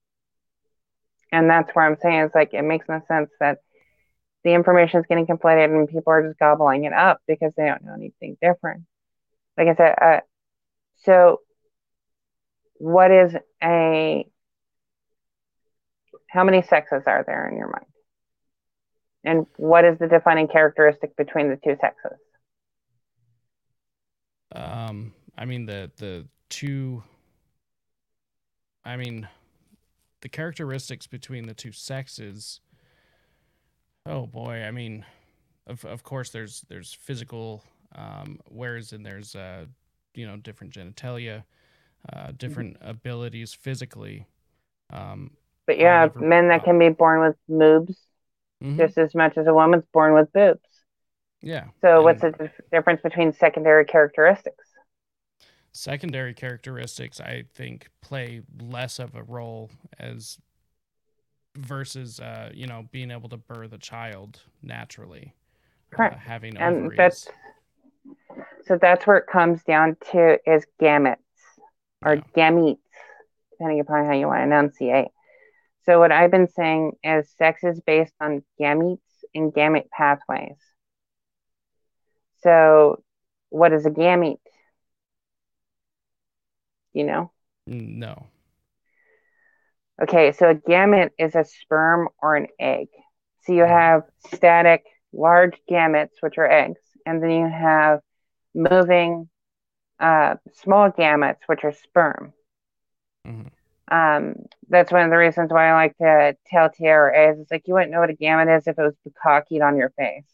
And 1.31 1.51
that's 1.51 1.71
where 1.75 1.85
I'm 1.85 1.99
saying 2.01 2.21
it's 2.21 2.35
like 2.35 2.55
it 2.55 2.63
makes 2.63 2.89
no 2.89 3.03
sense 3.07 3.31
that 3.39 3.59
the 4.47 4.55
information 4.55 5.01
is 5.01 5.07
getting 5.09 5.27
conflated 5.27 5.65
and 5.65 5.89
people 5.89 6.13
are 6.13 6.23
just 6.23 6.39
gobbling 6.39 6.85
it 6.85 6.93
up 6.93 7.21
because 7.27 7.53
they 7.57 7.65
don't 7.65 7.83
know 7.83 7.95
anything 7.95 8.39
different. 8.41 8.85
Like 9.59 9.67
I 9.67 9.75
said, 9.75 9.95
uh, 10.01 10.21
so 11.03 11.41
what 12.75 13.11
is 13.11 13.35
a 13.61 14.25
how 16.29 16.45
many 16.45 16.63
sexes 16.63 17.03
are 17.07 17.25
there 17.27 17.49
in 17.49 17.57
your 17.57 17.67
mind? 17.67 17.87
And 19.25 19.47
what 19.57 19.85
is 19.85 19.99
the 19.99 20.07
defining 20.07 20.47
characteristic 20.47 21.17
between 21.17 21.49
the 21.49 21.57
two 21.57 21.77
sexes? 21.81 22.19
Um, 24.55 25.13
I 25.37 25.45
mean 25.45 25.67
the 25.67 25.91
the 25.97 26.29
two 26.51 27.03
I 28.85 28.97
mean 28.97 29.27
the 30.21 30.29
characteristics 30.29 31.09
between 31.09 31.47
the 31.49 31.55
two 31.55 31.73
sexes 31.73 32.61
oh 34.07 34.27
boy, 34.27 34.63
I 34.63 34.71
mean 34.71 35.05
of 35.67 35.85
of 35.85 36.03
course 36.03 36.31
there's 36.31 36.65
there's 36.69 36.93
physical 36.93 37.63
um 37.95 38.41
whereas 38.49 38.93
and 38.93 39.05
there's 39.05 39.35
uh 39.35 39.67
you 40.15 40.27
know 40.27 40.37
different 40.37 40.73
genitalia, 40.73 41.45
uh 42.13 42.33
different 42.37 42.79
mm-hmm. 42.79 42.91
abilities 42.91 43.55
physically. 43.55 44.27
Um 44.93 45.33
but 45.67 45.79
yeah, 45.79 46.09
men 46.15 46.49
that 46.49 46.65
can 46.65 46.79
be 46.79 46.91
born 46.91 47.21
with 47.21 47.37
boobs 47.49 47.97
mm-hmm. 48.63 48.79
just 48.79 48.99
as 48.99 49.15
much 49.15 49.37
as 49.37 49.47
a 49.47 49.55
woman's 49.55 49.85
born 49.93 50.15
with 50.15 50.33
boobs. 50.33 50.61
Yeah. 51.43 51.67
So, 51.81 51.97
and 51.97 52.05
what's 52.05 52.23
the 52.23 52.31
dif- 52.33 52.61
difference 52.73 53.01
between 53.03 53.33
secondary 53.33 53.85
characteristics? 53.85 54.65
Secondary 55.73 56.35
characteristics, 56.35 57.21
I 57.21 57.45
think, 57.55 57.91
play 58.01 58.43
less 58.61 58.99
of 58.99 59.15
a 59.15 59.23
role 59.23 59.71
as 59.99 60.39
versus, 61.57 62.21
uh, 62.21 62.51
you 62.55 62.67
know, 62.67 62.87
being 62.93 63.11
able 63.11 63.29
to 63.29 63.37
birth 63.37 63.73
a 63.73 63.79
child 63.79 64.41
naturally. 64.63 65.35
Uh, 65.93 65.97
Correct. 65.97 66.15
Uh, 66.15 66.19
having 66.19 66.57
ovaries. 66.57 66.83
And 66.83 66.99
that's 66.99 67.29
so 68.67 68.79
that's 68.81 69.07
where 69.07 69.17
it 69.19 69.27
comes 69.27 69.63
down 69.63 69.97
to 70.13 70.39
is 70.47 70.67
gametes 70.81 71.17
or 72.05 72.17
yeah. 72.17 72.23
gametes, 72.37 72.79
depending 73.53 73.81
upon 73.81 74.07
how 74.07 74.13
you 74.13 74.27
want 74.27 74.41
to 74.41 74.45
enunciate. 74.45 75.09
So 75.85 76.01
what 76.01 76.11
I've 76.11 76.33
been 76.33 76.49
saying 76.49 76.93
is 77.05 77.31
sex 77.39 77.63
is 77.63 77.81
based 77.81 78.15
on 78.21 78.43
gametes 78.61 78.99
and 79.35 79.53
gamete 79.53 79.89
pathways. 79.91 80.57
So 82.43 83.03
what 83.51 83.73
is 83.73 83.87
a 83.87 83.91
gamete? 83.91 84.39
You 86.93 87.05
know? 87.05 87.31
No. 87.67 88.27
Okay, 90.03 90.33
so 90.33 90.51
a 90.51 90.55
gamete 90.55 91.11
is 91.19 91.35
a 91.35 91.45
sperm 91.45 92.09
or 92.21 92.37
an 92.37 92.49
egg. 92.59 92.89
So 93.45 93.53
you 93.53 93.65
have 93.65 94.03
static 94.35 94.85
large 95.13 95.57
gametes, 95.71 96.11
which 96.21 96.39
are 96.39 96.51
eggs, 96.51 96.81
and 97.07 97.23
then 97.23 97.31
you 97.31 97.49
have 97.49 98.01
moving 98.55 99.29
uh, 99.99 100.37
small 100.63 100.91
gametes, 100.91 101.39
which 101.47 101.65
are 101.65 101.73
sperm. 101.73 102.33
Mm-hmm 103.27 103.49
um, 103.89 104.35
that's 104.69 104.91
one 104.91 105.03
of 105.03 105.11
the 105.11 105.17
reasons 105.17 105.51
why 105.51 105.69
I 105.69 105.75
like 105.75 105.97
to 105.99 106.37
tell 106.47 106.71
TRAs. 106.71 107.39
It's 107.39 107.51
like 107.51 107.63
you 107.67 107.75
wouldn't 107.75 107.93
know 107.93 108.01
what 108.01 108.11
a 108.11 108.15
gamete 108.15 108.59
is 108.59 108.67
if 108.67 108.79
it 108.79 108.83
was 108.83 108.97
bukkake 109.07 109.63
on 109.63 109.77
your 109.77 109.91
face. 109.91 110.25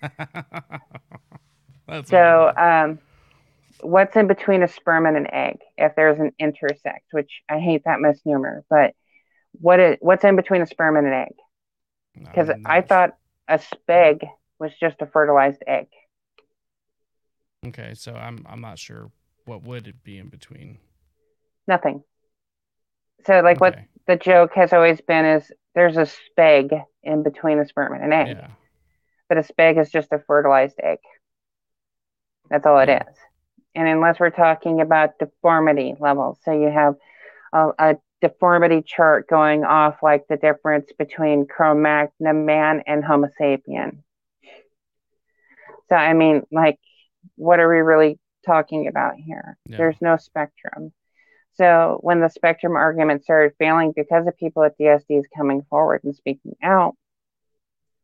so, 2.04 2.52
um, 2.56 3.00
what's 3.82 4.16
in 4.16 4.26
between 4.26 4.62
a 4.62 4.68
sperm 4.68 5.06
and 5.06 5.16
an 5.16 5.32
egg? 5.32 5.58
If 5.76 5.94
there's 5.96 6.18
an 6.18 6.32
intersex, 6.40 7.00
which 7.10 7.42
I 7.48 7.58
hate 7.58 7.82
that 7.84 8.00
misnomer, 8.00 8.64
but 8.68 8.94
what 9.52 9.80
is 9.80 9.96
what's 10.00 10.24
in 10.24 10.36
between 10.36 10.62
a 10.62 10.66
sperm 10.66 10.96
and 10.96 11.06
an 11.06 11.12
egg? 11.12 11.34
Because 12.14 12.50
I 12.64 12.80
thought 12.80 13.16
a 13.46 13.58
speg 13.58 14.28
was 14.58 14.72
just 14.78 15.00
a 15.00 15.06
fertilized 15.06 15.62
egg. 15.66 15.86
Okay, 17.66 17.94
so 17.94 18.14
I'm 18.14 18.44
I'm 18.48 18.60
not 18.60 18.78
sure 18.78 19.10
what 19.44 19.62
would 19.62 19.88
it 19.88 20.02
be 20.02 20.18
in 20.18 20.28
between. 20.28 20.78
Nothing. 21.66 22.02
So, 23.26 23.40
like, 23.40 23.60
okay. 23.60 23.60
what 23.60 23.78
the 24.06 24.16
joke 24.16 24.52
has 24.54 24.72
always 24.72 25.00
been 25.00 25.24
is 25.24 25.50
there's 25.74 25.96
a 25.96 26.06
speg 26.38 26.82
in 27.02 27.22
between 27.22 27.58
a 27.58 27.66
sperm 27.66 27.92
and 27.94 28.04
an 28.04 28.12
egg, 28.12 28.36
yeah. 28.36 28.50
but 29.28 29.38
a 29.38 29.42
speg 29.42 29.80
is 29.80 29.90
just 29.90 30.12
a 30.12 30.18
fertilized 30.18 30.78
egg. 30.82 30.98
That's 32.48 32.64
all 32.64 32.78
it 32.78 32.88
is. 32.88 33.16
And 33.78 33.86
unless 33.86 34.18
we're 34.18 34.30
talking 34.30 34.80
about 34.80 35.20
deformity 35.20 35.94
levels, 36.00 36.40
so 36.44 36.50
you 36.50 36.68
have 36.68 36.96
a, 37.52 37.68
a 37.78 37.96
deformity 38.20 38.82
chart 38.82 39.28
going 39.28 39.62
off 39.62 40.02
like 40.02 40.26
the 40.28 40.36
difference 40.36 40.90
between 40.98 41.46
Cro-Magnon 41.46 42.44
man 42.44 42.82
and 42.88 43.04
Homo 43.04 43.28
sapien. 43.40 43.98
So, 45.88 45.94
I 45.94 46.12
mean, 46.12 46.42
like, 46.50 46.80
what 47.36 47.60
are 47.60 47.68
we 47.68 47.76
really 47.76 48.18
talking 48.44 48.88
about 48.88 49.14
here? 49.14 49.56
Yeah. 49.68 49.76
There's 49.76 50.00
no 50.00 50.16
spectrum. 50.16 50.92
So 51.54 52.00
when 52.00 52.20
the 52.20 52.30
spectrum 52.30 52.74
argument 52.74 53.22
started 53.22 53.52
failing 53.60 53.92
because 53.94 54.26
of 54.26 54.36
people 54.36 54.64
at 54.64 54.76
DSDs 54.76 55.26
coming 55.36 55.62
forward 55.70 56.02
and 56.02 56.16
speaking 56.16 56.56
out, 56.64 56.96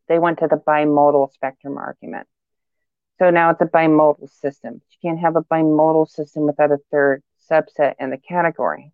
they 0.07 0.19
went 0.19 0.39
to 0.39 0.47
the 0.47 0.55
bimodal 0.55 1.33
spectrum 1.33 1.77
argument. 1.77 2.27
So 3.19 3.29
now 3.29 3.49
it's 3.51 3.61
a 3.61 3.65
bimodal 3.65 4.29
system. 4.29 4.81
You 4.91 4.97
can't 5.01 5.19
have 5.19 5.35
a 5.35 5.41
bimodal 5.41 6.09
system 6.09 6.43
without 6.43 6.71
a 6.71 6.79
third 6.91 7.23
subset 7.49 7.95
in 7.99 8.09
the 8.09 8.17
category 8.17 8.91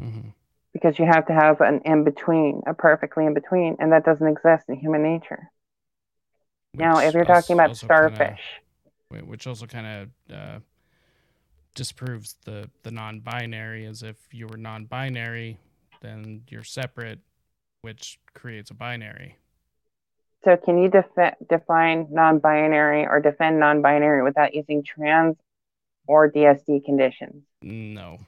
mm-hmm. 0.00 0.28
because 0.72 0.98
you 0.98 1.06
have 1.06 1.26
to 1.26 1.32
have 1.32 1.60
an 1.60 1.80
in 1.84 2.04
between, 2.04 2.62
a 2.66 2.74
perfectly 2.74 3.26
in 3.26 3.34
between, 3.34 3.76
and 3.80 3.92
that 3.92 4.04
doesn't 4.04 4.26
exist 4.26 4.68
in 4.68 4.76
human 4.76 5.02
nature. 5.02 5.50
Which 6.72 6.80
now, 6.80 6.98
if 6.98 7.14
you're 7.14 7.24
talking 7.24 7.54
about 7.54 7.76
starfish, 7.76 8.40
kinda, 9.10 9.24
which 9.26 9.46
also 9.46 9.66
kind 9.66 9.86
of 10.30 10.36
uh, 10.36 10.58
disproves 11.74 12.36
the 12.44 12.70
the 12.82 12.90
non-binary 12.90 13.86
as 13.86 14.02
if 14.02 14.16
you 14.32 14.46
were 14.46 14.56
non-binary 14.56 15.58
then 16.00 16.42
you're 16.48 16.64
separate 16.64 17.20
which 17.82 18.18
creates 18.34 18.70
a 18.70 18.74
binary 18.74 19.36
so 20.44 20.56
can 20.56 20.78
you 20.78 20.88
defi- 20.90 21.36
define 21.48 22.08
non-binary 22.10 23.06
or 23.06 23.20
defend 23.20 23.58
non-binary 23.58 24.22
without 24.22 24.54
using 24.54 24.82
trans 24.84 25.36
or 26.06 26.30
dsd 26.30 26.84
conditions? 26.84 27.42
No. 27.62 28.18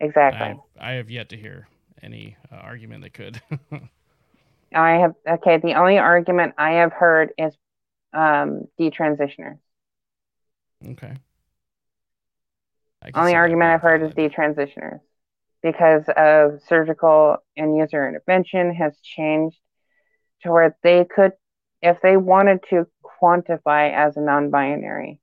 Exactly. 0.00 0.58
I, 0.80 0.92
I 0.92 0.92
have 0.94 1.10
yet 1.10 1.28
to 1.30 1.36
hear 1.36 1.68
any 2.02 2.36
uh, 2.50 2.56
argument 2.56 3.02
that 3.04 3.14
could. 3.14 3.40
I 4.74 4.92
have 4.92 5.14
okay 5.28 5.58
the 5.58 5.74
only 5.74 5.98
argument 5.98 6.54
i 6.56 6.72
have 6.72 6.92
heard 6.92 7.32
is 7.38 7.54
um 8.14 8.64
detransitioners. 8.80 9.58
Okay. 10.90 11.14
Only 13.14 13.34
argument 13.34 13.70
I've 13.70 13.82
heard 13.82 14.02
is 14.02 14.12
detransitioners 14.12 15.00
because 15.62 16.04
of 16.16 16.62
surgical 16.62 17.36
and 17.56 17.76
user 17.76 18.08
intervention 18.08 18.74
has 18.74 18.98
changed 19.00 19.58
to 20.42 20.50
where 20.50 20.76
they 20.82 21.04
could, 21.04 21.32
if 21.80 22.00
they 22.02 22.16
wanted 22.16 22.60
to 22.70 22.86
quantify 23.22 23.92
as 23.92 24.16
a 24.16 24.20
non 24.20 24.50
binary, 24.50 25.20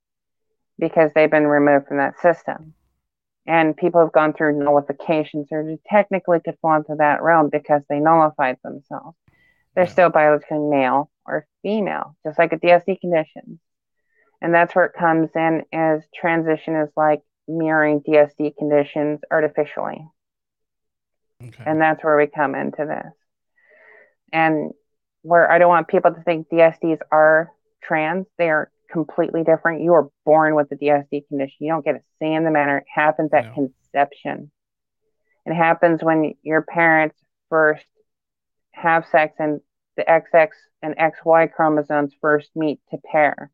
because 0.78 1.12
they've 1.14 1.32
been 1.32 1.48
removed 1.48 1.88
from 1.88 1.98
that 1.98 2.20
system. 2.20 2.74
And 3.46 3.76
people 3.76 4.02
have 4.02 4.12
gone 4.12 4.34
through 4.34 4.60
nullification 4.60 5.46
surgery, 5.48 5.80
technically 5.90 6.40
could 6.40 6.58
fall 6.62 6.76
into 6.76 6.96
that 7.00 7.24
realm 7.24 7.50
because 7.50 7.82
they 7.90 8.00
nullified 8.00 8.58
themselves. 8.64 9.18
They're 9.74 9.86
yeah. 9.86 9.91
still 9.91 10.10
biologically 10.10 10.60
male 10.60 11.10
or 11.26 11.48
female, 11.64 12.16
just 12.24 12.38
like 12.38 12.54
a 12.54 12.58
DSD 12.58 13.02
condition. 13.02 13.60
And 14.41 14.54
that's 14.54 14.76
where 14.76 14.86
it 14.86 14.94
comes 14.94 15.30
in 15.36 15.64
as 15.74 16.02
transition 16.16 16.76
is 16.76 16.90
like 16.96 17.22
mirroring 17.48 18.02
DSD 18.02 18.56
conditions 18.58 19.20
artificially. 19.32 20.06
Okay. 21.44 21.64
And 21.66 21.82
that's 21.82 22.04
where 22.04 22.18
we 22.18 22.28
come 22.28 22.56
into 22.56 22.86
this. 22.86 23.14
And 24.32 24.72
where 25.22 25.52
I 25.52 25.58
don't 25.58 25.70
want 25.70 25.88
people 25.88 26.14
to 26.14 26.22
think 26.22 26.48
DSDs 26.50 27.00
are 27.12 27.52
trans, 27.84 28.26
they 28.38 28.50
are 28.50 28.72
completely 28.91 29.44
different. 29.44 29.82
You 29.84 29.94
are 29.94 30.10
born 30.26 30.56
with 30.56 30.70
the 30.70 30.76
DSD 30.76 31.28
condition. 31.28 31.58
You 31.60 31.72
don't 31.72 31.86
get 31.86 31.96
a 31.96 32.02
say 32.20 32.34
in 32.34 32.44
the 32.44 32.52
matter. 32.52 32.78
It 32.78 32.86
happens 32.94 33.32
at 33.34 33.46
no. 33.46 33.54
conception. 33.54 34.52
It 35.46 35.54
happens 35.54 36.04
when 36.04 36.34
your 36.44 36.62
parents 36.62 37.18
first 37.50 37.86
have 38.72 39.06
sex 39.12 39.36
and 39.40 39.62
the 39.98 40.04
XX 40.04 40.50
and 40.82 40.96
XY 40.96 41.52
chromosomes 41.52 42.14
first 42.22 42.50
meet 42.56 42.80
to 42.91 42.98
pair 42.98 43.52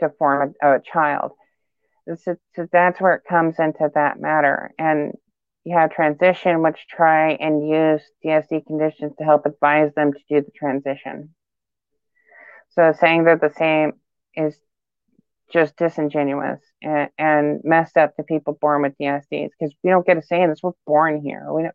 to 0.00 0.10
form 0.18 0.54
a, 0.62 0.76
a 0.76 0.80
child 0.80 1.32
so, 2.14 2.36
so 2.54 2.68
that's 2.70 3.00
where 3.00 3.14
it 3.14 3.24
comes 3.28 3.56
into 3.58 3.90
that 3.94 4.20
matter. 4.20 4.72
And 4.78 5.14
have 5.74 5.90
transition, 5.90 6.62
which 6.62 6.86
try 6.88 7.32
and 7.32 7.68
use 7.68 8.02
DSD 8.24 8.66
conditions 8.66 9.12
to 9.18 9.24
help 9.24 9.46
advise 9.46 9.92
them 9.94 10.12
to 10.12 10.18
do 10.28 10.40
the 10.40 10.52
transition. 10.52 11.34
So 12.70 12.92
saying 12.98 13.24
they're 13.24 13.36
the 13.36 13.52
same 13.56 13.94
is 14.34 14.56
just 15.52 15.76
disingenuous 15.76 16.60
and, 16.82 17.08
and 17.18 17.60
messed 17.64 17.96
up 17.96 18.16
to 18.16 18.22
people 18.22 18.58
born 18.60 18.82
with 18.82 18.98
DSDs 19.00 19.50
because 19.58 19.74
we 19.82 19.90
don't 19.90 20.06
get 20.06 20.18
a 20.18 20.22
say 20.22 20.42
in 20.42 20.50
this. 20.50 20.62
We're 20.62 20.72
born 20.86 21.20
here. 21.20 21.46
We 21.52 21.62
don't 21.62 21.74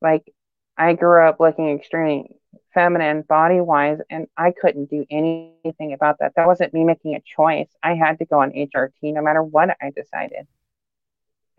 like. 0.00 0.32
I 0.76 0.92
grew 0.92 1.26
up 1.26 1.40
looking 1.40 1.70
extremely 1.70 2.36
feminine 2.74 3.22
body 3.22 3.60
wise, 3.60 3.98
and 4.10 4.26
I 4.36 4.52
couldn't 4.52 4.90
do 4.90 5.06
anything 5.10 5.94
about 5.94 6.18
that. 6.20 6.32
That 6.36 6.46
wasn't 6.46 6.74
me 6.74 6.84
making 6.84 7.14
a 7.14 7.22
choice. 7.24 7.68
I 7.82 7.94
had 7.94 8.18
to 8.18 8.26
go 8.26 8.40
on 8.40 8.52
HRT 8.52 8.90
no 9.02 9.22
matter 9.22 9.42
what 9.42 9.70
I 9.80 9.90
decided. 9.90 10.46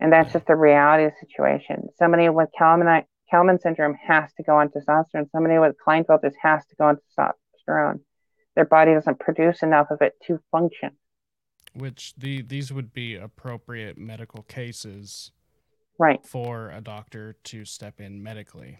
And 0.00 0.12
that's 0.12 0.32
just 0.32 0.46
the 0.46 0.56
reality 0.56 1.04
of 1.04 1.12
the 1.12 1.26
situation. 1.26 1.88
Somebody 1.98 2.28
with 2.28 2.50
Kallmann, 2.58 3.04
Kallmann 3.32 3.60
syndrome 3.60 3.94
has 3.94 4.32
to 4.34 4.42
go 4.42 4.56
on 4.56 4.68
testosterone. 4.68 5.30
Somebody 5.30 5.58
with 5.58 5.76
Klinefelter's 5.84 6.36
has 6.42 6.64
to 6.66 6.76
go 6.76 6.84
on 6.84 6.98
testosterone. 7.18 8.00
Their 8.54 8.64
body 8.64 8.94
doesn't 8.94 9.18
produce 9.18 9.62
enough 9.62 9.88
of 9.90 10.00
it 10.00 10.14
to 10.26 10.40
function. 10.50 10.90
Which 11.74 12.14
the 12.16 12.42
these 12.42 12.72
would 12.72 12.92
be 12.92 13.14
appropriate 13.14 13.98
medical 13.98 14.42
cases, 14.42 15.32
right, 15.98 16.24
for 16.24 16.70
a 16.70 16.80
doctor 16.80 17.36
to 17.44 17.64
step 17.64 18.00
in 18.00 18.22
medically. 18.22 18.78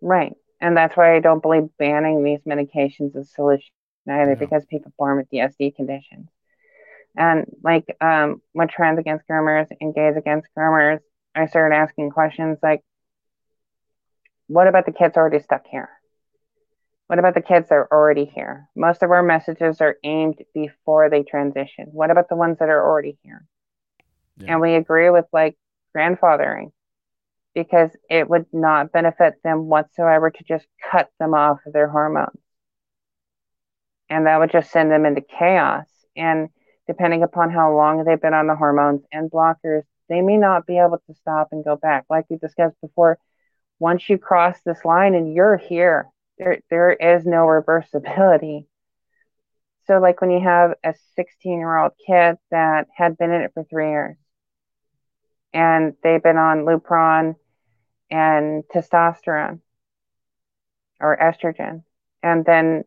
Right, 0.00 0.34
and 0.60 0.76
that's 0.76 0.96
why 0.96 1.16
I 1.16 1.20
don't 1.20 1.42
believe 1.42 1.68
banning 1.78 2.22
these 2.22 2.40
medications 2.46 3.16
is 3.16 3.28
a 3.28 3.34
solution 3.34 3.70
either, 4.08 4.32
yeah. 4.32 4.34
because 4.34 4.64
people 4.66 4.92
born 4.98 5.16
with 5.16 5.30
DSD 5.30 5.74
conditions. 5.74 6.28
And 7.16 7.46
like 7.62 7.84
um, 8.00 8.42
when 8.52 8.68
trans 8.68 8.98
against 8.98 9.26
groomers 9.28 9.68
and 9.80 9.94
gays 9.94 10.16
against 10.16 10.48
groomers, 10.56 11.00
I 11.34 11.46
started 11.46 11.74
asking 11.74 12.10
questions 12.10 12.58
like, 12.62 12.82
what 14.48 14.68
about 14.68 14.86
the 14.86 14.92
kids 14.92 15.16
already 15.16 15.40
stuck 15.40 15.66
here? 15.66 15.88
What 17.06 17.18
about 17.18 17.34
the 17.34 17.42
kids 17.42 17.68
that 17.68 17.76
are 17.76 17.88
already 17.92 18.24
here? 18.24 18.68
Most 18.74 19.02
of 19.02 19.10
our 19.10 19.22
messages 19.22 19.80
are 19.80 19.96
aimed 20.02 20.42
before 20.54 21.08
they 21.08 21.22
transition. 21.22 21.86
What 21.92 22.10
about 22.10 22.28
the 22.28 22.36
ones 22.36 22.58
that 22.58 22.68
are 22.68 22.84
already 22.84 23.16
here? 23.22 23.46
Yeah. 24.38 24.52
And 24.52 24.60
we 24.60 24.74
agree 24.74 25.10
with 25.10 25.24
like 25.32 25.56
grandfathering 25.96 26.72
because 27.54 27.90
it 28.10 28.28
would 28.28 28.46
not 28.52 28.92
benefit 28.92 29.34
them 29.42 29.66
whatsoever 29.66 30.30
to 30.30 30.44
just 30.44 30.66
cut 30.90 31.08
them 31.18 31.32
off 31.32 31.58
of 31.66 31.72
their 31.72 31.88
hormones. 31.88 32.38
And 34.10 34.26
that 34.26 34.38
would 34.38 34.50
just 34.50 34.70
send 34.70 34.90
them 34.90 35.06
into 35.06 35.22
chaos. 35.22 35.86
And 36.16 36.48
depending 36.86 37.22
upon 37.22 37.50
how 37.50 37.74
long 37.74 38.04
they've 38.04 38.20
been 38.20 38.34
on 38.34 38.46
the 38.46 38.56
hormones 38.56 39.02
and 39.12 39.30
blockers, 39.30 39.82
they 40.08 40.20
may 40.20 40.36
not 40.36 40.66
be 40.66 40.78
able 40.78 40.98
to 41.06 41.14
stop 41.14 41.48
and 41.52 41.64
go 41.64 41.76
back. 41.76 42.04
Like 42.08 42.26
we 42.28 42.36
discussed 42.36 42.76
before, 42.80 43.18
once 43.78 44.08
you 44.08 44.18
cross 44.18 44.58
this 44.64 44.84
line 44.84 45.14
and 45.14 45.34
you're 45.34 45.56
here, 45.56 46.08
there 46.38 46.60
there 46.70 46.92
is 46.92 47.24
no 47.26 47.44
reversibility. 47.44 48.66
So 49.86 49.98
like 49.98 50.20
when 50.20 50.30
you 50.30 50.40
have 50.40 50.74
a 50.84 50.94
16 51.14 51.58
year 51.58 51.76
old 51.76 51.92
kid 52.06 52.36
that 52.50 52.88
had 52.94 53.16
been 53.16 53.32
in 53.32 53.42
it 53.42 53.52
for 53.54 53.64
three 53.64 53.90
years 53.90 54.16
and 55.52 55.94
they've 56.02 56.22
been 56.22 56.36
on 56.36 56.64
Lupron 56.64 57.34
and 58.10 58.64
testosterone 58.72 59.60
or 61.00 61.16
estrogen, 61.16 61.82
and 62.22 62.44
then 62.44 62.84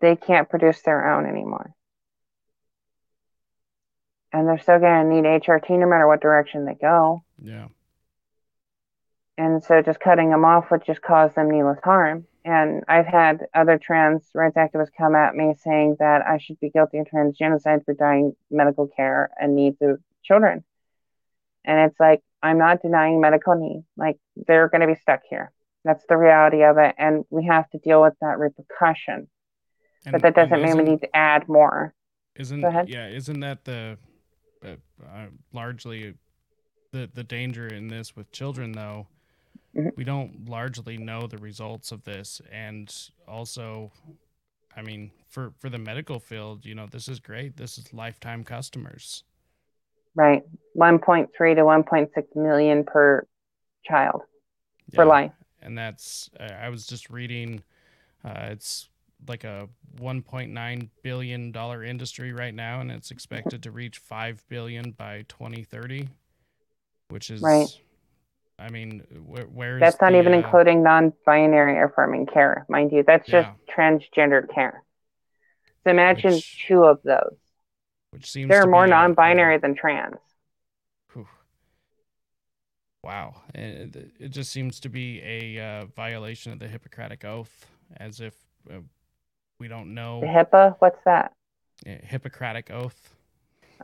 they 0.00 0.16
can't 0.16 0.48
produce 0.48 0.82
their 0.82 1.12
own 1.12 1.26
anymore. 1.26 1.74
And 4.32 4.46
they're 4.46 4.60
still 4.60 4.78
going 4.78 5.08
to 5.08 5.14
need 5.14 5.24
HRT 5.24 5.70
no 5.70 5.86
matter 5.86 6.06
what 6.06 6.20
direction 6.20 6.64
they 6.64 6.74
go. 6.74 7.24
Yeah. 7.42 7.68
And 9.36 9.62
so 9.64 9.80
just 9.82 10.00
cutting 10.00 10.30
them 10.30 10.44
off 10.44 10.70
would 10.70 10.84
just 10.84 11.02
cause 11.02 11.34
them 11.34 11.50
needless 11.50 11.78
harm. 11.82 12.26
And 12.44 12.84
I've 12.88 13.06
had 13.06 13.46
other 13.54 13.78
trans 13.78 14.22
rights 14.34 14.56
activists 14.56 14.90
come 14.96 15.14
at 15.14 15.34
me 15.34 15.54
saying 15.62 15.96
that 15.98 16.22
I 16.26 16.38
should 16.38 16.60
be 16.60 16.70
guilty 16.70 16.98
of 16.98 17.08
trans 17.08 17.36
genocide 17.36 17.84
for 17.84 17.94
denying 17.94 18.36
medical 18.50 18.86
care 18.86 19.30
and 19.38 19.56
needs 19.56 19.78
of 19.80 20.00
children. 20.22 20.64
And 21.64 21.90
it's 21.90 21.98
like, 22.00 22.22
I'm 22.42 22.58
not 22.58 22.82
denying 22.82 23.20
medical 23.20 23.54
need. 23.54 23.84
Like, 23.96 24.18
they're 24.46 24.68
going 24.68 24.80
to 24.80 24.86
be 24.86 24.94
stuck 24.94 25.20
here. 25.28 25.52
That's 25.84 26.04
the 26.08 26.16
reality 26.16 26.62
of 26.62 26.78
it. 26.78 26.94
And 26.98 27.24
we 27.30 27.46
have 27.46 27.68
to 27.70 27.78
deal 27.78 28.00
with 28.00 28.14
that 28.20 28.38
repercussion. 28.38 29.28
And, 30.06 30.12
but 30.12 30.22
that 30.22 30.34
doesn't 30.34 30.62
mean 30.62 30.76
we 30.78 30.84
need 30.84 31.00
to 31.00 31.16
add 31.16 31.48
more. 31.48 31.94
Isn't, 32.36 32.60
yeah, 32.88 33.08
isn't 33.08 33.40
that 33.40 33.64
the 33.64 33.98
uh, 35.04 35.26
largely 35.52 36.14
the, 36.92 37.08
the 37.14 37.24
danger 37.24 37.66
in 37.66 37.88
this 37.88 38.16
with 38.16 38.30
children, 38.32 38.72
though? 38.72 39.06
Mm-hmm. 39.76 39.90
We 39.96 40.04
don't 40.04 40.48
largely 40.48 40.98
know 40.98 41.26
the 41.26 41.38
results 41.38 41.92
of 41.92 42.04
this. 42.04 42.40
And 42.50 42.92
also, 43.28 43.92
I 44.76 44.82
mean, 44.82 45.10
for, 45.28 45.52
for 45.58 45.68
the 45.68 45.78
medical 45.78 46.18
field, 46.18 46.66
you 46.66 46.74
know, 46.74 46.86
this 46.86 47.08
is 47.08 47.20
great. 47.20 47.56
This 47.56 47.78
is 47.78 47.92
lifetime 47.92 48.44
customers. 48.44 49.24
Right. 50.14 50.42
1.3 50.76 51.28
to 51.28 51.62
1.6 51.62 52.08
million 52.36 52.84
per 52.84 53.26
child 53.84 54.22
yeah. 54.90 54.96
for 54.96 55.04
life. 55.04 55.32
And 55.62 55.78
that's, 55.78 56.30
I 56.40 56.68
was 56.68 56.86
just 56.86 57.10
reading, 57.10 57.62
uh, 58.24 58.48
it's 58.50 58.88
like 59.28 59.44
a 59.44 59.68
1.9 60.00 60.88
billion 61.02 61.52
dollar 61.52 61.84
industry 61.84 62.32
right 62.32 62.54
now 62.54 62.80
and 62.80 62.90
it's 62.90 63.10
expected 63.10 63.62
to 63.62 63.70
reach 63.70 63.98
5 63.98 64.42
billion 64.48 64.92
by 64.92 65.24
2030 65.28 66.08
which 67.08 67.30
is 67.30 67.42
right 67.42 67.68
I 68.60 68.68
mean, 68.68 69.00
where, 69.26 69.78
that's 69.78 70.00
not 70.00 70.12
the, 70.12 70.18
even 70.18 70.34
uh, 70.34 70.38
including 70.38 70.82
non-binary 70.82 71.82
affirming 71.82 72.26
care, 72.26 72.66
mind 72.68 72.92
you. 72.92 73.02
That's 73.02 73.26
just 73.26 73.48
yeah. 73.48 73.74
transgender 73.74 74.52
care. 74.52 74.84
So 75.84 75.90
imagine 75.90 76.34
which, 76.34 76.66
two 76.68 76.84
of 76.84 77.00
those. 77.02 77.36
Which 78.10 78.30
seems 78.30 78.50
there 78.50 78.62
are 78.62 78.66
more 78.66 78.86
non-binary 78.86 79.56
a, 79.56 79.60
than 79.60 79.74
trans. 79.74 80.18
Whew. 81.14 81.26
Wow, 83.02 83.40
it, 83.54 84.12
it, 84.18 84.28
just 84.28 84.52
seems 84.52 84.78
to 84.80 84.90
be 84.90 85.22
a 85.22 85.58
uh, 85.58 85.86
violation 85.96 86.52
of 86.52 86.58
the 86.58 86.68
Hippocratic 86.68 87.24
Oath, 87.24 87.66
as 87.96 88.20
if 88.20 88.34
uh, 88.70 88.80
we 89.60 89.68
don't 89.68 89.94
know. 89.94 90.20
The 90.20 90.26
HIPAA, 90.26 90.76
what's 90.80 90.98
that? 91.04 91.32
Hippocratic 91.84 92.70
Oath. 92.70 93.14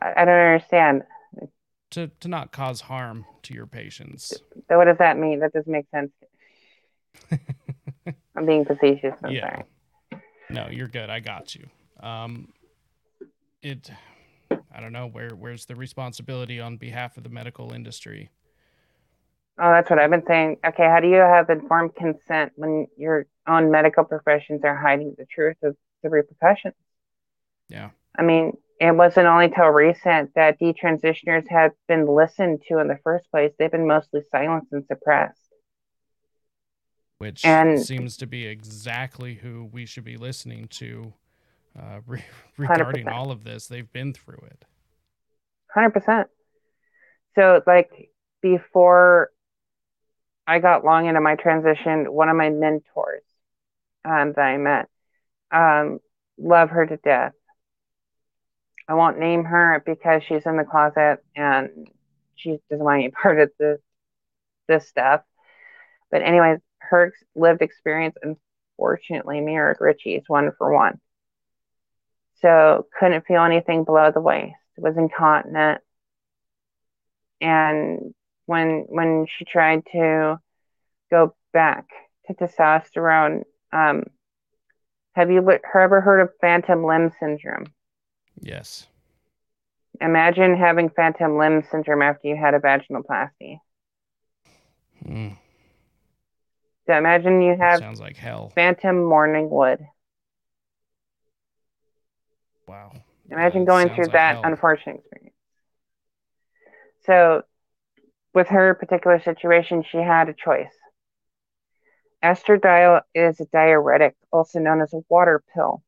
I, 0.02 0.12
I 0.16 0.24
don't 0.24 0.34
understand 0.34 1.04
to 1.90 2.08
to 2.20 2.28
not 2.28 2.50
cause 2.50 2.80
harm 2.82 3.24
to 3.42 3.54
your 3.54 3.66
patients. 3.66 4.32
So 4.68 4.76
what 4.76 4.86
does 4.86 4.98
that 4.98 5.18
mean? 5.18 5.40
That 5.40 5.52
doesn't 5.52 5.70
make 5.70 5.86
sense. 5.90 6.10
I'm 8.36 8.46
being 8.46 8.64
facetious. 8.64 9.14
I'm 9.22 9.32
yeah. 9.32 9.62
sorry. 10.10 10.20
No, 10.50 10.68
you're 10.70 10.88
good. 10.88 11.10
I 11.10 11.20
got 11.20 11.54
you. 11.54 11.68
Um, 12.00 12.52
it. 13.62 13.90
I 14.50 14.80
don't 14.80 14.92
know 14.92 15.06
where 15.06 15.30
where's 15.30 15.66
the 15.66 15.74
responsibility 15.74 16.60
on 16.60 16.76
behalf 16.76 17.16
of 17.16 17.22
the 17.22 17.30
medical 17.30 17.72
industry. 17.72 18.30
Oh, 19.58 19.70
that's 19.70 19.88
what 19.88 19.98
I've 19.98 20.10
been 20.10 20.26
saying. 20.26 20.58
Okay, 20.66 20.84
how 20.84 21.00
do 21.00 21.08
you 21.08 21.16
have 21.16 21.48
informed 21.48 21.94
consent 21.94 22.52
when 22.56 22.86
your 22.96 23.26
own 23.46 23.70
medical 23.70 24.04
professions 24.04 24.60
are 24.64 24.76
hiding 24.76 25.14
the 25.16 25.24
truth 25.24 25.56
of 25.62 25.76
the 26.02 26.10
repercussions? 26.10 26.74
Yeah. 27.68 27.90
I 28.18 28.22
mean, 28.22 28.52
it 28.80 28.94
wasn't 28.94 29.26
only 29.26 29.48
till 29.48 29.68
recent 29.68 30.34
that 30.34 30.60
detransitioners 30.60 31.48
have 31.48 31.72
been 31.88 32.06
listened 32.06 32.62
to 32.68 32.78
in 32.78 32.88
the 32.88 32.98
first 33.02 33.30
place. 33.30 33.52
They've 33.58 33.70
been 33.70 33.86
mostly 33.86 34.20
silenced 34.30 34.72
and 34.72 34.84
suppressed. 34.86 35.40
Which 37.18 37.44
and, 37.46 37.80
seems 37.80 38.18
to 38.18 38.26
be 38.26 38.46
exactly 38.46 39.34
who 39.34 39.70
we 39.72 39.86
should 39.86 40.04
be 40.04 40.18
listening 40.18 40.68
to 40.72 41.14
uh, 41.78 42.00
re- 42.06 42.24
regarding 42.58 43.06
100%. 43.06 43.12
all 43.12 43.30
of 43.30 43.44
this. 43.44 43.66
They've 43.66 43.90
been 43.90 44.12
through 44.12 44.46
it. 44.50 44.64
100%. 45.74 46.26
So, 47.34 47.62
like, 47.66 48.10
before 48.42 49.30
I 50.46 50.58
got 50.60 50.84
long 50.84 51.06
into 51.06 51.20
my 51.20 51.34
transition, 51.34 52.12
one 52.12 52.28
of 52.28 52.36
my 52.36 52.50
mentors 52.50 53.22
um, 54.04 54.32
that 54.36 54.42
I 54.42 54.56
met, 54.56 54.88
um, 55.50 55.98
love 56.38 56.70
her 56.70 56.86
to 56.86 56.96
death 56.98 57.32
I 58.88 58.94
won't 58.94 59.18
name 59.18 59.44
her 59.44 59.82
because 59.84 60.22
she's 60.22 60.46
in 60.46 60.56
the 60.56 60.64
closet 60.64 61.18
and 61.34 61.88
she 62.36 62.58
doesn't 62.70 62.84
want 62.84 63.00
any 63.02 63.10
part 63.22 63.40
of 63.40 63.50
this 63.58 63.80
this 64.68 64.88
stuff. 64.88 65.22
But 66.10 66.22
anyways, 66.22 66.58
her 66.78 67.12
lived 67.34 67.62
experience 67.62 68.16
unfortunately 68.22 69.40
mirrored 69.40 69.78
Richie's 69.80 70.24
one 70.26 70.52
for 70.58 70.72
one. 70.72 71.00
So 72.42 72.86
couldn't 72.98 73.26
feel 73.26 73.42
anything 73.42 73.84
below 73.84 74.10
the 74.12 74.20
waist. 74.20 74.54
Was 74.76 74.96
incontinent. 74.96 75.80
And 77.40 78.14
when 78.46 78.86
when 78.88 79.26
she 79.28 79.44
tried 79.44 79.82
to 79.92 80.40
go 81.10 81.34
back 81.52 81.86
to 82.26 82.34
testosterone, 82.34 83.42
um, 83.72 84.04
have 85.14 85.30
you 85.30 85.38
ever 85.74 86.00
heard 86.00 86.20
of 86.20 86.30
phantom 86.40 86.84
limb 86.84 87.12
syndrome? 87.20 87.66
Yes. 88.40 88.86
Imagine 90.00 90.56
having 90.56 90.90
phantom 90.90 91.38
limb 91.38 91.62
syndrome 91.70 92.02
after 92.02 92.28
you 92.28 92.36
had 92.36 92.54
a 92.54 92.58
vaginoplasty. 92.58 93.58
Mm. 95.06 95.36
So 96.86 96.96
imagine 96.96 97.42
you 97.42 97.56
have 97.58 97.78
Sounds 97.78 98.00
like 98.00 98.16
hell. 98.16 98.52
phantom 98.54 99.04
morning 99.04 99.48
wood. 99.50 99.80
Wow. 102.68 102.92
Imagine 103.30 103.64
going 103.64 103.88
through 103.88 104.04
like 104.04 104.12
that 104.12 104.34
hell. 104.34 104.42
unfortunate 104.44 104.96
experience. 104.96 105.34
So, 107.06 107.42
with 108.36 108.48
her 108.48 108.74
particular 108.74 109.18
situation, 109.18 109.82
she 109.82 109.96
had 109.96 110.28
a 110.28 110.34
choice. 110.34 110.74
Estradiol 112.22 113.00
is 113.14 113.40
a 113.40 113.46
diuretic, 113.46 114.14
also 114.30 114.58
known 114.58 114.82
as 114.82 114.92
a 114.92 115.00
water 115.08 115.42
pill, 115.54 115.82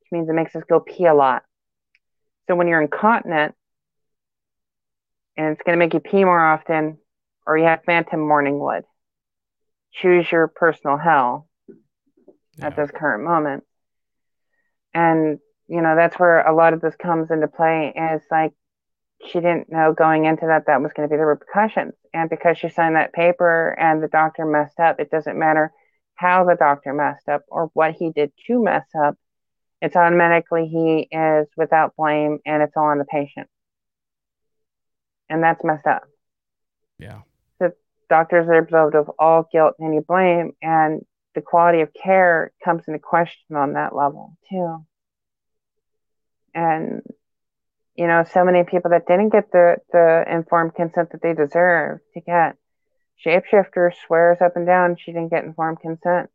which 0.00 0.12
means 0.12 0.28
it 0.28 0.34
makes 0.34 0.54
us 0.54 0.64
go 0.68 0.80
pee 0.80 1.06
a 1.06 1.14
lot. 1.14 1.44
So, 2.46 2.56
when 2.56 2.68
you're 2.68 2.82
incontinent 2.82 3.54
and 5.38 5.54
it's 5.54 5.62
going 5.62 5.78
to 5.78 5.82
make 5.82 5.94
you 5.94 6.00
pee 6.00 6.24
more 6.24 6.38
often, 6.38 6.98
or 7.46 7.56
you 7.56 7.64
have 7.64 7.84
phantom 7.84 8.20
morning 8.20 8.58
wood, 8.58 8.84
choose 9.90 10.30
your 10.30 10.46
personal 10.46 10.98
hell 10.98 11.48
at 12.60 12.76
this 12.76 12.90
current 12.90 13.24
moment. 13.24 13.64
And, 14.92 15.38
you 15.68 15.80
know, 15.80 15.96
that's 15.96 16.18
where 16.18 16.46
a 16.46 16.54
lot 16.54 16.74
of 16.74 16.82
this 16.82 16.96
comes 16.96 17.30
into 17.30 17.48
play 17.48 17.94
is 17.96 18.20
like 18.30 18.52
she 19.26 19.40
didn't 19.40 19.70
know 19.70 19.92
going 19.92 20.26
into 20.26 20.46
that 20.46 20.66
that 20.66 20.80
was 20.80 20.92
going 20.92 21.08
to 21.08 21.12
be 21.12 21.18
the 21.18 21.26
repercussions. 21.26 21.94
And 22.14 22.30
because 22.30 22.58
she 22.58 22.68
signed 22.68 22.96
that 22.96 23.12
paper 23.12 23.76
and 23.78 24.02
the 24.02 24.08
doctor 24.08 24.44
messed 24.44 24.78
up, 24.78 25.00
it 25.00 25.10
doesn't 25.10 25.38
matter 25.38 25.72
how 26.14 26.44
the 26.44 26.56
doctor 26.56 26.92
messed 26.92 27.28
up 27.28 27.42
or 27.48 27.70
what 27.74 27.94
he 27.94 28.10
did 28.10 28.32
to 28.46 28.62
mess 28.62 28.86
up. 29.00 29.16
It's 29.80 29.96
automatically 29.96 30.66
he 30.66 31.08
is 31.10 31.46
without 31.56 31.94
blame 31.96 32.38
and 32.44 32.62
it's 32.62 32.76
all 32.76 32.86
on 32.86 32.98
the 32.98 33.04
patient. 33.04 33.48
And 35.28 35.42
that's 35.42 35.62
messed 35.64 35.86
up. 35.86 36.02
Yeah. 36.98 37.20
The 37.60 37.74
doctors 38.08 38.48
are 38.48 38.54
absolved 38.58 38.94
of 38.94 39.10
all 39.18 39.48
guilt 39.52 39.74
and 39.78 39.88
any 39.88 40.00
blame, 40.00 40.52
and 40.62 41.04
the 41.34 41.42
quality 41.42 41.82
of 41.82 41.90
care 41.92 42.52
comes 42.64 42.82
into 42.88 42.98
question 42.98 43.56
on 43.56 43.74
that 43.74 43.94
level 43.94 44.36
too. 44.50 44.84
And 46.54 47.02
you 47.98 48.06
know, 48.06 48.24
so 48.32 48.44
many 48.44 48.62
people 48.62 48.92
that 48.92 49.08
didn't 49.08 49.30
get 49.30 49.50
the 49.50 49.76
the 49.92 50.24
informed 50.30 50.76
consent 50.76 51.10
that 51.10 51.20
they 51.20 51.34
deserve 51.34 51.98
to 52.14 52.20
get. 52.20 52.56
Shapeshifter 53.26 53.90
swears 54.06 54.38
up 54.40 54.54
and 54.54 54.64
down 54.64 54.96
she 54.96 55.10
didn't 55.10 55.30
get 55.30 55.44
informed 55.44 55.80
consent. 55.80 56.30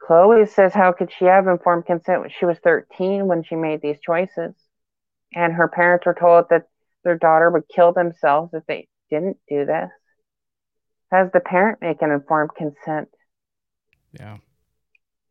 Chloe 0.00 0.46
says, 0.46 0.72
How 0.72 0.92
could 0.92 1.10
she 1.10 1.24
have 1.24 1.48
informed 1.48 1.86
consent 1.86 2.20
when 2.20 2.30
she 2.30 2.44
was 2.44 2.56
13 2.62 3.26
when 3.26 3.42
she 3.42 3.56
made 3.56 3.82
these 3.82 3.98
choices? 4.00 4.54
And 5.34 5.54
her 5.54 5.66
parents 5.66 6.06
were 6.06 6.16
told 6.18 6.44
that 6.50 6.68
their 7.02 7.18
daughter 7.18 7.50
would 7.50 7.68
kill 7.68 7.92
themselves 7.92 8.54
if 8.54 8.64
they 8.66 8.86
didn't 9.10 9.38
do 9.48 9.66
this. 9.66 9.90
Has 11.10 11.32
the 11.32 11.40
parent 11.40 11.80
make 11.80 12.00
an 12.00 12.12
informed 12.12 12.54
consent? 12.56 13.08
Yeah. 14.12 14.36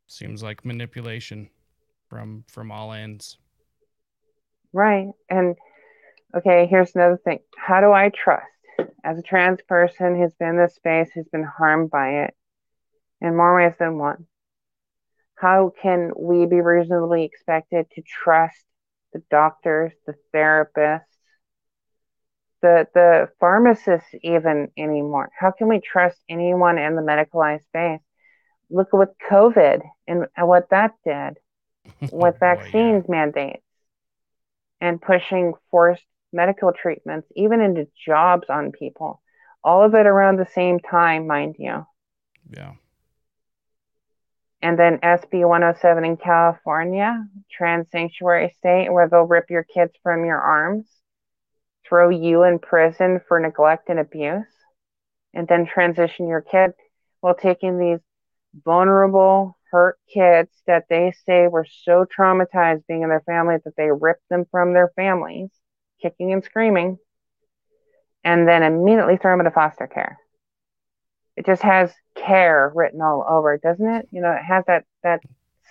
Seems 0.07 0.43
like 0.43 0.65
manipulation 0.65 1.49
from 2.09 2.43
from 2.49 2.73
all 2.73 2.91
ends. 2.91 3.37
Right. 4.73 5.07
And 5.29 5.55
okay, 6.35 6.67
here's 6.67 6.95
another 6.95 7.17
thing. 7.17 7.39
How 7.57 7.81
do 7.81 7.91
I 7.91 8.09
trust 8.09 8.45
as 9.03 9.17
a 9.17 9.23
trans 9.23 9.61
person 9.67 10.17
who's 10.17 10.33
been 10.35 10.49
in 10.49 10.57
this 10.57 10.75
space, 10.75 11.09
who's 11.13 11.29
been 11.29 11.43
harmed 11.45 11.91
by 11.91 12.25
it 12.25 12.35
in 13.21 13.35
more 13.35 13.55
ways 13.55 13.75
than 13.79 13.97
one? 13.97 14.27
How 15.35 15.69
can 15.81 16.11
we 16.17 16.45
be 16.47 16.59
reasonably 16.59 17.23
expected 17.23 17.89
to 17.91 18.01
trust 18.01 18.65
the 19.13 19.23
doctors, 19.29 19.93
the 20.05 20.15
therapists, 20.33 21.05
the 22.61 22.87
the 22.93 23.29
pharmacists 23.39 24.09
even 24.23 24.69
anymore? 24.77 25.29
How 25.37 25.51
can 25.51 25.67
we 25.67 25.79
trust 25.79 26.19
anyone 26.29 26.77
in 26.77 26.95
the 26.95 27.01
medicalized 27.01 27.63
space? 27.65 28.01
Look 28.69 28.89
at 28.93 28.97
what 28.97 29.15
COVID 29.29 29.81
and 30.07 30.27
what 30.37 30.69
that 30.71 30.93
did 31.05 31.39
with 32.11 32.35
Oh, 32.41 32.63
yeah. 32.63 32.99
vaccines 33.01 33.05
mandates 33.09 33.63
and 34.81 35.01
pushing 35.01 35.53
forced 35.71 36.03
medical 36.33 36.71
treatments, 36.71 37.27
even 37.35 37.61
into 37.61 37.87
jobs 38.05 38.49
on 38.49 38.71
people. 38.71 39.21
All 39.63 39.83
of 39.83 39.95
it 39.95 40.05
around 40.05 40.37
the 40.37 40.47
same 40.53 40.79
time, 40.79 41.27
mind 41.27 41.55
you. 41.57 41.85
Yeah. 42.49 42.73
And 44.61 44.77
then 44.77 44.99
SB 44.99 45.47
107 45.47 46.03
in 46.03 46.17
California, 46.17 47.25
trans 47.51 47.87
sanctuary 47.91 48.55
state, 48.57 48.91
where 48.91 49.07
they'll 49.07 49.21
rip 49.21 49.49
your 49.49 49.63
kids 49.63 49.93
from 50.01 50.25
your 50.25 50.39
arms, 50.39 50.87
throw 51.87 52.09
you 52.09 52.43
in 52.43 52.59
prison 52.59 53.21
for 53.27 53.39
neglect 53.39 53.89
and 53.89 53.99
abuse, 53.99 54.45
and 55.33 55.47
then 55.47 55.67
transition 55.67 56.27
your 56.27 56.41
kid 56.41 56.71
while 57.21 57.35
taking 57.35 57.77
these 57.77 57.99
vulnerable, 58.65 59.56
hurt 59.71 59.97
kids 60.13 60.49
that 60.67 60.85
they 60.89 61.13
say 61.25 61.47
were 61.47 61.65
so 61.83 62.05
traumatized 62.05 62.85
being 62.87 63.03
in 63.03 63.09
their 63.09 63.21
family 63.25 63.55
that 63.63 63.75
they 63.75 63.89
ripped 63.91 64.27
them 64.29 64.45
from 64.51 64.73
their 64.73 64.91
families, 64.95 65.49
kicking 66.01 66.33
and 66.33 66.43
screaming, 66.43 66.97
and 68.23 68.47
then 68.47 68.63
immediately 68.63 69.17
throw 69.17 69.33
them 69.33 69.41
into 69.41 69.51
foster 69.51 69.87
care. 69.87 70.17
It 71.35 71.45
just 71.45 71.61
has 71.61 71.93
care 72.15 72.71
written 72.73 73.01
all 73.01 73.25
over 73.27 73.53
it, 73.53 73.61
doesn't 73.61 73.87
it? 73.87 74.07
You 74.11 74.21
know, 74.21 74.31
it 74.31 74.43
has 74.43 74.63
that 74.67 74.85
that 75.03 75.21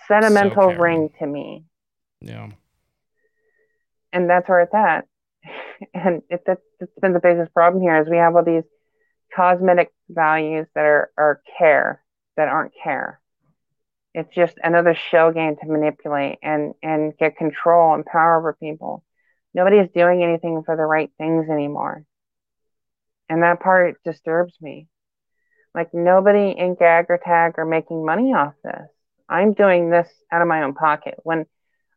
sentimental 0.06 0.68
caring. 0.68 0.80
ring 0.80 1.10
to 1.18 1.26
me, 1.26 1.64
Yeah. 2.20 2.50
and 4.12 4.30
that's 4.30 4.48
where 4.48 4.60
it's 4.60 4.74
at. 4.74 5.06
And 5.92 6.22
it, 6.30 6.42
that, 6.46 6.58
that's 6.80 6.98
been 7.02 7.12
the 7.12 7.20
biggest 7.20 7.52
problem 7.52 7.82
here 7.82 8.00
is 8.00 8.08
we 8.08 8.16
have 8.16 8.34
all 8.34 8.42
these 8.42 8.64
cosmetic 9.34 9.92
values 10.08 10.66
that 10.74 10.84
are, 10.86 11.10
are 11.18 11.42
care 11.58 12.02
that 12.38 12.48
aren't 12.48 12.72
care. 12.82 13.20
It's 14.16 14.34
just 14.34 14.56
another 14.64 14.96
shell 15.10 15.30
game 15.30 15.56
to 15.56 15.68
manipulate 15.68 16.38
and, 16.42 16.72
and 16.82 17.14
get 17.18 17.36
control 17.36 17.94
and 17.94 18.04
power 18.04 18.38
over 18.38 18.54
people. 18.54 19.04
Nobody 19.52 19.76
is 19.76 19.90
doing 19.94 20.24
anything 20.24 20.62
for 20.64 20.74
the 20.74 20.86
right 20.86 21.10
things 21.18 21.50
anymore. 21.50 22.02
And 23.28 23.42
that 23.42 23.60
part 23.60 24.02
disturbs 24.04 24.54
me. 24.58 24.88
Like 25.74 25.92
nobody 25.92 26.54
in 26.56 26.76
gag 26.76 27.06
or 27.10 27.18
tag 27.22 27.58
are 27.58 27.66
making 27.66 28.06
money 28.06 28.32
off 28.32 28.54
this. 28.64 28.88
I'm 29.28 29.52
doing 29.52 29.90
this 29.90 30.08
out 30.32 30.40
of 30.40 30.48
my 30.48 30.62
own 30.62 30.72
pocket. 30.72 31.16
When 31.22 31.44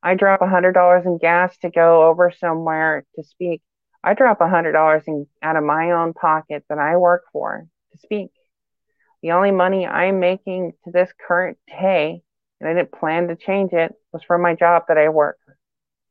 I 0.03 0.15
drop 0.15 0.41
$100 0.41 1.05
in 1.05 1.19
gas 1.19 1.57
to 1.59 1.69
go 1.69 2.03
over 2.03 2.33
somewhere 2.37 3.05
to 3.15 3.23
speak, 3.23 3.61
I 4.03 4.13
drop 4.13 4.39
$100 4.39 5.03
in, 5.07 5.25
out 5.41 5.55
of 5.55 5.63
my 5.63 5.91
own 5.91 6.13
pocket 6.13 6.65
that 6.67 6.79
I 6.79 6.97
work 6.97 7.23
for 7.31 7.65
to 7.93 7.97
speak. 7.97 8.31
The 9.21 9.31
only 9.31 9.51
money 9.51 9.85
I'm 9.85 10.19
making 10.19 10.73
to 10.85 10.91
this 10.91 11.09
current 11.27 11.57
day, 11.67 12.21
and 12.59 12.69
I 12.69 12.73
didn't 12.73 12.91
plan 12.91 13.27
to 13.27 13.35
change 13.35 13.73
it, 13.73 13.93
was 14.13 14.23
from 14.23 14.41
my 14.41 14.55
job 14.55 14.83
that 14.87 14.97
I 14.97 15.09
work 15.09 15.37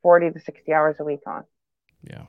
40 0.02 0.30
to 0.32 0.40
60 0.40 0.72
hours 0.72 0.97
a 1.01 1.05
week 1.05 1.20
on. 1.26 1.44
Yeah. 2.02 2.26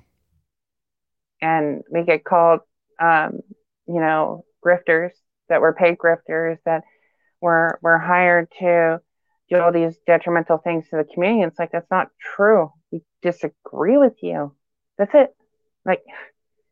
And 1.41 1.84
we 1.91 2.03
get 2.03 2.23
called, 2.23 2.61
um, 2.99 3.39
you 3.88 3.99
know, 3.99 4.45
grifters 4.65 5.11
that 5.47 5.61
were 5.61 5.73
paid 5.73 5.97
grifters 5.97 6.57
that 6.65 6.84
were, 7.41 7.80
were 7.81 7.97
hired 7.97 8.49
to 8.60 9.01
do 9.49 9.57
all 9.57 9.72
these 9.72 9.97
detrimental 10.06 10.57
things 10.57 10.85
to 10.89 10.97
the 10.97 11.06
community. 11.14 11.43
It's 11.43 11.60
like, 11.60 11.72
that's 11.72 11.89
not 11.89 12.10
true. 12.35 12.72
We 12.91 13.01
disagree 13.22 13.97
with 13.97 14.15
you. 14.22 14.53
That's 14.97 15.14
it. 15.14 15.35
Like, 15.85 16.03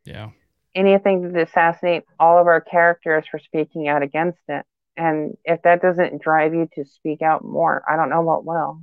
Yeah. 0.06 0.30
Anything 0.78 1.34
to 1.34 1.42
assassinate 1.42 2.04
all 2.20 2.40
of 2.40 2.48
our 2.48 2.62
characters 2.62 3.26
for 3.30 3.40
speaking 3.40 3.88
out 3.88 4.04
against 4.04 4.40
it. 4.48 4.66
And 4.96 5.38
if 5.44 5.62
that 5.64 5.82
doesn't 5.82 6.22
drive 6.22 6.54
you 6.54 6.70
to 6.76 6.86
speak 6.86 7.22
out 7.22 7.44
more, 7.44 7.84
I 7.88 7.96
don't 7.96 8.10
know 8.10 8.22
what 8.22 8.46
will. 8.46 8.82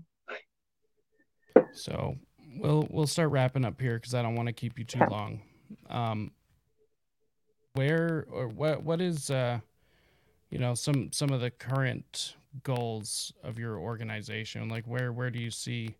So 1.73 2.17
we'll 2.57 2.87
we'll 2.91 3.07
start 3.07 3.31
wrapping 3.31 3.65
up 3.65 3.81
here 3.81 3.95
because 3.95 4.15
I 4.15 4.23
don't 4.23 4.35
want 4.35 4.49
to 4.49 4.53
keep 4.53 4.79
you 4.79 4.85
too 4.85 4.99
Sure. 4.99 5.09
long. 5.09 5.43
Um, 5.89 6.33
where 7.75 8.27
or 8.31 8.49
what 8.49 8.85
what 8.85 9.01
is 9.01 9.31
uh, 9.31 9.59
you 10.55 10.61
know, 10.61 10.75
some 10.75 11.11
some 11.11 11.31
of 11.31 11.41
the 11.41 11.51
current 11.51 12.37
goals 12.63 13.33
of 13.43 13.59
your 13.59 13.77
organization? 13.77 14.69
Like 14.69 14.87
where 14.87 15.13
where 15.13 15.29
do 15.29 15.41
you 15.41 15.51
see 15.51 15.97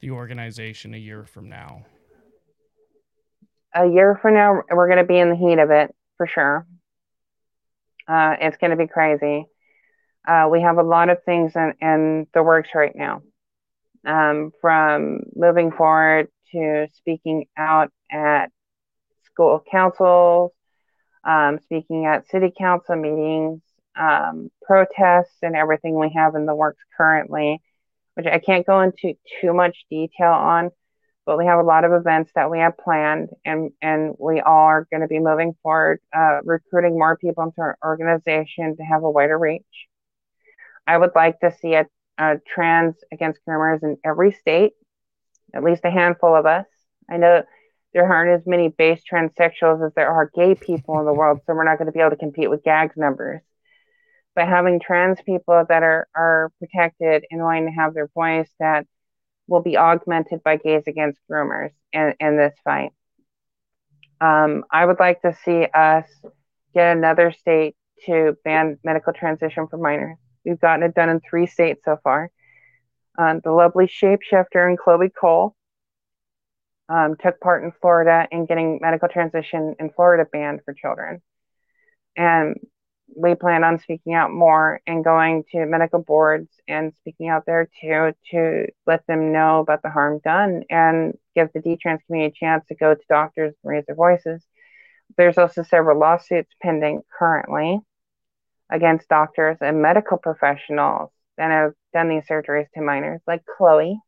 the 0.00 0.10
organization 0.10 0.94
a 0.94 0.98
year 0.98 1.24
from 1.24 1.50
now? 1.50 1.84
A 3.74 3.86
year 3.86 4.18
from 4.20 4.34
now, 4.34 4.62
we're 4.70 4.88
going 4.88 4.98
to 4.98 5.04
be 5.04 5.18
in 5.18 5.30
the 5.30 5.36
heat 5.36 5.58
of 5.58 5.70
it 5.70 5.94
for 6.18 6.26
sure. 6.26 6.66
Uh, 8.06 8.36
it's 8.40 8.56
going 8.58 8.70
to 8.70 8.76
be 8.76 8.86
crazy. 8.86 9.46
Uh, 10.26 10.48
we 10.50 10.60
have 10.60 10.78
a 10.78 10.82
lot 10.82 11.08
of 11.08 11.22
things 11.24 11.52
in, 11.56 11.74
in 11.80 12.26
the 12.34 12.42
works 12.42 12.70
right 12.74 12.94
now. 12.94 13.22
Um, 14.04 14.50
from 14.60 15.20
moving 15.34 15.70
forward 15.70 16.28
to 16.52 16.88
speaking 16.96 17.46
out 17.56 17.90
at 18.10 18.50
school 19.24 19.62
councils, 19.70 20.52
um, 21.24 21.58
speaking 21.64 22.04
at 22.06 22.28
city 22.28 22.52
council 22.56 22.96
meetings, 22.96 23.62
um, 23.98 24.50
protests, 24.62 25.36
and 25.42 25.56
everything 25.56 25.98
we 25.98 26.12
have 26.14 26.34
in 26.34 26.46
the 26.46 26.54
works 26.54 26.82
currently, 26.96 27.62
which 28.14 28.26
I 28.26 28.38
can't 28.38 28.66
go 28.66 28.80
into 28.80 29.14
too 29.40 29.54
much 29.54 29.86
detail 29.88 30.32
on. 30.32 30.70
But 31.24 31.38
we 31.38 31.46
have 31.46 31.58
a 31.58 31.62
lot 31.62 31.84
of 31.84 31.92
events 31.92 32.32
that 32.34 32.50
we 32.50 32.58
have 32.58 32.76
planned, 32.76 33.30
and 33.44 33.70
and 33.80 34.14
we 34.18 34.40
are 34.40 34.86
going 34.90 35.02
to 35.02 35.08
be 35.08 35.20
moving 35.20 35.54
forward, 35.62 36.00
uh, 36.14 36.40
recruiting 36.44 36.98
more 36.98 37.16
people 37.16 37.44
into 37.44 37.60
our 37.60 37.78
organization 37.84 38.76
to 38.76 38.82
have 38.82 39.04
a 39.04 39.10
wider 39.10 39.38
reach. 39.38 39.62
I 40.86 40.98
would 40.98 41.12
like 41.14 41.38
to 41.40 41.52
see 41.52 41.74
a, 41.74 41.86
a 42.18 42.38
trans 42.46 42.96
against 43.12 43.40
groomers 43.48 43.82
in 43.82 43.98
every 44.04 44.32
state, 44.32 44.72
at 45.54 45.62
least 45.62 45.84
a 45.84 45.90
handful 45.90 46.34
of 46.34 46.46
us. 46.46 46.66
I 47.08 47.18
know 47.18 47.44
there 47.92 48.10
aren't 48.10 48.40
as 48.40 48.46
many 48.46 48.68
base 48.68 49.02
transsexuals 49.10 49.86
as 49.86 49.92
there 49.94 50.10
are 50.10 50.30
gay 50.34 50.54
people 50.54 50.98
in 50.98 51.06
the 51.06 51.12
world, 51.12 51.40
so 51.46 51.54
we're 51.54 51.64
not 51.64 51.78
going 51.78 51.86
to 51.86 51.92
be 51.92 52.00
able 52.00 52.10
to 52.10 52.16
compete 52.16 52.50
with 52.50 52.64
GAG's 52.64 52.96
numbers. 52.96 53.42
But 54.34 54.48
having 54.48 54.80
trans 54.80 55.20
people 55.20 55.64
that 55.68 55.82
are, 55.82 56.08
are 56.16 56.50
protected 56.58 57.24
and 57.30 57.42
wanting 57.42 57.66
to 57.66 57.72
have 57.72 57.92
their 57.92 58.08
voice 58.14 58.50
that 58.58 58.86
will 59.52 59.62
be 59.62 59.76
augmented 59.76 60.42
by 60.42 60.56
gays 60.56 60.84
against 60.86 61.20
groomers 61.30 61.70
in, 61.92 62.14
in 62.18 62.38
this 62.38 62.54
fight. 62.64 62.90
Um, 64.20 64.64
I 64.70 64.86
would 64.86 64.98
like 64.98 65.20
to 65.22 65.36
see 65.44 65.66
us 65.66 66.06
get 66.74 66.96
another 66.96 67.32
state 67.32 67.76
to 68.06 68.36
ban 68.44 68.78
medical 68.82 69.12
transition 69.12 69.68
for 69.68 69.76
minors. 69.76 70.16
We've 70.44 70.58
gotten 70.58 70.82
it 70.82 70.94
done 70.94 71.10
in 71.10 71.20
three 71.20 71.46
states 71.46 71.82
so 71.84 71.98
far. 72.02 72.30
Um, 73.18 73.42
the 73.44 73.52
lovely 73.52 73.86
shapeshifter 73.86 74.66
and 74.66 74.78
Chloe 74.78 75.10
Cole 75.10 75.54
um, 76.88 77.16
took 77.22 77.38
part 77.40 77.62
in 77.62 77.72
Florida 77.78 78.26
in 78.32 78.46
getting 78.46 78.78
medical 78.80 79.08
transition 79.08 79.76
in 79.78 79.90
Florida 79.90 80.24
banned 80.32 80.60
for 80.64 80.72
children. 80.72 81.20
And 82.16 82.56
we 83.14 83.34
plan 83.34 83.64
on 83.64 83.78
speaking 83.78 84.14
out 84.14 84.32
more 84.32 84.80
and 84.86 85.04
going 85.04 85.44
to 85.52 85.66
medical 85.66 86.00
boards 86.00 86.48
and 86.66 86.92
speaking 87.00 87.28
out 87.28 87.44
there 87.46 87.68
too 87.80 88.12
to 88.30 88.66
let 88.86 89.06
them 89.06 89.32
know 89.32 89.60
about 89.60 89.82
the 89.82 89.90
harm 89.90 90.20
done 90.24 90.64
and 90.70 91.16
give 91.34 91.50
the 91.52 91.60
detrans 91.60 92.04
community 92.06 92.34
a 92.36 92.44
chance 92.44 92.64
to 92.68 92.74
go 92.74 92.94
to 92.94 93.00
doctors 93.08 93.54
and 93.62 93.70
raise 93.70 93.84
their 93.86 93.96
voices. 93.96 94.42
There's 95.16 95.38
also 95.38 95.62
several 95.62 95.98
lawsuits 95.98 96.50
pending 96.62 97.02
currently 97.18 97.80
against 98.70 99.08
doctors 99.08 99.58
and 99.60 99.82
medical 99.82 100.16
professionals 100.16 101.10
that 101.36 101.50
have 101.50 101.72
done 101.92 102.08
these 102.08 102.24
surgeries 102.26 102.70
to 102.74 102.80
minors, 102.80 103.20
like 103.26 103.42
Chloe. 103.44 104.00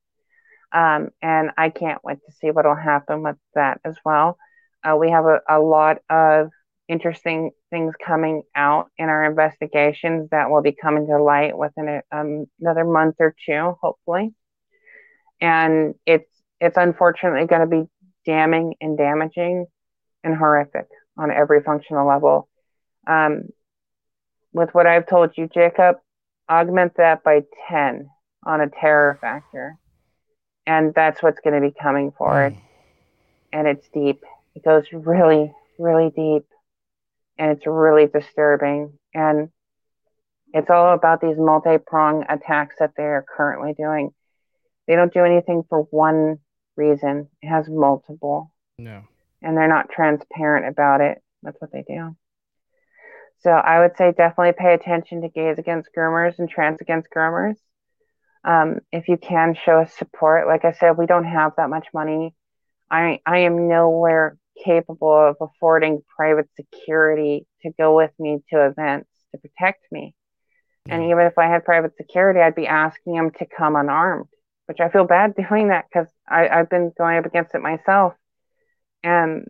Um, 0.72 1.10
and 1.22 1.50
I 1.56 1.70
can't 1.70 2.02
wait 2.02 2.18
to 2.26 2.32
see 2.32 2.50
what 2.50 2.64
will 2.64 2.74
happen 2.74 3.22
with 3.22 3.36
that 3.54 3.80
as 3.84 3.96
well. 4.04 4.38
Uh, 4.82 4.96
we 4.96 5.10
have 5.10 5.24
a, 5.24 5.40
a 5.48 5.60
lot 5.60 5.98
of 6.10 6.50
interesting 6.88 7.50
things 7.70 7.94
coming 8.04 8.42
out 8.54 8.90
in 8.98 9.08
our 9.08 9.24
investigations 9.24 10.28
that 10.30 10.50
will 10.50 10.62
be 10.62 10.72
coming 10.72 11.06
to 11.06 11.22
light 11.22 11.56
within 11.56 11.88
a, 11.88 12.16
um, 12.16 12.46
another 12.60 12.84
month 12.84 13.16
or 13.18 13.34
two, 13.46 13.76
hopefully. 13.80 14.34
And 15.40 15.94
it's 16.06 16.30
it's 16.60 16.76
unfortunately 16.76 17.46
going 17.46 17.60
to 17.60 17.66
be 17.66 17.88
damning 18.24 18.74
and 18.80 18.96
damaging 18.96 19.66
and 20.22 20.36
horrific 20.36 20.86
on 21.18 21.30
every 21.30 21.62
functional 21.62 22.06
level. 22.06 22.48
Um, 23.06 23.48
with 24.52 24.70
what 24.72 24.86
I've 24.86 25.06
told 25.06 25.36
you, 25.36 25.48
Jacob, 25.52 25.96
augment 26.48 26.96
that 26.96 27.24
by 27.24 27.42
10 27.68 28.08
on 28.46 28.60
a 28.60 28.68
terror 28.68 29.18
factor. 29.20 29.76
And 30.66 30.94
that's 30.94 31.22
what's 31.22 31.40
going 31.40 31.60
to 31.60 31.68
be 31.68 31.74
coming 31.78 32.12
forward. 32.12 32.54
Mm. 32.54 32.60
And 33.52 33.68
it's 33.68 33.86
deep. 33.92 34.22
It 34.54 34.64
goes 34.64 34.84
really, 34.92 35.52
really 35.78 36.10
deep 36.10 36.46
and 37.38 37.50
it's 37.50 37.66
really 37.66 38.06
disturbing. 38.06 38.98
And 39.12 39.48
it's 40.52 40.70
all 40.70 40.94
about 40.94 41.20
these 41.20 41.36
multi 41.36 41.78
prong 41.78 42.24
attacks 42.28 42.76
that 42.78 42.92
they 42.96 43.02
are 43.02 43.24
currently 43.36 43.74
doing. 43.74 44.10
They 44.86 44.96
don't 44.96 45.12
do 45.12 45.24
anything 45.24 45.64
for 45.68 45.82
one 45.90 46.38
reason, 46.76 47.28
it 47.42 47.48
has 47.48 47.68
multiple. 47.68 48.52
No. 48.78 49.04
And 49.42 49.56
they're 49.56 49.68
not 49.68 49.90
transparent 49.90 50.66
about 50.66 51.00
it. 51.00 51.22
That's 51.42 51.60
what 51.60 51.72
they 51.72 51.84
do. 51.86 52.16
So 53.40 53.50
I 53.50 53.80
would 53.80 53.96
say 53.96 54.12
definitely 54.16 54.54
pay 54.58 54.74
attention 54.74 55.22
to 55.22 55.28
gays 55.28 55.58
against 55.58 55.90
groomers 55.96 56.38
and 56.38 56.48
trans 56.48 56.80
against 56.80 57.10
groomers. 57.14 57.56
Um, 58.42 58.80
if 58.90 59.08
you 59.08 59.16
can 59.16 59.54
show 59.54 59.80
us 59.80 59.92
support, 59.94 60.46
like 60.46 60.64
I 60.64 60.72
said, 60.72 60.96
we 60.96 61.06
don't 61.06 61.24
have 61.24 61.52
that 61.56 61.70
much 61.70 61.86
money. 61.92 62.34
I 62.90 63.20
I 63.26 63.40
am 63.40 63.68
nowhere 63.68 64.36
capable 64.62 65.12
of 65.12 65.36
affording 65.40 66.02
private 66.16 66.48
security 66.56 67.46
to 67.62 67.70
go 67.78 67.96
with 67.96 68.12
me 68.18 68.42
to 68.50 68.66
events 68.66 69.08
to 69.32 69.38
protect 69.38 69.84
me. 69.90 70.14
And 70.86 71.04
even 71.04 71.20
if 71.20 71.38
I 71.38 71.46
had 71.46 71.64
private 71.64 71.96
security, 71.96 72.40
I'd 72.40 72.54
be 72.54 72.66
asking 72.66 73.14
them 73.14 73.30
to 73.38 73.46
come 73.46 73.74
unarmed, 73.74 74.28
which 74.66 74.80
I 74.80 74.90
feel 74.90 75.04
bad 75.04 75.34
doing 75.48 75.68
that 75.68 75.86
because 75.88 76.08
I've 76.28 76.68
been 76.68 76.92
going 76.96 77.18
up 77.18 77.26
against 77.26 77.54
it 77.54 77.62
myself. 77.62 78.14
And 79.02 79.48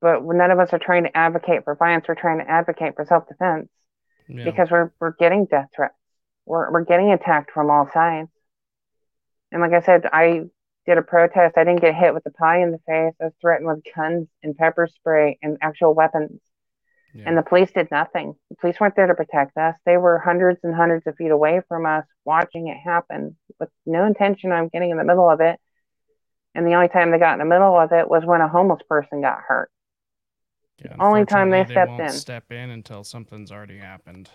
but 0.00 0.22
none 0.24 0.50
of 0.50 0.58
us 0.58 0.72
are 0.72 0.78
trying 0.78 1.04
to 1.04 1.16
advocate 1.16 1.64
for 1.64 1.74
violence. 1.74 2.04
We're 2.06 2.14
trying 2.14 2.38
to 2.38 2.50
advocate 2.50 2.94
for 2.96 3.04
self 3.06 3.26
defense 3.28 3.68
yeah. 4.28 4.44
because 4.44 4.70
we're 4.70 4.92
we're 5.00 5.14
getting 5.18 5.46
death 5.46 5.68
threats. 5.74 5.94
We're 6.44 6.70
we're 6.70 6.84
getting 6.84 7.12
attacked 7.12 7.50
from 7.52 7.70
all 7.70 7.88
sides. 7.92 8.28
And 9.52 9.62
like 9.62 9.72
I 9.72 9.84
said, 9.84 10.02
I 10.12 10.44
did 10.86 10.98
a 10.98 11.02
protest. 11.02 11.56
I 11.56 11.64
didn't 11.64 11.80
get 11.80 11.94
hit 11.94 12.14
with 12.14 12.24
a 12.26 12.30
pie 12.30 12.62
in 12.62 12.70
the 12.70 12.78
face. 12.78 13.14
I 13.20 13.24
was 13.24 13.32
threatened 13.40 13.68
with 13.68 13.82
guns 13.94 14.28
and 14.42 14.56
pepper 14.56 14.88
spray 14.92 15.38
and 15.42 15.58
actual 15.60 15.94
weapons. 15.94 16.40
Yeah. 17.14 17.24
And 17.26 17.38
the 17.38 17.42
police 17.42 17.70
did 17.72 17.90
nothing. 17.90 18.34
The 18.50 18.56
police 18.56 18.78
weren't 18.78 18.94
there 18.94 19.06
to 19.06 19.14
protect 19.14 19.56
us. 19.56 19.74
They 19.86 19.96
were 19.96 20.18
hundreds 20.18 20.60
and 20.62 20.74
hundreds 20.74 21.06
of 21.06 21.16
feet 21.16 21.30
away 21.30 21.62
from 21.66 21.86
us, 21.86 22.04
watching 22.24 22.68
it 22.68 22.76
happen 22.76 23.36
with 23.58 23.70
no 23.86 24.04
intention 24.04 24.52
of 24.52 24.70
getting 24.70 24.90
in 24.90 24.98
the 24.98 25.04
middle 25.04 25.28
of 25.28 25.40
it. 25.40 25.58
And 26.54 26.66
the 26.66 26.74
only 26.74 26.88
time 26.88 27.10
they 27.10 27.18
got 27.18 27.34
in 27.34 27.38
the 27.38 27.44
middle 27.44 27.78
of 27.78 27.92
it 27.92 28.08
was 28.08 28.24
when 28.24 28.40
a 28.40 28.48
homeless 28.48 28.82
person 28.88 29.22
got 29.22 29.40
hurt. 29.46 29.70
Yeah, 30.84 30.96
only 31.00 31.24
time 31.24 31.50
they, 31.50 31.64
they 31.64 31.72
stepped 31.72 32.00
in. 32.00 32.10
Step 32.10 32.52
in 32.52 32.70
until 32.70 33.02
something's 33.02 33.50
already 33.50 33.78
happened. 33.78 34.28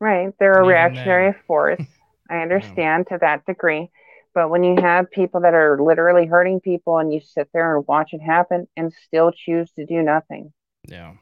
Right, 0.00 0.32
they're 0.38 0.60
a 0.60 0.66
reactionary 0.66 1.32
then, 1.32 1.40
force. 1.46 1.82
I 2.30 2.38
understand 2.38 3.06
yeah. 3.08 3.16
to 3.16 3.20
that 3.20 3.46
degree, 3.46 3.90
but 4.38 4.50
when 4.50 4.62
you 4.62 4.76
have 4.80 5.10
people 5.10 5.40
that 5.40 5.52
are 5.52 5.82
literally 5.82 6.24
hurting 6.24 6.60
people 6.60 6.98
and 6.98 7.12
you 7.12 7.20
sit 7.20 7.48
there 7.52 7.76
and 7.76 7.84
watch 7.88 8.10
it 8.12 8.20
happen 8.20 8.68
and 8.76 8.92
still 9.04 9.32
choose 9.32 9.68
to 9.72 9.84
do 9.84 10.00
nothing. 10.00 10.52
Yeah. 10.86 11.14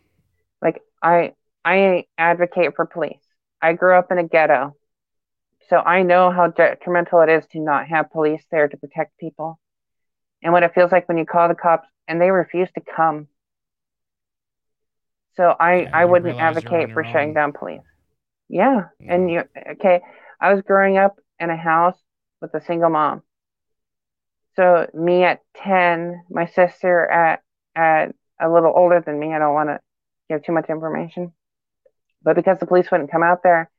Like 0.60 0.82
I 1.02 1.32
I 1.64 2.04
advocate 2.18 2.76
for 2.76 2.84
police. 2.84 3.22
I 3.62 3.72
grew 3.72 3.96
up 3.96 4.12
in 4.12 4.18
a 4.18 4.24
ghetto. 4.24 4.76
So 5.70 5.78
I 5.78 6.02
know 6.02 6.30
how 6.30 6.48
detrimental 6.48 7.22
it 7.22 7.30
is 7.30 7.46
to 7.52 7.58
not 7.58 7.86
have 7.86 8.10
police 8.10 8.44
there 8.50 8.68
to 8.68 8.76
protect 8.76 9.16
people. 9.16 9.58
And 10.42 10.52
what 10.52 10.62
it 10.62 10.74
feels 10.74 10.92
like 10.92 11.08
when 11.08 11.16
you 11.16 11.24
call 11.24 11.48
the 11.48 11.54
cops 11.54 11.88
and 12.06 12.20
they 12.20 12.30
refuse 12.30 12.68
to 12.72 12.82
come. 12.94 13.28
So 15.38 15.56
I 15.58 15.84
yeah, 15.84 15.90
I 15.94 16.04
wouldn't 16.04 16.38
advocate 16.38 16.92
for 16.92 17.02
shutting 17.02 17.32
down 17.32 17.54
police. 17.54 17.80
Yeah. 18.50 18.88
yeah. 19.00 19.14
And 19.14 19.30
you 19.30 19.44
okay, 19.70 20.02
I 20.38 20.52
was 20.52 20.60
growing 20.60 20.98
up 20.98 21.18
in 21.40 21.48
a 21.48 21.56
house 21.56 21.96
with 22.40 22.54
a 22.54 22.64
single 22.64 22.90
mom. 22.90 23.22
So 24.56 24.88
me 24.94 25.24
at 25.24 25.42
10, 25.56 26.24
my 26.30 26.46
sister 26.46 27.04
at, 27.04 27.42
at 27.74 28.14
a 28.40 28.50
little 28.50 28.72
older 28.74 29.02
than 29.04 29.18
me. 29.18 29.34
I 29.34 29.38
don't 29.38 29.54
want 29.54 29.68
to 29.68 29.80
give 30.28 30.44
too 30.44 30.52
much 30.52 30.68
information. 30.68 31.32
But 32.22 32.36
because 32.36 32.58
the 32.58 32.66
police 32.66 32.90
wouldn't 32.90 33.10
come 33.10 33.22
out 33.22 33.42
there, 33.42 33.70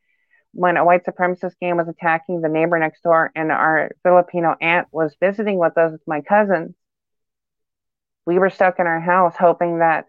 when 0.53 0.77
a 0.77 0.85
white 0.85 1.05
supremacist 1.05 1.53
gang 1.59 1.77
was 1.77 1.88
attacking 1.88 2.41
the 2.41 2.49
neighbor 2.49 2.79
next 2.79 3.03
door 3.03 3.31
and 3.35 3.51
our 3.51 3.91
Filipino 4.03 4.55
aunt 4.59 4.88
was 4.91 5.15
visiting 5.19 5.59
with 5.59 5.77
us 5.77 5.99
my 6.07 6.21
cousins, 6.21 6.73
we 8.25 8.39
were 8.39 8.49
stuck 8.49 8.79
in 8.79 8.88
our 8.88 8.99
house 8.99 9.35
hoping 9.38 9.79
that 9.79 10.05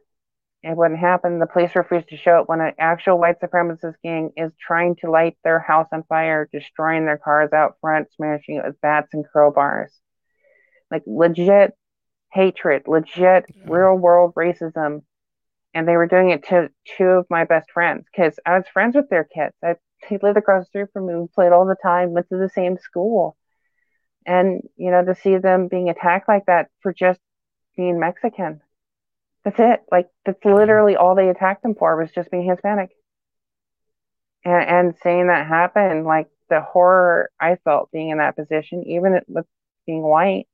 it 0.62 0.76
wouldn't 0.76 0.98
happen. 0.98 1.38
The 1.38 1.46
police 1.46 1.76
refused 1.76 2.08
to 2.08 2.16
show 2.16 2.40
up 2.40 2.48
when 2.48 2.60
an 2.60 2.72
actual 2.78 3.18
white 3.18 3.40
supremacist 3.40 3.94
gang 4.02 4.32
is 4.36 4.52
trying 4.60 4.96
to 4.96 5.10
light 5.10 5.36
their 5.44 5.60
house 5.60 5.86
on 5.92 6.02
fire, 6.08 6.48
destroying 6.52 7.04
their 7.04 7.18
cars 7.18 7.52
out 7.52 7.76
front, 7.80 8.08
smashing 8.16 8.56
it 8.56 8.64
with 8.66 8.80
bats 8.80 9.14
and 9.14 9.24
crowbars. 9.32 9.90
Like 10.90 11.02
legit 11.06 11.74
hatred, 12.32 12.82
legit 12.88 13.44
real 13.66 13.94
world 13.94 14.34
racism. 14.34 15.02
And 15.74 15.86
they 15.86 15.96
were 15.96 16.08
doing 16.08 16.30
it 16.30 16.48
to 16.48 16.70
two 16.96 17.04
of 17.04 17.26
my 17.30 17.44
best 17.44 17.70
friends 17.70 18.06
because 18.10 18.38
I 18.44 18.56
was 18.56 18.66
friends 18.72 18.96
with 18.96 19.08
their 19.10 19.24
kids. 19.24 19.54
I, 19.62 19.76
they 20.10 20.18
lived 20.20 20.38
across 20.38 20.64
the 20.64 20.68
street 20.68 20.88
from 20.92 21.06
me, 21.06 21.14
we 21.14 21.26
played 21.32 21.52
all 21.52 21.66
the 21.66 21.76
time, 21.80 22.12
went 22.12 22.28
to 22.30 22.38
the 22.38 22.48
same 22.48 22.78
school. 22.78 23.36
And, 24.26 24.62
you 24.76 24.90
know, 24.90 25.04
to 25.04 25.14
see 25.14 25.36
them 25.36 25.68
being 25.68 25.88
attacked 25.88 26.28
like 26.28 26.46
that 26.46 26.68
for 26.82 26.92
just 26.92 27.20
being 27.76 28.00
Mexican 28.00 28.60
that's 29.44 29.58
it. 29.58 29.80
Like 29.90 30.08
that's 30.24 30.44
literally 30.44 30.96
all 30.96 31.14
they 31.14 31.28
attacked 31.28 31.64
him 31.64 31.74
for 31.74 31.96
was 31.96 32.10
just 32.10 32.30
being 32.30 32.48
Hispanic. 32.48 32.90
And 34.44 34.68
and 34.68 34.94
seeing 35.02 35.28
that 35.28 35.46
happen, 35.46 36.04
like 36.04 36.28
the 36.48 36.60
horror 36.60 37.30
I 37.40 37.56
felt 37.64 37.90
being 37.90 38.10
in 38.10 38.18
that 38.18 38.36
position, 38.36 38.84
even 38.86 39.20
with 39.26 39.46
being 39.86 40.02
white, 40.02 40.46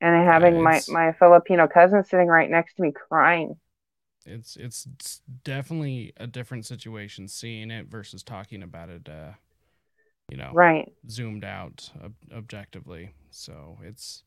and 0.00 0.26
having 0.26 0.62
my 0.62 0.80
my 0.88 1.12
Filipino 1.18 1.66
cousin 1.66 2.04
sitting 2.04 2.28
right 2.28 2.50
next 2.50 2.74
to 2.74 2.82
me 2.82 2.92
crying. 2.92 3.56
It's 4.24 4.56
it's 4.56 4.86
definitely 5.44 6.12
a 6.16 6.26
different 6.26 6.66
situation 6.66 7.28
seeing 7.28 7.70
it 7.70 7.86
versus 7.86 8.22
talking 8.22 8.62
about 8.62 8.90
it 8.90 9.08
uh, 9.08 9.32
you 10.30 10.36
know, 10.36 10.50
right. 10.52 10.92
zoomed 11.08 11.44
out 11.44 11.90
ob- 12.02 12.14
objectively. 12.32 13.14
So 13.30 13.78
it's 13.82 14.24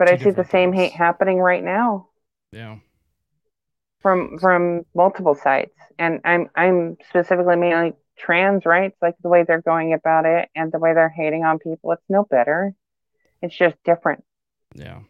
But 0.00 0.08
I 0.08 0.16
see 0.16 0.30
the 0.30 0.46
same 0.46 0.72
hate 0.72 0.92
happening 0.92 1.38
right 1.38 1.62
now 1.62 2.08
yeah, 2.52 2.76
from 4.00 4.38
from 4.38 4.86
multiple 4.94 5.34
sites, 5.34 5.76
and 5.98 6.20
I'm 6.24 6.48
I'm 6.56 6.96
specifically 7.06 7.56
mainly 7.56 7.92
trans 8.16 8.64
rights, 8.64 8.96
like 9.02 9.16
the 9.22 9.28
way 9.28 9.44
they're 9.46 9.60
going 9.60 9.92
about 9.92 10.24
it 10.24 10.48
and 10.54 10.72
the 10.72 10.78
way 10.78 10.94
they're 10.94 11.10
hating 11.10 11.44
on 11.44 11.58
people. 11.58 11.92
It's 11.92 12.02
no 12.08 12.24
better. 12.24 12.74
It's 13.42 13.54
just 13.54 13.76
different. 13.84 14.24
yeah, 14.74 15.00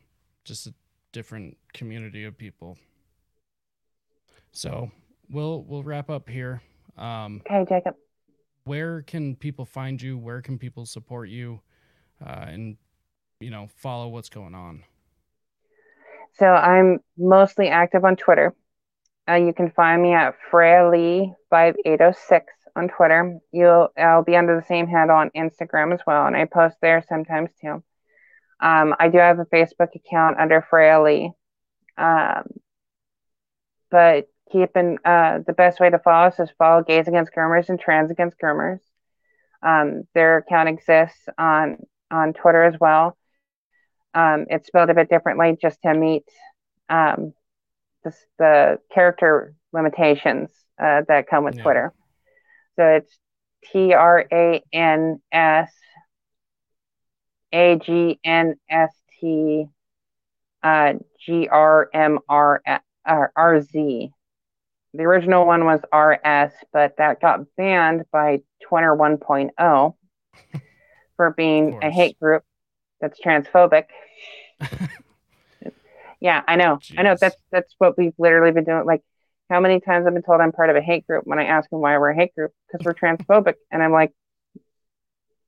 just 0.44 0.66
a 0.66 0.74
different 1.12 1.56
community 1.72 2.24
of 2.24 2.36
people. 2.36 2.76
So 4.50 4.90
we'll 5.30 5.62
we'll 5.62 5.84
wrap 5.84 6.10
up 6.10 6.28
here. 6.28 6.62
Um, 6.98 7.42
Okay, 7.46 7.64
Jacob. 7.68 7.94
where 8.64 9.02
can 9.02 9.36
people 9.36 9.64
find 9.64 10.02
you? 10.02 10.18
Where 10.18 10.42
can 10.42 10.58
people 10.58 10.84
support 10.84 11.28
you? 11.28 11.60
Uh, 12.20 12.46
and 12.48 12.76
you 13.40 13.50
know, 13.50 13.68
follow 13.76 14.08
what's 14.08 14.28
going 14.28 14.54
on. 14.54 14.84
So 16.34 16.46
I'm 16.46 17.00
mostly 17.18 17.68
active 17.68 18.04
on 18.04 18.16
Twitter. 18.16 18.54
Uh, 19.28 19.34
you 19.34 19.52
can 19.52 19.70
find 19.70 20.00
me 20.02 20.12
at 20.12 20.36
Freya 20.50 20.88
Lee 20.88 21.32
five 21.48 21.74
eight 21.84 21.98
zero 21.98 22.14
six 22.28 22.52
on 22.76 22.88
Twitter. 22.88 23.38
You'll 23.52 23.88
I'll 23.98 24.22
be 24.22 24.36
under 24.36 24.56
the 24.56 24.66
same 24.66 24.86
handle 24.86 25.16
on 25.16 25.30
Instagram 25.30 25.92
as 25.92 26.00
well, 26.06 26.26
and 26.26 26.36
I 26.36 26.44
post 26.44 26.76
there 26.80 27.04
sometimes 27.08 27.50
too. 27.60 27.82
Um, 28.60 28.94
I 28.98 29.08
do 29.08 29.18
have 29.18 29.38
a 29.38 29.46
Facebook 29.46 29.94
account 29.94 30.38
under 30.38 30.64
Freya 30.68 31.02
Lee. 31.02 31.32
Um, 31.96 32.44
but 33.90 34.26
keeping 34.52 34.98
uh, 35.04 35.40
the 35.46 35.52
best 35.52 35.80
way 35.80 35.90
to 35.90 35.98
follow 35.98 36.28
us 36.28 36.38
is 36.38 36.50
follow 36.58 36.82
Gays 36.82 37.08
Against 37.08 37.32
Groomers 37.34 37.68
and 37.68 37.80
Trans 37.80 38.10
Against 38.10 38.38
Groomers. 38.38 38.80
Um, 39.62 40.04
their 40.14 40.38
account 40.38 40.68
exists 40.68 41.28
on 41.38 41.78
on 42.10 42.32
Twitter 42.32 42.64
as 42.64 42.74
well. 42.80 43.16
Um, 44.14 44.46
it's 44.48 44.66
spelled 44.66 44.90
a 44.90 44.94
bit 44.94 45.08
differently 45.08 45.56
just 45.60 45.80
to 45.82 45.94
meet 45.94 46.24
um, 46.88 47.32
the, 48.04 48.12
the 48.38 48.78
character 48.92 49.54
limitations 49.72 50.50
uh, 50.82 51.02
that 51.08 51.28
come 51.28 51.44
with 51.44 51.56
Yeah. 51.56 51.62
Twitter. 51.62 51.92
So 52.76 52.86
it's 52.86 53.18
T 53.70 53.92
R 53.92 54.24
A 54.32 54.62
N 54.72 55.20
S 55.30 55.72
A 57.52 57.76
G 57.76 58.18
N 58.24 58.54
S 58.68 58.90
T 59.20 59.66
uh, 60.62 60.94
G 61.24 61.48
R 61.48 61.88
M 61.92 62.18
R 62.28 62.62
R 63.04 63.62
Z. 63.62 64.10
The 64.92 65.02
original 65.04 65.46
one 65.46 65.64
was 65.64 65.80
RS, 65.92 66.52
but 66.72 66.96
that 66.98 67.20
got 67.20 67.40
banned 67.56 68.04
by 68.10 68.40
Twitter 68.66 68.96
1.0 68.96 69.94
for 71.16 71.30
being 71.30 71.78
a 71.82 71.90
hate 71.90 72.18
group 72.18 72.42
that's 73.00 73.20
transphobic. 73.20 73.84
Yeah, 76.20 76.42
I 76.46 76.56
know. 76.56 76.82
I 76.96 77.02
know 77.02 77.16
that's 77.20 77.40
that's 77.50 77.74
what 77.78 77.96
we've 77.96 78.14
literally 78.18 78.52
been 78.52 78.64
doing. 78.64 78.84
Like, 78.84 79.02
how 79.48 79.60
many 79.60 79.80
times 79.80 80.06
I've 80.06 80.12
been 80.14 80.22
told 80.22 80.40
I'm 80.40 80.52
part 80.52 80.70
of 80.70 80.76
a 80.76 80.82
hate 80.82 81.06
group 81.06 81.26
when 81.26 81.38
I 81.38 81.44
ask 81.44 81.68
them 81.70 81.80
why 81.80 81.96
we're 81.98 82.10
a 82.10 82.16
hate 82.16 82.34
group 82.34 82.52
because 82.66 82.82
we're 82.84 82.94
transphobic, 82.94 83.54
and 83.70 83.82
I'm 83.82 83.92
like, 83.92 84.12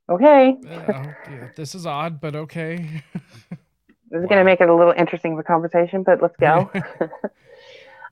okay, 0.08 0.56
Uh, 0.66 1.12
yeah, 1.28 1.48
this 1.56 1.74
is 1.74 1.86
odd, 1.86 2.20
but 2.20 2.36
okay. 2.36 3.02
this 4.10 4.22
is 4.22 4.26
Wow. 4.26 4.28
gonna 4.28 4.44
make 4.44 4.60
it 4.60 4.68
a 4.68 4.74
little 4.74 4.92
interesting 4.96 5.32
of 5.32 5.38
a 5.38 5.42
conversation, 5.42 6.02
but 6.02 6.20
let's 6.22 6.36
go. 6.36 6.70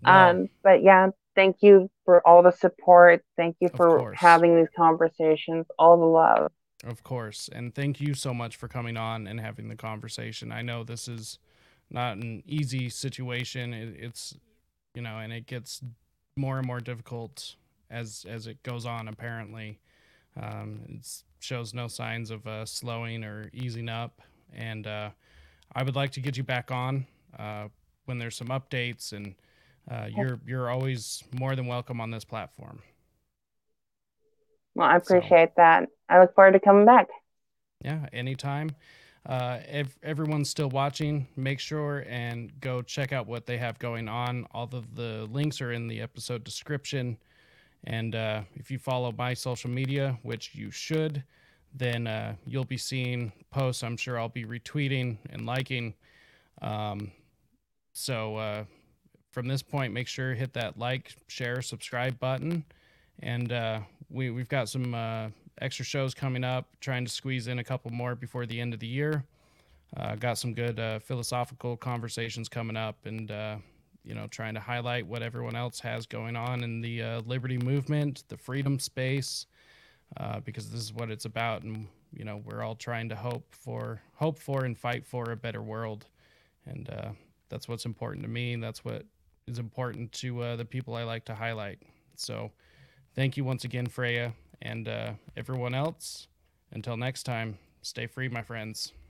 No, 0.02 0.34
Um, 0.34 0.48
but 0.62 0.82
yeah, 0.82 1.08
thank 1.34 1.56
you 1.60 1.90
for 2.04 2.26
all 2.26 2.42
the 2.42 2.52
support. 2.52 3.22
Thank 3.36 3.56
you 3.60 3.70
for 3.76 4.06
having 4.12 4.56
these 4.56 4.68
conversations. 4.76 5.66
All 5.78 5.98
the 5.98 6.06
love. 6.06 6.52
Of 6.84 7.02
course. 7.02 7.48
And 7.52 7.74
thank 7.74 8.00
you 8.00 8.14
so 8.14 8.32
much 8.32 8.56
for 8.56 8.66
coming 8.68 8.96
on 8.96 9.26
and 9.26 9.38
having 9.38 9.68
the 9.68 9.76
conversation. 9.76 10.50
I 10.50 10.62
know 10.62 10.82
this 10.82 11.08
is 11.08 11.38
not 11.90 12.16
an 12.16 12.42
easy 12.46 12.88
situation. 12.88 13.74
It, 13.74 13.96
it's, 13.98 14.34
you 14.94 15.02
know, 15.02 15.18
and 15.18 15.32
it 15.32 15.46
gets 15.46 15.82
more 16.36 16.56
and 16.58 16.66
more 16.66 16.80
difficult 16.80 17.56
as 17.90 18.24
as 18.28 18.46
it 18.46 18.62
goes 18.62 18.86
on. 18.86 19.08
Apparently, 19.08 19.78
um, 20.40 20.80
it 20.88 21.06
shows 21.40 21.74
no 21.74 21.86
signs 21.86 22.30
of 22.30 22.46
uh, 22.46 22.64
slowing 22.64 23.24
or 23.24 23.50
easing 23.52 23.88
up. 23.90 24.22
And 24.54 24.86
uh, 24.86 25.10
I 25.74 25.82
would 25.82 25.96
like 25.96 26.12
to 26.12 26.20
get 26.20 26.36
you 26.38 26.44
back 26.44 26.70
on 26.70 27.06
uh, 27.38 27.68
when 28.06 28.18
there's 28.18 28.36
some 28.36 28.48
updates. 28.48 29.12
And 29.12 29.34
uh, 29.90 30.06
you're 30.16 30.40
you're 30.46 30.70
always 30.70 31.22
more 31.38 31.54
than 31.54 31.66
welcome 31.66 32.00
on 32.00 32.10
this 32.10 32.24
platform. 32.24 32.80
Well, 34.74 34.88
I 34.88 34.98
So- 34.98 35.16
appreciate 35.18 35.56
that. 35.56 35.88
I 36.10 36.20
look 36.20 36.34
forward 36.34 36.52
to 36.52 36.60
coming 36.60 36.84
back. 36.84 37.08
Yeah, 37.82 38.06
anytime. 38.12 38.72
Uh, 39.26 39.58
if 39.68 39.98
everyone's 40.02 40.48
still 40.48 40.70
watching, 40.70 41.28
make 41.36 41.60
sure 41.60 42.04
and 42.08 42.58
go 42.60 42.82
check 42.82 43.12
out 43.12 43.26
what 43.26 43.46
they 43.46 43.58
have 43.58 43.78
going 43.78 44.08
on. 44.08 44.46
All 44.52 44.68
of 44.72 44.94
the 44.94 45.28
links 45.30 45.60
are 45.60 45.72
in 45.72 45.88
the 45.88 46.00
episode 46.00 46.42
description. 46.42 47.16
And 47.84 48.14
uh, 48.14 48.42
if 48.54 48.70
you 48.70 48.78
follow 48.78 49.12
my 49.16 49.34
social 49.34 49.70
media, 49.70 50.18
which 50.22 50.54
you 50.54 50.70
should, 50.70 51.22
then 51.74 52.06
uh, 52.06 52.34
you'll 52.44 52.64
be 52.64 52.76
seeing 52.76 53.32
posts 53.50 53.82
I'm 53.82 53.96
sure 53.96 54.18
I'll 54.18 54.28
be 54.28 54.44
retweeting 54.44 55.18
and 55.30 55.46
liking. 55.46 55.94
Um, 56.60 57.12
so 57.92 58.36
uh, 58.36 58.64
from 59.30 59.48
this 59.48 59.62
point, 59.62 59.92
make 59.92 60.08
sure 60.08 60.34
hit 60.34 60.54
that 60.54 60.78
like, 60.78 61.14
share, 61.28 61.62
subscribe 61.62 62.18
button. 62.18 62.64
And 63.20 63.52
uh, 63.52 63.80
we, 64.08 64.30
we've 64.30 64.48
got 64.48 64.68
some 64.68 64.94
uh, 64.94 65.28
extra 65.60 65.84
shows 65.84 66.14
coming 66.14 66.44
up, 66.44 66.68
trying 66.80 67.04
to 67.04 67.10
squeeze 67.10 67.46
in 67.46 67.58
a 67.58 67.64
couple 67.64 67.90
more 67.90 68.14
before 68.14 68.46
the 68.46 68.60
end 68.60 68.74
of 68.74 68.80
the 68.80 68.86
year. 68.86 69.24
Uh, 69.96 70.14
got 70.14 70.38
some 70.38 70.54
good 70.54 70.78
uh, 70.78 70.98
philosophical 71.00 71.76
conversations 71.76 72.48
coming 72.48 72.76
up, 72.76 72.96
and 73.04 73.30
uh, 73.30 73.56
you 74.04 74.14
know, 74.14 74.26
trying 74.28 74.54
to 74.54 74.60
highlight 74.60 75.06
what 75.06 75.22
everyone 75.22 75.56
else 75.56 75.80
has 75.80 76.06
going 76.06 76.36
on 76.36 76.62
in 76.62 76.80
the 76.80 77.02
uh, 77.02 77.20
liberty 77.22 77.58
movement, 77.58 78.24
the 78.28 78.36
freedom 78.36 78.78
space, 78.78 79.46
uh, 80.16 80.40
because 80.40 80.70
this 80.70 80.80
is 80.80 80.92
what 80.92 81.10
it's 81.10 81.24
about, 81.24 81.62
and 81.62 81.86
you 82.12 82.24
know, 82.24 82.40
we're 82.44 82.62
all 82.62 82.76
trying 82.76 83.08
to 83.08 83.16
hope 83.16 83.44
for, 83.50 84.00
hope 84.14 84.38
for, 84.38 84.64
and 84.64 84.78
fight 84.78 85.04
for 85.04 85.32
a 85.32 85.36
better 85.36 85.62
world, 85.62 86.06
and 86.66 86.88
uh, 86.90 87.10
that's 87.48 87.68
what's 87.68 87.84
important 87.84 88.22
to 88.22 88.28
me. 88.28 88.52
And 88.52 88.62
that's 88.62 88.84
what 88.84 89.04
is 89.48 89.58
important 89.58 90.12
to 90.12 90.56
the 90.56 90.64
people 90.64 90.94
I 90.94 91.02
like 91.02 91.24
to 91.26 91.34
highlight. 91.34 91.80
So, 92.14 92.52
thank 93.16 93.36
you 93.36 93.44
once 93.44 93.64
again, 93.64 93.86
Freya, 93.86 94.34
and 94.62 94.88
uh, 94.88 95.12
everyone 95.36 95.74
else. 95.74 96.28
Until 96.72 96.96
next 96.96 97.24
time, 97.24 97.58
stay 97.82 98.06
free, 98.06 98.28
my 98.28 98.42
friends. 98.42 98.92